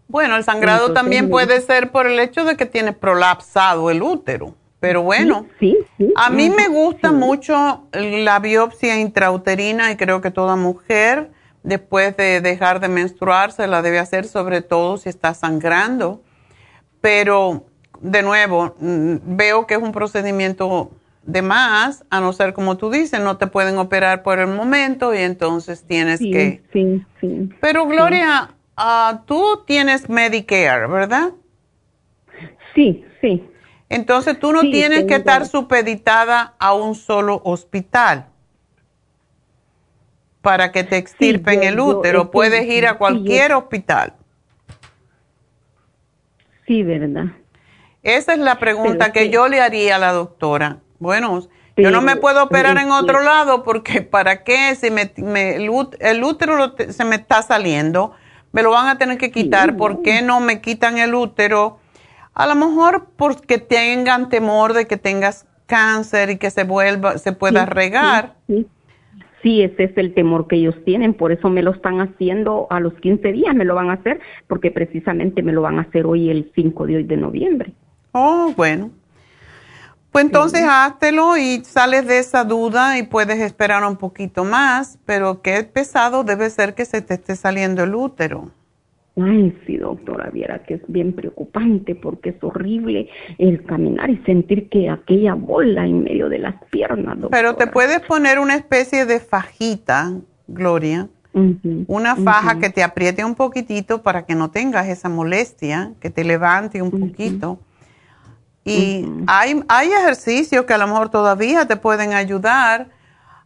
Bueno, 0.08 0.36
el 0.36 0.42
sangrado 0.44 0.92
también 0.92 1.30
puede 1.30 1.60
ser 1.60 1.90
por 1.90 2.06
el 2.06 2.18
hecho 2.20 2.44
de 2.44 2.56
que 2.56 2.66
tiene 2.66 2.92
prolapsado 2.92 3.90
el 3.90 4.02
útero. 4.02 4.54
Pero 4.80 5.02
bueno, 5.02 5.46
a 6.14 6.30
mí 6.30 6.50
me 6.50 6.68
gusta 6.68 7.10
mucho 7.10 7.88
la 7.92 8.38
biopsia 8.38 9.00
intrauterina 9.00 9.90
y 9.90 9.96
creo 9.96 10.20
que 10.20 10.30
toda 10.30 10.54
mujer 10.54 11.30
después 11.64 12.16
de 12.16 12.40
dejar 12.40 12.80
de 12.80 12.88
menstruar 12.88 13.52
se 13.52 13.66
la 13.66 13.82
debe 13.82 13.98
hacer, 13.98 14.24
sobre 14.24 14.62
todo 14.62 14.96
si 14.96 15.08
está 15.08 15.34
sangrando. 15.34 16.22
Pero 17.00 17.64
de 18.00 18.22
nuevo, 18.22 18.76
mm, 18.78 19.16
veo 19.36 19.66
que 19.66 19.74
es 19.74 19.82
un 19.82 19.92
procedimiento 19.92 20.92
de 21.24 21.42
más, 21.42 22.04
a 22.08 22.20
no 22.20 22.32
ser 22.32 22.54
como 22.54 22.76
tú 22.76 22.90
dices, 22.90 23.20
no 23.20 23.36
te 23.36 23.48
pueden 23.48 23.76
operar 23.78 24.22
por 24.22 24.38
el 24.38 24.46
momento 24.46 25.14
y 25.14 25.18
entonces 25.18 25.84
tienes 25.84 26.20
que... 26.20 26.62
Sí, 26.72 27.04
sí. 27.20 27.50
Pero 27.60 27.86
Gloria, 27.86 28.54
ah, 28.76 29.22
tú 29.26 29.62
tienes 29.66 30.08
Medicare, 30.08 30.86
¿verdad? 30.86 31.32
Sí, 32.74 33.04
sí. 33.20 33.44
Entonces 33.88 34.38
tú 34.38 34.52
no 34.52 34.60
tienes 34.60 35.04
que 35.04 35.14
estar 35.14 35.46
supeditada 35.46 36.54
a 36.58 36.74
un 36.74 36.94
solo 36.94 37.40
hospital 37.44 38.26
para 40.42 40.72
que 40.72 40.84
te 40.84 40.96
extirpen 40.96 41.62
el 41.62 41.80
útero. 41.80 42.30
Puedes 42.30 42.66
ir 42.66 42.86
a 42.86 42.98
cualquier 42.98 43.52
hospital. 43.54 44.14
Sí, 46.66 46.82
verdad. 46.82 47.26
Esa 48.02 48.34
es 48.34 48.38
la 48.38 48.58
pregunta 48.58 49.12
que 49.12 49.30
yo 49.30 49.48
le 49.48 49.60
haría 49.60 49.96
a 49.96 49.98
la 49.98 50.12
doctora. 50.12 50.78
Bueno, 50.98 51.40
yo 51.76 51.90
no 51.90 52.02
me 52.02 52.16
puedo 52.16 52.42
operar 52.42 52.76
en 52.78 52.90
otro 52.90 53.22
lado 53.22 53.62
porque 53.62 54.02
¿para 54.02 54.44
qué? 54.44 54.74
Si 54.74 54.90
me, 54.90 55.10
el, 55.56 55.70
útero 55.70 56.74
se 56.90 57.04
me 57.04 57.16
está 57.16 57.42
saliendo, 57.42 58.12
me 58.52 58.62
lo 58.62 58.70
van 58.70 58.88
a 58.88 58.98
tener 58.98 59.16
que 59.18 59.30
quitar. 59.30 59.76
¿Por 59.76 60.02
qué 60.02 60.22
no 60.22 60.40
me 60.40 60.60
quitan 60.60 60.98
el 60.98 61.14
útero? 61.14 61.77
A 62.38 62.46
lo 62.46 62.54
mejor 62.54 63.08
porque 63.16 63.58
tengan 63.58 64.28
temor 64.28 64.72
de 64.72 64.86
que 64.86 64.96
tengas 64.96 65.44
cáncer 65.66 66.30
y 66.30 66.36
que 66.36 66.50
se 66.50 66.62
vuelva, 66.62 67.18
se 67.18 67.32
pueda 67.32 67.66
regar. 67.66 68.36
Sí, 69.42 69.62
ese 69.62 69.84
es 69.84 69.96
el 69.96 70.14
temor 70.14 70.46
que 70.46 70.54
ellos 70.54 70.76
tienen, 70.84 71.14
por 71.14 71.32
eso 71.32 71.48
me 71.48 71.62
lo 71.62 71.72
están 71.72 72.00
haciendo 72.00 72.68
a 72.70 72.78
los 72.78 72.94
15 72.94 73.32
días, 73.32 73.56
me 73.56 73.64
lo 73.64 73.74
van 73.74 73.90
a 73.90 73.94
hacer, 73.94 74.20
porque 74.46 74.70
precisamente 74.70 75.42
me 75.42 75.52
lo 75.52 75.62
van 75.62 75.80
a 75.80 75.82
hacer 75.82 76.06
hoy 76.06 76.30
el 76.30 76.52
5 76.54 76.86
de 76.86 76.96
hoy 76.96 77.02
de 77.02 77.16
noviembre. 77.16 77.72
Oh, 78.12 78.52
bueno. 78.56 78.92
Pues 80.12 80.24
entonces 80.24 80.62
háztelo 80.64 81.36
y 81.36 81.64
sales 81.64 82.06
de 82.06 82.20
esa 82.20 82.44
duda 82.44 82.98
y 82.98 83.02
puedes 83.02 83.40
esperar 83.40 83.82
un 83.84 83.96
poquito 83.96 84.44
más, 84.44 85.00
pero 85.04 85.42
qué 85.42 85.64
pesado 85.64 86.22
debe 86.22 86.50
ser 86.50 86.76
que 86.76 86.84
se 86.84 87.02
te 87.02 87.14
esté 87.14 87.34
saliendo 87.34 87.82
el 87.82 87.96
útero. 87.96 88.52
Ay, 89.20 89.56
sí, 89.66 89.76
doctora, 89.76 90.30
viera 90.30 90.62
que 90.64 90.74
es 90.74 90.82
bien 90.86 91.12
preocupante 91.12 91.94
porque 91.94 92.30
es 92.30 92.36
horrible 92.42 93.08
el 93.38 93.64
caminar 93.64 94.10
y 94.10 94.18
sentir 94.18 94.68
que 94.68 94.88
aquella 94.88 95.34
bola 95.34 95.86
en 95.86 96.04
medio 96.04 96.28
de 96.28 96.38
las 96.38 96.54
piernas. 96.70 97.20
Doctora. 97.20 97.30
Pero 97.30 97.56
te 97.56 97.66
puedes 97.66 98.00
poner 98.00 98.38
una 98.38 98.54
especie 98.54 99.06
de 99.06 99.20
fajita, 99.20 100.12
Gloria, 100.46 101.08
una 101.86 102.16
faja 102.16 102.58
que 102.58 102.70
te 102.70 102.82
apriete 102.82 103.24
un 103.24 103.34
poquitito 103.34 104.02
para 104.02 104.24
que 104.26 104.34
no 104.34 104.50
tengas 104.50 104.88
esa 104.88 105.08
molestia, 105.08 105.92
que 106.00 106.10
te 106.10 106.24
levante 106.24 106.82
un 106.82 106.90
poquito. 106.90 107.60
Y 108.64 109.06
hay, 109.26 109.62
hay 109.68 109.88
ejercicios 109.88 110.64
que 110.64 110.74
a 110.74 110.78
lo 110.78 110.86
mejor 110.86 111.10
todavía 111.10 111.66
te 111.66 111.76
pueden 111.76 112.12
ayudar 112.12 112.88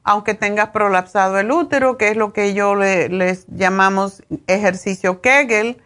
aunque 0.05 0.35
tengas 0.35 0.71
prolapsado 0.71 1.39
el 1.39 1.51
útero, 1.51 1.97
que 1.97 2.09
es 2.09 2.17
lo 2.17 2.33
que 2.33 2.55
yo 2.55 2.75
le, 2.75 3.09
les 3.09 3.47
llamamos 3.49 4.23
ejercicio 4.47 5.21
Kegel, 5.21 5.81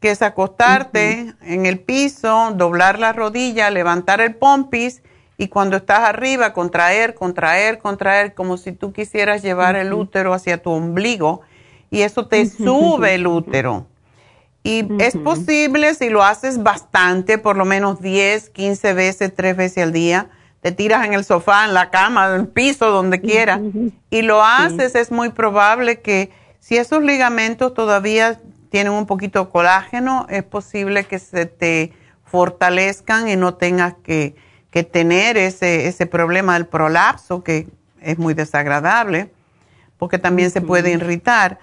que 0.00 0.10
es 0.10 0.22
acostarte 0.22 1.34
en 1.42 1.66
el 1.66 1.80
piso, 1.80 2.52
doblar 2.54 2.98
la 2.98 3.12
rodilla, 3.12 3.70
levantar 3.70 4.20
el 4.20 4.34
pompis 4.34 5.02
y 5.36 5.48
cuando 5.48 5.76
estás 5.76 6.00
arriba, 6.00 6.52
contraer, 6.52 7.14
contraer, 7.14 7.78
contraer, 7.78 8.34
como 8.34 8.56
si 8.56 8.72
tú 8.72 8.92
quisieras 8.92 9.42
llevar 9.42 9.76
el 9.76 9.92
útero 9.92 10.34
hacia 10.34 10.62
tu 10.62 10.70
ombligo 10.70 11.42
y 11.90 12.02
eso 12.02 12.26
te 12.26 12.46
sube 12.46 13.14
el 13.14 13.26
útero. 13.26 13.86
Y 14.62 14.86
es 14.98 15.16
posible 15.16 15.94
si 15.94 16.10
lo 16.10 16.22
haces 16.22 16.62
bastante, 16.62 17.38
por 17.38 17.56
lo 17.56 17.64
menos 17.64 18.00
10, 18.00 18.50
15 18.50 18.92
veces, 18.92 19.34
3 19.34 19.56
veces 19.56 19.84
al 19.84 19.92
día, 19.92 20.28
te 20.60 20.72
tiras 20.72 21.06
en 21.06 21.14
el 21.14 21.24
sofá, 21.24 21.64
en 21.64 21.74
la 21.74 21.90
cama, 21.90 22.34
en 22.34 22.40
el 22.40 22.48
piso, 22.48 22.90
donde 22.90 23.20
quiera, 23.20 23.60
y 24.10 24.22
lo 24.22 24.44
haces, 24.44 24.94
es 24.94 25.10
muy 25.10 25.30
probable 25.30 26.00
que 26.00 26.30
si 26.58 26.76
esos 26.76 27.02
ligamentos 27.02 27.74
todavía 27.74 28.40
tienen 28.70 28.92
un 28.92 29.06
poquito 29.06 29.44
de 29.44 29.50
colágeno, 29.50 30.26
es 30.28 30.42
posible 30.42 31.04
que 31.04 31.18
se 31.18 31.46
te 31.46 31.92
fortalezcan 32.24 33.28
y 33.28 33.36
no 33.36 33.54
tengas 33.54 33.94
que, 34.02 34.34
tener 34.92 35.36
ese, 35.36 35.88
ese 35.88 36.06
problema 36.06 36.54
del 36.54 36.66
prolapso, 36.66 37.42
que 37.42 37.66
es 38.00 38.16
muy 38.16 38.32
desagradable, 38.34 39.28
porque 39.96 40.18
también 40.18 40.52
se 40.52 40.60
puede 40.60 40.92
irritar, 40.92 41.58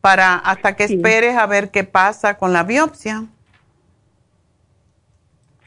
para 0.00 0.34
hasta 0.34 0.76
que 0.76 0.84
esperes 0.84 1.36
a 1.36 1.46
ver 1.46 1.70
qué 1.70 1.82
pasa 1.82 2.36
con 2.36 2.52
la 2.52 2.62
biopsia. 2.62 3.24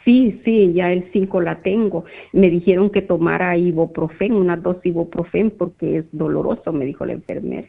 Sí, 0.07 0.41
sí, 0.45 0.71
ya 0.71 0.93
el 0.93 1.11
5 1.11 1.41
la 1.41 1.61
tengo. 1.61 2.05
Me 2.31 2.49
dijeron 2.49 2.91
que 2.91 3.01
tomara 3.01 3.57
ibuprofen, 3.57 4.35
una 4.35 4.55
dosis 4.55 4.85
ibuprofen 4.85 5.51
porque 5.51 5.97
es 5.97 6.05
doloroso, 6.13 6.71
me 6.71 6.85
dijo 6.85 7.05
la 7.05 7.11
enfermera. 7.11 7.67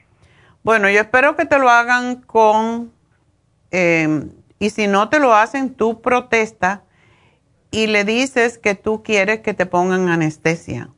Bueno, 0.63 0.89
yo 0.89 1.01
espero 1.01 1.35
que 1.35 1.47
te 1.47 1.59
lo 1.59 1.69
hagan 1.69 2.23
con 2.23 2.93
eh, 3.73 4.23
Y 4.61 4.71
si 4.71 4.87
no 4.87 5.09
te 5.09 5.19
lo 5.19 5.35
hacen, 5.35 5.75
tú 5.75 6.01
protesta 6.01 6.85
y 7.73 7.89
le 7.89 8.05
dices 8.05 8.57
que 8.57 8.77
tú 8.77 9.03
quieres 9.03 9.41
que 9.41 9.53
te 9.53 9.67
pongan 9.67 10.09
anestesia. 10.09 10.91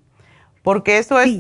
Porque 0.63 0.99
eso 0.99 1.19
es, 1.21 1.39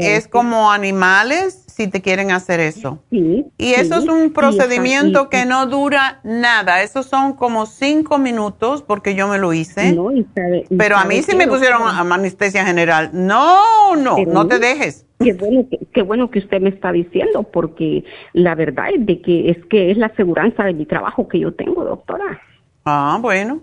es 0.00 0.28
como 0.28 0.70
animales 0.70 1.64
si 1.66 1.88
te 1.88 2.02
quieren 2.02 2.30
hacer 2.30 2.60
eso. 2.60 3.02
y 3.10 3.44
eso 3.58 3.96
es 3.96 4.06
un 4.06 4.32
procedimiento 4.32 5.28
que 5.28 5.44
no 5.44 5.66
dura 5.66 6.20
nada. 6.24 6.82
Esos 6.82 7.06
son 7.06 7.32
como 7.32 7.66
cinco 7.66 8.18
minutos 8.18 8.82
porque 8.82 9.14
yo 9.14 9.26
me 9.28 9.38
lo 9.38 9.52
hice. 9.52 9.96
pero 10.76 10.96
a 10.96 11.04
mí 11.04 11.22
sí 11.22 11.34
me 11.34 11.48
pusieron 11.48 11.82
anestesia 11.82 12.64
general. 12.64 13.10
No, 13.12 13.96
no, 13.96 14.16
no 14.26 14.46
te 14.46 14.58
dejes. 14.58 15.06
Qué 15.18 15.34
bueno, 15.34 15.66
qué 15.92 16.02
bueno 16.02 16.30
que 16.30 16.38
usted 16.38 16.60
me 16.62 16.70
está 16.70 16.92
diciendo 16.92 17.42
porque 17.42 18.04
la 18.32 18.54
verdad 18.54 18.86
es 18.94 19.04
de 19.04 19.20
que 19.20 19.50
es 19.50 19.58
que 19.66 19.90
es 19.90 19.98
la 19.98 20.06
aseguranza 20.06 20.64
de 20.64 20.72
mi 20.72 20.86
trabajo 20.86 21.28
que 21.28 21.38
yo 21.38 21.52
tengo, 21.52 21.84
doctora. 21.84 22.40
Ah, 22.86 23.18
bueno. 23.20 23.60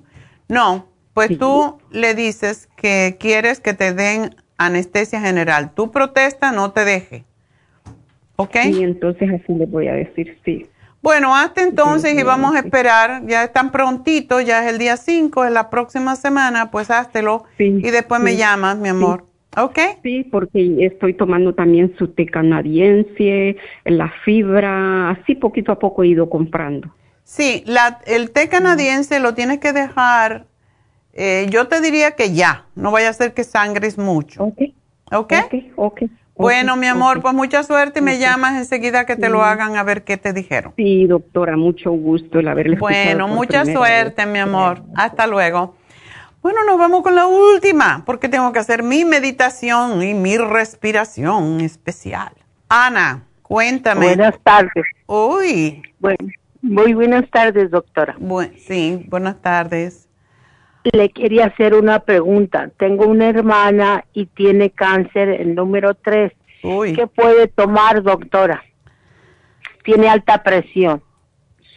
No, 0.49 0.88
pues 1.13 1.38
tú 1.38 1.79
le 1.91 2.13
dices 2.13 2.69
que 2.77 3.17
quieres 3.19 3.59
que 3.59 3.73
te 3.73 3.93
den 3.93 4.35
anestesia 4.57 5.21
general. 5.21 5.71
Tú 5.73 5.91
protesta, 5.91 6.51
no 6.51 6.71
te 6.71 6.85
deje. 6.85 7.23
¿Ok? 8.35 8.55
Y 8.65 8.84
entonces 8.84 9.29
así 9.29 9.53
le 9.53 9.65
voy 9.65 9.88
a 9.88 9.93
decir, 9.93 10.38
sí. 10.45 10.67
Bueno, 11.01 11.35
hasta 11.35 11.61
entonces 11.61 12.19
y 12.19 12.23
vamos 12.23 12.55
a 12.55 12.59
esperar, 12.59 13.25
ya 13.27 13.43
es 13.43 13.53
tan 13.53 13.71
prontito, 13.71 14.41
ya 14.41 14.65
es 14.65 14.73
el 14.73 14.79
día 14.79 14.97
5, 14.97 15.45
es 15.45 15.51
la 15.51 15.69
próxima 15.69 16.15
semana, 16.15 16.69
pues 16.71 16.91
háztelo 16.91 17.45
y 17.57 17.91
después 17.91 18.19
me 18.19 18.35
llamas, 18.35 18.77
mi 18.77 18.89
amor. 18.89 19.25
¿Ok? 19.55 19.79
Sí, 20.03 20.23
porque 20.29 20.85
estoy 20.85 21.13
tomando 21.13 21.53
también 21.53 21.95
su 21.97 22.09
té 22.09 22.25
canadiense, 22.25 23.57
la 23.85 24.11
fibra, 24.25 25.11
así 25.11 25.35
poquito 25.35 25.71
a 25.71 25.79
poco 25.79 26.03
he 26.03 26.07
ido 26.07 26.29
comprando. 26.29 26.93
Sí, 27.23 27.63
la, 27.65 27.99
el 28.05 28.31
té 28.31 28.49
canadiense 28.49 29.19
lo 29.19 29.34
tienes 29.34 29.59
que 29.59 29.73
dejar 29.73 30.45
eh, 31.19 31.48
yo 31.49 31.68
te 31.68 31.81
diría 31.81 32.11
que 32.11 32.34
ya, 32.34 32.65
no 32.76 32.91
vaya 32.91 33.10
a 33.10 33.14
ser 33.14 33.34
que 33.34 33.44
sangres 33.44 33.98
mucho. 33.98 34.44
Ok. 34.44 34.61
Ok. 35.11 35.34
Ok. 35.76 36.02
Bueno, 36.35 36.76
mi 36.76 36.85
amor, 36.85 37.23
pues 37.23 37.34
mucha 37.34 37.64
suerte 37.64 37.99
y 37.99 38.02
me 38.03 38.19
llamas 38.19 38.56
enseguida 38.56 39.07
que 39.07 39.15
te 39.15 39.27
lo 39.27 39.44
hagan 39.44 39.76
a 39.76 39.81
ver 39.81 40.03
qué 40.03 40.18
te 40.18 40.31
dijeron. 40.31 40.73
Sí, 40.77 41.07
doctora, 41.07 41.57
mucho 41.57 41.89
gusto 41.89 42.38
el 42.38 42.48
haberle 42.48 42.77
Bueno, 42.77 43.27
mucha 43.27 43.65
suerte, 43.65 44.27
mi 44.27 44.38
amor. 44.38 44.84
Hasta 44.95 45.26
luego. 45.26 45.73
Bueno, 46.44 46.64
nos 46.64 46.77
vamos 46.77 47.02
con 47.02 47.15
la 47.15 47.26
última, 47.26 48.03
porque 48.06 48.30
tengo 48.30 48.53
que 48.53 48.60
hacer 48.60 48.84
mi 48.84 49.03
meditación 49.03 50.03
y 50.03 50.14
mi 50.14 50.38
respiración 50.38 51.61
especial. 51.61 52.34
Ana, 52.69 53.23
cuéntame. 53.41 54.06
Buenas 54.06 54.35
tardes. 54.44 54.85
Uy. 55.07 55.81
Bueno, 55.99 56.27
muy 56.61 56.94
buenas 56.94 57.27
tardes, 57.31 57.72
doctora. 57.72 58.15
sí, 58.68 59.03
buenas 59.10 59.41
tardes 59.41 60.06
le 60.91 61.09
quería 61.09 61.45
hacer 61.45 61.73
una 61.73 61.99
pregunta. 61.99 62.69
Tengo 62.77 63.05
una 63.05 63.30
hermana 63.30 64.05
y 64.14 64.26
tiene 64.27 64.69
cáncer, 64.69 65.30
el 65.30 65.55
número 65.55 65.95
3. 65.95 66.31
¿Qué 66.61 67.07
puede 67.07 67.47
tomar, 67.47 68.03
doctora? 68.03 68.64
Tiene 69.84 70.09
alta 70.09 70.43
presión. 70.43 71.01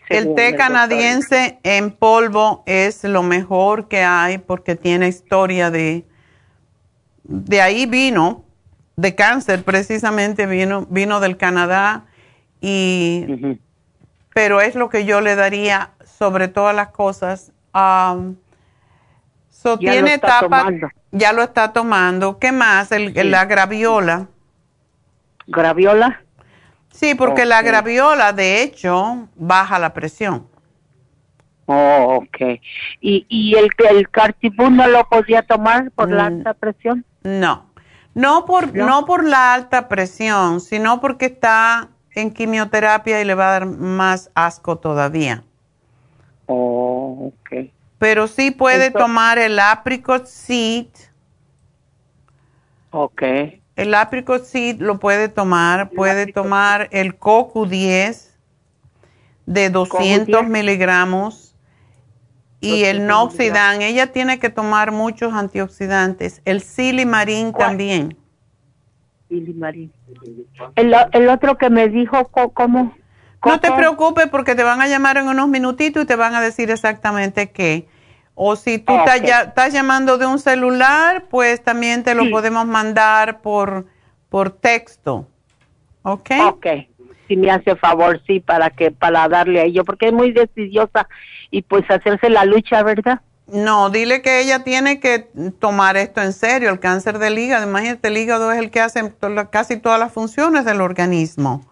El 0.08 0.34
té 0.34 0.56
canadiense 0.56 1.60
en 1.62 1.92
polvo 1.92 2.64
es 2.66 3.04
lo 3.04 3.22
mejor 3.22 3.86
que 3.86 4.02
hay 4.02 4.38
porque 4.38 4.74
tiene 4.74 5.08
historia 5.08 5.70
de... 5.70 6.04
De 7.22 7.60
ahí 7.60 7.86
vino, 7.86 8.44
de 8.96 9.14
cáncer 9.14 9.62
precisamente 9.62 10.46
vino, 10.46 10.86
vino 10.90 11.20
del 11.20 11.36
Canadá 11.36 12.06
y... 12.60 13.58
Pero 14.34 14.60
es 14.60 14.74
lo 14.74 14.88
que 14.88 15.04
yo 15.04 15.20
le 15.20 15.36
daría 15.36 15.90
sobre 16.04 16.48
todas 16.48 16.74
las 16.74 16.88
cosas. 16.88 17.52
a 17.72 18.16
So, 19.62 19.78
ya 19.78 19.92
tiene 19.92 20.14
etapa, 20.14 20.70
ya 21.10 21.34
lo 21.34 21.42
está 21.42 21.74
tomando. 21.74 22.38
¿Qué 22.38 22.50
más? 22.50 22.90
El, 22.92 23.12
La 23.30 23.44
graviola. 23.44 24.28
¿Graviola? 25.46 26.22
Sí, 26.90 27.14
porque 27.14 27.44
la 27.44 27.60
graviola, 27.60 28.32
de 28.32 28.62
hecho, 28.62 29.28
baja 29.36 29.78
la 29.78 29.92
presión. 29.92 30.48
Oh, 31.66 32.22
ok. 32.22 32.58
¿Y, 33.02 33.26
y 33.28 33.54
el, 33.56 33.68
el 33.90 34.08
cartibú 34.08 34.70
no 34.70 34.88
lo 34.88 35.06
podía 35.10 35.42
tomar 35.42 35.90
por 35.90 36.10
la 36.10 36.22
mm, 36.22 36.26
alta 36.38 36.54
presión? 36.54 37.04
No. 37.22 37.66
No 38.14 38.46
por, 38.46 38.74
¿No? 38.74 39.04
por 39.04 39.26
la 39.26 39.52
alta 39.52 39.88
presión, 39.88 40.62
sino 40.62 41.02
porque 41.02 41.26
está 41.26 41.90
en 42.14 42.30
quimioterapia 42.30 43.20
y 43.20 43.26
le 43.26 43.34
va 43.34 43.48
a 43.48 43.60
dar 43.60 43.66
más 43.66 44.30
asco 44.34 44.78
todavía. 44.78 45.44
Oh, 46.46 47.30
ok 47.34 47.70
pero 48.00 48.28
sí 48.28 48.50
puede 48.50 48.90
tomar 48.90 49.38
el 49.38 49.58
apricot 49.58 50.24
seed. 50.24 50.86
Ok. 52.92 53.22
El 53.76 53.94
apricot 53.94 54.42
seed 54.42 54.80
lo 54.80 54.98
puede 54.98 55.28
tomar, 55.28 55.90
puede 55.90 56.32
tomar 56.32 56.88
el 56.92 57.18
coco 57.18 57.66
10 57.66 58.38
de 59.44 59.68
200 59.68 60.48
miligramos 60.48 61.54
y 62.62 62.84
el 62.84 63.06
noxidan. 63.06 63.82
Ella 63.82 64.06
tiene 64.06 64.38
que 64.38 64.48
tomar 64.48 64.92
muchos 64.92 65.34
antioxidantes. 65.34 66.40
El 66.46 66.62
silimarín 66.62 67.52
también. 67.52 68.16
Silimarín. 69.28 69.92
El, 70.74 70.94
el 71.12 71.28
otro 71.28 71.58
que 71.58 71.68
me 71.68 71.90
dijo, 71.90 72.28
¿cómo? 72.28 72.94
No 73.44 73.60
te 73.60 73.72
preocupes 73.72 74.28
porque 74.28 74.54
te 74.54 74.62
van 74.62 74.82
a 74.82 74.88
llamar 74.88 75.16
en 75.16 75.28
unos 75.28 75.48
minutitos 75.48 76.02
y 76.02 76.06
te 76.06 76.16
van 76.16 76.34
a 76.34 76.40
decir 76.40 76.70
exactamente 76.70 77.50
qué. 77.50 77.88
O 78.34 78.56
si 78.56 78.78
tú 78.78 78.94
estás 79.06 79.72
llamando 79.72 80.18
de 80.18 80.26
un 80.26 80.38
celular, 80.38 81.24
pues 81.30 81.62
también 81.62 82.02
te 82.04 82.14
lo 82.14 82.30
podemos 82.30 82.66
mandar 82.66 83.40
por, 83.40 83.86
por 84.28 84.50
texto. 84.50 85.26
¿Ok? 86.02 86.30
Ok. 86.46 86.66
Si 87.28 87.36
me 87.36 87.50
hace 87.50 87.76
favor, 87.76 88.20
sí, 88.26 88.40
para 88.40 88.70
que 88.70 88.90
para 88.90 89.28
darle 89.28 89.60
a 89.60 89.64
ello, 89.64 89.84
porque 89.84 90.06
es 90.06 90.12
muy 90.12 90.32
decidiosa 90.32 91.08
y 91.50 91.62
pues 91.62 91.84
hacerse 91.90 92.28
la 92.28 92.44
lucha, 92.44 92.82
¿verdad? 92.82 93.20
No, 93.46 93.90
dile 93.90 94.22
que 94.22 94.40
ella 94.40 94.64
tiene 94.64 95.00
que 95.00 95.28
tomar 95.58 95.96
esto 95.96 96.22
en 96.22 96.32
serio, 96.32 96.70
el 96.70 96.80
cáncer 96.80 97.18
del 97.18 97.38
hígado. 97.38 97.68
Imagínate, 97.68 98.08
el 98.08 98.16
hígado 98.16 98.52
es 98.52 98.58
el 98.58 98.70
que 98.70 98.80
hace 98.80 99.12
casi 99.50 99.76
todas 99.76 99.98
las 99.98 100.12
funciones 100.12 100.64
del 100.64 100.80
organismo. 100.80 101.69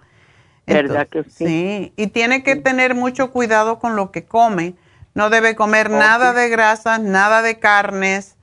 ¿Verdad 0.74 1.08
que 1.08 1.24
sí? 1.24 1.46
Sí, 1.46 1.92
y 1.96 2.06
tiene 2.08 2.42
que 2.42 2.56
tener 2.56 2.94
mucho 2.94 3.30
cuidado 3.30 3.78
con 3.78 3.96
lo 3.96 4.10
que 4.10 4.24
come 4.24 4.74
no 5.18 5.30
debe 5.30 5.56
comer 5.56 5.90
nada 5.90 6.32
de 6.32 6.48
grasas, 6.48 7.00
nada 7.00 7.42
de 7.42 7.58
carnes 7.58 8.38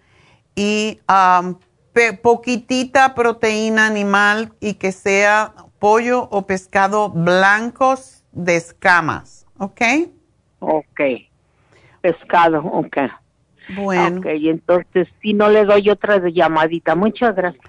y 0.57 0.99
um, 1.07 1.55
poquitita 2.21 3.15
proteína 3.15 3.87
animal 3.87 4.51
y 4.59 4.73
que 4.73 4.91
sea 4.91 5.53
pollo 5.79 6.27
o 6.31 6.45
pescado 6.45 7.09
blancos 7.09 8.25
de 8.33 8.57
escamas, 8.57 9.47
¿ok? 9.57 9.81
Ok. 10.59 11.01
Pescado, 12.01 12.59
ok. 12.65 12.97
Bueno. 13.69 14.19
Ok, 14.19 14.27
y 14.37 14.49
entonces 14.49 15.07
si 15.21 15.33
no 15.33 15.49
le 15.49 15.63
doy 15.63 15.89
otra 15.89 16.21
llamadita. 16.27 16.93
Muchas 16.93 17.33
gracias. 17.37 17.63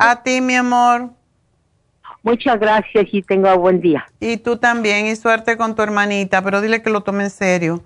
A 0.00 0.22
ti, 0.22 0.42
mi 0.42 0.56
amor. 0.56 1.12
Muchas 2.22 2.60
gracias 2.60 3.06
y 3.12 3.22
tenga 3.22 3.54
buen 3.54 3.80
día. 3.80 4.06
Y 4.20 4.36
tú 4.36 4.58
también, 4.58 5.06
y 5.06 5.16
suerte 5.16 5.56
con 5.56 5.74
tu 5.74 5.82
hermanita, 5.82 6.42
pero 6.42 6.60
dile 6.60 6.82
que 6.82 6.90
lo 6.90 7.02
tome 7.02 7.24
en 7.24 7.30
serio 7.30 7.82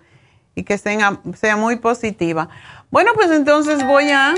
y 0.54 0.64
que 0.64 0.76
sea, 0.76 1.20
sea 1.34 1.56
muy 1.56 1.76
positiva. 1.76 2.48
Bueno, 2.90 3.12
pues 3.14 3.30
entonces 3.30 3.86
voy 3.86 4.10
a... 4.10 4.34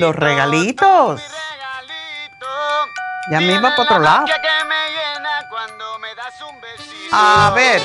Los 0.00 0.16
regalitos. 0.16 1.22
Ya 3.30 3.40
me 3.40 3.54
iba 3.54 3.60
para 3.60 3.82
otro 3.82 3.98
lado. 3.98 4.26
A 7.12 7.52
ver. 7.54 7.82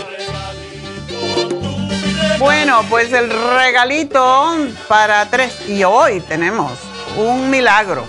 Bueno, 2.38 2.84
pues 2.90 3.12
el 3.14 3.30
regalito 3.30 4.56
para 4.88 5.30
tres. 5.30 5.68
Y 5.70 5.84
hoy 5.84 6.22
tenemos 6.22 6.72
un 7.18 7.50
milagro. 7.50 8.06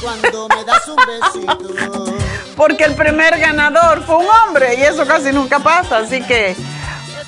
Cuando 0.00 0.48
me 0.48 0.64
das 0.64 0.88
un 0.88 0.96
besito 0.96 2.16
porque 2.56 2.84
el 2.84 2.94
primer 2.94 3.38
ganador 3.38 4.02
fue 4.04 4.16
un 4.16 4.26
hombre 4.26 4.74
y 4.76 4.82
eso 4.82 5.06
casi 5.06 5.30
nunca 5.30 5.58
pasa. 5.58 5.98
Así 5.98 6.22
que 6.22 6.56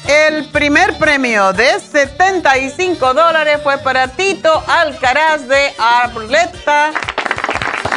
el 0.09 0.47
primer 0.47 0.97
premio 0.99 1.53
de 1.53 1.79
75 1.79 3.15
dólares 3.15 3.61
fue 3.63 3.79
para 3.79 4.09
Tito 4.09 4.65
Alcaraz 4.67 5.47
de 5.47 5.75
Arleta, 5.79 6.93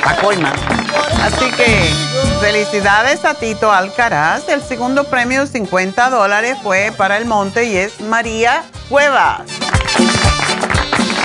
Pacoima. 0.03 0.51
Así 1.21 1.49
que 1.51 1.89
felicidades 2.41 3.23
a 3.23 3.33
Tito 3.33 3.71
Alcaraz. 3.71 4.49
El 4.49 4.61
segundo 4.61 5.05
premio, 5.05 5.47
50 5.47 6.09
dólares, 6.09 6.57
fue 6.61 6.91
para 6.97 7.17
el 7.17 7.25
monte 7.25 7.63
y 7.63 7.77
es 7.77 8.01
María 8.01 8.63
Cuevas. 8.89 9.43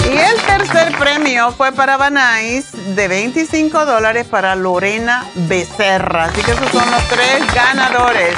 Y 0.07 0.17
el 0.19 0.41
tercer 0.47 0.97
premio 0.97 1.51
fue 1.51 1.73
para 1.73 1.97
Banais 1.97 2.71
de 2.95 3.09
25 3.09 3.85
dólares 3.85 4.27
para 4.29 4.55
Lorena 4.55 5.27
Becerra. 5.35 6.27
Así 6.27 6.43
que 6.43 6.53
esos 6.53 6.71
son 6.71 6.89
los 6.93 7.09
tres 7.09 7.53
ganadores. 7.53 8.37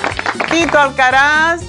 Tito 0.51 0.79
Alcaraz, 0.79 1.61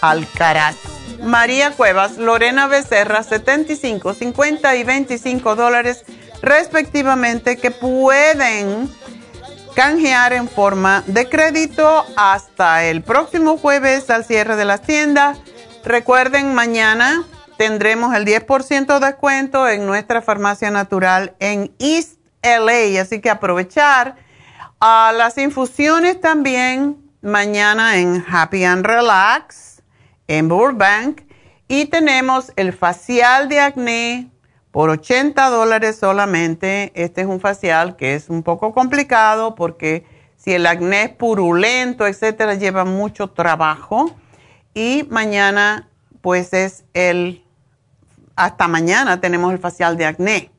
Alcaraz. 0.00 0.76
María 1.22 1.72
Cuevas, 1.72 2.18
Lorena 2.18 2.68
Becerra, 2.68 3.24
75, 3.24 4.14
50 4.14 4.76
y 4.76 4.84
25 4.84 5.56
dólares 5.56 6.04
respectivamente 6.40 7.56
que 7.56 7.72
pueden 7.72 8.88
canjear 9.74 10.32
en 10.34 10.48
forma 10.48 11.02
de 11.06 11.28
crédito 11.28 12.04
hasta 12.16 12.84
el 12.84 13.02
próximo 13.02 13.56
jueves 13.56 14.08
al 14.10 14.24
cierre 14.24 14.54
de 14.54 14.64
las 14.64 14.82
tiendas. 14.82 15.38
Recuerden, 15.84 16.54
mañana 16.54 17.24
tendremos 17.62 18.12
el 18.16 18.24
10% 18.24 18.98
de 18.98 19.06
descuento 19.06 19.68
en 19.68 19.86
nuestra 19.86 20.20
farmacia 20.20 20.72
natural 20.72 21.36
en 21.38 21.72
East 21.78 22.18
LA, 22.42 23.00
así 23.00 23.20
que 23.20 23.30
aprovechar. 23.30 24.16
a 24.80 25.12
las 25.16 25.38
infusiones 25.38 26.20
también 26.20 26.96
mañana 27.20 27.98
en 27.98 28.24
Happy 28.28 28.64
and 28.64 28.84
Relax 28.84 29.80
en 30.26 30.48
Burbank 30.48 31.20
y 31.68 31.84
tenemos 31.84 32.52
el 32.56 32.72
facial 32.72 33.48
de 33.48 33.60
acné 33.60 34.32
por 34.72 34.90
80 34.90 35.48
dólares 35.50 35.96
solamente. 36.00 36.90
Este 36.96 37.20
es 37.20 37.28
un 37.28 37.38
facial 37.38 37.94
que 37.94 38.16
es 38.16 38.28
un 38.28 38.42
poco 38.42 38.74
complicado 38.74 39.54
porque 39.54 40.04
si 40.36 40.52
el 40.52 40.66
acné 40.66 41.04
es 41.04 41.10
purulento, 41.10 42.08
etcétera, 42.08 42.54
lleva 42.54 42.84
mucho 42.84 43.30
trabajo. 43.30 44.16
Y 44.74 45.06
mañana, 45.10 45.88
pues 46.22 46.52
es 46.52 46.82
el, 46.92 47.41
hasta 48.36 48.68
mañana 48.68 49.20
tenemos 49.20 49.52
el 49.52 49.58
facial 49.58 49.96
de 49.96 50.06
acné. 50.06 50.50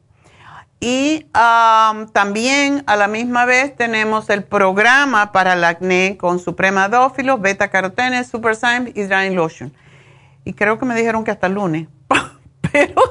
Y 0.79 1.25
um, 1.27 2.09
también 2.09 2.83
a 2.87 2.97
la 2.97 3.07
misma 3.07 3.45
vez 3.45 3.73
tenemos 3.75 4.29
el 4.29 4.43
programa 4.43 5.31
para 5.31 5.53
el 5.53 5.63
acné 5.63 6.17
con 6.19 6.39
Suprema 6.39 6.89
Dófilo, 6.89 7.37
Beta 7.37 7.69
Carotene, 7.69 8.23
Super 8.25 8.57
y 8.93 9.03
Drying 9.03 9.35
Lotion. 9.35 9.73
Y 10.43 10.53
creo 10.53 10.77
que 10.77 10.85
me 10.85 10.95
dijeron 10.95 11.23
que 11.23 11.31
hasta 11.31 11.47
el 11.47 11.53
lunes. 11.53 11.87
Pero 12.71 13.01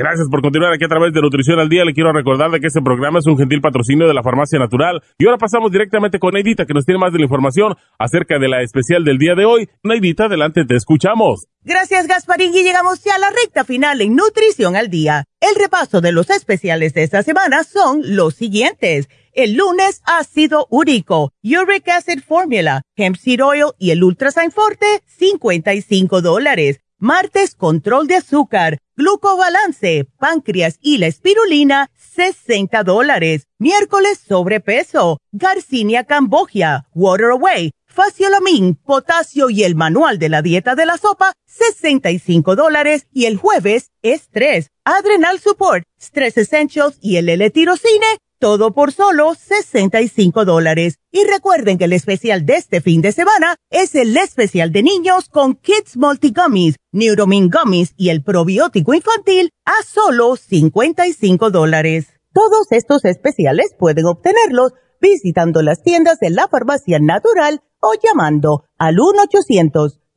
Gracias 0.00 0.28
por 0.30 0.40
continuar 0.40 0.72
aquí 0.72 0.86
a 0.86 0.88
través 0.88 1.12
de 1.12 1.20
Nutrición 1.20 1.60
al 1.60 1.68
Día. 1.68 1.84
Le 1.84 1.92
quiero 1.92 2.10
recordar 2.10 2.50
de 2.50 2.58
que 2.58 2.68
este 2.68 2.80
programa 2.80 3.18
es 3.18 3.26
un 3.26 3.36
gentil 3.36 3.60
patrocinio 3.60 4.08
de 4.08 4.14
la 4.14 4.22
Farmacia 4.22 4.58
Natural. 4.58 5.02
Y 5.18 5.26
ahora 5.26 5.36
pasamos 5.36 5.70
directamente 5.70 6.18
con 6.18 6.32
Neidita, 6.32 6.64
que 6.64 6.72
nos 6.72 6.86
tiene 6.86 6.98
más 6.98 7.12
de 7.12 7.18
la 7.18 7.24
información 7.24 7.76
acerca 7.98 8.38
de 8.38 8.48
la 8.48 8.62
especial 8.62 9.04
del 9.04 9.18
día 9.18 9.34
de 9.34 9.44
hoy. 9.44 9.68
Neidita, 9.82 10.24
adelante, 10.24 10.64
te 10.64 10.74
escuchamos. 10.74 11.48
Gracias, 11.64 12.06
Gasparín, 12.06 12.54
y 12.54 12.62
llegamos 12.62 13.04
ya 13.04 13.16
a 13.16 13.18
la 13.18 13.28
recta 13.28 13.64
final 13.64 14.00
en 14.00 14.16
Nutrición 14.16 14.74
al 14.74 14.88
Día. 14.88 15.24
El 15.38 15.54
repaso 15.54 16.00
de 16.00 16.12
los 16.12 16.30
especiales 16.30 16.94
de 16.94 17.02
esta 17.02 17.22
semana 17.22 17.62
son 17.62 18.00
los 18.16 18.34
siguientes. 18.34 19.10
El 19.34 19.52
lunes, 19.52 20.00
ácido 20.06 20.66
úrico, 20.70 21.34
uric 21.42 21.88
acid 21.90 22.20
formula, 22.26 22.80
hemp 22.96 23.16
seed 23.16 23.44
oil 23.44 23.72
y 23.78 23.90
el 23.90 24.02
ultrasign 24.02 24.50
forte, 24.50 24.86
55 25.04 26.22
dólares. 26.22 26.80
Martes, 27.02 27.54
control 27.54 28.06
de 28.08 28.16
azúcar, 28.16 28.76
glucobalance, 28.94 30.06
páncreas 30.18 30.76
y 30.82 30.98
la 30.98 31.06
espirulina, 31.06 31.90
60 31.96 32.82
dólares. 32.84 33.46
Miércoles, 33.58 34.20
sobrepeso, 34.28 35.18
garcinia 35.32 36.04
cambogia, 36.04 36.88
water 36.92 37.30
away, 37.30 37.72
faciolamin, 37.86 38.74
potasio 38.74 39.48
y 39.48 39.64
el 39.64 39.76
manual 39.76 40.18
de 40.18 40.28
la 40.28 40.42
dieta 40.42 40.74
de 40.74 40.84
la 40.84 40.98
sopa, 40.98 41.32
65 41.46 42.54
dólares. 42.54 43.06
Y 43.14 43.24
el 43.24 43.38
jueves, 43.38 43.92
estrés, 44.02 44.68
adrenal 44.84 45.40
support, 45.40 45.84
stress 45.98 46.36
essentials 46.36 46.98
y 47.00 47.16
el 47.16 47.30
L-tirocine, 47.30 48.18
todo 48.40 48.72
por 48.72 48.90
solo 48.90 49.34
65 49.34 50.44
dólares. 50.44 50.98
Y 51.12 51.24
recuerden 51.24 51.78
que 51.78 51.84
el 51.84 51.92
especial 51.92 52.44
de 52.46 52.54
este 52.54 52.80
fin 52.80 53.02
de 53.02 53.12
semana 53.12 53.54
es 53.70 53.94
el 53.94 54.16
especial 54.16 54.72
de 54.72 54.82
niños 54.82 55.28
con 55.28 55.54
Kids 55.54 55.96
Multigummies, 55.96 56.76
Neuromin 56.90 57.50
Gummies 57.50 57.94
y 57.96 58.08
el 58.08 58.24
probiótico 58.24 58.94
infantil 58.94 59.50
a 59.64 59.74
solo 59.84 60.34
55 60.36 61.50
dólares. 61.50 62.08
Todos 62.32 62.66
estos 62.70 63.04
especiales 63.04 63.74
pueden 63.78 64.06
obtenerlos 64.06 64.72
visitando 65.00 65.62
las 65.62 65.82
tiendas 65.82 66.18
de 66.18 66.30
la 66.30 66.48
farmacia 66.48 66.98
natural 66.98 67.60
o 67.80 67.92
llamando 68.02 68.64
al 68.78 68.96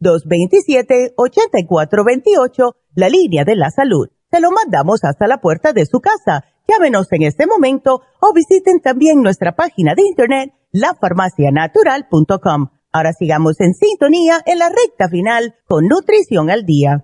1-800-227-8428, 0.01 2.75
la 2.95 3.09
línea 3.09 3.43
de 3.43 3.55
la 3.55 3.69
salud. 3.69 4.09
Se 4.31 4.39
lo 4.39 4.51
mandamos 4.51 5.03
hasta 5.03 5.27
la 5.27 5.41
puerta 5.41 5.73
de 5.73 5.85
su 5.85 5.99
casa 5.99 6.45
Llámenos 6.67 7.11
en 7.11 7.23
este 7.23 7.45
momento 7.47 8.01
o 8.21 8.33
visiten 8.33 8.79
también 8.79 9.21
nuestra 9.21 9.55
página 9.55 9.95
de 9.95 10.03
internet 10.03 10.53
lafarmacianatural.com. 10.71 12.69
Ahora 12.91 13.13
sigamos 13.13 13.59
en 13.59 13.73
sintonía 13.73 14.39
en 14.45 14.59
la 14.59 14.69
recta 14.69 15.09
final 15.09 15.55
con 15.67 15.87
Nutrición 15.87 16.49
al 16.49 16.63
Día. 16.65 17.03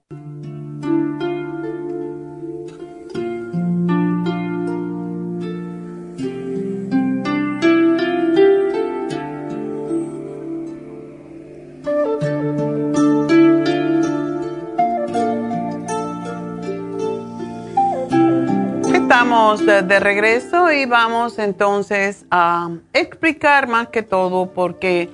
Estamos 19.10 19.66
de, 19.66 20.00
regreso 20.00 20.72
y 20.72 20.86
vamos 20.86 21.40
entonces 21.40 22.28
a 22.30 22.70
explicar 22.94 23.68
más 23.68 23.88
que 23.88 24.04
todo 24.04 24.54
porque 24.54 25.10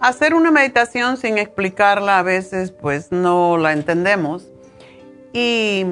hacer 0.00 0.34
una 0.34 0.50
meditación 0.50 1.16
sin 1.16 1.38
explicarla 1.38 2.18
a 2.18 2.22
veces 2.24 2.72
pues 2.72 3.12
no 3.12 3.58
la 3.58 3.74
entendemos. 3.74 4.48
Y 5.32 5.86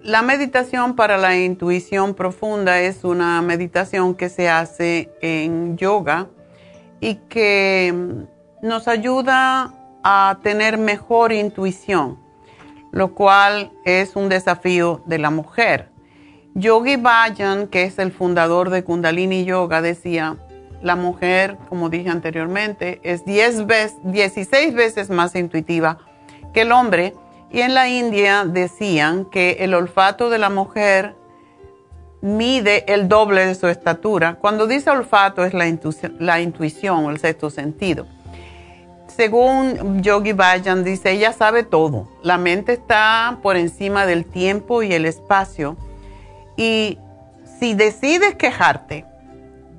la 0.00 0.22
meditación 0.22 0.96
para 0.96 1.18
la 1.18 1.36
intuición 1.36 2.14
profunda 2.14 2.80
es 2.80 3.04
una 3.04 3.42
meditación 3.42 4.14
que 4.14 4.30
se 4.30 4.48
hace 4.48 5.10
en 5.20 5.76
yoga 5.76 6.28
y 7.00 7.16
que 7.28 7.94
nos 8.62 8.88
ayuda 8.88 9.74
a 10.02 10.38
tener 10.42 10.78
mejor 10.78 11.32
intuición, 11.32 12.18
lo 12.92 13.14
cual 13.14 13.72
es 13.84 14.16
un 14.16 14.30
desafío 14.30 15.02
de 15.04 15.18
la 15.18 15.28
mujer 15.28 15.87
Yogi 16.58 16.96
Bajan, 16.96 17.68
que 17.68 17.84
es 17.84 18.00
el 18.00 18.10
fundador 18.10 18.70
de 18.70 18.82
Kundalini 18.82 19.44
Yoga, 19.44 19.80
decía, 19.80 20.36
la 20.82 20.96
mujer, 20.96 21.56
como 21.68 21.88
dije 21.88 22.10
anteriormente, 22.10 23.00
es 23.04 23.24
10 23.24 23.66
veces, 23.66 23.96
16 24.02 24.74
veces 24.74 25.08
más 25.08 25.36
intuitiva 25.36 25.98
que 26.52 26.62
el 26.62 26.72
hombre. 26.72 27.14
Y 27.52 27.60
en 27.60 27.74
la 27.74 27.88
India 27.88 28.44
decían 28.44 29.24
que 29.24 29.58
el 29.60 29.72
olfato 29.72 30.30
de 30.30 30.38
la 30.38 30.50
mujer 30.50 31.14
mide 32.22 32.92
el 32.92 33.08
doble 33.08 33.46
de 33.46 33.54
su 33.54 33.68
estatura. 33.68 34.34
Cuando 34.40 34.66
dice 34.66 34.90
olfato 34.90 35.44
es 35.44 35.54
la 35.54 35.68
intuición, 35.68 36.16
la 36.18 36.40
intuición 36.40 37.04
o 37.04 37.10
el 37.10 37.20
sexto 37.20 37.50
sentido. 37.50 38.06
Según 39.06 40.02
Yogi 40.02 40.32
Bajan 40.32 40.82
dice, 40.82 41.12
ella 41.12 41.32
sabe 41.32 41.62
todo. 41.62 42.08
La 42.24 42.36
mente 42.36 42.72
está 42.72 43.38
por 43.42 43.56
encima 43.56 44.06
del 44.06 44.24
tiempo 44.24 44.82
y 44.82 44.92
el 44.92 45.06
espacio 45.06 45.76
y 46.58 46.98
si 47.60 47.74
decides 47.74 48.34
quejarte, 48.34 49.06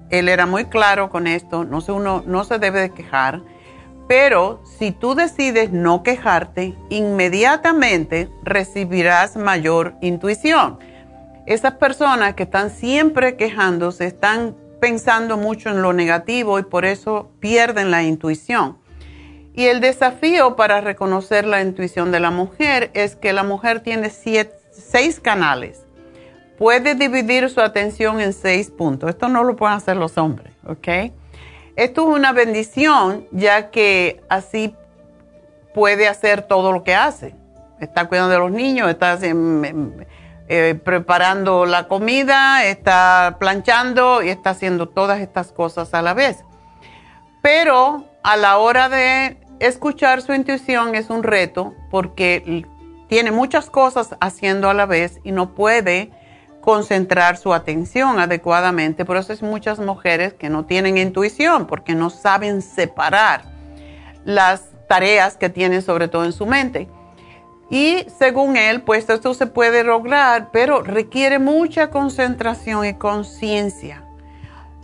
él 0.09 0.29
era 0.29 0.45
muy 0.45 0.65
claro 0.65 1.09
con 1.09 1.27
esto, 1.27 1.65
no 1.65 1.81
se, 1.81 1.91
uno 1.91 2.23
no 2.25 2.45
se 2.45 2.57
debe 2.57 2.79
de 2.79 2.89
quejar, 2.91 3.41
pero 4.07 4.63
si 4.79 4.91
tú 4.91 5.13
decides 5.13 5.71
no 5.71 6.03
quejarte, 6.03 6.75
inmediatamente 6.89 8.29
recibirás 8.43 9.35
mayor 9.35 9.95
intuición. 10.01 10.79
Esas 11.45 11.73
personas 11.73 12.33
que 12.33 12.43
están 12.43 12.71
siempre 12.71 13.35
quejándose 13.35 14.05
están 14.05 14.55
pensando 14.79 15.35
mucho 15.35 15.69
en 15.69 15.81
lo 15.81 15.91
negativo 15.91 16.59
y 16.59 16.63
por 16.63 16.85
eso 16.85 17.29
pierden 17.41 17.91
la 17.91 18.03
intuición. 18.03 18.77
Y 19.53 19.65
el 19.65 19.81
desafío 19.81 20.55
para 20.55 20.79
reconocer 20.79 21.45
la 21.45 21.61
intuición 21.61 22.13
de 22.13 22.21
la 22.21 22.31
mujer 22.31 22.89
es 22.93 23.17
que 23.17 23.33
la 23.33 23.43
mujer 23.43 23.81
tiene 23.81 24.09
seis 24.09 25.19
canales 25.19 25.83
puede 26.59 26.93
dividir 26.93 27.49
su 27.49 27.61
atención 27.61 28.19
en 28.19 28.33
seis 28.33 28.69
puntos. 28.69 29.09
Esto 29.09 29.29
no 29.29 29.43
lo 29.45 29.55
pueden 29.55 29.77
hacer 29.77 29.95
los 29.95 30.17
hombres, 30.17 30.53
¿ok? 30.67 31.13
Esto 31.77 32.01
es 32.01 32.17
una 32.17 32.33
bendición 32.33 33.25
ya 33.31 33.71
que 33.71 34.21
así 34.27 34.75
puede 35.73 36.09
hacer 36.09 36.41
todo 36.41 36.73
lo 36.73 36.83
que 36.83 36.93
hace. 36.93 37.33
Está 37.79 38.09
cuidando 38.09 38.33
de 38.33 38.39
los 38.39 38.51
niños, 38.51 38.89
está 38.89 39.17
eh, 39.21 40.79
preparando 40.83 41.65
la 41.65 41.87
comida, 41.87 42.65
está 42.65 43.37
planchando 43.39 44.21
y 44.21 44.27
está 44.27 44.49
haciendo 44.49 44.89
todas 44.89 45.21
estas 45.21 45.53
cosas 45.53 45.93
a 45.93 46.01
la 46.01 46.13
vez. 46.13 46.43
Pero 47.41 48.03
a 48.21 48.35
la 48.35 48.57
hora 48.57 48.89
de 48.89 49.37
escuchar 49.61 50.21
su 50.21 50.33
intuición 50.33 50.93
es 50.93 51.09
un 51.09 51.23
reto 51.23 51.73
porque 51.89 52.65
tiene 53.07 53.31
muchas 53.31 53.69
cosas 53.69 54.17
haciendo 54.19 54.69
a 54.69 54.73
la 54.73 54.85
vez 54.85 55.21
y 55.23 55.31
no 55.31 55.55
puede 55.55 56.11
concentrar 56.61 57.37
su 57.37 57.53
atención 57.53 58.19
adecuadamente. 58.19 59.05
Por 59.05 59.17
eso 59.17 59.33
es 59.33 59.41
muchas 59.41 59.79
mujeres 59.79 60.33
que 60.33 60.49
no 60.49 60.65
tienen 60.65 60.97
intuición 60.97 61.67
porque 61.67 61.95
no 61.95 62.09
saben 62.09 62.61
separar 62.61 63.43
las 64.25 64.69
tareas 64.87 65.37
que 65.37 65.49
tienen 65.49 65.81
sobre 65.81 66.07
todo 66.07 66.25
en 66.25 66.33
su 66.33 66.45
mente. 66.45 66.89
Y 67.69 68.05
según 68.17 68.57
él, 68.57 68.81
pues 68.81 69.07
esto 69.09 69.33
se 69.33 69.45
puede 69.45 69.83
lograr, 69.83 70.49
pero 70.51 70.81
requiere 70.81 71.37
mucha 71.37 71.91
concentración 71.91 72.85
y 72.85 72.95
conciencia. 72.95 74.03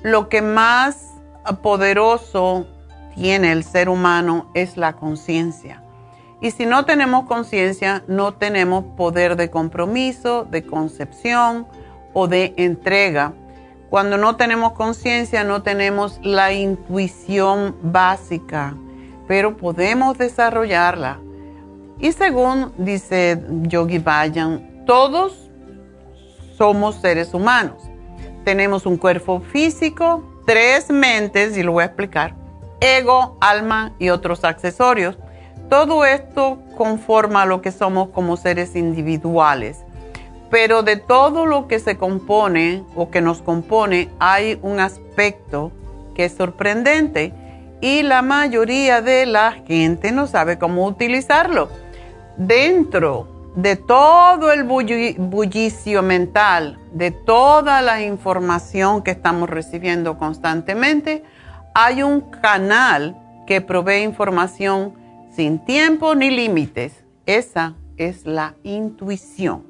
Lo 0.04 0.30
que 0.30 0.44
más 0.44 1.16
poderoso 1.64 2.68
tiene 3.16 3.52
el 3.52 3.64
ser 3.64 3.90
humano 3.90 4.52
es 4.54 4.78
la 4.78 4.94
conciencia. 4.94 5.82
Y 6.46 6.52
si 6.52 6.68
no 6.68 6.86
tenemos 6.86 7.26
conciencia, 7.26 8.04
no 8.08 8.36
tenemos 8.36 8.84
poder 8.96 9.36
de 9.36 9.50
compromiso, 9.50 10.46
de 10.46 10.64
concepción 10.64 11.66
o 12.14 12.28
de 12.28 12.54
entrega. 12.58 13.34
Cuando 13.90 14.20
no 14.20 14.36
tenemos 14.36 14.74
conciencia, 14.74 15.44
no 15.44 15.64
tenemos 15.64 16.20
la 16.22 16.54
intuición 16.54 17.76
básica, 17.82 18.76
pero 19.28 19.58
podemos 19.58 20.20
desarrollarla. 20.20 21.18
Y 21.98 22.12
según 22.12 22.74
dice 22.78 23.44
Yogi 23.64 23.98
Bayan, 23.98 24.84
todos 24.86 25.50
somos 26.60 26.98
seres 26.98 27.34
humanos. 27.34 27.82
Tenemos 28.44 28.86
un 28.86 28.98
cuerpo 28.98 29.40
físico, 29.40 30.24
tres 30.46 30.92
mentes, 30.92 31.58
y 31.58 31.64
lo 31.64 31.72
voy 31.72 31.82
a 31.82 31.88
explicar, 31.88 32.36
ego, 32.82 33.36
alma 33.42 33.94
y 33.98 34.10
otros 34.10 34.44
accesorios 34.44 35.18
todo 35.70 36.06
esto 36.06 36.60
conforma 36.78 37.46
lo 37.46 37.62
que 37.62 37.72
somos 37.72 38.10
como 38.10 38.38
seres 38.38 38.76
individuales. 38.76 39.84
Pero 40.50 40.84
de 40.84 40.98
todo 40.98 41.46
lo 41.46 41.68
que 41.68 41.80
se 41.80 41.98
compone 41.98 42.84
o 42.96 43.10
que 43.10 43.22
nos 43.22 43.42
compone 43.42 44.10
hay 44.20 44.60
un 44.62 44.80
aspecto 44.80 45.72
que 46.14 46.26
es 46.26 46.34
sorprendente 46.34 47.34
y 47.82 48.04
la 48.04 48.22
mayoría 48.22 49.02
de 49.02 49.26
la 49.26 49.52
gente 49.68 50.12
no 50.12 50.28
sabe 50.28 50.58
cómo 50.58 50.86
utilizarlo. 50.86 51.70
Dentro 52.38 53.28
de 53.56 53.76
todo 53.76 54.52
el 54.52 54.64
bullicio 54.64 56.04
mental, 56.04 56.78
de 56.92 57.12
toda 57.12 57.82
la 57.82 58.02
información 58.02 59.02
que 59.02 59.12
estamos 59.12 59.50
recibiendo 59.50 60.18
constantemente, 60.18 61.24
hay 61.74 62.04
un 62.04 62.22
canal 62.22 63.16
que 63.48 63.62
provee 63.62 64.04
información 64.04 64.94
sin 65.36 65.60
tiempo 65.60 66.16
ni 66.16 66.32
límites. 66.32 67.04
Esa 67.26 67.76
es 67.98 68.26
la 68.26 68.56
intuición. 68.64 69.64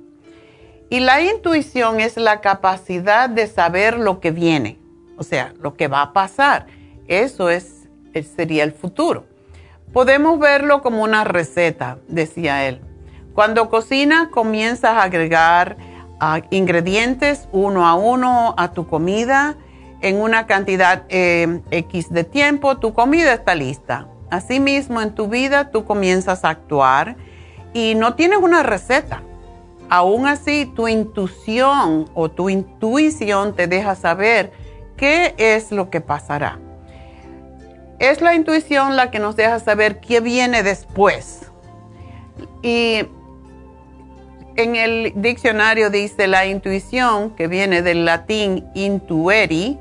Y 0.89 0.99
la 0.99 1.21
intuición 1.21 1.99
es 1.99 2.17
la 2.17 2.41
capacidad 2.41 3.29
de 3.29 3.47
saber 3.47 3.97
lo 3.97 4.19
que 4.19 4.31
viene, 4.31 4.77
o 5.17 5.23
sea, 5.23 5.53
lo 5.59 5.73
que 5.73 5.87
va 5.87 6.01
a 6.01 6.13
pasar. 6.13 6.67
Eso 7.07 7.49
es, 7.49 7.87
sería 8.35 8.63
el 8.63 8.71
futuro. 8.71 9.25
Podemos 9.93 10.39
verlo 10.39 10.81
como 10.81 11.03
una 11.03 11.23
receta, 11.23 11.97
decía 12.07 12.67
él. 12.67 12.81
Cuando 13.33 13.69
cocinas, 13.69 14.27
comienzas 14.27 14.91
a 14.91 15.03
agregar 15.03 15.77
ah, 16.19 16.41
ingredientes 16.51 17.47
uno 17.51 17.87
a 17.87 17.95
uno 17.95 18.53
a 18.57 18.71
tu 18.71 18.87
comida 18.87 19.57
en 20.01 20.21
una 20.21 20.45
cantidad 20.45 21.03
eh, 21.09 21.61
X 21.71 22.11
de 22.11 22.23
tiempo, 22.23 22.77
tu 22.77 22.93
comida 22.93 23.33
está 23.33 23.55
lista. 23.55 24.07
Asimismo, 24.30 25.02
en 25.02 25.14
tu 25.14 25.27
vida 25.27 25.72
tú 25.72 25.85
comienzas 25.85 26.43
a 26.43 26.49
actuar 26.49 27.15
y 27.73 27.95
no 27.95 28.15
tienes 28.15 28.39
una 28.39 28.64
receta. 28.64 29.22
Aún 29.89 30.26
así, 30.26 30.65
tu 30.65 30.88
intuición 30.88 32.10
o 32.14 32.30
tu 32.30 32.49
intuición 32.49 33.56
te 33.56 33.68
deja 33.68 33.95
saber 33.95 34.52
qué 34.97 35.35
es 35.38 35.72
lo 35.72 35.89
que 35.89 36.02
pasará. 36.02 36.60
Es 37.99 38.22
la 38.22 38.34
intuición 38.34 38.95
la 38.95 39.11
que 39.11 39.19
nos 39.19 39.35
deja 39.35 39.60
saber 39.60 39.99
qué 39.99 40.19
viene 40.19 40.64
después. 40.64 41.52
Y 42.61 43.07
en 44.56 44.76
el 44.76 45.14
diccionario 45.15 45.89
dice 45.89 46.27
la 46.27 46.45
intuición, 46.45 47.31
que 47.31 47.47
viene 47.47 47.81
del 47.81 48.06
latín 48.06 48.65
intueri, 48.73 49.77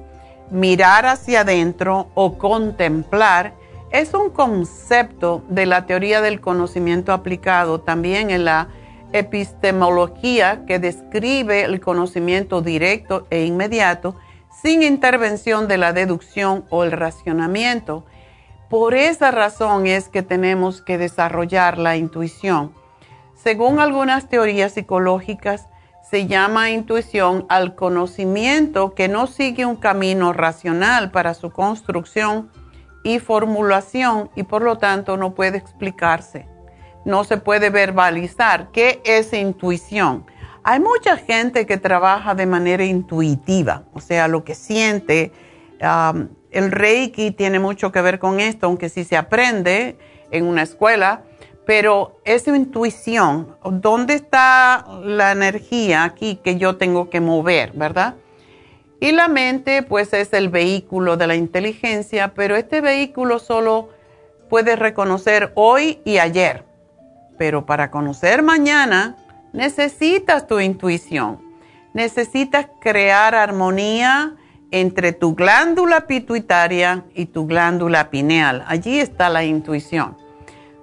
mirar 0.51 1.07
hacia 1.07 1.41
adentro 1.41 2.09
o 2.15 2.37
contemplar, 2.39 3.55
es 3.95 4.13
un 4.13 4.31
concepto 4.31 5.45
de 5.49 5.67
la 5.67 5.87
teoría 5.87 6.21
del 6.21 6.41
conocimiento 6.41 7.13
aplicado 7.13 7.81
también 7.81 8.31
en 8.31 8.45
la 8.45 8.67
epistemología 9.13 10.65
que 10.67 10.81
describe 10.81 11.63
el 11.63 11.81
conocimiento 11.81 12.61
directo 12.61 13.29
e 13.31 13.45
inmediato 13.45 14.17
sin 14.51 14.83
intervención 14.83 15.69
de 15.69 15.79
la 15.79 15.93
deducción 15.93 16.65
o 16.71 16.83
el 16.83 16.91
racionamiento. 16.91 18.05
Por 18.69 18.97
esa 18.97 19.31
razón 19.31 19.87
es 19.87 20.09
que 20.09 20.25
tenemos 20.25 20.83
que 20.83 20.99
desarrollar 20.99 21.79
la 21.79 21.97
intuición. 21.97 22.73
Según 23.37 23.79
algunas 23.79 24.29
teorías 24.29 24.73
psicológicas, 24.73 25.69
se 26.03 26.27
llama 26.27 26.71
intuición 26.71 27.47
al 27.49 27.77
conocimiento 27.77 28.93
que 28.93 29.07
no 29.07 29.29
sigue 29.29 29.65
un 29.67 29.77
camino 29.77 30.33
racional 30.33 31.13
para 31.13 31.35
su 31.35 31.53
construcción 31.53 32.51
y 33.05 33.21
formulación 33.21 34.31
y 34.35 34.43
por 34.43 34.63
lo 34.63 34.79
tanto 34.79 35.17
no 35.17 35.35
puede 35.35 35.59
explicarse, 35.59 36.49
no 37.05 37.23
se 37.23 37.37
puede 37.37 37.71
verbalizar. 37.71 38.73
¿Qué 38.73 39.01
es 39.05 39.33
intuición? 39.33 40.27
Hay 40.65 40.81
mucha 40.81 41.17
gente 41.17 41.67
que 41.67 41.77
trabaja 41.77 42.35
de 42.35 42.47
manera 42.47 42.85
intuitiva, 42.85 43.85
o 43.93 44.01
sea, 44.01 44.27
lo 44.27 44.43
que 44.43 44.57
siente. 44.57 45.31
el 46.51 46.73
Reiki 46.73 47.31
tiene 47.31 47.61
mucho 47.61 47.93
que 47.93 48.01
ver 48.01 48.19
con 48.19 48.41
esto, 48.41 48.67
aunque 48.67 48.89
sí 48.89 49.05
se 49.05 49.17
aprende 49.17 49.97
en 50.33 50.47
una 50.47 50.63
escuela 50.63 51.23
pero 51.67 52.21
esa 52.25 52.55
intuición, 52.55 53.57
¿dónde 53.65 54.15
está 54.15 54.87
la 55.03 55.33
energía 55.33 56.05
aquí 56.05 56.37
que 56.37 56.57
yo 56.57 56.77
tengo 56.77 57.09
que 57.09 57.21
mover, 57.21 57.73
verdad? 57.73 58.17
Y 59.05 59.13
la 59.13 59.29
mente, 59.29 59.83
pues 59.83 60.15
es 60.15 60.33
el 60.33 60.49
vehículo 60.49 61.19
de 61.19 61.27
la 61.27 61.35
inteligencia, 61.35 62.33
pero 62.33 62.57
este 62.57 62.81
vehículo 62.81 63.39
solo 63.39 63.91
puede 64.49 64.77
reconocer 64.77 65.53
hoy 65.57 66.01
y 66.07 66.17
ayer. 66.17 66.65
Pero 67.37 67.67
para 67.67 67.91
conocer 67.91 68.43
mañana, 68.43 69.17
necesitas 69.53 70.47
tu 70.47 70.59
intuición. 70.59 71.39
Necesitas 71.93 72.69
crear 72.81 73.35
armonía 73.35 74.37
entre 74.71 75.13
tu 75.13 75.35
glándula 75.35 76.07
pituitaria 76.07 77.05
y 77.15 77.27
tu 77.27 77.47
glándula 77.47 78.09
pineal. 78.09 78.65
Allí 78.67 79.01
está 79.01 79.29
la 79.29 79.45
intuición. 79.45 80.17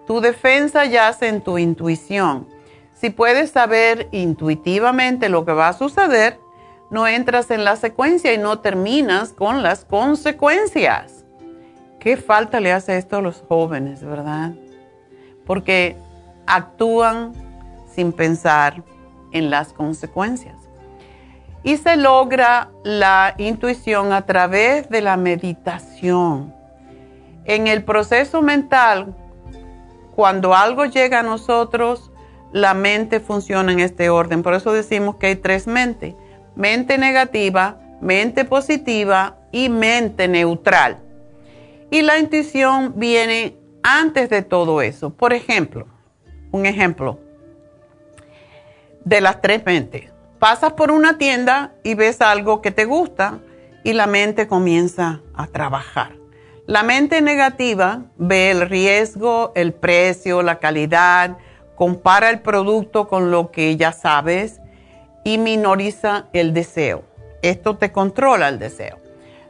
Tu 0.06 0.22
defensa 0.22 0.86
yace 0.86 1.28
en 1.28 1.42
tu 1.42 1.58
intuición. 1.58 2.48
Si 2.94 3.10
puedes 3.10 3.50
saber 3.50 4.10
intuitivamente 4.12 5.28
lo 5.28 5.44
que 5.44 5.54
va 5.54 5.70
a 5.70 5.74
suceder, 5.74 6.38
no 6.92 7.08
entras 7.08 7.50
en 7.50 7.64
la 7.64 7.78
secuencia 7.78 8.34
y 8.34 8.38
no 8.38 8.60
terminas 8.60 9.32
con 9.32 9.64
las 9.64 9.86
consecuencias. 9.86 11.26
¿Qué 12.00 12.18
falta 12.18 12.60
le 12.60 12.74
hace 12.74 12.98
esto 12.98 13.18
a 13.18 13.22
los 13.22 13.44
jóvenes, 13.48 14.04
verdad? 14.04 14.52
Porque 15.46 15.96
actúan 16.46 17.34
sin 17.96 18.12
pensar 18.12 18.84
en 19.32 19.50
las 19.50 19.72
consecuencias. 19.72 20.56
Y 21.64 21.78
se 21.78 21.96
logra 21.96 22.70
la 22.84 23.36
intuición 23.38 24.12
a 24.12 24.26
través 24.26 24.90
de 24.90 25.02
la 25.02 25.16
meditación. 25.16 26.54
En 27.46 27.68
el 27.68 27.84
proceso 27.84 28.42
mental, 28.42 29.16
cuando 30.16 30.56
algo 30.56 30.86
llega 30.86 31.20
a 31.20 31.24
nosotros, 31.24 32.12
la 32.52 32.74
mente 32.74 33.22
funciona 33.22 33.72
en 33.72 33.80
este 33.80 34.10
orden. 34.10 34.44
Por 34.44 34.56
eso 34.56 34.74
decimos 34.74 35.16
que 35.16 35.28
hay 35.28 35.36
tres 35.36 35.68
mentes. 35.68 36.16
Mente 36.56 36.98
negativa, 36.98 37.80
mente 38.02 38.46
positiva 38.46 39.38
y 39.52 39.70
mente 39.70 40.28
neutral. 40.28 41.00
Y 41.90 42.02
la 42.02 42.20
intuición 42.20 42.94
viene 42.96 43.58
antes 43.84 44.30
de 44.30 44.42
todo 44.42 44.82
eso. 44.82 45.12
Por 45.12 45.34
ejemplo, 45.34 45.88
un 46.52 46.66
ejemplo 46.66 47.20
de 49.04 49.22
las 49.22 49.42
tres 49.42 49.66
mentes. 49.66 50.12
Pasas 50.40 50.74
por 50.74 50.92
una 50.92 51.18
tienda 51.18 51.74
y 51.84 51.96
ves 51.96 52.22
algo 52.22 52.62
que 52.62 52.72
te 52.72 52.86
gusta 52.86 53.40
y 53.84 53.94
la 53.94 54.08
mente 54.08 54.48
comienza 54.48 55.22
a 55.34 55.48
trabajar. 55.48 56.14
La 56.68 56.84
mente 56.84 57.22
negativa 57.22 58.04
ve 58.18 58.52
el 58.52 58.70
riesgo, 58.70 59.52
el 59.56 59.74
precio, 59.74 60.42
la 60.42 60.60
calidad, 60.60 61.38
compara 61.76 62.30
el 62.30 62.42
producto 62.42 63.08
con 63.08 63.32
lo 63.32 63.52
que 63.52 63.76
ya 63.76 63.92
sabes 63.92 64.61
y 65.24 65.38
minoriza 65.38 66.28
el 66.34 66.54
deseo. 66.54 67.04
Esto 67.42 67.78
te 67.78 67.92
controla 67.92 68.50
el 68.50 68.60
deseo. 68.60 69.00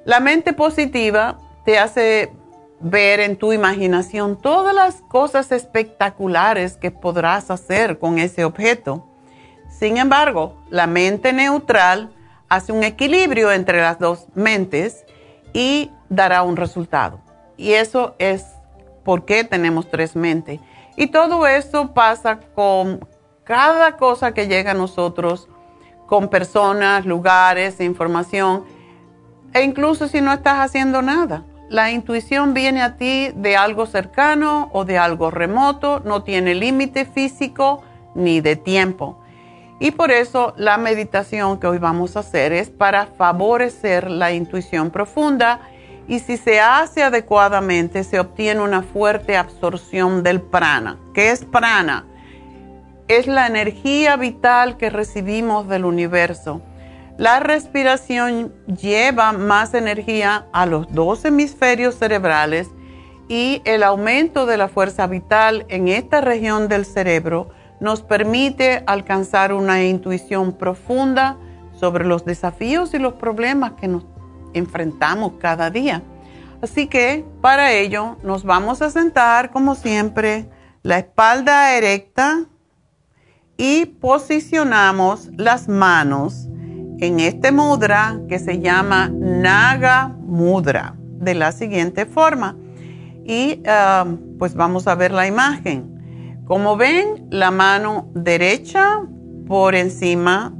La 0.06 0.19
mente 0.19 0.53
positiva 0.53 1.38
te 1.65 1.77
hace 1.77 2.31
ver 2.80 3.19
en 3.19 3.38
tu 3.38 3.53
imaginación 3.53 4.41
todas 4.41 4.73
las 4.73 5.02
cosas 5.02 5.52
espectaculares 5.52 6.77
que 6.77 6.91
podrás 6.91 7.52
hacer 7.52 7.99
con 7.99 8.18
ese 8.18 8.43
objeto. 8.43 9.07
Sin 9.69 9.98
embargo, 9.98 10.56
la 10.69 10.88
mente 10.88 11.34
neutral 11.34 12.11
hace 12.49 12.72
un 12.72 12.84
equilibrio 12.84 13.52
entre 13.52 13.81
las 13.81 13.99
dos 13.99 14.27
mentes 14.34 15.06
y 15.53 15.91
dará 16.10 16.43
un 16.43 16.57
resultado. 16.57 17.22
Y 17.57 17.73
eso 17.73 18.15
es 18.18 18.45
por 19.03 19.26
qué 19.26 19.43
tenemos 19.43 19.89
tres 19.89 20.15
mentes. 20.15 20.60
Y 20.98 21.07
todo 21.07 21.48
eso 21.48 21.93
pasa 21.93 22.39
con 22.56 23.07
cada 23.43 23.98
cosa 23.98 24.34
que 24.34 24.48
llega 24.48 24.72
a 24.72 24.76
nosotros, 24.76 25.48
con 26.11 26.27
personas, 26.27 27.05
lugares, 27.05 27.79
información, 27.79 28.65
e 29.53 29.63
incluso 29.63 30.09
si 30.09 30.19
no 30.19 30.33
estás 30.33 30.55
haciendo 30.55 31.01
nada. 31.01 31.45
La 31.69 31.89
intuición 31.89 32.53
viene 32.53 32.81
a 32.81 32.97
ti 32.97 33.31
de 33.33 33.55
algo 33.55 33.85
cercano 33.85 34.69
o 34.73 34.83
de 34.83 34.97
algo 34.97 35.31
remoto, 35.31 36.01
no 36.03 36.23
tiene 36.23 36.53
límite 36.53 37.05
físico 37.05 37.81
ni 38.13 38.41
de 38.41 38.57
tiempo. 38.57 39.19
Y 39.79 39.91
por 39.91 40.11
eso 40.11 40.53
la 40.57 40.75
meditación 40.77 41.61
que 41.61 41.67
hoy 41.67 41.77
vamos 41.77 42.17
a 42.17 42.19
hacer 42.19 42.51
es 42.51 42.69
para 42.69 43.05
favorecer 43.05 44.11
la 44.11 44.33
intuición 44.33 44.91
profunda 44.91 45.61
y 46.09 46.19
si 46.19 46.35
se 46.35 46.59
hace 46.59 47.03
adecuadamente 47.03 48.03
se 48.03 48.19
obtiene 48.19 48.59
una 48.59 48.81
fuerte 48.81 49.38
absorción 49.38 50.23
del 50.23 50.41
prana. 50.41 50.97
¿Qué 51.13 51.31
es 51.31 51.45
prana? 51.45 52.05
Es 53.11 53.27
la 53.27 53.45
energía 53.45 54.15
vital 54.15 54.77
que 54.77 54.89
recibimos 54.89 55.67
del 55.67 55.83
universo. 55.83 56.61
La 57.17 57.41
respiración 57.41 58.53
lleva 58.67 59.33
más 59.33 59.73
energía 59.73 60.47
a 60.53 60.65
los 60.65 60.89
dos 60.93 61.25
hemisferios 61.25 61.95
cerebrales 61.95 62.69
y 63.27 63.61
el 63.65 63.83
aumento 63.83 64.45
de 64.45 64.55
la 64.55 64.69
fuerza 64.69 65.07
vital 65.07 65.65
en 65.67 65.89
esta 65.89 66.21
región 66.21 66.69
del 66.69 66.85
cerebro 66.85 67.49
nos 67.81 68.01
permite 68.01 68.81
alcanzar 68.88 69.51
una 69.51 69.83
intuición 69.83 70.53
profunda 70.53 71.38
sobre 71.77 72.05
los 72.05 72.23
desafíos 72.23 72.93
y 72.93 72.99
los 72.99 73.15
problemas 73.15 73.73
que 73.73 73.89
nos 73.89 74.05
enfrentamos 74.53 75.33
cada 75.38 75.69
día. 75.69 76.01
Así 76.61 76.88
que 76.88 77.25
para 77.41 77.73
ello 77.73 78.15
nos 78.23 78.45
vamos 78.45 78.81
a 78.81 78.89
sentar 78.89 79.51
como 79.51 79.75
siempre, 79.75 80.49
la 80.81 80.99
espalda 80.99 81.75
erecta 81.75 82.45
y 83.61 83.85
posicionamos 83.85 85.29
las 85.38 85.67
manos 85.67 86.49
en 86.97 87.19
este 87.19 87.51
mudra 87.51 88.19
que 88.27 88.39
se 88.39 88.59
llama 88.59 89.11
Naga 89.13 90.15
Mudra 90.25 90.95
de 90.97 91.35
la 91.35 91.51
siguiente 91.51 92.07
forma. 92.07 92.57
Y 93.23 93.61
ah, 93.67 94.07
pues 94.39 94.55
vamos 94.55 94.88
a 94.88 94.95
ver 94.95 95.11
la 95.11 95.27
imagen. 95.27 96.41
Como 96.47 96.75
ven, 96.75 97.27
la 97.29 97.51
mano 97.51 98.09
derecha 98.15 99.03
por 99.45 99.75
encima 99.75 100.51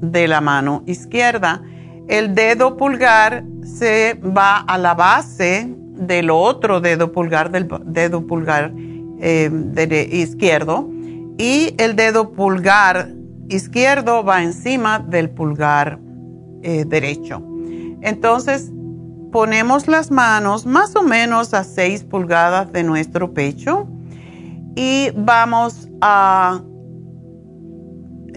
de 0.00 0.26
la 0.26 0.40
mano 0.40 0.82
izquierda. 0.86 1.60
El 2.08 2.34
dedo 2.34 2.78
pulgar 2.78 3.44
se 3.64 4.14
va 4.14 4.60
a 4.60 4.78
la 4.78 4.94
base 4.94 5.68
del 5.76 6.30
otro 6.30 6.80
dedo 6.80 7.12
pulgar, 7.12 7.50
del 7.50 7.68
dedo 7.84 8.26
pulgar 8.26 8.72
eh, 9.20 10.08
izquierdo 10.10 10.93
y 11.38 11.74
el 11.78 11.96
dedo 11.96 12.32
pulgar 12.32 13.08
izquierdo 13.48 14.24
va 14.24 14.42
encima 14.42 14.98
del 14.98 15.30
pulgar 15.30 15.98
eh, 16.62 16.84
derecho. 16.86 17.42
Entonces, 18.00 18.70
ponemos 19.32 19.88
las 19.88 20.10
manos 20.10 20.66
más 20.66 20.94
o 20.96 21.02
menos 21.02 21.54
a 21.54 21.64
6 21.64 22.04
pulgadas 22.04 22.72
de 22.72 22.84
nuestro 22.84 23.34
pecho 23.34 23.88
y 24.76 25.10
vamos 25.16 25.88
a 26.00 26.62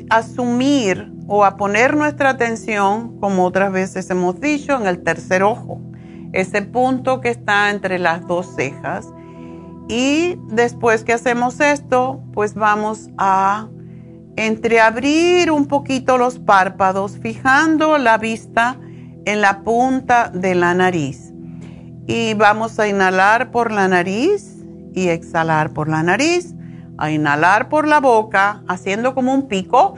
asumir 0.10 1.12
o 1.28 1.44
a 1.44 1.58
poner 1.58 1.96
nuestra 1.96 2.30
atención, 2.30 3.20
como 3.20 3.46
otras 3.46 3.72
veces 3.72 4.10
hemos 4.10 4.40
dicho, 4.40 4.76
en 4.76 4.88
el 4.88 5.04
tercer 5.04 5.44
ojo, 5.44 5.82
ese 6.32 6.62
punto 6.62 7.22
que 7.22 7.30
está 7.30 7.70
entre 7.70 8.00
las 8.00 8.26
dos 8.28 8.48
cejas 8.56 9.08
y 9.88 10.38
después 10.50 11.04
que 11.04 11.14
hacemos 11.14 11.60
esto, 11.60 12.22
pues 12.34 12.56
vamos 12.56 13.10
a 13.18 13.70
entreabrir 14.36 15.52
un 15.52 15.66
poquito 15.66 16.18
los 16.18 16.40
párpados, 16.40 17.18
fijando 17.20 17.98
la 17.98 18.18
vista 18.18 18.80
en 19.26 19.42
la 19.42 19.62
punta 19.62 20.30
de 20.34 20.56
la 20.56 20.74
nariz. 20.74 21.34
Y 22.06 22.34
vamos 22.36 22.80
a 22.80 22.88
inhalar 22.88 23.52
por 23.52 23.72
la 23.72 23.88
nariz 23.88 24.64
y 24.94 25.10
exhalar 25.10 25.74
por 25.74 25.90
la 25.90 26.04
nariz. 26.04 26.54
A 26.98 27.12
inhalar 27.12 27.70
por 27.70 27.88
la 27.88 28.00
boca, 28.00 28.64
haciendo 28.68 29.14
como 29.14 29.34
un 29.34 29.48
pico 29.48 29.96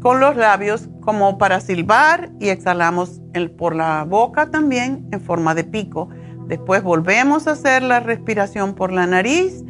con 0.00 0.18
los 0.18 0.36
labios, 0.36 0.88
como 1.00 1.38
para 1.38 1.60
silbar, 1.60 2.32
y 2.40 2.48
exhalamos 2.48 3.20
por 3.56 3.76
la 3.76 4.04
boca 4.04 4.50
también 4.50 5.06
en 5.12 5.20
forma 5.20 5.54
de 5.54 5.62
pico. 5.62 6.08
Después 6.46 6.82
volvemos 6.82 7.46
a 7.46 7.52
hacer 7.52 7.82
la 7.82 8.00
respiración 8.00 8.74
por 8.74 8.92
la 8.92 9.06
nariz 9.06 9.64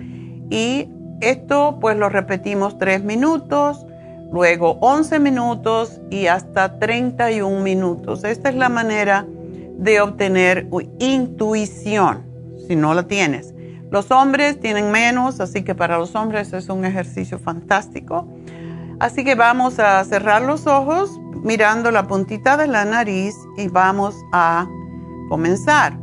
y 0.51 0.89
esto 1.21 1.79
pues 1.81 1.97
lo 1.97 2.09
repetimos 2.09 2.79
3 2.79 3.05
minutos, 3.05 3.87
luego 4.33 4.79
11 4.81 5.21
minutos 5.21 6.01
y 6.11 6.27
hasta 6.27 6.79
31 6.79 7.61
minutos. 7.63 8.25
Esta 8.25 8.49
es 8.49 8.57
la 8.57 8.69
manera 8.69 9.27
de 9.79 10.01
obtener 10.01 10.69
intuición, 10.99 12.25
si 12.67 12.77
no 12.77 12.95
la 12.95 13.05
tienes. 13.05 13.55
Los 13.91 14.11
hombres 14.11 14.59
tienen 14.59 14.91
menos, 14.91 15.41
así 15.41 15.63
que 15.63 15.75
para 15.75 15.99
los 15.99 16.15
hombres 16.15 16.53
es 16.53 16.69
un 16.69 16.85
ejercicio 16.85 17.39
fantástico. 17.39 18.27
Así 19.01 19.23
que 19.23 19.35
vamos 19.35 19.79
a 19.79 20.03
cerrar 20.05 20.43
los 20.43 20.67
ojos 20.67 21.21
mirando 21.43 21.91
la 21.91 22.07
puntita 22.07 22.57
de 22.57 22.69
la 22.69 22.85
nariz 22.85 23.35
y 23.59 23.69
vamos 23.69 24.15
a 24.33 24.67
comenzar. 25.29 25.99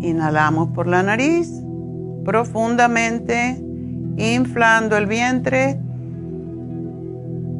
Inhalamos 0.00 0.70
por 0.70 0.86
la 0.86 1.02
nariz 1.02 1.50
profundamente, 2.26 3.56
inflando 4.16 4.96
el 4.96 5.06
vientre. 5.06 5.78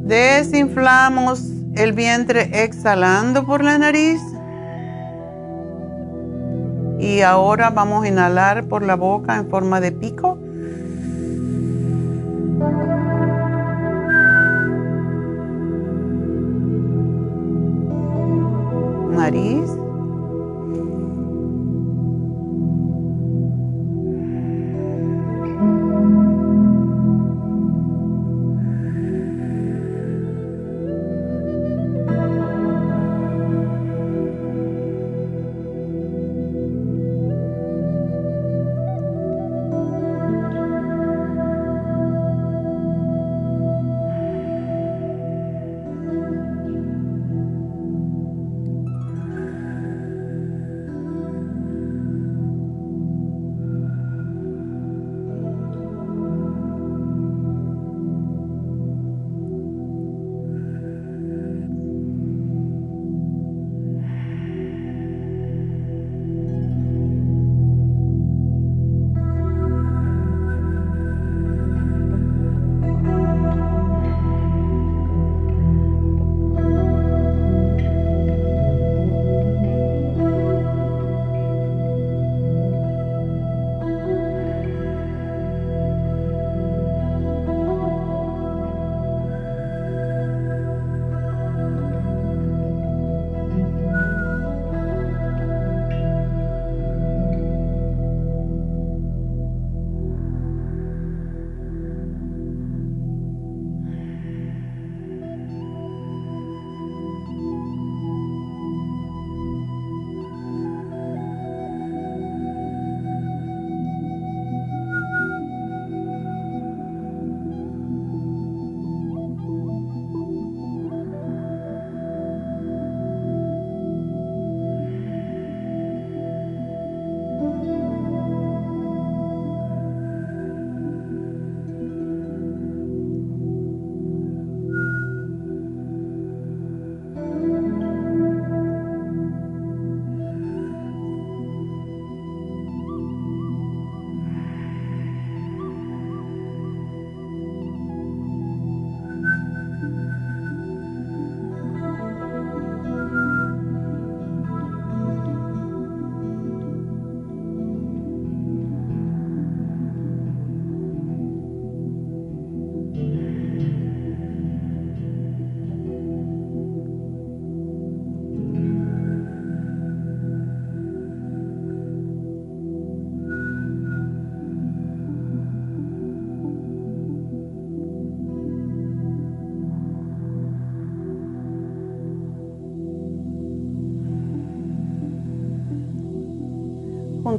Desinflamos 0.03 1.49
el 1.73 1.93
vientre 1.93 2.49
exhalando 2.63 3.45
por 3.45 3.63
la 3.63 3.77
nariz. 3.77 4.21
Y 6.99 7.21
ahora 7.21 7.69
vamos 7.69 8.03
a 8.03 8.09
inhalar 8.09 8.65
por 8.67 8.83
la 8.83 8.95
boca 8.95 9.37
en 9.37 9.49
forma 9.49 9.79
de 9.79 9.93
pico. 9.93 10.37
Nariz. 19.11 19.86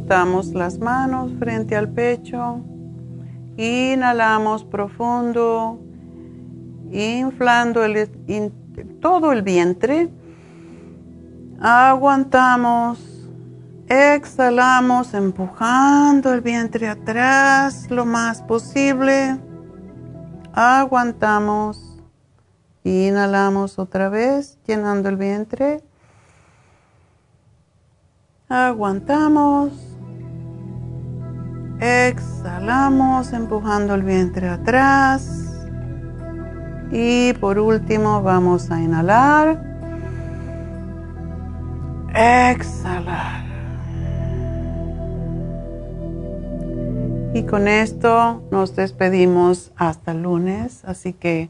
Juntamos 0.08 0.54
las 0.54 0.78
manos 0.78 1.32
frente 1.38 1.76
al 1.76 1.90
pecho, 1.90 2.62
inhalamos 3.58 4.64
profundo, 4.64 5.78
inflando 6.90 7.82
todo 9.00 9.32
el 9.32 9.42
vientre, 9.42 10.08
aguantamos, 11.60 13.28
exhalamos 13.86 15.12
empujando 15.12 16.32
el 16.32 16.40
vientre 16.40 16.88
atrás 16.88 17.90
lo 17.90 18.06
más 18.06 18.40
posible, 18.40 19.38
aguantamos, 20.54 22.00
inhalamos 22.82 23.78
otra 23.78 24.08
vez 24.08 24.58
llenando 24.66 25.10
el 25.10 25.16
vientre, 25.16 25.82
Aguantamos. 28.50 29.87
Exhalamos 31.80 33.32
empujando 33.32 33.94
el 33.94 34.02
vientre 34.02 34.48
atrás. 34.48 35.44
Y 36.90 37.34
por 37.34 37.58
último 37.58 38.20
vamos 38.22 38.70
a 38.70 38.80
inhalar. 38.80 39.62
Exhalar. 42.14 43.44
Y 47.34 47.44
con 47.44 47.68
esto 47.68 48.42
nos 48.50 48.74
despedimos 48.74 49.70
hasta 49.76 50.10
el 50.10 50.22
lunes. 50.22 50.82
Así 50.84 51.12
que 51.12 51.48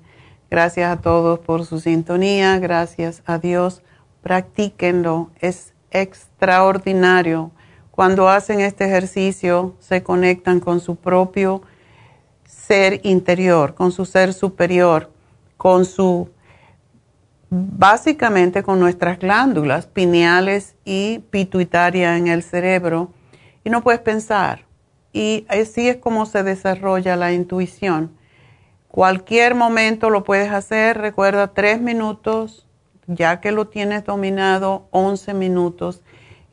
gracias 0.50 0.90
a 0.90 1.00
todos 1.00 1.38
por 1.38 1.64
su 1.64 1.80
sintonía. 1.80 2.58
Gracias 2.58 3.22
a 3.24 3.38
Dios. 3.38 3.82
Practíquenlo. 4.20 5.30
Es 5.40 5.72
extraordinario. 5.90 7.52
Cuando 7.98 8.28
hacen 8.28 8.60
este 8.60 8.84
ejercicio 8.84 9.74
se 9.80 10.04
conectan 10.04 10.60
con 10.60 10.78
su 10.78 10.94
propio 10.94 11.62
ser 12.44 13.00
interior, 13.02 13.74
con 13.74 13.90
su 13.90 14.04
ser 14.04 14.34
superior, 14.34 15.10
con 15.56 15.84
su, 15.84 16.28
básicamente 17.50 18.62
con 18.62 18.78
nuestras 18.78 19.18
glándulas 19.18 19.88
pineales 19.88 20.76
y 20.84 21.24
pituitaria 21.30 22.16
en 22.16 22.28
el 22.28 22.44
cerebro. 22.44 23.10
Y 23.64 23.70
no 23.70 23.82
puedes 23.82 24.00
pensar. 24.00 24.64
Y 25.12 25.44
así 25.48 25.88
es 25.88 25.96
como 25.96 26.24
se 26.24 26.44
desarrolla 26.44 27.16
la 27.16 27.32
intuición. 27.32 28.16
Cualquier 28.86 29.56
momento 29.56 30.08
lo 30.08 30.22
puedes 30.22 30.52
hacer, 30.52 30.98
recuerda 30.98 31.48
tres 31.48 31.80
minutos, 31.80 32.64
ya 33.08 33.40
que 33.40 33.50
lo 33.50 33.66
tienes 33.66 34.04
dominado 34.04 34.86
11 34.92 35.34
minutos 35.34 36.00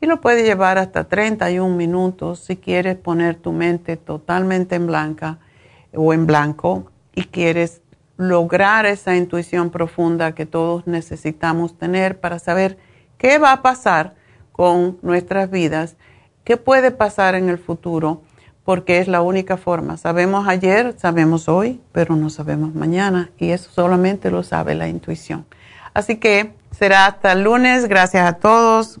y 0.00 0.06
lo 0.06 0.20
puedes 0.20 0.44
llevar 0.44 0.78
hasta 0.78 1.04
31 1.04 1.74
minutos 1.74 2.40
si 2.40 2.56
quieres 2.56 2.96
poner 2.96 3.36
tu 3.36 3.52
mente 3.52 3.96
totalmente 3.96 4.74
en 4.74 4.86
blanca 4.86 5.38
o 5.94 6.12
en 6.12 6.26
blanco 6.26 6.90
y 7.14 7.24
quieres 7.24 7.80
lograr 8.16 8.86
esa 8.86 9.16
intuición 9.16 9.70
profunda 9.70 10.32
que 10.32 10.46
todos 10.46 10.86
necesitamos 10.86 11.78
tener 11.78 12.18
para 12.20 12.38
saber 12.38 12.78
qué 13.18 13.38
va 13.38 13.52
a 13.52 13.62
pasar 13.62 14.14
con 14.52 14.98
nuestras 15.02 15.50
vidas, 15.50 15.96
qué 16.44 16.56
puede 16.56 16.90
pasar 16.90 17.34
en 17.34 17.48
el 17.48 17.58
futuro, 17.58 18.22
porque 18.64 18.98
es 18.98 19.06
la 19.06 19.22
única 19.22 19.56
forma. 19.56 19.96
Sabemos 19.96 20.48
ayer, 20.48 20.94
sabemos 20.98 21.48
hoy, 21.48 21.80
pero 21.92 22.16
no 22.16 22.30
sabemos 22.30 22.74
mañana 22.74 23.30
y 23.38 23.50
eso 23.50 23.70
solamente 23.70 24.30
lo 24.30 24.42
sabe 24.42 24.74
la 24.74 24.88
intuición. 24.88 25.46
Así 25.94 26.16
que 26.16 26.54
será 26.72 27.06
hasta 27.06 27.32
el 27.32 27.44
lunes. 27.44 27.86
Gracias 27.86 28.26
a 28.26 28.34
todos. 28.34 29.00